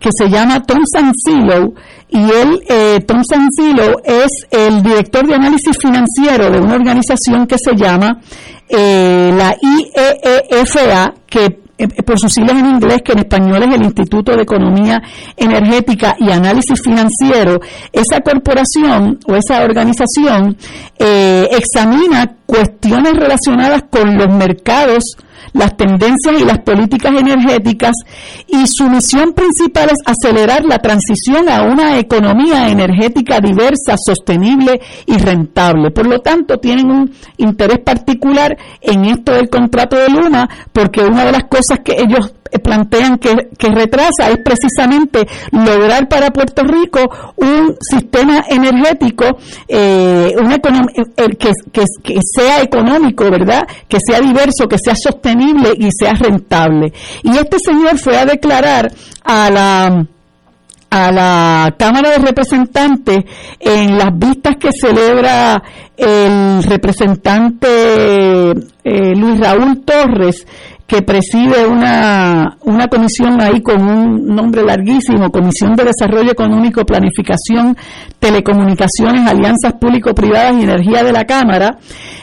que 0.00 0.08
se 0.10 0.30
llama 0.30 0.62
Tom 0.62 0.80
Sansilo 0.90 1.74
y 2.10 2.18
él, 2.18 2.62
eh, 2.68 3.00
Tom 3.06 3.22
Sansilo, 3.28 4.00
es 4.04 4.46
el 4.50 4.82
director 4.82 5.26
de 5.26 5.34
análisis 5.34 5.76
financiero 5.78 6.50
de 6.50 6.60
una 6.60 6.74
organización 6.74 7.46
que 7.46 7.56
se 7.58 7.74
llama 7.76 8.20
eh, 8.68 9.32
la 9.36 9.56
IEEFA, 9.60 11.14
que 11.26 11.60
eh, 11.78 12.02
por 12.02 12.18
sus 12.18 12.32
siglas 12.32 12.58
en 12.58 12.66
inglés, 12.66 13.02
que 13.04 13.12
en 13.12 13.20
español 13.20 13.62
es 13.62 13.74
el 13.74 13.84
Instituto 13.84 14.34
de 14.34 14.42
Economía 14.42 15.00
Energética 15.36 16.16
y 16.18 16.30
Análisis 16.30 16.82
Financiero, 16.82 17.60
esa 17.92 18.20
corporación 18.20 19.20
o 19.28 19.36
esa 19.36 19.62
organización 19.62 20.56
eh, 20.98 21.48
examina 21.52 22.37
cuestiones 22.48 23.12
relacionadas 23.12 23.84
con 23.90 24.16
los 24.16 24.34
mercados 24.34 25.04
las 25.52 25.76
tendencias 25.76 26.40
y 26.40 26.44
las 26.44 26.58
políticas 26.58 27.12
energéticas 27.12 27.92
y 28.46 28.66
su 28.66 28.88
misión 28.88 29.32
principal 29.32 29.90
es 29.90 29.98
acelerar 30.04 30.64
la 30.64 30.78
transición 30.78 31.48
a 31.48 31.62
una 31.62 31.98
economía 31.98 32.68
energética 32.68 33.40
diversa, 33.40 33.96
sostenible 33.96 34.80
y 35.06 35.16
rentable. 35.16 35.90
Por 35.90 36.06
lo 36.06 36.20
tanto, 36.20 36.58
tienen 36.58 36.90
un 36.90 37.10
interés 37.36 37.78
particular 37.80 38.56
en 38.80 39.04
esto 39.06 39.32
del 39.32 39.48
contrato 39.48 39.96
de 39.96 40.08
Luna 40.08 40.48
porque 40.72 41.02
una 41.02 41.24
de 41.24 41.32
las 41.32 41.44
cosas 41.44 41.80
que 41.84 41.96
ellos 41.98 42.34
plantean 42.62 43.18
que, 43.18 43.34
retrasa 43.68 44.30
es 44.30 44.38
precisamente 44.38 45.26
lograr 45.52 46.08
para 46.08 46.30
Puerto 46.30 46.62
Rico 46.64 47.00
un 47.36 47.76
sistema 47.80 48.44
energético 48.48 49.38
eh, 49.68 50.34
eh, 50.34 51.36
que, 51.38 51.52
que, 51.72 52.14
sea 52.34 52.62
económico, 52.62 53.30
¿verdad? 53.30 53.66
Que 53.88 53.98
sea 54.04 54.20
diverso, 54.20 54.68
que 54.68 54.78
sea 54.82 54.94
sostenible 54.96 55.72
y 55.76 55.88
sea 55.92 56.14
rentable. 56.14 56.92
Y 57.22 57.36
este 57.36 57.58
señor 57.58 57.98
fue 57.98 58.16
a 58.16 58.24
declarar 58.24 58.90
a 59.24 59.50
la 59.50 60.06
a 60.90 61.12
la 61.12 61.74
Cámara 61.78 62.10
de 62.10 62.18
Representantes 62.18 63.24
en 63.60 63.98
las 63.98 64.18
vistas 64.18 64.56
que 64.56 64.70
celebra 64.72 65.62
el 65.96 66.62
representante 66.62 68.54
Luis 68.84 69.38
Raúl 69.38 69.82
Torres 69.84 70.46
que 70.88 71.02
preside 71.02 71.66
una, 71.66 72.56
una 72.62 72.88
comisión 72.88 73.38
ahí 73.42 73.60
con 73.60 73.86
un 73.86 74.26
nombre 74.34 74.62
larguísimo, 74.62 75.30
Comisión 75.30 75.76
de 75.76 75.84
Desarrollo 75.84 76.32
Económico, 76.32 76.82
Planificación, 76.86 77.76
Telecomunicaciones, 78.18 79.28
Alianzas 79.28 79.74
Público-Privadas 79.78 80.54
y 80.58 80.62
Energía 80.62 81.04
de 81.04 81.12
la 81.12 81.26
Cámara, 81.26 81.76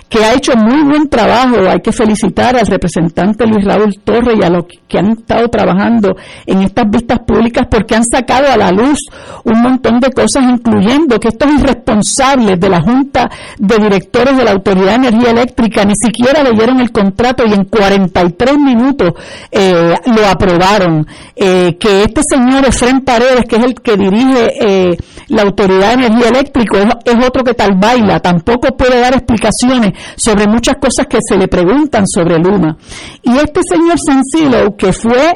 que 0.10 0.24
ha 0.24 0.34
hecho 0.34 0.56
muy 0.56 0.84
buen 0.84 1.10
trabajo. 1.10 1.58
Hay 1.70 1.80
que 1.80 1.92
felicitar 1.92 2.56
al 2.56 2.68
representante 2.68 3.46
Luis 3.46 3.66
Raúl 3.66 4.00
Torres 4.04 4.38
y 4.40 4.44
a 4.44 4.50
los 4.50 4.66
que 4.88 5.00
han 5.00 5.12
estado 5.12 5.48
trabajando 5.50 6.16
en 6.46 6.62
estas 6.62 6.90
vistas 6.90 7.20
públicas 7.20 7.68
porque 7.70 7.96
han 7.96 8.04
sacado 8.04 8.52
a 8.52 8.58
la 8.58 8.72
luz 8.72 9.00
un 9.44 9.62
montón 9.62 10.00
de 10.00 10.12
cosas, 10.12 10.44
incluyendo 10.44 11.20
que 11.20 11.30
estos 11.30 11.50
irresponsables 11.52 12.60
de 12.60 12.70
la 12.70 12.82
Junta 12.82 13.30
de 13.58 13.78
Directores 13.78 14.38
de 14.38 14.44
la 14.44 14.52
Autoridad 14.52 15.00
de 15.00 15.08
Energía 15.08 15.32
Eléctrica 15.32 15.86
ni 15.86 15.96
siquiera 15.96 16.44
leyeron 16.44 16.80
el 16.80 16.92
contrato 16.92 17.44
y 17.46 17.54
en 17.54 17.66
43 17.66 18.58
minutos 18.58 19.14
eh, 19.52 19.96
lo 20.06 20.28
aprobaron. 20.28 21.08
Eh, 21.36 21.78
que 21.80 22.04
este 22.04 22.22
señor 22.24 22.66
Efren 22.66 23.02
Paredes, 23.02 23.46
que 23.48 23.58
es 23.58 23.64
el 23.64 23.76
que 23.76 23.98
dirige 23.98 24.54
eh, 24.60 24.98
la 25.28 25.44
Autoridad 25.44 25.98
de 25.98 26.06
Energía 26.06 26.30
Eléctrica, 26.30 26.80
es, 26.80 27.14
es 27.14 27.28
otro 27.28 27.44
que 27.44 27.54
tal 27.54 27.76
baila, 27.76 28.20
tampoco 28.20 28.76
puede 28.76 29.00
dar 29.00 29.14
explicaciones 29.14 29.94
sobre 30.18 30.48
muchas 30.48 30.76
cosas 30.76 31.08
que 31.08 31.20
se 31.22 31.38
le 31.38 31.48
preguntan 31.48 32.06
sobre 32.08 32.38
Luma. 32.38 32.78
Y 33.24 33.38
este 33.38 33.62
señor 33.70 33.98
Sansilo, 34.06 34.76
que 34.76 34.94
fue 34.94 35.36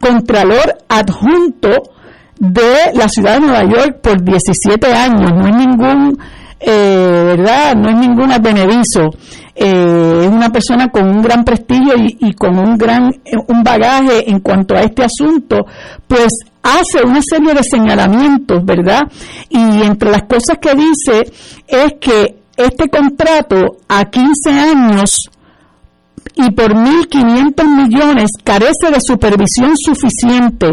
contralor 0.00 0.78
adjunto 0.88 1.68
de 2.38 2.92
la 2.94 3.08
ciudad 3.08 3.34
de 3.34 3.46
Nueva 3.46 3.64
York 3.64 4.00
por 4.02 4.22
17 4.22 4.92
años, 4.92 5.32
no 5.34 5.46
es 5.46 5.56
ningún 5.56 6.18
eh, 6.60 7.22
¿verdad? 7.36 7.74
No 7.74 7.88
es 7.88 7.96
ninguna 7.96 8.38
benevicio. 8.38 9.10
Eh, 9.62 10.20
es 10.22 10.28
una 10.28 10.48
persona 10.48 10.88
con 10.88 11.06
un 11.06 11.20
gran 11.20 11.44
prestigio 11.44 11.92
y, 11.98 12.32
con 12.32 12.58
un 12.58 12.78
gran 12.78 13.12
un 13.46 13.62
bagaje 13.62 14.30
en 14.30 14.40
cuanto 14.40 14.74
a 14.74 14.80
este 14.80 15.04
asunto, 15.04 15.66
pues 16.06 16.32
hace 16.62 17.02
una 17.04 17.20
serie 17.20 17.52
de 17.52 17.62
señalamientos, 17.62 18.64
¿verdad? 18.64 19.02
Y 19.50 19.82
entre 19.82 20.12
las 20.12 20.22
cosas 20.22 20.56
que 20.58 20.74
dice 20.74 21.30
es 21.68 21.92
que 22.00 22.36
este 22.56 22.88
contrato 22.88 23.76
a 23.86 24.06
15 24.06 24.50
años 24.50 25.28
y 26.36 26.50
por 26.52 26.72
1.500 26.72 27.64
millones 27.66 28.30
carece 28.42 28.90
de 28.90 28.98
supervisión 29.06 29.72
suficiente 29.76 30.68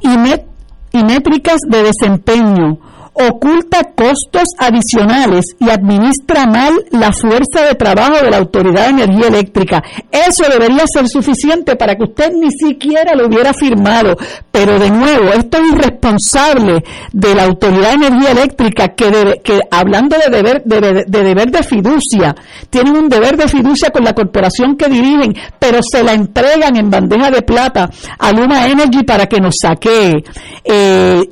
y 0.00 1.04
métricas 1.04 1.60
de 1.68 1.84
desempeño 1.84 2.78
oculta 3.18 3.92
costos 3.94 4.44
adicionales 4.58 5.44
y 5.58 5.70
administra 5.70 6.46
mal 6.46 6.74
la 6.90 7.12
fuerza 7.12 7.66
de 7.66 7.74
trabajo 7.74 8.22
de 8.22 8.30
la 8.30 8.38
Autoridad 8.38 8.84
de 8.84 9.02
Energía 9.02 9.28
Eléctrica. 9.28 9.82
Eso 10.10 10.44
debería 10.50 10.84
ser 10.86 11.08
suficiente 11.08 11.76
para 11.76 11.96
que 11.96 12.04
usted 12.04 12.32
ni 12.32 12.50
siquiera 12.50 13.14
lo 13.14 13.26
hubiera 13.26 13.52
firmado. 13.52 14.16
Pero 14.50 14.78
de 14.78 14.90
nuevo, 14.90 15.32
esto 15.32 15.58
es 15.58 15.72
irresponsable 15.72 16.84
de 17.12 17.34
la 17.34 17.44
Autoridad 17.44 17.90
de 17.90 18.06
Energía 18.06 18.30
Eléctrica 18.30 18.88
que, 18.88 19.40
que 19.42 19.60
hablando 19.70 20.16
de 20.16 20.36
deber 20.36 20.62
de, 20.64 21.04
de 21.06 21.22
deber 21.22 21.50
de 21.50 21.62
fiducia, 21.62 22.34
tienen 22.70 22.96
un 22.96 23.08
deber 23.08 23.36
de 23.36 23.48
fiducia 23.48 23.90
con 23.90 24.04
la 24.04 24.14
corporación 24.14 24.76
que 24.76 24.88
dirigen, 24.88 25.34
pero 25.58 25.80
se 25.82 26.02
la 26.02 26.12
entregan 26.12 26.76
en 26.76 26.90
bandeja 26.90 27.30
de 27.30 27.42
plata 27.42 27.90
a 28.18 28.32
Luma 28.32 28.66
Energy 28.66 29.02
para 29.02 29.26
que 29.26 29.40
nos 29.40 29.54
saquee. 29.60 30.24
Eh, 30.64 31.22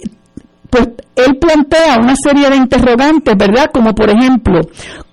pues 0.70 0.88
él 1.14 1.36
plantea 1.38 1.98
una 1.98 2.14
serie 2.16 2.50
de 2.50 2.56
interrogantes, 2.56 3.36
¿verdad? 3.36 3.70
Como 3.72 3.94
por 3.94 4.10
ejemplo, 4.10 4.60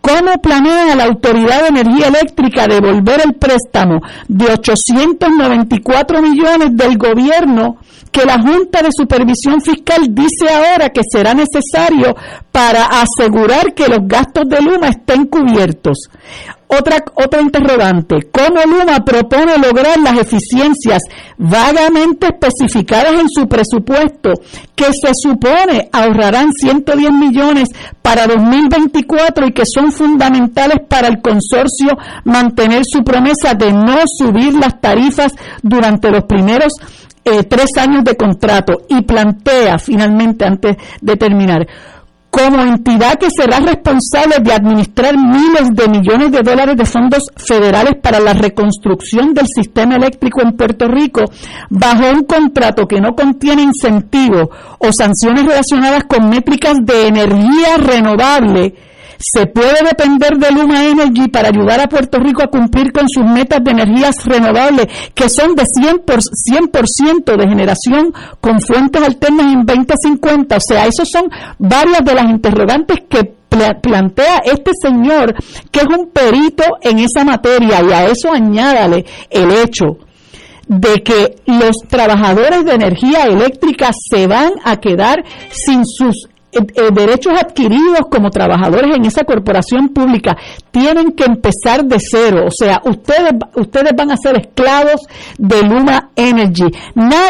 ¿cómo 0.02 0.34
planea 0.42 0.96
la 0.96 1.06
Autoridad 1.06 1.62
de 1.62 1.80
Energía 1.80 2.08
Eléctrica 2.08 2.68
devolver 2.68 3.22
el 3.26 3.36
préstamo 3.36 4.02
de 4.28 4.46
894 4.46 6.22
millones 6.22 6.70
del 6.76 6.98
gobierno 6.98 7.78
que 8.12 8.26
la 8.26 8.40
Junta 8.40 8.82
de 8.82 8.90
Supervisión 8.96 9.60
Fiscal 9.62 10.06
dice 10.10 10.48
ahora 10.54 10.90
que 10.90 11.02
será 11.10 11.34
necesario 11.34 12.16
para 12.52 12.86
asegurar 12.86 13.74
que 13.74 13.88
los 13.88 14.08
gastos 14.08 14.48
de 14.48 14.62
Luma 14.62 14.90
estén 14.90 15.26
cubiertos? 15.26 16.10
Otra, 16.80 17.04
otra 17.16 17.42
interrogante, 17.42 18.30
¿cómo 18.32 18.62
Luma 18.66 19.04
propone 19.06 19.58
lograr 19.58 20.00
las 20.00 20.18
eficiencias 20.18 21.02
vagamente 21.38 22.28
especificadas 22.28 23.14
en 23.14 23.28
su 23.30 23.48
presupuesto 23.48 24.32
que 24.76 24.86
se 24.86 25.12
supone 25.14 25.90
ahorrarán 25.92 26.52
110 26.52 27.12
millones 27.12 27.70
para 28.02 28.26
2024 28.26 29.48
y 29.48 29.52
que 29.52 29.64
son 29.66 29.92
fundamentales 29.92 30.78
para 30.88 31.10
el 31.10 31.22
consorcio 31.22 31.98
mantener 32.24 32.84
su 32.86 33.04
promesa 33.04 33.54
de 33.54 33.72
no 33.72 34.00
subir 34.18 34.54
las 34.56 34.80
tarifas 34.82 35.34
durante 35.62 36.10
los 36.10 36.24
primeros 36.24 36.74
eh, 37.26 37.44
tres 37.44 37.68
años 37.78 38.04
de 38.04 38.18
contrato 38.18 38.82
y 38.90 39.02
plantea 39.02 39.80
finalmente 39.80 40.46
antes 40.46 40.76
de 41.02 41.16
terminar 41.16 41.68
como 42.34 42.64
entidad 42.64 43.20
que 43.20 43.28
será 43.30 43.60
responsable 43.60 44.38
de 44.42 44.52
administrar 44.52 45.16
miles 45.16 45.70
de 45.72 45.88
millones 45.88 46.32
de 46.32 46.42
dólares 46.42 46.76
de 46.76 46.84
fondos 46.84 47.22
federales 47.36 47.94
para 48.02 48.20
la 48.20 48.34
reconstrucción 48.34 49.36
del 49.36 49.46
sistema 49.46 49.98
eléctrico 49.98 50.42
en 50.42 50.54
Puerto 50.54 50.88
Rico, 50.88 51.26
bajo 51.70 52.10
un 52.10 52.24
contrato 52.24 52.88
que 52.88 53.00
no 53.00 53.14
contiene 53.14 53.62
incentivos 53.62 54.48
o 54.80 54.92
sanciones 54.92 55.46
relacionadas 55.46 56.06
con 56.06 56.28
métricas 56.28 56.78
de 56.82 57.06
energía 57.06 57.78
renovable, 57.78 58.74
se 59.26 59.48
puede 59.48 59.84
depender 59.88 60.38
de 60.38 60.52
Luma 60.52 60.86
Energy 60.86 61.30
para 61.30 61.48
ayudar 61.48 61.80
a 61.80 61.88
Puerto 61.88 62.20
Rico 62.20 62.44
a 62.44 62.48
cumplir 62.48 62.92
con 62.92 63.08
sus 63.08 63.24
metas 63.24 63.64
de 63.64 63.72
energías 63.72 64.26
renovables, 64.26 64.88
que 65.14 65.30
son 65.30 65.56
de 65.56 65.64
100%, 65.64 67.38
de 67.38 67.48
generación 67.48 68.14
con 68.42 68.60
fuentes 68.60 69.02
alternas 69.02 69.54
en 69.54 69.66
2050. 69.66 70.58
O 70.58 70.60
sea, 70.60 70.88
esos 70.88 71.08
son 71.10 71.30
varias 71.58 72.04
de 72.04 72.14
las 72.14 72.26
interrogantes 72.26 72.98
que 73.08 73.34
plantea 73.82 74.42
este 74.44 74.72
señor, 74.82 75.36
que 75.72 75.80
es 75.80 75.88
un 75.88 76.10
perito 76.10 76.64
en 76.82 77.00
esa 77.00 77.24
materia, 77.24 77.82
y 77.82 77.94
a 77.94 78.08
eso 78.08 78.32
añádale 78.32 79.06
el 79.30 79.52
hecho 79.52 80.00
de 80.68 81.04
que 81.04 81.36
los 81.46 81.78
trabajadores 81.88 82.66
de 82.66 82.74
energía 82.74 83.26
eléctrica 83.26 83.92
se 83.94 84.28
van 84.28 84.52
a 84.64 84.78
quedar 84.78 85.24
sin 85.50 85.86
sus 85.86 86.28
eh, 86.54 86.66
eh, 86.76 86.90
derechos 86.94 87.34
adquiridos 87.34 88.02
como 88.10 88.30
trabajadores 88.30 88.96
en 88.96 89.06
esa 89.06 89.24
corporación 89.24 89.90
pública 89.90 90.38
tienen 90.72 91.12
que 91.12 91.26
empezar 91.26 91.86
de 91.86 91.98
cero. 92.00 92.46
O 92.48 92.52
sea, 92.52 92.82
ustedes, 92.86 93.34
ustedes 93.56 93.92
van 93.96 94.12
a 94.12 94.18
ser 94.18 94.38
esclavos 94.40 95.02
de 95.38 95.62
Luma 95.64 96.10
Energy. 96.16 96.66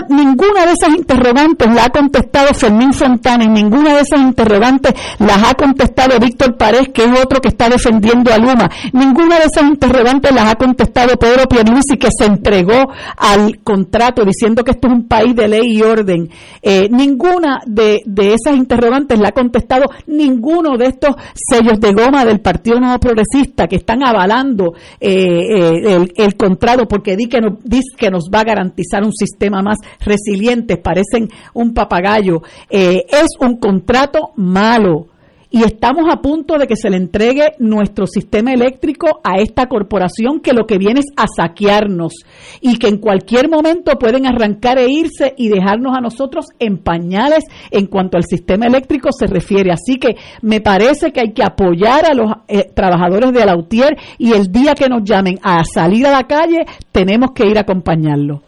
ninguna 0.09 0.65
de 0.65 0.73
esas 0.73 0.95
interrogantes 0.95 1.73
la 1.73 1.85
ha 1.85 1.89
contestado 1.89 2.53
Fermín 2.53 2.93
Fontana 2.93 3.43
y 3.43 3.47
ninguna 3.47 3.95
de 3.95 4.01
esas 4.01 4.19
interrogantes 4.19 4.93
las 5.19 5.43
ha 5.43 5.53
contestado 5.55 6.19
Víctor 6.19 6.57
Párez, 6.57 6.89
que 6.93 7.03
es 7.03 7.19
otro 7.21 7.41
que 7.41 7.49
está 7.49 7.69
defendiendo 7.69 8.33
a 8.33 8.37
Luma. 8.37 8.69
Ninguna 8.93 9.39
de 9.39 9.45
esas 9.45 9.63
interrogantes 9.63 10.33
las 10.33 10.51
ha 10.51 10.55
contestado 10.55 11.17
Pedro 11.17 11.47
Pierluisi, 11.47 11.97
que 11.97 12.09
se 12.17 12.25
entregó 12.25 12.91
al 13.17 13.59
contrato 13.63 14.23
diciendo 14.25 14.63
que 14.63 14.71
esto 14.71 14.87
es 14.87 14.93
un 14.93 15.07
país 15.07 15.35
de 15.35 15.47
ley 15.47 15.77
y 15.77 15.81
orden. 15.81 16.29
Eh, 16.61 16.87
ninguna 16.91 17.61
de, 17.65 18.01
de 18.05 18.33
esas 18.33 18.55
interrogantes 18.55 19.12
la 19.19 19.30
ha 19.30 19.31
contestado 19.31 19.85
ninguno 20.07 20.77
de 20.77 20.85
estos 20.88 21.15
sellos 21.34 21.80
de 21.80 21.94
goma 21.94 22.26
del 22.26 22.40
Partido 22.40 22.80
Nuevo 22.80 22.99
Progresista 22.99 23.68
que 23.68 23.77
están 23.77 24.03
avalando 24.03 24.73
eh, 24.99 25.95
eh, 25.95 26.07
el, 26.15 26.35
contrato 26.35 26.88
porque 26.88 27.15
dice 27.15 27.30
que, 27.30 27.41
nos, 27.41 27.64
dice 27.64 27.95
que 27.98 28.10
nos 28.10 28.30
va 28.34 28.41
a 28.41 28.45
garantizar 28.45 29.03
un 29.03 29.14
sistema 29.14 29.61
más 29.61 29.77
resiliente, 29.99 30.77
parecen 30.77 31.30
un 31.53 31.73
papagayo. 31.73 32.41
Eh, 32.69 33.06
es 33.10 33.27
un 33.40 33.57
contrato 33.57 34.31
malo 34.35 35.07
y 35.53 35.63
estamos 35.63 36.11
a 36.11 36.19
punto 36.19 36.57
de 36.57 36.65
que 36.65 36.75
se 36.75 36.89
le 36.89 36.97
entregue 36.97 37.51
nuestro 37.59 38.07
sistema 38.07 38.51
eléctrico 38.53 39.21
a 39.23 39.38
esta 39.38 39.67
corporación 39.67 40.39
que 40.39 40.51
lo 40.51 40.65
que 40.65 40.80
viene 40.80 41.01
es 41.01 41.05
a 41.15 41.27
saquearnos 41.27 42.13
y 42.59 42.80
que 42.80 42.88
en 42.88 42.97
cualquier 42.97 43.51
momento 43.51 43.91
pueden 43.99 44.25
arrancar 44.25 44.80
e 44.80 44.89
irse 44.89 45.35
y 45.38 45.49
dejarnos 45.49 45.95
a 45.95 46.01
nosotros 46.01 46.47
en 46.57 46.80
pañales 46.80 47.43
en 47.69 47.85
cuanto 47.85 48.17
al 48.17 48.23
sistema 48.23 48.65
eléctrico 48.65 49.09
se 49.11 49.27
refiere. 49.27 49.71
Así 49.71 49.99
que 49.99 50.15
me 50.41 50.59
parece 50.59 51.11
que 51.11 51.21
hay 51.21 51.34
que 51.34 51.43
apoyar 51.43 52.07
a 52.07 52.15
los 52.15 52.31
eh, 52.47 52.71
trabajadores 52.73 53.31
de 53.31 53.45
Lautier 53.45 53.95
y 54.17 54.34
el 54.34 54.51
día 54.51 54.73
que 54.73 54.89
nos 54.89 55.03
llamen 55.03 55.38
a 55.43 55.63
salir 55.63 56.07
a 56.07 56.11
la 56.11 56.23
calle 56.23 56.65
tenemos 56.91 57.30
que 57.35 57.45
ir 57.45 57.59
a 57.59 57.61
acompañarlo. 57.61 58.41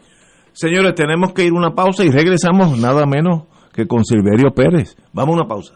Señores, 0.54 0.96
tenemos 0.96 1.34
que 1.34 1.46
ir 1.46 1.54
una 1.54 1.76
pausa 1.76 2.04
y 2.04 2.10
regresamos 2.10 2.80
nada 2.80 3.06
menos 3.06 3.44
que 3.72 3.86
con 3.86 4.04
Silverio 4.04 4.56
Pérez. 4.56 4.98
Vamos 5.14 5.36
a 5.36 5.40
una 5.42 5.48
pausa. 5.48 5.76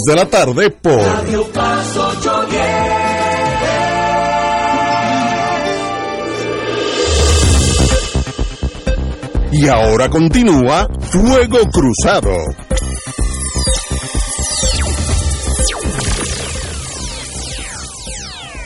de 0.00 0.14
la 0.14 0.24
tarde 0.24 0.70
por 0.70 0.96
Radio 0.96 1.44
Paz 1.52 1.98
810. 1.98 2.62
Y 9.52 9.68
ahora 9.68 10.08
continúa 10.08 10.88
Fuego 10.98 11.58
Cruzado. 11.70 12.30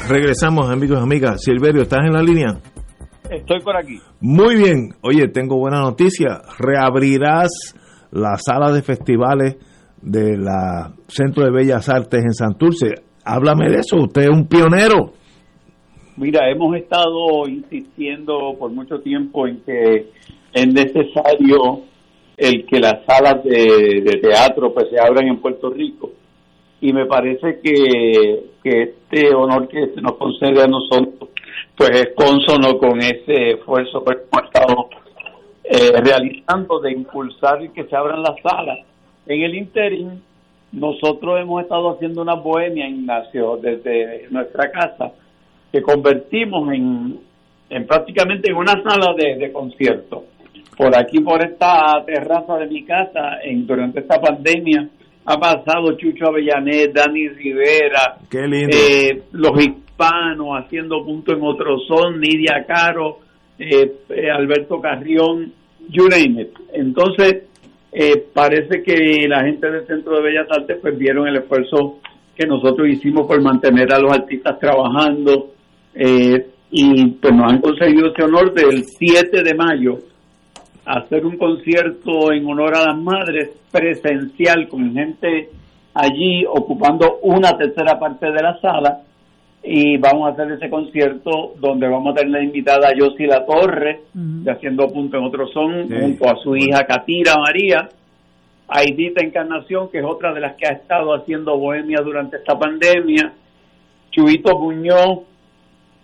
Regresamos, 0.09 0.71
amigos 0.71 1.01
y 1.01 1.03
amigas. 1.03 1.43
Silverio, 1.43 1.83
¿estás 1.83 2.07
en 2.07 2.13
la 2.13 2.23
línea? 2.23 2.61
Estoy 3.29 3.61
por 3.63 3.77
aquí. 3.77 4.01
Muy 4.21 4.55
bien. 4.55 4.95
Oye, 5.03 5.27
tengo 5.27 5.59
buena 5.59 5.81
noticia. 5.81 6.43
Reabrirás 6.57 7.51
la 8.13 8.39
sala 8.39 8.71
de 8.71 8.83
festivales 8.83 9.57
de 10.03 10.37
la 10.37 10.93
Centro 11.09 11.45
de 11.45 11.51
Bellas 11.51 11.89
Artes 11.89 12.23
en 12.23 12.33
Santurce. 12.33 12.95
Háblame 13.25 13.69
de 13.69 13.79
eso, 13.79 13.97
usted 13.97 14.23
es 14.23 14.29
un 14.29 14.47
pionero. 14.47 15.13
Mira, 16.17 16.49
hemos 16.51 16.75
estado 16.77 17.47
insistiendo 17.49 18.55
por 18.59 18.71
mucho 18.71 19.01
tiempo 19.01 19.47
en 19.47 19.61
que 19.63 20.11
es 20.53 20.67
necesario 20.67 21.83
el 22.37 22.67
que 22.67 22.79
las 22.79 23.05
salas 23.07 23.43
de, 23.45 24.19
teatro 24.23 24.73
pues 24.73 24.87
se 24.91 25.01
abran 25.01 25.27
en 25.29 25.41
Puerto 25.41 25.71
Rico 25.71 26.13
y 26.81 26.93
me 26.93 27.07
parece 27.07 27.61
que, 27.63 28.51
que 28.63 28.83
este 28.83 29.35
honor 29.35 29.69
que 29.69 29.89
se 29.95 30.01
nos 30.01 30.17
concede 30.17 30.63
a 30.63 30.67
nosotros 30.67 31.31
pues 31.77 31.91
es 31.91 32.09
consono 32.15 32.79
con 32.79 32.99
ese 32.99 33.53
esfuerzo 33.53 34.03
que 34.05 34.13
hemos 34.13 34.45
estado 34.45 34.89
eh, 35.65 35.93
realizando 36.03 36.81
de 36.81 36.93
impulsar 36.93 37.63
y 37.63 37.71
que 37.71 37.85
se 37.85 37.97
abran 37.97 38.23
las 38.23 38.37
salas 38.43 38.79
en 39.27 39.43
el 39.43 39.55
interim, 39.55 40.11
nosotros 40.73 41.41
hemos 41.41 41.63
estado 41.63 41.95
haciendo 41.95 42.23
una 42.23 42.35
bohemia, 42.35 42.89
Ignacio, 42.89 43.57
desde 43.57 44.29
nuestra 44.31 44.71
casa, 44.71 45.13
que 45.73 45.81
convertimos 45.83 46.73
en, 46.73 47.19
en 47.71 47.87
prácticamente 47.87 48.51
en 48.51 48.57
una 48.57 48.73
sala 48.83 49.15
de, 49.17 49.37
de 49.37 49.53
concierto. 49.53 50.25
Por 50.77 50.95
aquí, 50.97 51.21
por 51.21 51.43
esta 51.43 52.05
terraza 52.05 52.59
de 52.59 52.67
mi 52.67 52.85
casa, 52.85 53.39
en, 53.43 53.67
durante 53.67 54.01
esta 54.01 54.21
pandemia, 54.21 54.89
ha 55.25 55.39
pasado 55.39 55.97
Chucho 55.97 56.27
Avellanet, 56.29 56.93
Dani 56.93 57.29
Rivera, 57.29 58.19
Qué 58.31 58.47
lindo. 58.47 58.77
eh, 58.77 59.23
los 59.33 59.53
hispanos 59.59 60.49
haciendo 60.63 61.03
punto 61.05 61.33
en 61.35 61.43
otro 61.43 61.79
son, 61.81 62.21
Nidia 62.21 62.65
Caro, 62.67 63.19
eh, 63.59 63.91
eh, 64.11 64.31
Alberto 64.31 64.79
Carrión, 64.81 65.53
you 65.89 66.09
name 66.09 66.43
it. 66.43 66.51
Entonces, 66.75 67.45
eh, 67.99 68.27
parece 68.31 68.83
que 68.83 69.27
la 69.27 69.43
gente 69.43 69.71
del 69.71 69.87
Centro 69.87 70.17
de 70.17 70.23
Bellas 70.25 70.47
Artes 70.51 70.77
pues 70.83 70.99
vieron 70.99 71.29
el 71.29 71.37
esfuerzo 71.37 71.99
que 72.37 72.47
nosotros 72.47 72.87
hicimos 72.89 73.27
por 73.27 73.41
mantener 73.41 73.91
a 73.91 73.99
los 73.99 74.13
artistas 74.13 74.59
trabajando 74.59 75.53
eh, 75.95 76.47
y 76.71 77.07
pues 77.07 77.35
nos 77.35 77.51
han 77.51 77.63
conseguido 77.63 78.09
ese 78.09 78.23
honor 78.23 78.53
del 78.53 78.85
7 78.85 79.43
de 79.43 79.55
mayo 79.55 79.99
hacer 80.85 81.25
un 81.25 81.39
concierto 81.39 82.33
en 82.33 82.47
honor 82.47 82.77
a 82.77 82.85
las 82.85 82.99
madres 82.99 83.49
presencial 83.73 84.69
con 84.69 84.93
gente 84.93 85.49
allí 85.95 86.45
ocupando 86.47 87.21
una 87.23 87.57
tercera 87.57 87.99
parte 87.99 88.27
de 88.27 88.43
la 88.43 88.61
sala 88.61 89.01
y 89.69 89.97
vamos 89.97 90.29
a 90.29 90.33
hacer 90.33 90.53
ese 90.53 90.71
concierto 90.71 91.55
donde 91.59 91.89
vamos 91.89 92.13
a 92.13 92.21
tener 92.21 92.43
invitada 92.45 92.89
a 92.89 92.95
Yossi 92.95 93.27
La 93.27 93.45
Torre 93.45 94.03
de 94.15 94.51
Haciendo 94.51 94.87
Punto 94.89 95.17
en 95.19 95.25
Otro 95.25 95.49
Son 95.49 95.89
Sí. 95.89 95.95
junto 96.01 96.29
a 96.29 96.37
su 96.37 96.57
hija 96.57 96.85
Catira 96.87 97.35
María. 97.37 97.89
Aidita 98.69 99.25
Encarnación 99.25 99.91
que 99.91 99.99
es 99.99 100.05
otra 100.05 100.33
de 100.33 100.41
las 100.41 100.55
que 100.55 100.67
ha 100.69 100.73
estado 100.73 101.15
haciendo 101.15 101.59
bohemia 101.59 101.99
durante 102.05 102.37
esta 102.37 102.57
pandemia. 102.59 103.33
Chuito 104.13 104.57
Muñoz 104.59 105.21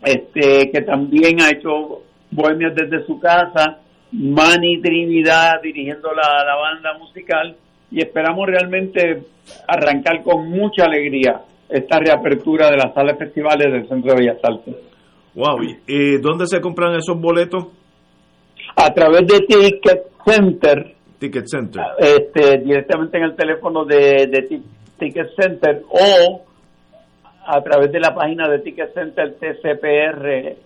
este 0.05 0.71
que 0.73 0.83
también 0.83 1.41
ha 1.41 1.51
hecho 1.51 2.03
bohemias 2.33 2.75
desde 2.75 3.07
su 3.07 3.21
casa. 3.21 3.79
Manny 4.11 4.81
Trinidad 4.83 5.63
dirigiendo 5.63 6.09
la, 6.13 6.45
la 6.45 6.57
banda 6.57 6.99
musical. 6.99 7.57
Y 7.93 8.01
esperamos 8.01 8.47
realmente 8.47 9.23
arrancar 9.69 10.23
con 10.23 10.49
mucha 10.49 10.85
alegría 10.87 11.43
esta 11.73 11.99
reapertura 11.99 12.71
de 12.71 12.77
las 12.77 12.95
salas 12.95 13.19
festivales 13.19 13.73
del 13.73 13.89
Centro 13.89 14.15
de 14.15 14.21
Bellas 14.21 14.39
Artes. 14.43 14.75
Wow. 15.35 15.59
¿Y 15.87 16.19
dónde 16.19 16.47
se 16.47 16.61
compran 16.61 16.95
esos 16.95 17.19
boletos? 17.21 17.67
A 18.77 18.93
través 18.93 19.27
de 19.27 19.41
Ticket 19.41 20.03
Center, 20.27 20.95
Ticket 21.19 21.47
Center. 21.47 21.83
este, 21.99 22.59
directamente 22.59 23.19
en 23.19 23.25
el 23.25 23.37
teléfono 23.37 23.85
de, 23.85 24.27
de 24.31 24.43
Ti- 24.49 24.63
Ticket 24.99 25.29
Center 25.37 25.83
o 25.91 26.43
a 27.47 27.61
través 27.63 27.91
de 27.91 27.99
la 28.01 28.15
página 28.15 28.49
de 28.49 28.61
Ticket 28.61 28.95
Center 28.95 29.35
TCPR 29.35 30.57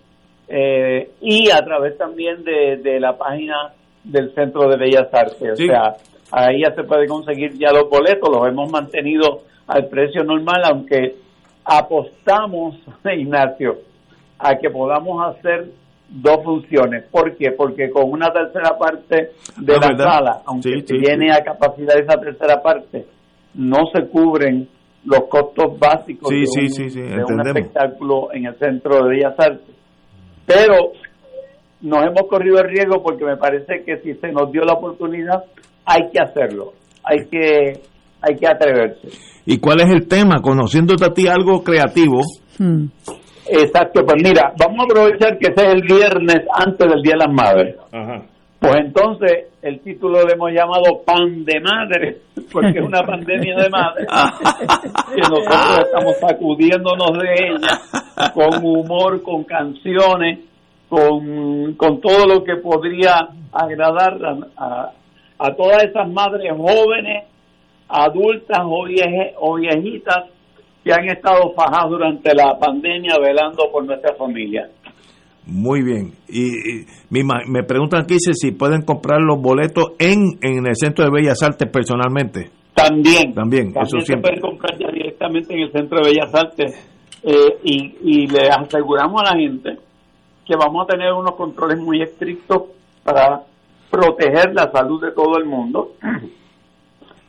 eh, 0.49 1.09
y 1.21 1.49
a 1.49 1.59
través 1.65 1.97
también 1.97 2.43
de, 2.43 2.77
de 2.77 2.99
la 2.99 3.17
página 3.17 3.73
del 4.03 4.33
Centro 4.35 4.69
de 4.69 4.77
Bellas 4.77 5.07
Artes. 5.13 5.57
Sí. 5.57 5.63
O 5.65 5.67
sea, 5.67 5.95
ahí 6.31 6.61
ya 6.65 6.73
se 6.75 6.83
puede 6.83 7.07
conseguir 7.07 7.53
ya 7.57 7.71
los 7.71 7.89
boletos, 7.89 8.29
los 8.29 8.47
hemos 8.47 8.71
mantenido 8.71 9.41
al 9.67 9.87
precio 9.87 10.23
normal, 10.23 10.61
aunque 10.65 11.15
apostamos, 11.65 12.75
Ignacio, 13.17 13.77
a 14.39 14.55
que 14.55 14.69
podamos 14.69 15.35
hacer 15.35 15.67
dos 16.09 16.43
funciones. 16.43 17.03
¿Por 17.11 17.35
qué? 17.35 17.51
Porque 17.51 17.89
con 17.89 18.09
una 18.11 18.31
tercera 18.31 18.77
parte 18.77 19.31
de 19.57 19.73
Ah, 19.75 19.79
la 19.81 19.87
¿verdad? 19.89 20.05
sala, 20.13 20.41
aunque 20.45 20.81
Sí, 20.85 20.97
llene 20.99 21.31
a 21.33 21.43
capacidad 21.43 21.97
esa 21.99 22.19
tercera 22.19 22.61
parte, 22.61 23.05
no 23.55 23.77
se 23.93 24.07
cubren 24.07 24.67
los 25.05 25.21
costos 25.29 25.77
básicos 25.79 26.29
Sí, 26.29 26.43
de, 26.45 27.01
un, 27.01 27.17
de 27.17 27.33
un 27.33 27.47
espectáculo 27.47 28.29
en 28.33 28.45
el 28.45 28.55
Centro 28.57 29.03
de 29.03 29.09
Bellas 29.09 29.35
Artes. 29.37 29.75
Pero 30.45 30.91
nos 31.81 32.03
hemos 32.03 32.23
corrido 32.29 32.59
el 32.59 32.69
riesgo 32.69 33.03
porque 33.03 33.25
me 33.25 33.37
parece 33.37 33.83
que 33.85 33.97
si 33.99 34.13
se 34.15 34.31
nos 34.31 34.51
dio 34.51 34.63
la 34.63 34.73
oportunidad, 34.73 35.43
hay 35.85 36.09
que 36.11 36.19
hacerlo, 36.19 36.73
hay 37.03 37.25
que, 37.29 37.81
hay 38.21 38.35
que 38.35 38.47
atreverse. 38.47 39.07
¿Y 39.45 39.59
cuál 39.59 39.81
es 39.81 39.89
el 39.89 40.07
tema? 40.07 40.41
Conociéndote 40.41 41.05
a 41.05 41.13
ti 41.13 41.27
algo 41.27 41.63
creativo. 41.63 42.19
Hmm. 42.59 42.85
Exacto, 43.49 44.01
pues 44.05 44.21
mira, 44.21 44.51
vamos 44.59 44.79
a 44.81 44.83
aprovechar 44.83 45.37
que 45.37 45.47
ese 45.53 45.67
es 45.67 45.73
el 45.73 45.81
viernes 45.83 46.39
antes 46.53 46.85
del 46.89 47.01
Día 47.01 47.13
de 47.13 47.25
las 47.25 47.33
Madres. 47.33 47.75
Pues 48.59 48.75
entonces 48.83 49.45
el 49.61 49.79
título 49.81 50.25
le 50.25 50.33
hemos 50.33 50.51
llamado 50.51 51.01
Pan 51.05 51.45
de 51.45 51.59
Madre, 51.61 52.17
porque 52.51 52.79
es 52.79 52.85
una 52.85 53.03
pandemia 53.03 53.55
de 53.55 53.69
madres 53.69 54.07
que 55.15 55.21
nosotros 55.21 55.79
estamos 55.85 56.17
sacudiéndonos 56.19 57.11
de 57.19 57.47
ella 57.47 58.31
con 58.33 58.65
humor, 58.65 59.21
con 59.21 59.43
canciones, 59.43 60.39
con, 60.89 61.73
con 61.75 62.01
todo 62.01 62.25
lo 62.25 62.43
que 62.43 62.55
podría 62.57 63.13
agradar 63.53 64.17
a, 64.25 64.37
a- 64.57 64.91
a 65.39 65.53
todas 65.55 65.83
esas 65.83 66.09
madres 66.11 66.51
jóvenes, 66.51 67.25
adultas 67.89 68.59
o, 68.65 68.85
vieje- 68.85 69.33
o 69.39 69.55
viejitas 69.55 70.25
que 70.83 70.93
han 70.93 71.05
estado 71.09 71.53
fajadas 71.53 71.89
durante 71.89 72.33
la 72.33 72.57
pandemia 72.59 73.17
velando 73.19 73.63
por 73.71 73.85
nuestra 73.85 74.15
familia. 74.15 74.69
Muy 75.45 75.81
bien. 75.81 76.11
Y, 76.27 76.81
y 76.81 76.85
me, 77.09 77.63
preguntan 77.63 78.01
aquí 78.03 78.17
si, 78.19 78.51
pueden 78.51 78.81
comprar 78.83 79.19
los 79.21 79.41
boletos 79.41 79.93
en, 79.99 80.37
en 80.41 80.67
el 80.67 80.75
Centro 80.75 81.05
de 81.05 81.11
Bellas 81.11 81.41
Artes 81.41 81.69
personalmente. 81.71 82.49
También, 82.73 83.33
También, 83.33 83.69
eso 83.69 83.79
También 83.79 84.01
se 84.01 84.05
siempre. 84.05 84.31
pueden 84.33 84.41
comprar 84.41 84.77
ya 84.77 84.91
directamente 84.91 85.53
en 85.53 85.59
el 85.61 85.71
Centro 85.71 85.99
de 85.99 86.09
Bellas 86.09 86.35
Artes 86.35 86.89
eh, 87.23 87.57
y, 87.63 87.95
y 88.03 88.27
le 88.27 88.49
aseguramos 88.49 89.21
a 89.21 89.33
la 89.33 89.39
gente 89.39 89.77
que 90.45 90.55
vamos 90.55 90.83
a 90.83 90.87
tener 90.91 91.11
unos 91.13 91.35
controles 91.35 91.79
muy 91.79 92.01
estrictos 92.01 92.63
para 93.03 93.41
proteger 93.89 94.53
la 94.53 94.69
salud 94.71 95.01
de 95.01 95.11
todo 95.11 95.37
el 95.37 95.45
mundo. 95.45 95.93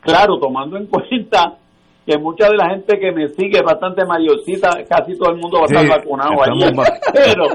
Claro, 0.01 0.39
tomando 0.39 0.77
en 0.77 0.87
cuenta 0.89 1.57
que 2.07 2.17
mucha 2.17 2.49
de 2.49 2.57
la 2.57 2.71
gente 2.71 2.99
que 2.99 3.13
me 3.13 3.29
sigue 3.29 3.59
es 3.59 3.63
bastante 3.63 4.03
mayorcita, 4.05 4.71
casi 4.89 5.17
todo 5.19 5.31
el 5.31 5.37
mundo 5.37 5.59
va 5.59 5.65
a 5.65 5.67
estar 5.67 5.83
Sí, 5.83 5.89
vacunado 5.91 6.43
allí. 6.43 6.65
Pero, 7.13 7.49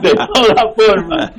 de 0.00 0.14
todas 0.14 0.74
formas, 0.76 1.32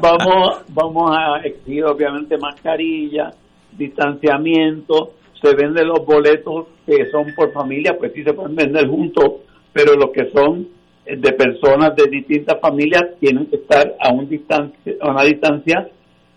vamos, 0.00 0.62
vamos 0.68 1.10
a 1.16 1.40
exigir 1.44 1.84
obviamente 1.84 2.38
mascarilla, 2.38 3.32
distanciamiento, 3.72 5.14
se 5.42 5.54
venden 5.54 5.88
los 5.88 6.04
boletos 6.04 6.66
que 6.86 7.10
son 7.10 7.34
por 7.34 7.52
familia, 7.52 7.96
pues 7.98 8.12
sí 8.12 8.22
se 8.22 8.32
pueden 8.32 8.54
vender 8.54 8.88
juntos, 8.88 9.24
pero 9.72 9.94
los 9.94 10.10
que 10.10 10.30
son 10.30 10.68
eh, 11.04 11.16
de 11.16 11.32
personas 11.32 11.94
de 11.96 12.08
distintas 12.08 12.60
familias 12.60 13.04
tienen 13.20 13.46
que 13.46 13.56
estar 13.56 13.94
a, 14.00 14.12
un 14.12 14.28
distancia, 14.28 14.94
a 15.00 15.10
una 15.10 15.22
distancia 15.22 15.88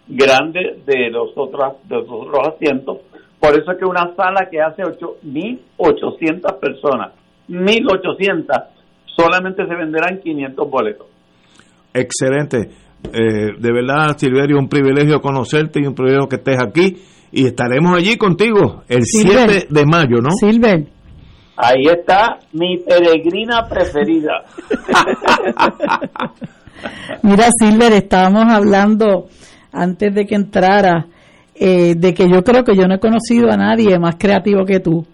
grande 0.08 0.82
de 0.86 1.10
los 1.10 1.30
otros, 1.36 1.74
de 1.88 1.96
los 1.98 2.08
otros 2.10 2.48
asientos. 2.56 2.98
Por 3.40 3.60
eso 3.60 3.72
es 3.72 3.78
que 3.80 3.86
una 3.86 4.14
sala 4.16 4.48
que 4.52 4.62
hace 4.62 4.84
ocho- 4.84 5.16
1.800 5.26 6.60
personas, 6.60 7.14
1.800, 7.50 8.46
solamente 9.16 9.66
se 9.66 9.76
venderán 9.76 10.20
500 10.22 10.70
boletos. 10.70 11.08
Excelente. 11.94 12.70
Eh, 13.12 13.54
de 13.58 13.72
verdad, 13.74 14.16
Silverio, 14.18 14.58
un 14.60 14.70
privilegio 14.70 15.20
conocerte 15.22 15.80
y 15.82 15.88
un 15.88 15.96
privilegio 15.96 16.28
que 16.30 16.36
estés 16.36 16.62
aquí. 16.62 16.98
Y 17.32 17.48
estaremos 17.48 17.98
allí 17.98 18.18
contigo 18.18 18.84
el 18.90 19.04
Silver. 19.06 19.50
7 19.50 19.68
de 19.70 19.86
mayo, 19.86 20.18
¿no? 20.22 20.32
Silver, 20.32 20.86
Ahí 21.58 21.84
está 21.86 22.40
mi 22.54 22.78
peregrina 22.80 23.68
preferida. 23.70 24.44
Mira, 27.24 27.46
Silver, 27.60 27.94
estábamos 27.94 28.46
hablando 28.52 29.28
antes 29.72 30.14
de 30.14 30.26
que 30.26 30.36
entrara 30.36 31.08
eh, 31.56 31.96
de 31.96 32.14
que 32.14 32.28
yo 32.28 32.44
creo 32.44 32.64
que 32.64 32.76
yo 32.76 32.88
no 32.88 32.96
he 32.96 33.00
conocido 33.00 33.52
a 33.52 33.58
nadie 33.58 34.00
más 34.00 34.16
creativo 34.18 34.66
que 34.66 34.80
tú. 34.80 35.06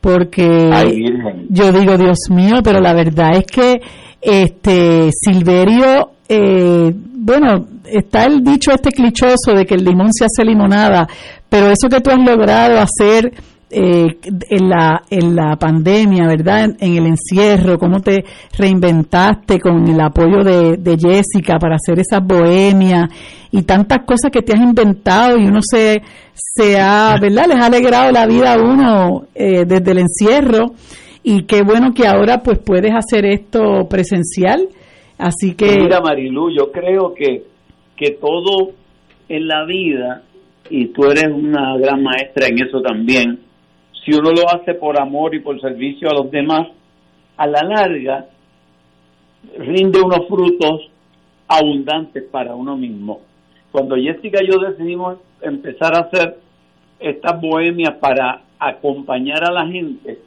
Porque 0.00 0.70
Ay, 0.72 1.02
yo 1.48 1.72
digo, 1.72 1.96
Dios 1.96 2.18
mío, 2.30 2.60
pero 2.62 2.80
la 2.80 2.92
verdad 2.92 3.36
es 3.36 3.44
que 3.46 3.80
este 4.20 5.10
Silverio, 5.12 6.10
eh, 6.28 6.92
bueno, 6.94 7.66
está 7.84 8.26
el 8.26 8.44
dicho 8.44 8.70
este 8.70 8.90
clichoso 8.90 9.52
de 9.54 9.64
que 9.64 9.74
el 9.74 9.84
limón 9.84 10.12
se 10.12 10.26
hace 10.26 10.44
limonada, 10.44 11.08
pero 11.48 11.66
eso 11.66 11.88
que 11.88 12.00
tú 12.00 12.10
has 12.10 12.18
logrado 12.18 12.78
hacer 12.78 13.32
eh, 13.70 14.18
en, 14.22 14.68
la, 14.68 15.02
en 15.10 15.36
la 15.36 15.56
pandemia, 15.56 16.26
¿verdad? 16.26 16.74
En, 16.78 16.96
el 16.96 17.06
encierro, 17.06 17.78
cómo 17.78 18.00
te 18.00 18.24
reinventaste 18.56 19.60
con 19.60 19.86
el 19.86 20.00
apoyo 20.00 20.42
de, 20.42 20.76
de 20.78 20.96
Jessica 20.96 21.58
para 21.58 21.76
hacer 21.76 21.98
esas 21.98 22.26
bohemias 22.26 23.10
y 23.50 23.62
tantas 23.62 24.04
cosas 24.06 24.30
que 24.30 24.42
te 24.42 24.54
has 24.56 24.62
inventado 24.62 25.36
y 25.36 25.46
uno 25.46 25.60
se, 25.62 26.00
se 26.32 26.80
ha, 26.80 27.16
¿verdad? 27.20 27.44
Les 27.48 27.62
ha 27.62 27.66
alegrado 27.66 28.10
la 28.10 28.26
vida 28.26 28.54
a 28.54 28.58
uno 28.58 29.26
eh, 29.34 29.64
desde 29.66 29.90
el 29.90 29.98
encierro 29.98 30.72
y 31.22 31.42
qué 31.42 31.62
bueno 31.62 31.92
que 31.92 32.06
ahora 32.06 32.42
pues 32.42 32.58
puedes 32.58 32.92
hacer 32.94 33.26
esto 33.26 33.86
presencial. 33.88 34.66
Así 35.18 35.54
que... 35.54 35.76
Mira, 35.76 36.00
Marilu, 36.00 36.50
yo 36.56 36.70
creo 36.72 37.12
que, 37.14 37.42
que 37.96 38.12
todo 38.12 38.72
en 39.28 39.46
la 39.46 39.66
vida, 39.66 40.22
y 40.70 40.86
tú 40.86 41.04
eres 41.04 41.28
una 41.30 41.76
gran 41.76 42.02
maestra 42.02 42.46
en 42.46 42.66
eso 42.66 42.80
también, 42.80 43.40
si 44.08 44.14
uno 44.14 44.30
lo 44.30 44.48
hace 44.48 44.72
por 44.74 44.98
amor 44.98 45.34
y 45.34 45.40
por 45.40 45.60
servicio 45.60 46.08
a 46.08 46.14
los 46.14 46.30
demás, 46.30 46.66
a 47.36 47.46
la 47.46 47.62
larga 47.62 48.26
rinde 49.58 50.00
unos 50.00 50.26
frutos 50.26 50.90
abundantes 51.46 52.24
para 52.24 52.54
uno 52.54 52.74
mismo. 52.74 53.20
Cuando 53.70 53.96
Jessica 53.96 54.42
y 54.42 54.46
yo 54.50 54.58
decidimos 54.60 55.18
empezar 55.42 55.94
a 55.94 56.00
hacer 56.00 56.38
estas 56.98 57.38
bohemias 57.38 57.96
para 58.00 58.40
acompañar 58.58 59.44
a 59.44 59.52
la 59.52 59.66
gente, 59.66 60.18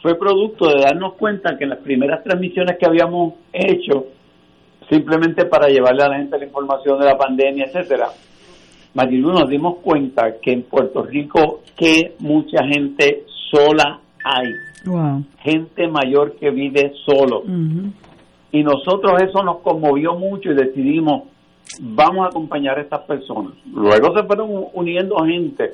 fue 0.00 0.16
producto 0.16 0.68
de 0.68 0.82
darnos 0.82 1.14
cuenta 1.14 1.58
que 1.58 1.64
en 1.64 1.70
las 1.70 1.80
primeras 1.80 2.22
transmisiones 2.22 2.78
que 2.78 2.86
habíamos 2.86 3.34
hecho, 3.52 4.06
simplemente 4.88 5.44
para 5.46 5.66
llevarle 5.66 6.04
a 6.04 6.08
la 6.08 6.18
gente 6.18 6.38
la 6.38 6.44
información 6.44 7.00
de 7.00 7.06
la 7.06 7.18
pandemia, 7.18 7.64
etcétera, 7.64 8.10
Marilu, 8.94 9.32
nos 9.32 9.48
dimos 9.48 9.76
cuenta 9.82 10.36
que 10.40 10.52
en 10.52 10.62
Puerto 10.62 11.02
Rico 11.02 11.62
que 11.76 12.14
mucha 12.20 12.64
gente 12.66 13.24
sola 13.50 14.00
hay, 14.24 14.52
Wow. 14.86 15.24
gente 15.38 15.88
mayor 15.88 16.36
que 16.36 16.50
vive 16.50 16.92
solo. 17.06 17.42
Y 18.52 18.62
nosotros 18.62 19.20
eso 19.22 19.42
nos 19.42 19.58
conmovió 19.58 20.14
mucho 20.14 20.52
y 20.52 20.54
decidimos, 20.54 21.22
vamos 21.80 22.26
a 22.26 22.28
acompañar 22.28 22.78
a 22.78 22.82
estas 22.82 23.00
personas. 23.00 23.54
Luego 23.72 24.14
se 24.16 24.24
fueron 24.24 24.48
uniendo 24.74 25.16
gente 25.24 25.72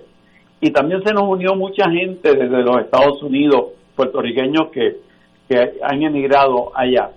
y 0.60 0.70
también 0.70 1.02
se 1.04 1.12
nos 1.12 1.24
unió 1.24 1.54
mucha 1.56 1.90
gente 1.90 2.34
desde 2.34 2.62
los 2.62 2.78
Estados 2.78 3.22
Unidos, 3.22 3.72
puertorriqueños 3.96 4.68
que, 4.72 4.96
que 5.48 5.72
han 5.82 6.02
emigrado 6.02 6.70
allá. 6.74 7.10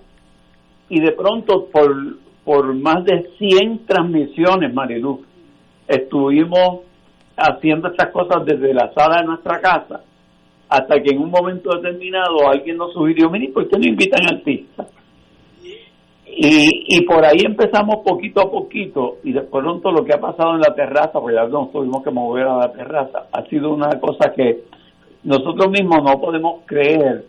Y 0.88 1.00
de 1.00 1.12
pronto, 1.12 1.66
por, 1.72 1.94
por 2.44 2.74
más 2.74 3.04
de 3.04 3.30
100 3.38 3.86
transmisiones, 3.86 4.74
Marilu, 4.74 5.22
estuvimos 5.88 6.80
haciendo 7.36 7.88
estas 7.88 8.10
cosas 8.10 8.44
desde 8.44 8.72
la 8.72 8.92
sala 8.94 9.20
de 9.20 9.26
nuestra 9.26 9.60
casa 9.60 10.02
hasta 10.68 11.00
que 11.02 11.10
en 11.10 11.20
un 11.20 11.30
momento 11.30 11.70
determinado 11.76 12.48
alguien 12.48 12.76
nos 12.76 12.92
sugirió, 12.92 13.30
mire, 13.30 13.52
¿por 13.52 13.68
qué 13.68 13.78
no 13.78 13.86
invitan 13.86 14.26
artistas? 14.26 14.88
Y, 16.26 16.96
y 16.96 17.00
por 17.02 17.24
ahí 17.24 17.40
empezamos 17.44 17.96
poquito 18.04 18.40
a 18.40 18.50
poquito 18.50 19.18
y 19.22 19.32
de 19.32 19.42
pronto 19.42 19.92
lo 19.92 20.04
que 20.04 20.14
ha 20.14 20.20
pasado 20.20 20.54
en 20.54 20.60
la 20.60 20.74
terraza, 20.74 21.12
porque 21.12 21.36
ya 21.36 21.46
nos 21.46 21.70
tuvimos 21.70 22.02
que 22.02 22.10
mover 22.10 22.46
a 22.46 22.56
la 22.56 22.72
terraza, 22.72 23.26
ha 23.30 23.42
sido 23.44 23.72
una 23.72 24.00
cosa 24.00 24.32
que 24.34 24.64
nosotros 25.22 25.70
mismos 25.70 26.02
no 26.02 26.20
podemos 26.20 26.62
creer 26.66 27.24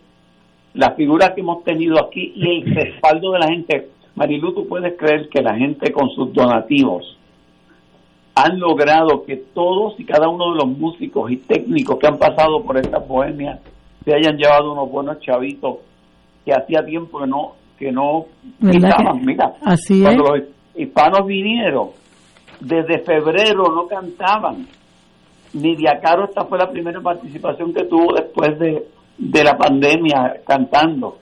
la 0.73 0.91
figura 0.91 1.33
que 1.33 1.41
hemos 1.41 1.63
tenido 1.63 2.03
aquí 2.03 2.33
y 2.35 2.61
el 2.61 2.75
respaldo 2.75 3.31
de 3.31 3.39
la 3.39 3.47
gente. 3.47 3.89
Marilu, 4.15 4.53
tú 4.53 4.67
puedes 4.67 4.97
creer 4.97 5.29
que 5.29 5.41
la 5.41 5.55
gente 5.55 5.91
con 5.91 6.09
sus 6.09 6.33
donativos 6.33 7.17
han 8.35 8.59
logrado 8.59 9.23
que 9.25 9.37
todos 9.53 9.97
y 9.97 10.05
cada 10.05 10.27
uno 10.27 10.51
de 10.51 10.57
los 10.57 10.77
músicos 10.77 11.31
y 11.31 11.37
técnicos 11.37 11.97
que 11.97 12.07
han 12.07 12.17
pasado 12.17 12.61
por 12.63 12.77
esta 12.77 12.99
bohemia 12.99 13.59
se 14.03 14.13
hayan 14.13 14.37
llevado 14.37 14.73
unos 14.73 14.91
buenos 14.91 15.19
chavitos 15.21 15.77
que 16.43 16.53
hacía 16.53 16.85
tiempo 16.85 17.19
que 17.19 17.27
no 17.27 17.53
que 17.79 17.91
no 17.91 18.25
¿Verdad 18.59 18.89
estaban. 18.89 19.25
Mira, 19.25 19.53
así 19.63 20.01
cuando 20.01 20.35
es. 20.35 20.43
los 20.43 20.49
hispanos 20.75 21.25
vinieron, 21.25 21.89
desde 22.59 22.99
febrero 22.99 23.63
no 23.73 23.87
cantaban. 23.87 24.67
Nidia 25.53 25.99
Caro, 26.01 26.25
esta 26.25 26.45
fue 26.45 26.57
la 26.57 26.69
primera 26.69 26.99
participación 27.01 27.73
que 27.73 27.85
tuvo 27.85 28.13
después 28.13 28.59
de, 28.59 28.85
de 29.17 29.43
la 29.43 29.57
pandemia 29.57 30.41
cantando. 30.45 31.17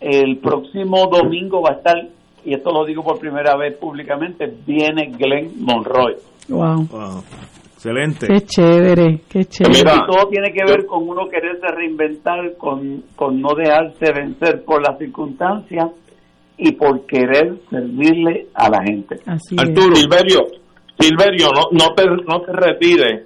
El 0.00 0.38
próximo 0.38 1.06
domingo 1.06 1.60
va 1.60 1.70
a 1.70 1.74
estar, 1.74 1.96
y 2.44 2.54
esto 2.54 2.70
lo 2.70 2.84
digo 2.84 3.02
por 3.02 3.18
primera 3.18 3.56
vez 3.56 3.76
públicamente, 3.76 4.50
viene 4.66 5.10
Glenn 5.16 5.52
Monroy. 5.60 6.16
Wow. 6.48 6.86
Wow. 6.90 7.22
Excelente. 7.74 8.26
Qué 8.26 8.40
chévere, 8.40 9.20
qué 9.28 9.44
chévere. 9.44 9.78
Y 9.78 9.82
todo 10.10 10.28
tiene 10.30 10.52
que 10.52 10.64
ver 10.64 10.84
con 10.86 11.08
uno 11.08 11.28
quererse 11.28 11.66
reinventar, 11.68 12.56
con, 12.56 13.04
con 13.14 13.40
no 13.40 13.50
dejarse 13.54 14.12
vencer 14.12 14.64
por 14.64 14.82
las 14.82 14.98
circunstancias 14.98 15.90
y 16.56 16.72
por 16.72 17.06
querer 17.06 17.54
servirle 17.70 18.48
a 18.54 18.68
la 18.68 18.82
gente. 18.82 19.16
Así 19.26 19.54
Arturo. 19.56 19.94
Silverio, 19.94 20.46
Silverio, 20.98 21.48
no, 21.54 21.68
no 21.70 21.94
te, 21.94 22.04
no 22.04 22.40
te 22.40 22.52
retires, 22.52 23.22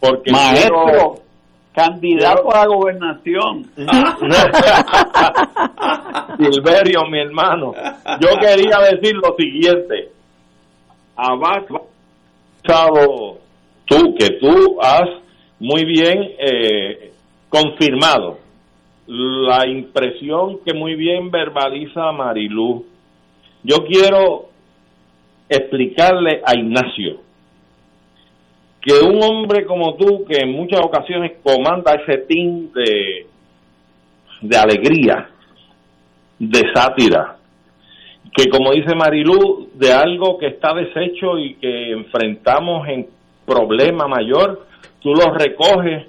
porque 0.00 0.32
Maestro, 0.32 0.84
quiero- 0.86 1.14
candidato 1.74 2.50
a 2.54 2.60
la 2.60 2.66
gobernación. 2.66 3.66
Silverio, 6.38 7.00
mi 7.10 7.20
hermano, 7.20 7.72
yo 8.20 8.28
quería 8.40 8.78
decir 8.90 9.14
lo 9.16 9.34
siguiente. 9.36 10.10
Abajo, 11.16 11.88
Tú, 12.66 14.14
que 14.18 14.30
tú 14.40 14.78
has 14.80 15.08
muy 15.60 15.84
bien 15.84 16.32
eh, 16.38 17.12
confirmado 17.48 18.38
la 19.06 19.66
impresión 19.68 20.58
que 20.64 20.74
muy 20.74 20.96
bien 20.96 21.30
verbaliza 21.30 22.10
Marilú. 22.10 22.84
Yo 23.62 23.84
quiero 23.86 24.48
explicarle 25.48 26.42
a 26.44 26.58
Ignacio 26.58 27.20
que 28.80 28.92
un 28.94 29.22
hombre 29.22 29.66
como 29.66 29.94
tú, 29.96 30.24
que 30.24 30.38
en 30.42 30.52
muchas 30.52 30.80
ocasiones 30.80 31.38
comanda 31.42 31.94
ese 31.94 32.18
team 32.18 32.72
de, 32.72 33.26
de 34.42 34.56
alegría, 34.56 35.28
de 36.38 36.62
sátira, 36.72 37.36
que 38.36 38.48
como 38.50 38.72
dice 38.72 38.94
Marilú, 38.94 39.70
de 39.74 39.92
algo 39.92 40.36
que 40.38 40.48
está 40.48 40.74
deshecho 40.74 41.38
y 41.38 41.54
que 41.54 41.92
enfrentamos 41.92 42.86
en 42.88 43.06
problema 43.46 44.06
mayor, 44.06 44.66
tú 45.00 45.14
lo 45.14 45.32
recoges, 45.32 46.06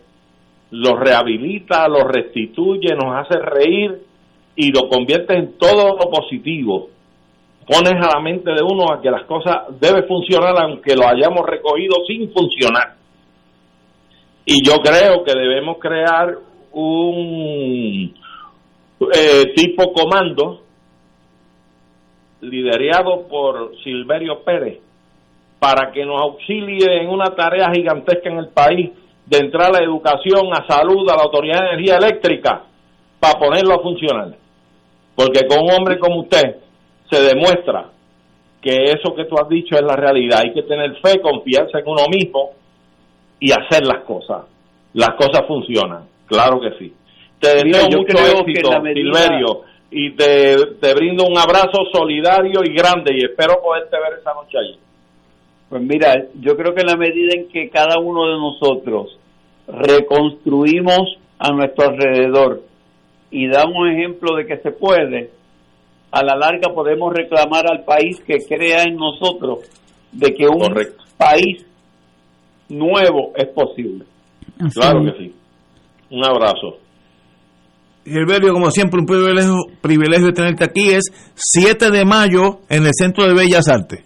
lo 0.72 0.98
rehabilitas, 0.98 1.88
lo 1.88 2.04
restituye, 2.04 2.96
nos 2.96 3.16
hace 3.16 3.40
reír 3.40 4.02
y 4.56 4.72
lo 4.72 4.90
conviertes 4.90 5.38
en 5.38 5.58
todo 5.58 5.96
lo 5.96 6.10
positivo 6.10 6.90
pones 7.68 7.94
a 8.02 8.16
la 8.16 8.22
mente 8.22 8.52
de 8.52 8.64
uno 8.64 8.92
a 8.92 9.02
que 9.02 9.12
las 9.12 9.26
cosas 9.26 9.58
deben 9.80 10.08
funcionar 10.08 10.56
aunque 10.58 10.96
lo 10.96 11.06
hayamos 11.06 11.46
recogido 11.46 11.98
sin 12.08 12.32
funcionar. 12.32 12.96
Y 14.46 14.66
yo 14.66 14.76
creo 14.78 15.24
que 15.26 15.34
debemos 15.34 15.78
crear 15.78 16.38
un 16.72 18.14
eh, 19.14 19.54
tipo 19.54 19.92
comando 19.92 20.62
liderado 22.42 23.28
por 23.28 23.72
Silverio 23.84 24.44
Pérez 24.44 24.80
para 25.60 25.92
que 25.92 26.06
nos 26.06 26.22
auxilie 26.22 27.02
en 27.02 27.10
una 27.10 27.36
tarea 27.36 27.72
gigantesca 27.74 28.30
en 28.30 28.38
el 28.38 28.50
país 28.50 28.92
de 29.26 29.38
entrar 29.38 29.70
a 29.70 29.80
la 29.80 29.84
educación, 29.84 30.54
a 30.54 30.66
salud, 30.68 31.10
a 31.10 31.16
la 31.16 31.24
Autoridad 31.24 31.62
de 31.62 31.70
Energía 31.72 31.98
Eléctrica, 31.98 32.64
para 33.20 33.40
ponerlo 33.40 33.76
a 33.76 33.82
funcionar. 33.82 34.36
Porque 35.16 35.48
con 35.48 35.64
un 35.64 35.72
hombre 35.72 35.98
como 36.00 36.22
usted 36.22 36.58
se 37.10 37.22
demuestra 37.22 37.90
que 38.62 38.84
eso 38.84 39.16
que 39.16 39.26
tú 39.26 39.36
has 39.40 39.50
dicho 39.50 39.76
es 39.76 39.82
la 39.82 39.96
realidad. 39.96 40.42
Hay 40.44 40.54
que 40.54 40.64
tener 40.64 40.96
fe, 41.02 41.20
confianza 41.22 41.80
en 41.80 41.88
uno 41.88 42.04
mismo 42.10 42.52
y 43.40 43.52
hacer 43.52 43.86
las 43.86 44.04
cosas. 44.04 44.44
Las 44.94 45.12
cosas 45.16 45.46
funcionan, 45.48 46.06
claro 46.28 46.60
que 46.60 46.72
sí. 46.78 46.94
Te 47.40 47.50
deseo 47.50 47.86
mucho 47.86 48.18
éxito, 48.18 48.72
Silverio, 48.94 49.62
y 49.90 50.12
te, 50.12 50.58
te 50.80 50.94
brindo 50.94 51.26
un 51.26 51.38
abrazo 51.38 51.86
solidario 51.94 52.62
y 52.64 52.74
grande 52.74 53.14
y 53.16 53.26
espero 53.26 53.62
poderte 53.62 53.98
ver 53.98 54.20
esa 54.20 54.34
noche 54.34 54.58
allí. 54.58 54.80
Pues 55.70 55.82
mira, 55.82 56.14
yo 56.40 56.56
creo 56.56 56.74
que 56.74 56.82
en 56.82 56.88
la 56.88 56.98
medida 56.98 57.34
en 57.36 57.50
que 57.50 57.70
cada 57.70 58.00
uno 58.00 58.28
de 58.28 58.38
nosotros 58.38 59.18
reconstruimos 59.68 61.18
a 61.40 61.52
nuestro 61.52 61.90
alrededor 61.90 62.64
y 63.32 63.48
damos 63.48 63.90
ejemplo 63.90 64.36
de 64.36 64.46
que 64.46 64.58
se 64.58 64.72
puede, 64.72 65.30
a 66.12 66.24
la 66.24 66.36
larga 66.36 66.74
podemos 66.74 67.14
reclamar 67.14 67.66
al 67.70 67.84
país 67.84 68.22
que 68.22 68.46
crea 68.48 68.84
en 68.84 68.96
nosotros 68.96 69.60
de 70.12 70.34
que 70.34 70.48
un 70.48 70.74
país 71.18 71.66
nuevo 72.70 73.34
es 73.36 73.48
posible. 73.48 74.06
Claro 74.74 75.04
que 75.04 75.12
sí. 75.18 75.36
Un 76.10 76.26
abrazo. 76.26 76.78
Gilberto, 78.08 78.54
como 78.54 78.72
siempre, 78.72 79.00
un 79.00 79.06
privilegio, 79.06 79.56
privilegio 79.82 80.32
tenerte 80.34 80.64
aquí. 80.64 80.92
Es 80.92 81.12
7 81.36 81.92
de 81.92 82.06
mayo 82.06 82.60
en 82.70 82.86
el 82.86 82.92
Centro 82.94 83.26
de 83.26 83.34
Bellas 83.34 83.68
Artes. 83.68 84.04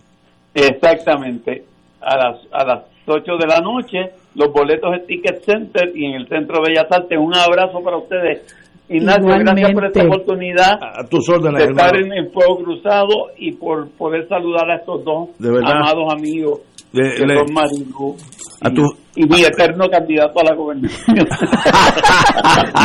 Exactamente. 0.53 1.65
A 2.01 2.17
las, 2.17 2.41
a 2.51 2.65
las 2.65 2.83
8 3.05 3.23
de 3.39 3.47
la 3.47 3.59
noche, 3.59 4.13
los 4.35 4.51
boletos 4.51 4.91
de 4.91 4.99
Ticket 5.05 5.43
Center 5.43 5.91
y 5.95 6.05
en 6.05 6.13
el 6.21 6.27
Centro 6.27 6.57
de 6.57 6.71
Bellas 6.71 6.87
Artes. 6.89 7.17
Un 7.19 7.35
abrazo 7.35 7.79
para 7.83 7.97
ustedes. 7.97 8.57
Ignacio, 8.89 9.27
gracias 9.27 9.71
por 9.71 9.85
esta 9.85 10.03
oportunidad 10.03 10.73
a 10.81 11.07
tus 11.07 11.29
órdenes, 11.29 11.65
de 11.65 11.71
estar 11.71 11.95
en 11.95 12.11
el 12.11 12.29
Fuego 12.31 12.57
Cruzado 12.57 13.29
y 13.37 13.53
por 13.53 13.89
poder 13.91 14.27
saludar 14.27 14.69
a 14.69 14.75
estos 14.75 15.05
dos 15.05 15.29
amados 15.39 16.11
amigos 16.13 16.59
le, 16.93 17.15
que 17.15 17.25
le, 17.25 17.37
son 17.37 17.53
Marilu 17.53 18.15
a 18.61 18.69
tu, 18.69 18.83
y 19.15 19.25
mi 19.25 19.43
eterno 19.43 19.89
candidato 19.89 20.39
a 20.39 20.43
la 20.43 20.53
gobernación. 20.55 21.17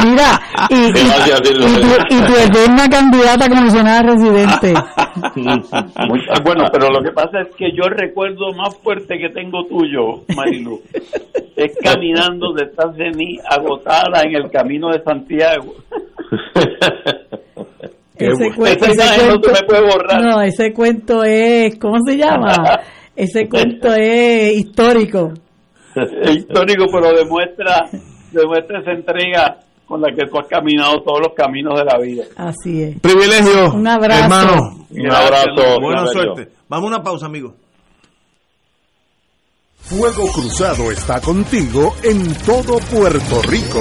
Mira, 0.05 0.41
y, 0.71 0.75
y, 0.75 0.89
y, 0.89 0.91
tu, 0.91 2.15
y 2.15 2.21
tu 2.27 2.35
eterna 2.35 2.89
candidata 2.89 3.45
a 3.45 3.49
comisionada 3.49 4.03
residente. 4.03 4.73
bueno, 6.45 6.65
pero 6.73 6.91
lo 6.91 7.03
que 7.03 7.13
pasa 7.13 7.41
es 7.43 7.55
que 7.57 7.71
yo 7.73 7.85
el 7.85 7.97
recuerdo 7.97 8.53
más 8.57 8.77
fuerte 8.79 9.19
que 9.19 9.29
tengo 9.31 9.65
tuyo, 9.67 10.25
Marilu, 10.35 10.81
es 11.57 11.73
caminando 11.83 12.53
detrás 12.55 12.97
de 12.97 13.11
mí, 13.11 13.39
agotada 13.49 14.23
en 14.23 14.35
el 14.35 14.51
camino 14.51 14.91
de 14.91 15.03
Santiago. 15.03 15.75
Ese, 18.19 18.51
cuento, 18.55 18.87
ese 18.87 18.95
imagen 18.95 19.29
no 19.29 19.35
cuento- 19.35 19.55
se 19.55 19.63
me 19.63 19.67
puede 19.69 19.83
borrar. 19.83 20.23
No, 20.23 20.41
ese 20.41 20.73
cuento 20.73 21.23
es, 21.23 21.79
¿cómo 21.79 21.97
se 22.07 22.17
llama? 22.17 22.81
Ese 23.17 23.49
cuento 23.49 23.89
es 23.95 24.57
histórico. 24.59 25.33
Es 25.95 26.37
histórico, 26.37 26.85
pero 26.93 27.17
demuestra, 27.17 27.89
demuestra 28.31 28.81
esa 28.81 28.93
entrega 28.93 29.59
con 29.87 30.01
la 30.03 30.09
que 30.15 30.27
tú 30.31 30.39
has 30.39 30.47
caminado 30.49 31.01
todos 31.03 31.21
los 31.23 31.33
caminos 31.35 31.79
de 31.79 31.85
la 31.85 31.99
vida. 31.99 32.25
Así 32.37 32.83
es. 32.83 33.01
privilegio, 33.01 33.73
Un 33.73 33.87
abrazo. 33.87 34.23
hermano. 34.25 34.87
Un 34.91 35.11
abrazo. 35.11 35.81
Buena 35.81 36.07
suerte. 36.09 36.49
Vamos 36.69 36.91
a 36.93 36.95
una 36.97 37.03
pausa, 37.03 37.27
amigos. 37.27 37.55
Fuego 39.79 40.27
Cruzado 40.33 40.91
está 40.91 41.21
contigo 41.21 41.95
en 42.03 42.35
todo 42.45 42.79
Puerto 42.91 43.41
Rico. 43.43 43.81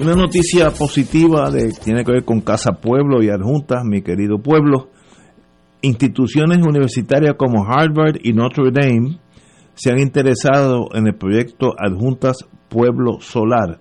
Una 0.00 0.14
noticia 0.14 0.70
positiva 0.70 1.50
de, 1.50 1.72
tiene 1.72 2.04
que 2.04 2.12
ver 2.12 2.24
con 2.24 2.40
Casa 2.40 2.80
Pueblo 2.80 3.22
y 3.22 3.28
Adjuntas, 3.28 3.84
mi 3.84 4.00
querido 4.00 4.38
pueblo. 4.38 4.88
Instituciones 5.82 6.66
universitarias 6.66 7.34
como 7.36 7.66
Harvard 7.66 8.16
y 8.22 8.32
Notre 8.32 8.70
Dame 8.70 9.18
se 9.74 9.90
han 9.90 9.98
interesado 9.98 10.88
en 10.94 11.06
el 11.06 11.16
proyecto 11.16 11.74
Adjuntas 11.78 12.48
Pueblo 12.70 13.20
Solar. 13.20 13.78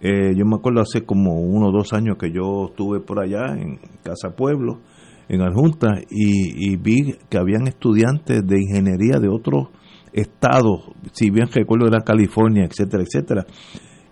Eh, 0.00 0.36
yo 0.36 0.46
me 0.46 0.54
acuerdo 0.56 0.82
hace 0.82 1.04
como 1.04 1.40
uno 1.40 1.70
o 1.70 1.72
dos 1.72 1.92
años 1.92 2.16
que 2.16 2.30
yo 2.30 2.66
estuve 2.68 3.00
por 3.00 3.18
allá 3.18 3.56
en 3.58 3.80
Casa 4.04 4.36
Pueblo, 4.36 4.82
en 5.28 5.40
Adjuntas, 5.40 6.00
y, 6.08 6.70
y 6.70 6.76
vi 6.76 7.16
que 7.28 7.38
habían 7.38 7.66
estudiantes 7.66 8.46
de 8.46 8.60
ingeniería 8.60 9.18
de 9.18 9.28
otros 9.28 9.70
estados, 10.12 10.92
si 11.12 11.30
bien 11.30 11.48
recuerdo 11.52 11.88
era 11.88 12.04
California, 12.04 12.64
etcétera, 12.64 13.02
etcétera. 13.02 13.46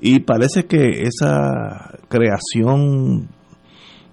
Y 0.07 0.21
parece 0.21 0.67
que 0.67 1.05
esa 1.05 1.99
creación 2.11 3.31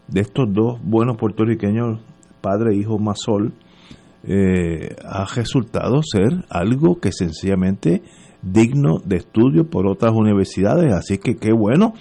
de 0.07 0.21
estos 0.21 0.45
dos 0.49 0.79
buenos 0.81 1.17
puertorriqueños, 1.17 1.99
padre 2.39 2.73
e 2.73 2.77
hijo 2.77 2.97
Masol, 2.97 3.51
eh, 4.23 4.95
ha 5.03 5.25
resultado 5.35 5.99
ser 6.01 6.45
algo 6.49 7.01
que 7.01 7.11
sencillamente 7.11 8.03
digno 8.41 8.99
de 9.03 9.17
estudio 9.17 9.69
por 9.69 9.85
otras 9.85 10.13
universidades. 10.13 10.93
Así 10.93 11.17
que 11.17 11.35
qué 11.35 11.51
bueno 11.51 11.93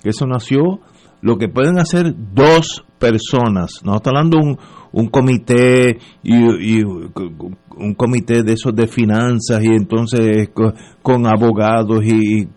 que 0.00 0.10
eso 0.10 0.24
nació. 0.28 0.78
Lo 1.20 1.36
que 1.36 1.48
pueden 1.48 1.80
hacer 1.80 2.14
dos 2.32 2.84
personas, 3.00 3.80
no 3.82 3.96
está 3.96 4.10
hablando 4.10 4.38
un, 4.38 4.56
un 4.92 5.08
comité 5.08 5.98
y, 6.22 6.82
un 6.82 7.94
comité 7.96 8.42
de 8.42 8.52
esos 8.52 8.74
de 8.74 8.86
finanzas 8.86 9.62
y 9.62 9.68
entonces 9.68 10.50
con, 11.02 11.26
abogados 11.26 12.04
y, 12.04 12.48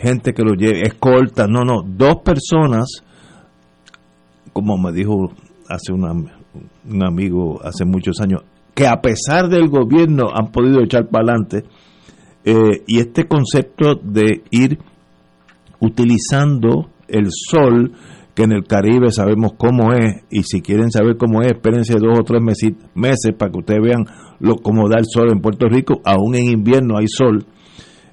gente 0.00 0.32
que 0.32 0.42
lo 0.42 0.54
lleve, 0.54 0.82
escolta, 0.82 1.46
no, 1.46 1.62
no, 1.62 1.82
dos 1.86 2.16
personas, 2.24 3.02
como 4.52 4.78
me 4.78 4.92
dijo 4.92 5.30
hace 5.68 5.92
un 5.92 7.02
amigo 7.02 7.60
hace 7.62 7.84
muchos 7.84 8.20
años, 8.20 8.42
que 8.74 8.86
a 8.86 9.00
pesar 9.00 9.48
del 9.48 9.68
gobierno 9.68 10.30
han 10.34 10.50
podido 10.52 10.82
echar 10.82 11.08
para 11.08 11.32
adelante, 11.32 11.64
eh, 12.44 12.84
y 12.86 13.00
este 13.00 13.26
concepto 13.26 13.96
de 13.96 14.44
ir 14.50 14.78
utilizando 15.80 16.90
el 17.08 17.26
sol, 17.30 17.92
que 18.36 18.42
en 18.42 18.52
el 18.52 18.64
Caribe 18.64 19.10
sabemos 19.10 19.54
cómo 19.56 19.94
es, 19.94 20.24
y 20.30 20.42
si 20.42 20.60
quieren 20.60 20.90
saber 20.90 21.16
cómo 21.16 21.40
es, 21.40 21.52
espérense 21.52 21.94
dos 21.94 22.18
o 22.20 22.22
tres 22.22 22.42
meses, 22.42 22.74
meses 22.94 23.34
para 23.36 23.50
que 23.50 23.58
ustedes 23.58 23.80
vean 23.82 24.04
lo, 24.40 24.56
cómo 24.56 24.88
da 24.90 24.98
el 24.98 25.06
sol 25.06 25.30
en 25.32 25.40
Puerto 25.40 25.66
Rico, 25.68 26.02
aún 26.04 26.34
en 26.34 26.44
invierno 26.44 26.98
hay 26.98 27.06
sol. 27.08 27.46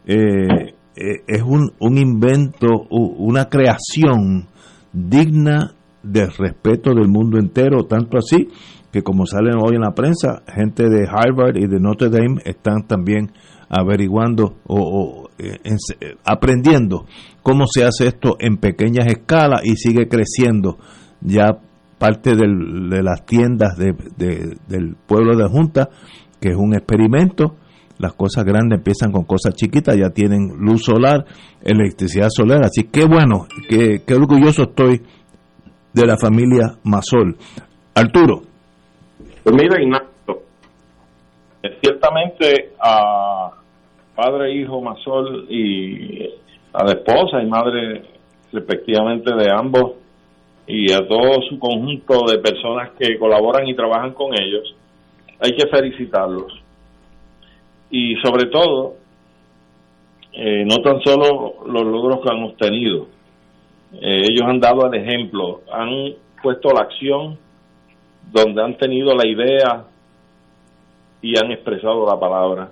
Eh, 0.05 0.73
eh, 0.95 1.23
es 1.27 1.41
un, 1.41 1.73
un 1.77 1.97
invento, 1.97 2.87
una 2.89 3.49
creación 3.49 4.47
digna 4.93 5.75
de 6.03 6.27
respeto 6.27 6.93
del 6.93 7.09
mundo 7.09 7.37
entero, 7.37 7.85
tanto 7.85 8.17
así 8.17 8.47
que 8.93 9.01
como 9.01 9.25
salen 9.25 9.55
hoy 9.55 9.75
en 9.75 9.81
la 9.81 9.95
prensa, 9.95 10.43
gente 10.47 10.87
de 10.87 11.07
Harvard 11.09 11.57
y 11.57 11.67
de 11.67 11.79
Notre 11.79 12.09
Dame 12.09 12.41
están 12.45 12.87
también 12.87 13.31
averiguando 13.67 14.57
o, 14.67 15.22
eh, 15.37 16.15
aprendiendo 16.23 17.05
cómo 17.41 17.65
se 17.67 17.83
hace 17.83 18.07
esto 18.07 18.35
en 18.39 18.57
pequeñas 18.57 19.07
escalas 19.07 19.61
y 19.63 19.75
sigue 19.75 20.07
creciendo. 20.07 20.77
Ya 21.21 21.57
parte 21.97 22.35
de 22.35 23.01
las 23.01 23.25
tiendas 23.25 23.77
del 23.77 24.95
pueblo 25.07 25.37
de 25.37 25.47
Junta, 25.47 25.89
que 26.41 26.49
es 26.49 26.55
un 26.55 26.75
experimento, 26.75 27.55
las 27.97 28.13
cosas 28.13 28.43
grandes 28.43 28.79
empiezan 28.79 29.11
con 29.11 29.23
cosas 29.23 29.55
chiquitas, 29.55 29.95
ya 29.95 30.09
tienen 30.09 30.49
luz 30.57 30.83
solar, 30.83 31.25
electricidad 31.61 32.27
solar, 32.29 32.65
así 32.65 32.83
que 32.85 33.05
bueno, 33.05 33.47
que, 33.69 34.01
orgulloso 34.13 34.63
estoy 34.63 35.01
de 35.93 36.05
la 36.05 36.17
familia 36.17 36.75
Masol. 36.83 37.37
Arturo. 37.95 38.41
Pues 39.43 39.55
mira, 39.55 39.81
Ignacio, 39.81 40.43
ciertamente 41.81 42.73
a 42.81 43.62
padre, 44.15 44.53
hijo, 44.53 44.81
Masol 44.81 45.45
y 45.49 46.29
a 46.73 46.83
la 46.83 46.91
esposa 46.93 47.41
y 47.41 47.45
madre 47.45 48.03
respectivamente 48.51 49.33
de 49.33 49.47
ambos 49.51 49.93
y 50.67 50.91
a 50.91 50.99
todo 51.07 51.41
su 51.49 51.59
conjunto 51.59 52.25
de 52.29 52.39
personas 52.39 52.91
que 52.97 53.17
colaboran 53.17 53.67
y 53.67 53.75
trabajan 53.75 54.13
con 54.13 54.33
ellos, 54.33 54.75
hay 55.39 55.51
que 55.51 55.67
felicitarlos. 55.67 56.53
Y 57.89 58.15
sobre 58.23 58.45
todo, 58.49 58.95
eh, 60.31 60.65
no 60.65 60.77
tan 60.77 61.01
solo 61.01 61.65
los 61.67 61.83
logros 61.83 62.21
que 62.21 62.33
han 62.33 62.43
obtenido, 62.43 63.07
eh, 63.93 64.27
ellos 64.29 64.43
han 64.47 64.59
dado 64.59 64.87
el 64.91 64.99
ejemplo, 65.01 65.61
han 65.71 66.13
puesto 66.41 66.69
la 66.69 66.81
acción 66.81 67.37
donde 68.31 68.63
han 68.63 68.77
tenido 68.77 69.13
la 69.15 69.27
idea 69.27 69.85
y 71.21 71.37
han 71.37 71.51
expresado 71.51 72.05
la 72.05 72.19
palabra. 72.19 72.71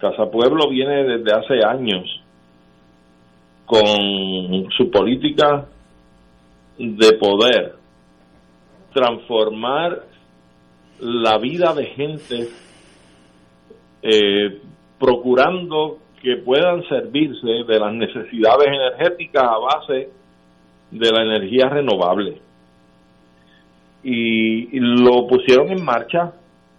Casa 0.00 0.30
Pueblo 0.30 0.68
viene 0.68 1.04
desde 1.04 1.32
hace 1.32 1.64
años 1.64 2.04
con 3.66 4.70
su 4.76 4.90
política 4.90 5.66
de 6.78 7.12
poder 7.14 7.74
transformar 8.92 10.04
la 10.98 11.38
vida 11.38 11.74
de 11.74 11.86
gente 11.86 12.48
eh, 14.02 14.60
procurando 14.98 15.98
que 16.22 16.36
puedan 16.36 16.82
servirse 16.88 17.64
de 17.66 17.78
las 17.78 17.92
necesidades 17.92 18.66
energéticas 18.68 19.44
a 19.44 19.58
base 19.58 20.10
de 20.90 21.12
la 21.12 21.22
energía 21.22 21.68
renovable 21.68 22.40
y, 24.02 24.78
lo 24.80 25.26
pusieron 25.26 25.70
en 25.70 25.84
marcha 25.84 26.32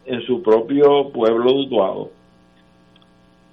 en 0.05 0.21
su 0.25 0.41
propio 0.41 1.11
pueblo 1.11 1.53
de. 1.53 2.11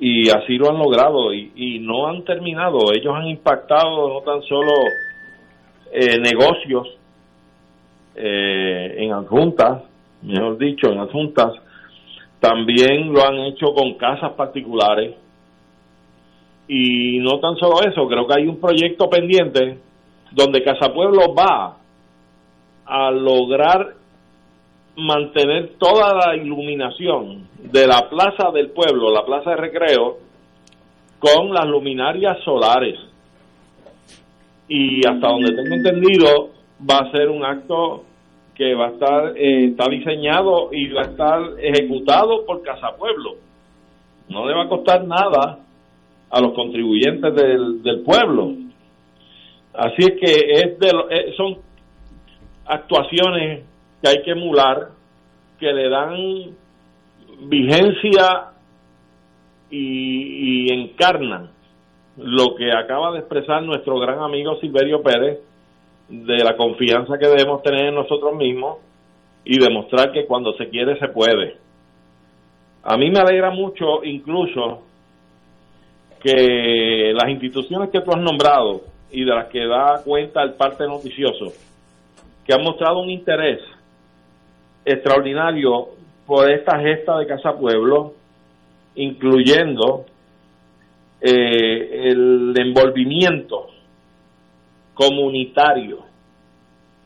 Y 0.00 0.30
así 0.30 0.56
lo 0.56 0.70
han 0.70 0.78
logrado 0.78 1.32
y, 1.34 1.78
no 1.80 2.06
han 2.06 2.24
terminado. 2.24 2.92
Ellos 2.94 3.14
han 3.14 3.26
impactado 3.26 4.08
no 4.08 4.20
tan 4.20 4.42
solo 4.42 4.72
eh, 5.92 6.18
negocios 6.20 6.88
eh, 8.14 8.94
en 8.98 9.12
adjuntas, 9.12 9.82
mejor 10.22 10.58
dicho, 10.58 10.92
en 10.92 10.98
adjuntas, 10.98 11.54
también 12.40 13.12
lo 13.12 13.24
han 13.26 13.38
hecho 13.40 13.74
con 13.74 13.94
casas 13.94 14.32
particulares. 14.32 15.16
Y 16.68 17.18
no 17.18 17.40
tan 17.40 17.56
solo 17.56 17.80
eso, 17.80 18.06
creo 18.06 18.26
que 18.26 18.40
hay 18.40 18.46
un 18.46 18.60
proyecto 18.60 19.08
pendiente 19.08 19.78
donde 20.30 20.62
Casa 20.62 20.92
Pueblo 20.92 21.34
va 21.34 21.76
a 22.84 23.10
lograr 23.10 23.97
mantener 24.98 25.74
toda 25.78 26.12
la 26.12 26.36
iluminación 26.36 27.46
de 27.62 27.86
la 27.86 28.08
plaza 28.10 28.50
del 28.52 28.70
pueblo, 28.70 29.12
la 29.12 29.24
plaza 29.24 29.50
de 29.50 29.56
recreo, 29.56 30.18
con 31.20 31.52
las 31.52 31.66
luminarias 31.66 32.38
solares. 32.44 32.98
Y 34.68 35.06
hasta 35.06 35.28
donde 35.28 35.54
tengo 35.54 35.74
entendido, 35.74 36.50
va 36.88 36.98
a 36.98 37.10
ser 37.12 37.28
un 37.30 37.44
acto 37.44 38.04
que 38.56 38.74
va 38.74 38.88
a 38.88 38.90
estar, 38.90 39.38
eh, 39.38 39.66
está 39.66 39.88
diseñado 39.88 40.70
y 40.72 40.88
va 40.88 41.02
a 41.02 41.04
estar 41.04 41.40
ejecutado 41.62 42.44
por 42.44 42.62
Casa 42.62 42.96
Pueblo. 42.98 43.36
No 44.28 44.46
le 44.46 44.54
va 44.54 44.64
a 44.64 44.68
costar 44.68 45.04
nada 45.04 45.60
a 46.28 46.40
los 46.40 46.52
contribuyentes 46.54 47.34
del, 47.36 47.82
del 47.84 48.00
pueblo. 48.00 48.52
Así 49.74 50.02
es 50.02 50.20
que 50.20 50.50
es 50.50 50.78
de, 50.80 50.90
eh, 51.10 51.34
son 51.36 51.56
actuaciones 52.66 53.64
que 54.00 54.08
hay 54.08 54.22
que 54.22 54.32
emular, 54.32 54.88
que 55.58 55.72
le 55.72 55.88
dan 55.88 56.56
vigencia 57.40 58.52
y, 59.70 60.72
encarnan 60.72 61.50
lo 62.16 62.56
que 62.56 62.72
acaba 62.72 63.12
de 63.12 63.20
expresar 63.20 63.62
nuestro 63.62 63.98
gran 63.98 64.20
amigo 64.20 64.58
Silverio 64.60 65.02
Pérez 65.02 65.38
de 66.08 66.38
la 66.42 66.56
confianza 66.56 67.18
que 67.18 67.28
debemos 67.28 67.62
tener 67.62 67.86
en 67.86 67.94
nosotros 67.94 68.34
mismos 68.34 68.78
y 69.44 69.58
demostrar 69.58 70.12
que 70.12 70.26
cuando 70.26 70.52
se 70.54 70.68
quiere 70.68 70.98
se 70.98 71.08
puede. 71.08 71.56
A 72.82 72.96
mí 72.96 73.10
me 73.10 73.20
alegra 73.20 73.50
mucho 73.50 74.02
incluso 74.04 74.82
que 76.20 77.12
las 77.14 77.30
instituciones 77.30 77.90
que 77.90 78.00
tú 78.00 78.10
has 78.10 78.20
nombrado 78.20 78.80
y 79.12 79.24
de 79.24 79.34
las 79.34 79.46
que 79.46 79.66
da 79.66 80.02
cuenta 80.04 80.42
el 80.42 80.54
parte 80.54 80.86
noticioso 80.86 81.52
que 82.44 82.54
han 82.54 82.62
mostrado 82.62 83.00
un 83.00 83.10
interés 83.10 83.60
extraordinario 84.92 85.88
por 86.26 86.50
esta 86.50 86.78
gesta 86.80 87.18
de 87.18 87.26
Casa 87.26 87.56
Pueblo, 87.56 88.14
incluyendo 88.96 90.04
eh, 91.20 92.10
el 92.10 92.54
envolvimiento 92.56 93.68
comunitario 94.94 96.00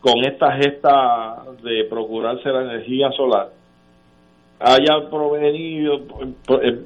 con 0.00 0.24
esta 0.24 0.52
gesta 0.56 1.44
de 1.62 1.84
procurarse 1.84 2.48
la 2.48 2.62
energía 2.62 3.10
solar, 3.12 3.50
haya 4.58 5.08
provenido 5.08 6.00
eh, 6.60 6.84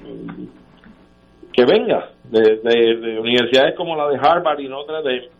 que 1.52 1.64
venga 1.64 2.10
de, 2.24 2.56
de 2.56 3.18
universidades 3.18 3.74
como 3.74 3.96
la 3.96 4.08
de 4.08 4.18
Harvard 4.18 4.60
y 4.60 4.68
Notre 4.68 4.96
Dame 4.96 5.36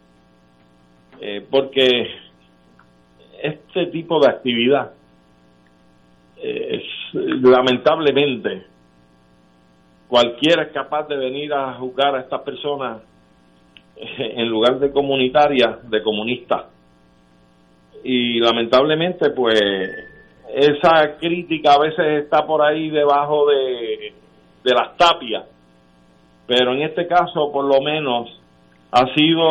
eh, 1.21 1.47
porque 1.51 2.09
este 3.43 3.87
tipo 3.87 4.21
de 4.21 4.29
actividad 4.29 4.93
eh, 4.93 4.96
lamentablemente 7.17 8.67
cualquiera 10.09 10.65
es 10.65 10.73
capaz 10.73 11.09
de 11.09 11.17
venir 11.17 11.53
a 11.53 11.75
juzgar 11.75 12.15
a 12.15 12.21
estas 12.21 12.43
personas 12.43 13.03
en 13.97 14.49
lugar 14.49 14.79
de 14.79 14.93
comunitaria 14.93 15.79
de 15.83 16.03
comunista. 16.03 16.69
Y 18.05 18.39
lamentablemente 18.41 19.31
pues 19.31 19.61
esa 20.55 21.17
crítica 21.19 21.75
a 21.75 21.81
veces 21.81 22.25
está 22.25 22.47
por 22.47 22.63
ahí 22.63 22.91
debajo 22.91 23.47
de, 23.47 24.13
de 24.63 24.75
las 24.75 24.97
tapias. 24.97 25.45
Pero 26.47 26.75
en 26.75 26.83
este 26.83 27.07
caso 27.07 27.51
por 27.53 27.65
lo 27.65 27.81
menos 27.81 28.41
ha 28.93 29.13
sido 29.15 29.49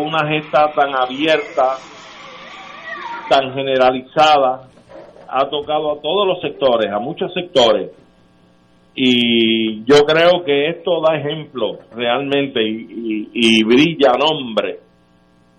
una 0.00 0.26
gesta 0.28 0.72
tan 0.72 0.94
abierta 0.94 1.76
tan 3.28 3.54
generalizada 3.54 4.71
ha 5.34 5.48
tocado 5.48 5.92
a 5.92 6.00
todos 6.00 6.26
los 6.26 6.40
sectores 6.40 6.92
a 6.92 6.98
muchos 6.98 7.32
sectores 7.32 7.90
y 8.94 9.84
yo 9.84 10.04
creo 10.06 10.44
que 10.44 10.68
esto 10.68 11.00
da 11.00 11.16
ejemplo 11.16 11.78
realmente 11.94 12.62
y, 12.62 13.30
y, 13.32 13.64
brilla 13.64 14.12
nombre 14.18 14.80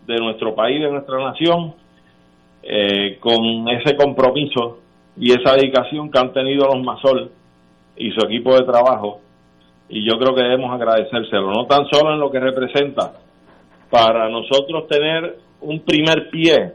de 0.05 0.15
nuestro 0.17 0.53
país, 0.53 0.79
de 0.79 0.91
nuestra 0.91 1.17
nación, 1.17 1.73
eh, 2.61 3.17
con 3.19 3.67
ese 3.69 3.95
compromiso 3.95 4.79
y 5.17 5.31
esa 5.31 5.55
dedicación 5.55 6.11
que 6.11 6.19
han 6.19 6.31
tenido 6.31 6.67
los 6.67 6.83
Masol 6.83 7.31
y 7.97 8.11
su 8.11 8.23
equipo 8.25 8.53
de 8.55 8.65
trabajo. 8.65 9.21
Y 9.89 10.05
yo 10.07 10.17
creo 10.19 10.35
que 10.35 10.43
debemos 10.43 10.71
agradecérselo, 10.71 11.51
no 11.51 11.65
tan 11.65 11.87
solo 11.91 12.13
en 12.13 12.19
lo 12.19 12.29
que 12.29 12.39
representa, 12.39 13.13
para 13.89 14.29
nosotros 14.29 14.87
tener 14.87 15.37
un 15.61 15.79
primer 15.79 16.29
pie 16.29 16.73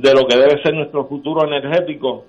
de 0.00 0.14
lo 0.14 0.26
que 0.26 0.36
debe 0.36 0.62
ser 0.62 0.74
nuestro 0.74 1.06
futuro 1.06 1.46
energético, 1.46 2.24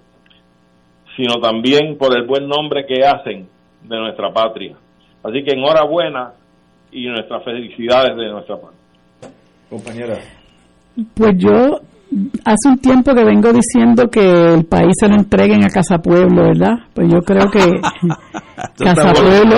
sino 1.16 1.40
también 1.42 1.98
por 1.98 2.16
el 2.16 2.26
buen 2.26 2.48
nombre 2.48 2.86
que 2.86 3.06
hacen 3.06 3.48
de 3.84 3.98
nuestra 3.98 4.32
patria. 4.32 4.76
Así 5.24 5.44
que 5.44 5.56
enhorabuena 5.56 6.34
y 6.92 7.08
nuestras 7.08 7.44
felicidades 7.44 8.16
de 8.16 8.30
nuestra 8.30 8.58
parte. 8.58 8.78
Compañera. 9.70 10.18
Pues 11.16 11.38
yo 11.38 11.82
hace 12.46 12.70
un 12.70 12.78
tiempo 12.78 13.14
que 13.14 13.24
vengo 13.24 13.52
diciendo 13.52 14.08
que 14.10 14.54
el 14.54 14.66
país 14.66 14.94
se 15.00 15.08
lo 15.08 15.16
entreguen 15.16 15.64
a 15.66 15.70
Casa 15.70 15.98
Pueblo, 15.98 16.44
¿verdad? 16.44 16.80
Pues 16.94 17.08
yo 17.12 17.20
creo 17.22 17.50
que 17.50 17.60
Casa 18.78 19.14
Pueblo, 19.14 19.56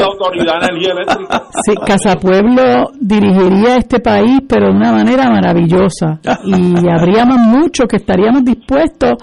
sí, 1.65 1.73
Casa 1.85 2.15
Pueblo 2.15 2.91
dirigiría 2.99 3.77
este 3.77 3.99
país, 3.99 4.41
pero 4.47 4.67
de 4.67 4.77
una 4.77 4.91
manera 4.91 5.29
maravillosa. 5.29 6.19
Y 6.43 6.87
habríamos 6.89 7.37
muchos 7.37 7.87
que 7.87 7.97
estaríamos 7.97 8.43
dispuestos 8.43 9.13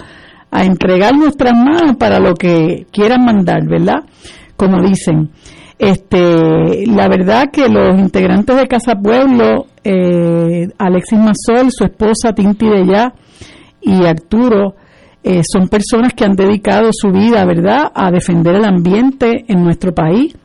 a 0.51 0.65
entregar 0.65 1.15
nuestras 1.15 1.53
manos 1.55 1.97
para 1.99 2.19
lo 2.19 2.35
que 2.35 2.87
quieran 2.93 3.25
mandar, 3.25 3.67
¿verdad? 3.67 4.05
Como 4.57 4.81
dicen. 4.83 5.31
Este, 5.79 6.87
la 6.87 7.07
verdad 7.07 7.51
que 7.53 7.69
los 7.69 7.99
integrantes 7.99 8.57
de 8.57 8.67
Casa 8.67 8.95
Pueblo, 8.95 9.67
eh, 9.89 10.69
Alexis 10.79 11.19
Mazol, 11.19 11.71
su 11.71 11.85
esposa 11.85 12.33
Tinti 12.35 12.69
de 12.69 12.87
Ya 12.87 13.15
y 13.81 14.05
Arturo, 14.05 14.75
eh, 15.23 15.43
son 15.45 15.69
personas 15.69 16.13
que 16.13 16.25
han 16.25 16.35
dedicado 16.35 16.89
su 16.93 17.11
vida, 17.13 17.45
¿verdad?, 17.45 17.93
a 17.95 18.11
defender 18.11 18.57
el 18.57 18.65
ambiente 18.65 19.45
en 19.47 19.63
nuestro 19.63 19.95
país. 19.95 20.37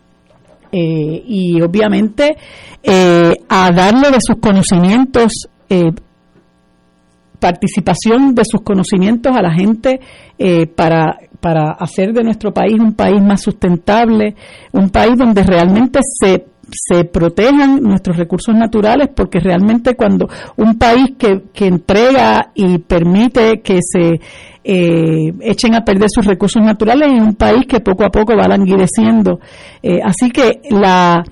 Eh, 0.74 1.24
y 1.26 1.60
obviamente 1.62 2.38
a 3.50 3.72
darle 3.72 4.10
de 4.10 4.20
sus 4.22 4.38
conocimientos 4.38 5.50
participación 7.40 8.34
de 8.34 8.44
sus 8.46 8.62
conocimientos 8.62 9.36
a 9.36 9.42
la 9.42 9.52
gente 9.52 10.00
para, 10.76 11.18
para 11.42 11.72
hacer 11.74 12.14
de 12.14 12.24
nuestro 12.24 12.54
país 12.54 12.80
un 12.80 12.94
país 12.94 13.22
más 13.22 13.42
sustentable, 13.42 14.36
un 14.72 14.90
país 14.90 15.18
donde 15.18 15.44
realmente 15.44 16.00
se 16.02 16.46
se 16.72 17.06
protejan 17.06 17.82
nuestros 17.82 18.18
recursos 18.18 18.56
naturales 18.56 19.10
porque 19.16 19.40
realmente 19.40 19.96
cuando 19.96 20.28
un 20.58 20.78
país 20.78 21.14
que, 21.18 21.44
que 21.54 21.68
entrega 21.68 22.52
y 22.56 22.80
permite 22.80 23.62
que 23.62 23.80
se 23.82 24.20
eh, 24.64 25.34
echen 25.42 25.76
a 25.76 25.84
perder 25.84 26.10
sus 26.10 26.26
recursos 26.26 26.62
naturales 26.62 27.10
es 27.12 27.22
un 27.22 27.36
país 27.36 27.66
que 27.68 27.80
poco 27.80 28.06
a 28.06 28.10
poco 28.10 28.36
va 28.36 28.48
languideciendo. 28.48 29.40
Eh, 29.82 30.00
así 30.04 30.32
que 30.32 30.62
la, 30.70 31.24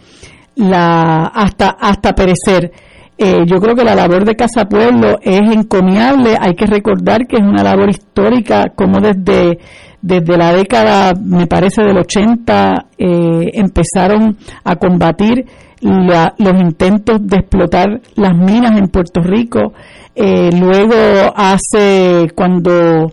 la 0.55 1.25
hasta 1.25 1.69
hasta 1.69 2.13
perecer 2.13 2.71
eh, 3.21 3.43
yo 3.45 3.59
creo 3.59 3.75
que 3.75 3.83
la 3.83 3.95
labor 3.95 4.23
de 4.23 4.37
Casa 4.37 4.63
Pueblo 4.69 5.19
es 5.21 5.41
encomiable. 5.41 6.37
Hay 6.39 6.55
que 6.55 6.65
recordar 6.65 7.27
que 7.27 7.35
es 7.35 7.43
una 7.43 7.61
labor 7.63 7.89
histórica, 7.89 8.69
como 8.73 9.01
desde, 9.01 9.59
desde 10.01 10.37
la 10.37 10.53
década, 10.53 11.13
me 11.21 11.45
parece, 11.45 11.83
del 11.83 11.97
80, 11.97 12.85
eh, 12.97 13.51
empezaron 13.55 14.37
a 14.63 14.77
combatir 14.77 15.45
los 15.81 16.61
intentos 16.61 17.19
de 17.27 17.37
explotar 17.37 17.99
las 18.15 18.37
minas 18.37 18.79
en 18.79 18.87
Puerto 18.87 19.19
Rico. 19.21 19.73
Eh, 20.15 20.51
luego, 20.57 21.33
hace 21.35 22.29
cuando 22.33 23.11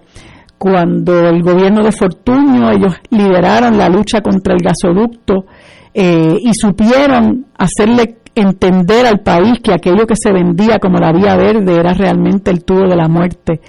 cuando 0.56 1.28
el 1.28 1.42
gobierno 1.42 1.82
de 1.82 1.90
Fortunio, 1.90 2.70
ellos 2.70 2.94
lideraron 3.10 3.76
la 3.76 3.88
lucha 3.88 4.20
contra 4.20 4.54
el 4.54 4.60
gasoducto 4.60 5.46
y 5.92 6.50
supieron 6.54 7.46
hacerle 7.58 8.16
entender 8.36 9.06
al 9.06 9.20
país 9.20 9.58
que 9.62 9.72
aquello 9.72 10.06
que 10.06 10.14
se 10.14 10.30
vendía 10.30 10.78
como 10.78 10.98
la 10.98 11.10
vía 11.10 11.36
verde 11.36 11.74
era 11.74 11.94
realmente 11.94 12.50
el 12.50 12.62
tubo 12.64 12.86
de 12.86 12.94
la 12.94 13.08
muerte. 13.08 13.60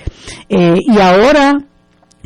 Eh, 0.50 0.76
y 0.86 1.00
ahora, 1.00 1.58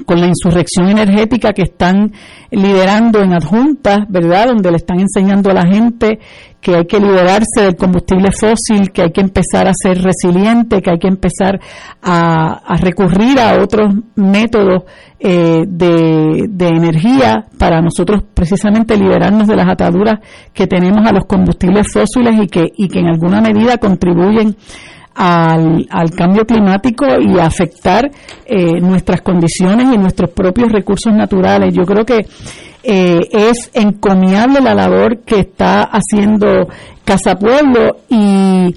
con 0.06 0.20
la 0.20 0.28
insurrección 0.28 0.90
energética 0.90 1.54
que 1.54 1.64
están 1.64 2.12
liderando 2.52 3.22
en 3.22 3.34
adjuntas, 3.34 4.00
¿verdad? 4.10 4.48
Donde 4.48 4.72
le 4.72 4.78
están 4.78 5.00
enseñando 5.00 5.50
a 5.50 5.54
la 5.54 5.66
gente 5.66 6.20
que 6.62 6.76
hay 6.76 6.86
que 6.86 7.00
liberarse 7.00 7.64
del 7.64 7.76
combustible 7.76 8.32
fósil, 8.32 8.92
que 8.94 9.02
hay 9.02 9.12
que 9.12 9.22
empezar 9.22 9.68
a 9.68 9.74
ser 9.74 10.02
resiliente, 10.02 10.82
que 10.82 10.92
hay 10.92 11.00
que 11.00 11.08
empezar 11.08 11.60
a, 12.04 12.78
recurrir 12.78 13.40
a 13.40 13.62
otros 13.62 13.96
métodos 14.16 14.84
eh, 15.20 15.64
de, 15.68 16.46
de, 16.50 16.68
energía 16.68 17.46
para 17.58 17.82
nosotros 17.82 18.24
precisamente 18.34 18.96
liberarnos 18.96 19.48
de 19.48 19.56
las 19.56 19.68
ataduras 19.68 20.20
que 20.54 20.68
tenemos 20.68 21.06
a 21.06 21.14
los 21.14 21.26
combustibles 21.26 21.88
fósiles 21.92 22.44
y 22.44 22.48
que, 22.48 22.72
y 22.76 22.88
que 22.88 23.00
en 23.00 23.08
alguna 23.08 23.42
medida 23.42 23.78
contribuyen 23.78 24.56
al, 25.16 25.86
al 25.90 26.12
cambio 26.12 26.46
climático 26.46 27.06
y 27.20 27.40
afectar 27.40 28.10
eh, 28.46 28.80
nuestras 28.82 29.22
condiciones 29.22 29.94
y 29.94 29.98
nuestros 29.98 30.30
propios 30.32 30.72
recursos 30.72 31.14
naturales. 31.14 31.74
Yo 31.74 31.84
creo 31.84 32.06
que 32.06 32.26
eh, 32.84 33.20
es 33.32 33.70
encomiable 33.74 34.62
la 34.62 34.74
labor 34.74 35.20
que 35.20 35.40
está 35.40 35.84
haciendo 35.84 36.68
Casa 37.04 37.36
Pueblo 37.36 37.98
y, 38.10 38.74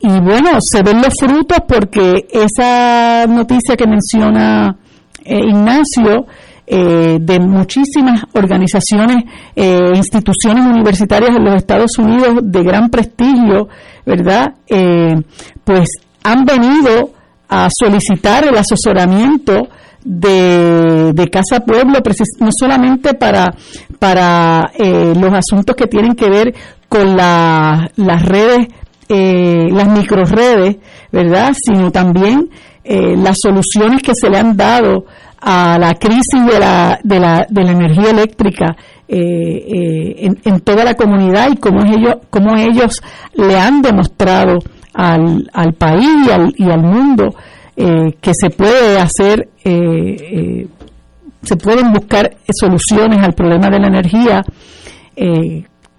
y 0.00 0.20
bueno, 0.20 0.58
se 0.60 0.82
ven 0.82 1.00
los 1.00 1.14
frutos 1.18 1.58
porque 1.68 2.26
esa 2.30 3.26
noticia 3.26 3.76
que 3.76 3.86
menciona 3.86 4.76
eh, 5.24 5.38
Ignacio, 5.38 6.26
eh, 6.68 7.18
de 7.20 7.38
muchísimas 7.38 8.24
organizaciones, 8.32 9.24
eh, 9.54 9.92
instituciones 9.94 10.64
universitarias 10.66 11.30
en 11.36 11.44
los 11.44 11.54
Estados 11.54 11.96
Unidos 11.96 12.40
de 12.42 12.62
gran 12.64 12.90
prestigio, 12.90 13.68
¿verdad? 14.04 14.52
Eh, 14.66 15.14
pues 15.62 15.88
han 16.24 16.44
venido 16.44 17.12
a 17.48 17.68
solicitar 17.70 18.48
el 18.48 18.56
asesoramiento 18.58 19.68
de, 20.04 21.12
de 21.12 21.28
Casa 21.28 21.60
Pueblo, 21.60 22.00
no 22.40 22.48
solamente 22.50 23.14
para, 23.14 23.54
para 24.00 24.68
los 24.76 25.32
asuntos 25.32 25.76
que 25.76 25.86
tienen 25.86 26.14
que 26.14 26.28
ver 26.28 26.52
con 26.88 27.16
la, 27.16 27.88
las 27.94 28.22
redes, 28.24 28.66
las 29.08 29.88
microredes, 29.88 30.78
¿verdad? 31.12 31.54
Sino 31.64 31.92
también 31.92 32.50
las 32.84 33.36
soluciones 33.40 34.02
que 34.02 34.12
se 34.14 34.28
le 34.28 34.38
han 34.38 34.56
dado 34.56 35.04
a 35.48 35.78
la 35.78 35.94
crisis 35.94 36.44
de 36.44 36.58
la, 36.58 36.98
de 37.04 37.20
la, 37.20 37.46
de 37.48 37.62
la 37.62 37.70
energía 37.70 38.10
eléctrica 38.10 38.76
eh, 39.06 39.16
eh, 39.16 40.34
en, 40.42 40.60
toda 40.60 40.82
la 40.82 40.94
comunidad 40.94 41.52
y 41.52 41.56
cómo 41.56 41.84
ellos, 41.84 42.16
cómo 42.30 42.56
ellos 42.56 43.00
le 43.34 43.56
han 43.56 43.80
demostrado 43.80 44.58
al, 44.92 45.48
al 45.52 45.72
país 45.74 46.08
y 46.26 46.30
al, 46.32 46.52
y 46.56 46.64
al 46.68 46.82
mundo 46.82 47.36
eh, 47.76 48.16
que 48.20 48.32
se 48.34 48.50
puede 48.50 48.98
hacer, 48.98 49.48
se 49.62 51.56
pueden 51.62 51.92
buscar 51.92 52.36
soluciones 52.50 53.24
al 53.24 53.34
problema 53.34 53.70
de 53.70 53.78
la 53.78 53.86
energía 53.86 54.42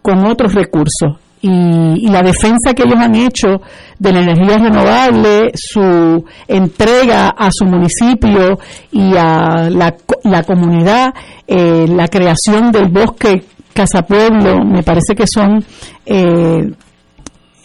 con 0.02 0.26
otros 0.26 0.54
recursos 0.54 1.16
y, 1.42 2.10
la 2.10 2.22
defensa 2.22 2.74
que 2.76 2.84
ellos 2.84 3.00
han 3.00 3.16
hecho 3.16 3.62
de 4.00 4.12
la 4.12 4.20
energía 4.22 4.58
renovable, 4.58 5.52
su 5.56 6.24
entrega 6.48 7.30
a 7.30 7.50
su 7.52 7.66
municipio 7.66 8.60
y 8.92 9.16
a 9.18 9.70
la, 9.70 9.96
la 10.24 10.44
comunidad, 10.44 11.14
eh, 11.48 11.86
la 11.88 12.08
creación 12.08 12.72
del 12.72 12.88
bosque 12.88 13.44
Casa 13.74 14.02
Pueblo, 14.02 14.64
me 14.66 14.82
parece 14.82 15.14
que 15.16 15.28
son 15.28 15.64
eh, 16.06 16.72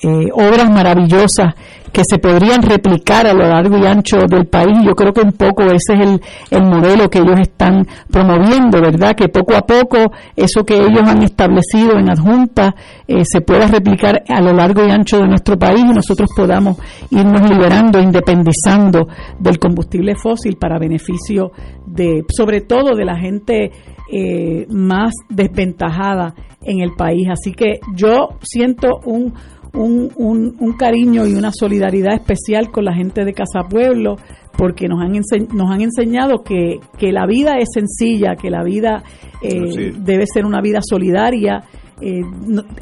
eh, 0.03 0.29
obras 0.33 0.71
maravillosas 0.71 1.55
que 1.93 2.03
se 2.09 2.19
podrían 2.19 2.63
replicar 2.63 3.27
a 3.27 3.35
lo 3.35 3.47
largo 3.47 3.77
y 3.77 3.87
ancho 3.87 4.17
del 4.27 4.47
país. 4.47 4.79
Yo 4.85 4.95
creo 4.95 5.13
que 5.13 5.21
un 5.21 5.33
poco 5.33 5.63
ese 5.65 5.93
es 5.95 6.01
el, 6.01 6.21
el 6.51 6.63
modelo 6.65 7.09
que 7.11 7.19
ellos 7.19 7.39
están 7.39 7.87
promoviendo, 8.11 8.81
¿verdad? 8.81 9.15
Que 9.15 9.29
poco 9.29 9.55
a 9.55 9.61
poco 9.61 10.11
eso 10.35 10.65
que 10.65 10.75
ellos 10.75 11.03
han 11.07 11.23
establecido 11.23 11.99
en 11.99 12.09
adjunta 12.09 12.75
eh, 13.07 13.25
se 13.25 13.43
pueda 13.43 13.67
replicar 13.67 14.23
a 14.27 14.41
lo 14.41 14.53
largo 14.55 14.85
y 14.87 14.91
ancho 14.91 15.19
de 15.19 15.29
nuestro 15.29 15.59
país 15.59 15.85
y 15.85 15.93
nosotros 15.93 16.31
podamos 16.35 16.79
irnos 17.11 17.49
liberando, 17.49 18.01
independizando 18.01 19.07
del 19.39 19.59
combustible 19.59 20.15
fósil 20.17 20.57
para 20.57 20.79
beneficio 20.79 21.53
de, 21.87 22.25
sobre 22.35 22.63
todo 22.63 22.97
de 22.97 23.05
la 23.05 23.19
gente 23.19 23.71
eh, 24.11 24.67
más 24.71 25.13
desventajada 25.29 26.35
en 26.63 26.81
el 26.81 26.93
país. 26.97 27.29
Así 27.31 27.53
que 27.53 27.81
yo 27.95 28.31
siento 28.41 29.01
un 29.05 29.35
un, 29.75 30.11
un, 30.17 30.57
un, 30.59 30.73
cariño 30.77 31.27
y 31.27 31.35
una 31.35 31.51
solidaridad 31.53 32.15
especial 32.15 32.71
con 32.71 32.85
la 32.85 32.95
gente 32.95 33.25
de 33.25 33.33
Casa 33.33 33.69
Pueblo 33.69 34.17
porque 34.57 34.87
nos 34.87 35.01
han, 35.01 35.13
nos 35.55 35.71
han 35.71 35.81
enseñado 35.81 36.43
que, 36.45 36.79
que 36.99 37.11
la 37.11 37.27
vida 37.27 37.57
es 37.59 37.69
sencilla, 37.73 38.37
que 38.37 38.51
la 38.51 38.63
vida 38.63 39.03
eh, 39.41 39.93
debe 39.99 40.25
ser 40.27 40.45
una 40.45 40.61
vida 40.61 40.81
solidaria, 40.83 41.65
eh, 42.01 42.21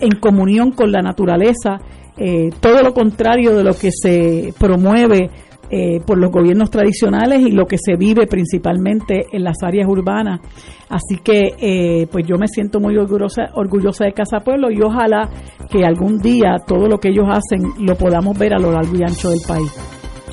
en 0.00 0.20
comunión 0.20 0.72
con 0.72 0.90
la 0.90 1.00
naturaleza, 1.00 1.78
eh, 2.16 2.50
todo 2.60 2.82
lo 2.82 2.92
contrario 2.92 3.54
de 3.54 3.64
lo 3.64 3.74
que 3.74 3.90
se 3.92 4.52
promueve 4.58 5.30
eh, 5.70 6.00
por 6.04 6.18
los 6.18 6.30
gobiernos 6.30 6.70
tradicionales 6.70 7.40
y 7.40 7.52
lo 7.52 7.66
que 7.66 7.76
se 7.78 7.96
vive 7.96 8.26
principalmente 8.26 9.26
en 9.32 9.44
las 9.44 9.62
áreas 9.62 9.88
urbanas. 9.88 10.40
Así 10.88 11.18
que 11.22 11.54
eh, 11.60 12.06
pues 12.10 12.26
yo 12.26 12.36
me 12.36 12.48
siento 12.48 12.80
muy 12.80 12.96
orgullosa, 12.96 13.50
orgullosa 13.54 14.04
de 14.04 14.12
Casa 14.12 14.40
Pueblo 14.40 14.70
y 14.70 14.82
ojalá 14.82 15.28
que 15.70 15.84
algún 15.84 16.18
día 16.18 16.56
todo 16.66 16.88
lo 16.88 16.98
que 16.98 17.10
ellos 17.10 17.26
hacen 17.28 17.86
lo 17.86 17.94
podamos 17.94 18.36
ver 18.36 18.54
a 18.54 18.58
lo 18.58 18.72
largo 18.72 18.96
y 18.96 19.02
ancho 19.02 19.30
del 19.30 19.40
país. 19.46 19.72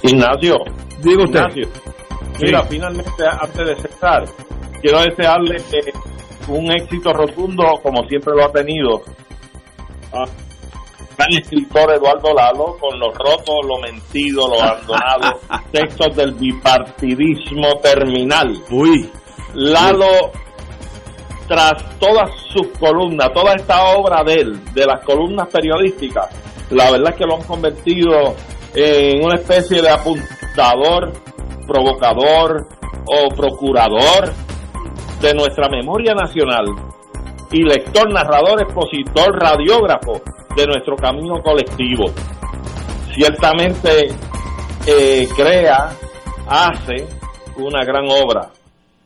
Ignacio, 0.04 0.56
digo 1.04 1.24
usted. 1.24 1.42
Ignacio, 1.42 1.68
mira, 2.42 2.64
finalmente 2.64 3.24
antes 3.40 3.68
de 3.68 3.76
cerrar, 3.76 4.26
quiero 4.82 5.02
desearle 5.02 5.58
eh, 5.58 5.94
un 6.48 6.72
éxito 6.72 7.14
rotundo 7.14 7.64
como 7.84 8.08
siempre 8.08 8.34
lo 8.36 8.46
ha 8.46 8.52
tenido 8.52 9.02
gran 11.18 11.34
escritor 11.34 11.92
Eduardo 11.94 12.34
Lalo 12.34 12.78
con 12.80 13.00
los 13.00 13.14
rotos, 13.18 13.56
lo 13.64 13.80
mentido, 13.80 14.48
lo 14.48 14.62
abandonado, 14.62 15.40
textos 15.72 16.16
del 16.16 16.34
bipartidismo 16.34 17.80
terminal. 17.82 18.56
Uy. 18.70 19.10
Lalo, 19.56 20.32
tras 21.48 21.84
todas 22.00 22.30
sus 22.54 22.68
columnas, 22.80 23.32
toda 23.34 23.54
esta 23.56 23.96
obra 23.96 24.24
de 24.24 24.34
él, 24.34 24.74
de 24.74 24.86
las 24.86 25.04
columnas 25.04 25.48
periodísticas, 25.48 26.28
la 26.70 26.92
verdad 26.92 27.10
es 27.12 27.16
que 27.16 27.26
lo 27.26 27.36
han 27.38 27.44
convertido 27.44 28.36
en 28.76 29.24
una 29.26 29.36
especie 29.36 29.82
de 29.82 29.90
apuntador, 29.90 31.14
provocador 31.66 32.68
o 33.06 33.36
procurador 33.36 34.34
de 35.22 35.34
nuestra 35.34 35.68
memoria 35.70 36.14
nacional 36.14 36.66
y 37.52 37.64
lector, 37.64 38.12
narrador, 38.12 38.62
expositor, 38.62 39.34
radiógrafo 39.40 40.22
de 40.58 40.66
nuestro 40.66 40.96
camino 40.96 41.42
colectivo. 41.44 42.06
Ciertamente 43.14 44.08
eh, 44.88 45.28
crea, 45.36 45.92
hace 46.50 47.06
una 47.58 47.86
gran 47.86 48.06
obra 48.10 48.50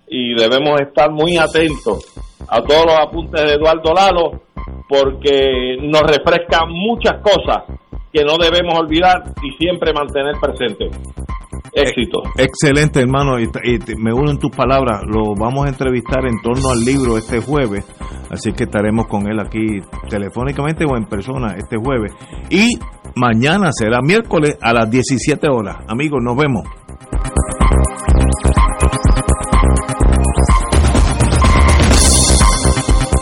y 0.07 0.34
debemos 0.34 0.80
estar 0.80 1.11
muy 1.11 1.38
atentos 1.38 2.06
a 2.48 2.61
todos 2.61 2.86
los 2.86 2.95
apuntes 2.99 3.41
de 3.44 3.53
Eduardo 3.53 3.94
Lalo 3.94 4.41
porque 4.88 5.78
nos 5.82 6.02
refresca 6.03 6.65
muchas 6.65 7.22
cosas 7.22 7.64
que 8.14 8.23
no 8.23 8.38
debemos 8.38 8.78
olvidar 8.80 9.23
y 9.44 9.52
siempre 9.57 9.94
mantener 9.94 10.36
presentes. 10.41 10.90
Éxito. 11.73 12.23
Excelente, 12.38 12.99
hermano. 12.99 13.39
Y, 13.39 13.48
me 13.98 14.14
uno 14.14 14.31
en 14.31 14.39
tus 14.39 14.52
palabras. 14.52 15.02
Lo 15.06 15.35
vamos 15.35 15.65
a 15.65 15.69
entrevistar 15.69 16.26
en 16.26 16.41
torno 16.41 16.69
al 16.69 16.84
libro 16.84 17.18
este 17.18 17.39
jueves. 17.39 17.85
Así 18.30 18.53
que 18.53 18.64
estaremos 18.64 19.07
con 19.07 19.30
él 19.30 19.39
aquí 19.39 19.80
telefónicamente 20.10 20.85
o 20.85 20.98
en 20.98 21.06
persona 21.06 21.56
este 21.57 21.77
jueves. 21.77 22.14
Y 22.49 22.77
mañana 23.15 23.72
será 23.72 24.02
miércoles 24.02 24.57
a 24.61 24.73
las 24.73 24.89
17 24.89 25.48
horas. 25.49 25.77
Amigos, 25.88 26.19
nos 26.23 26.35
vemos. 26.35 26.64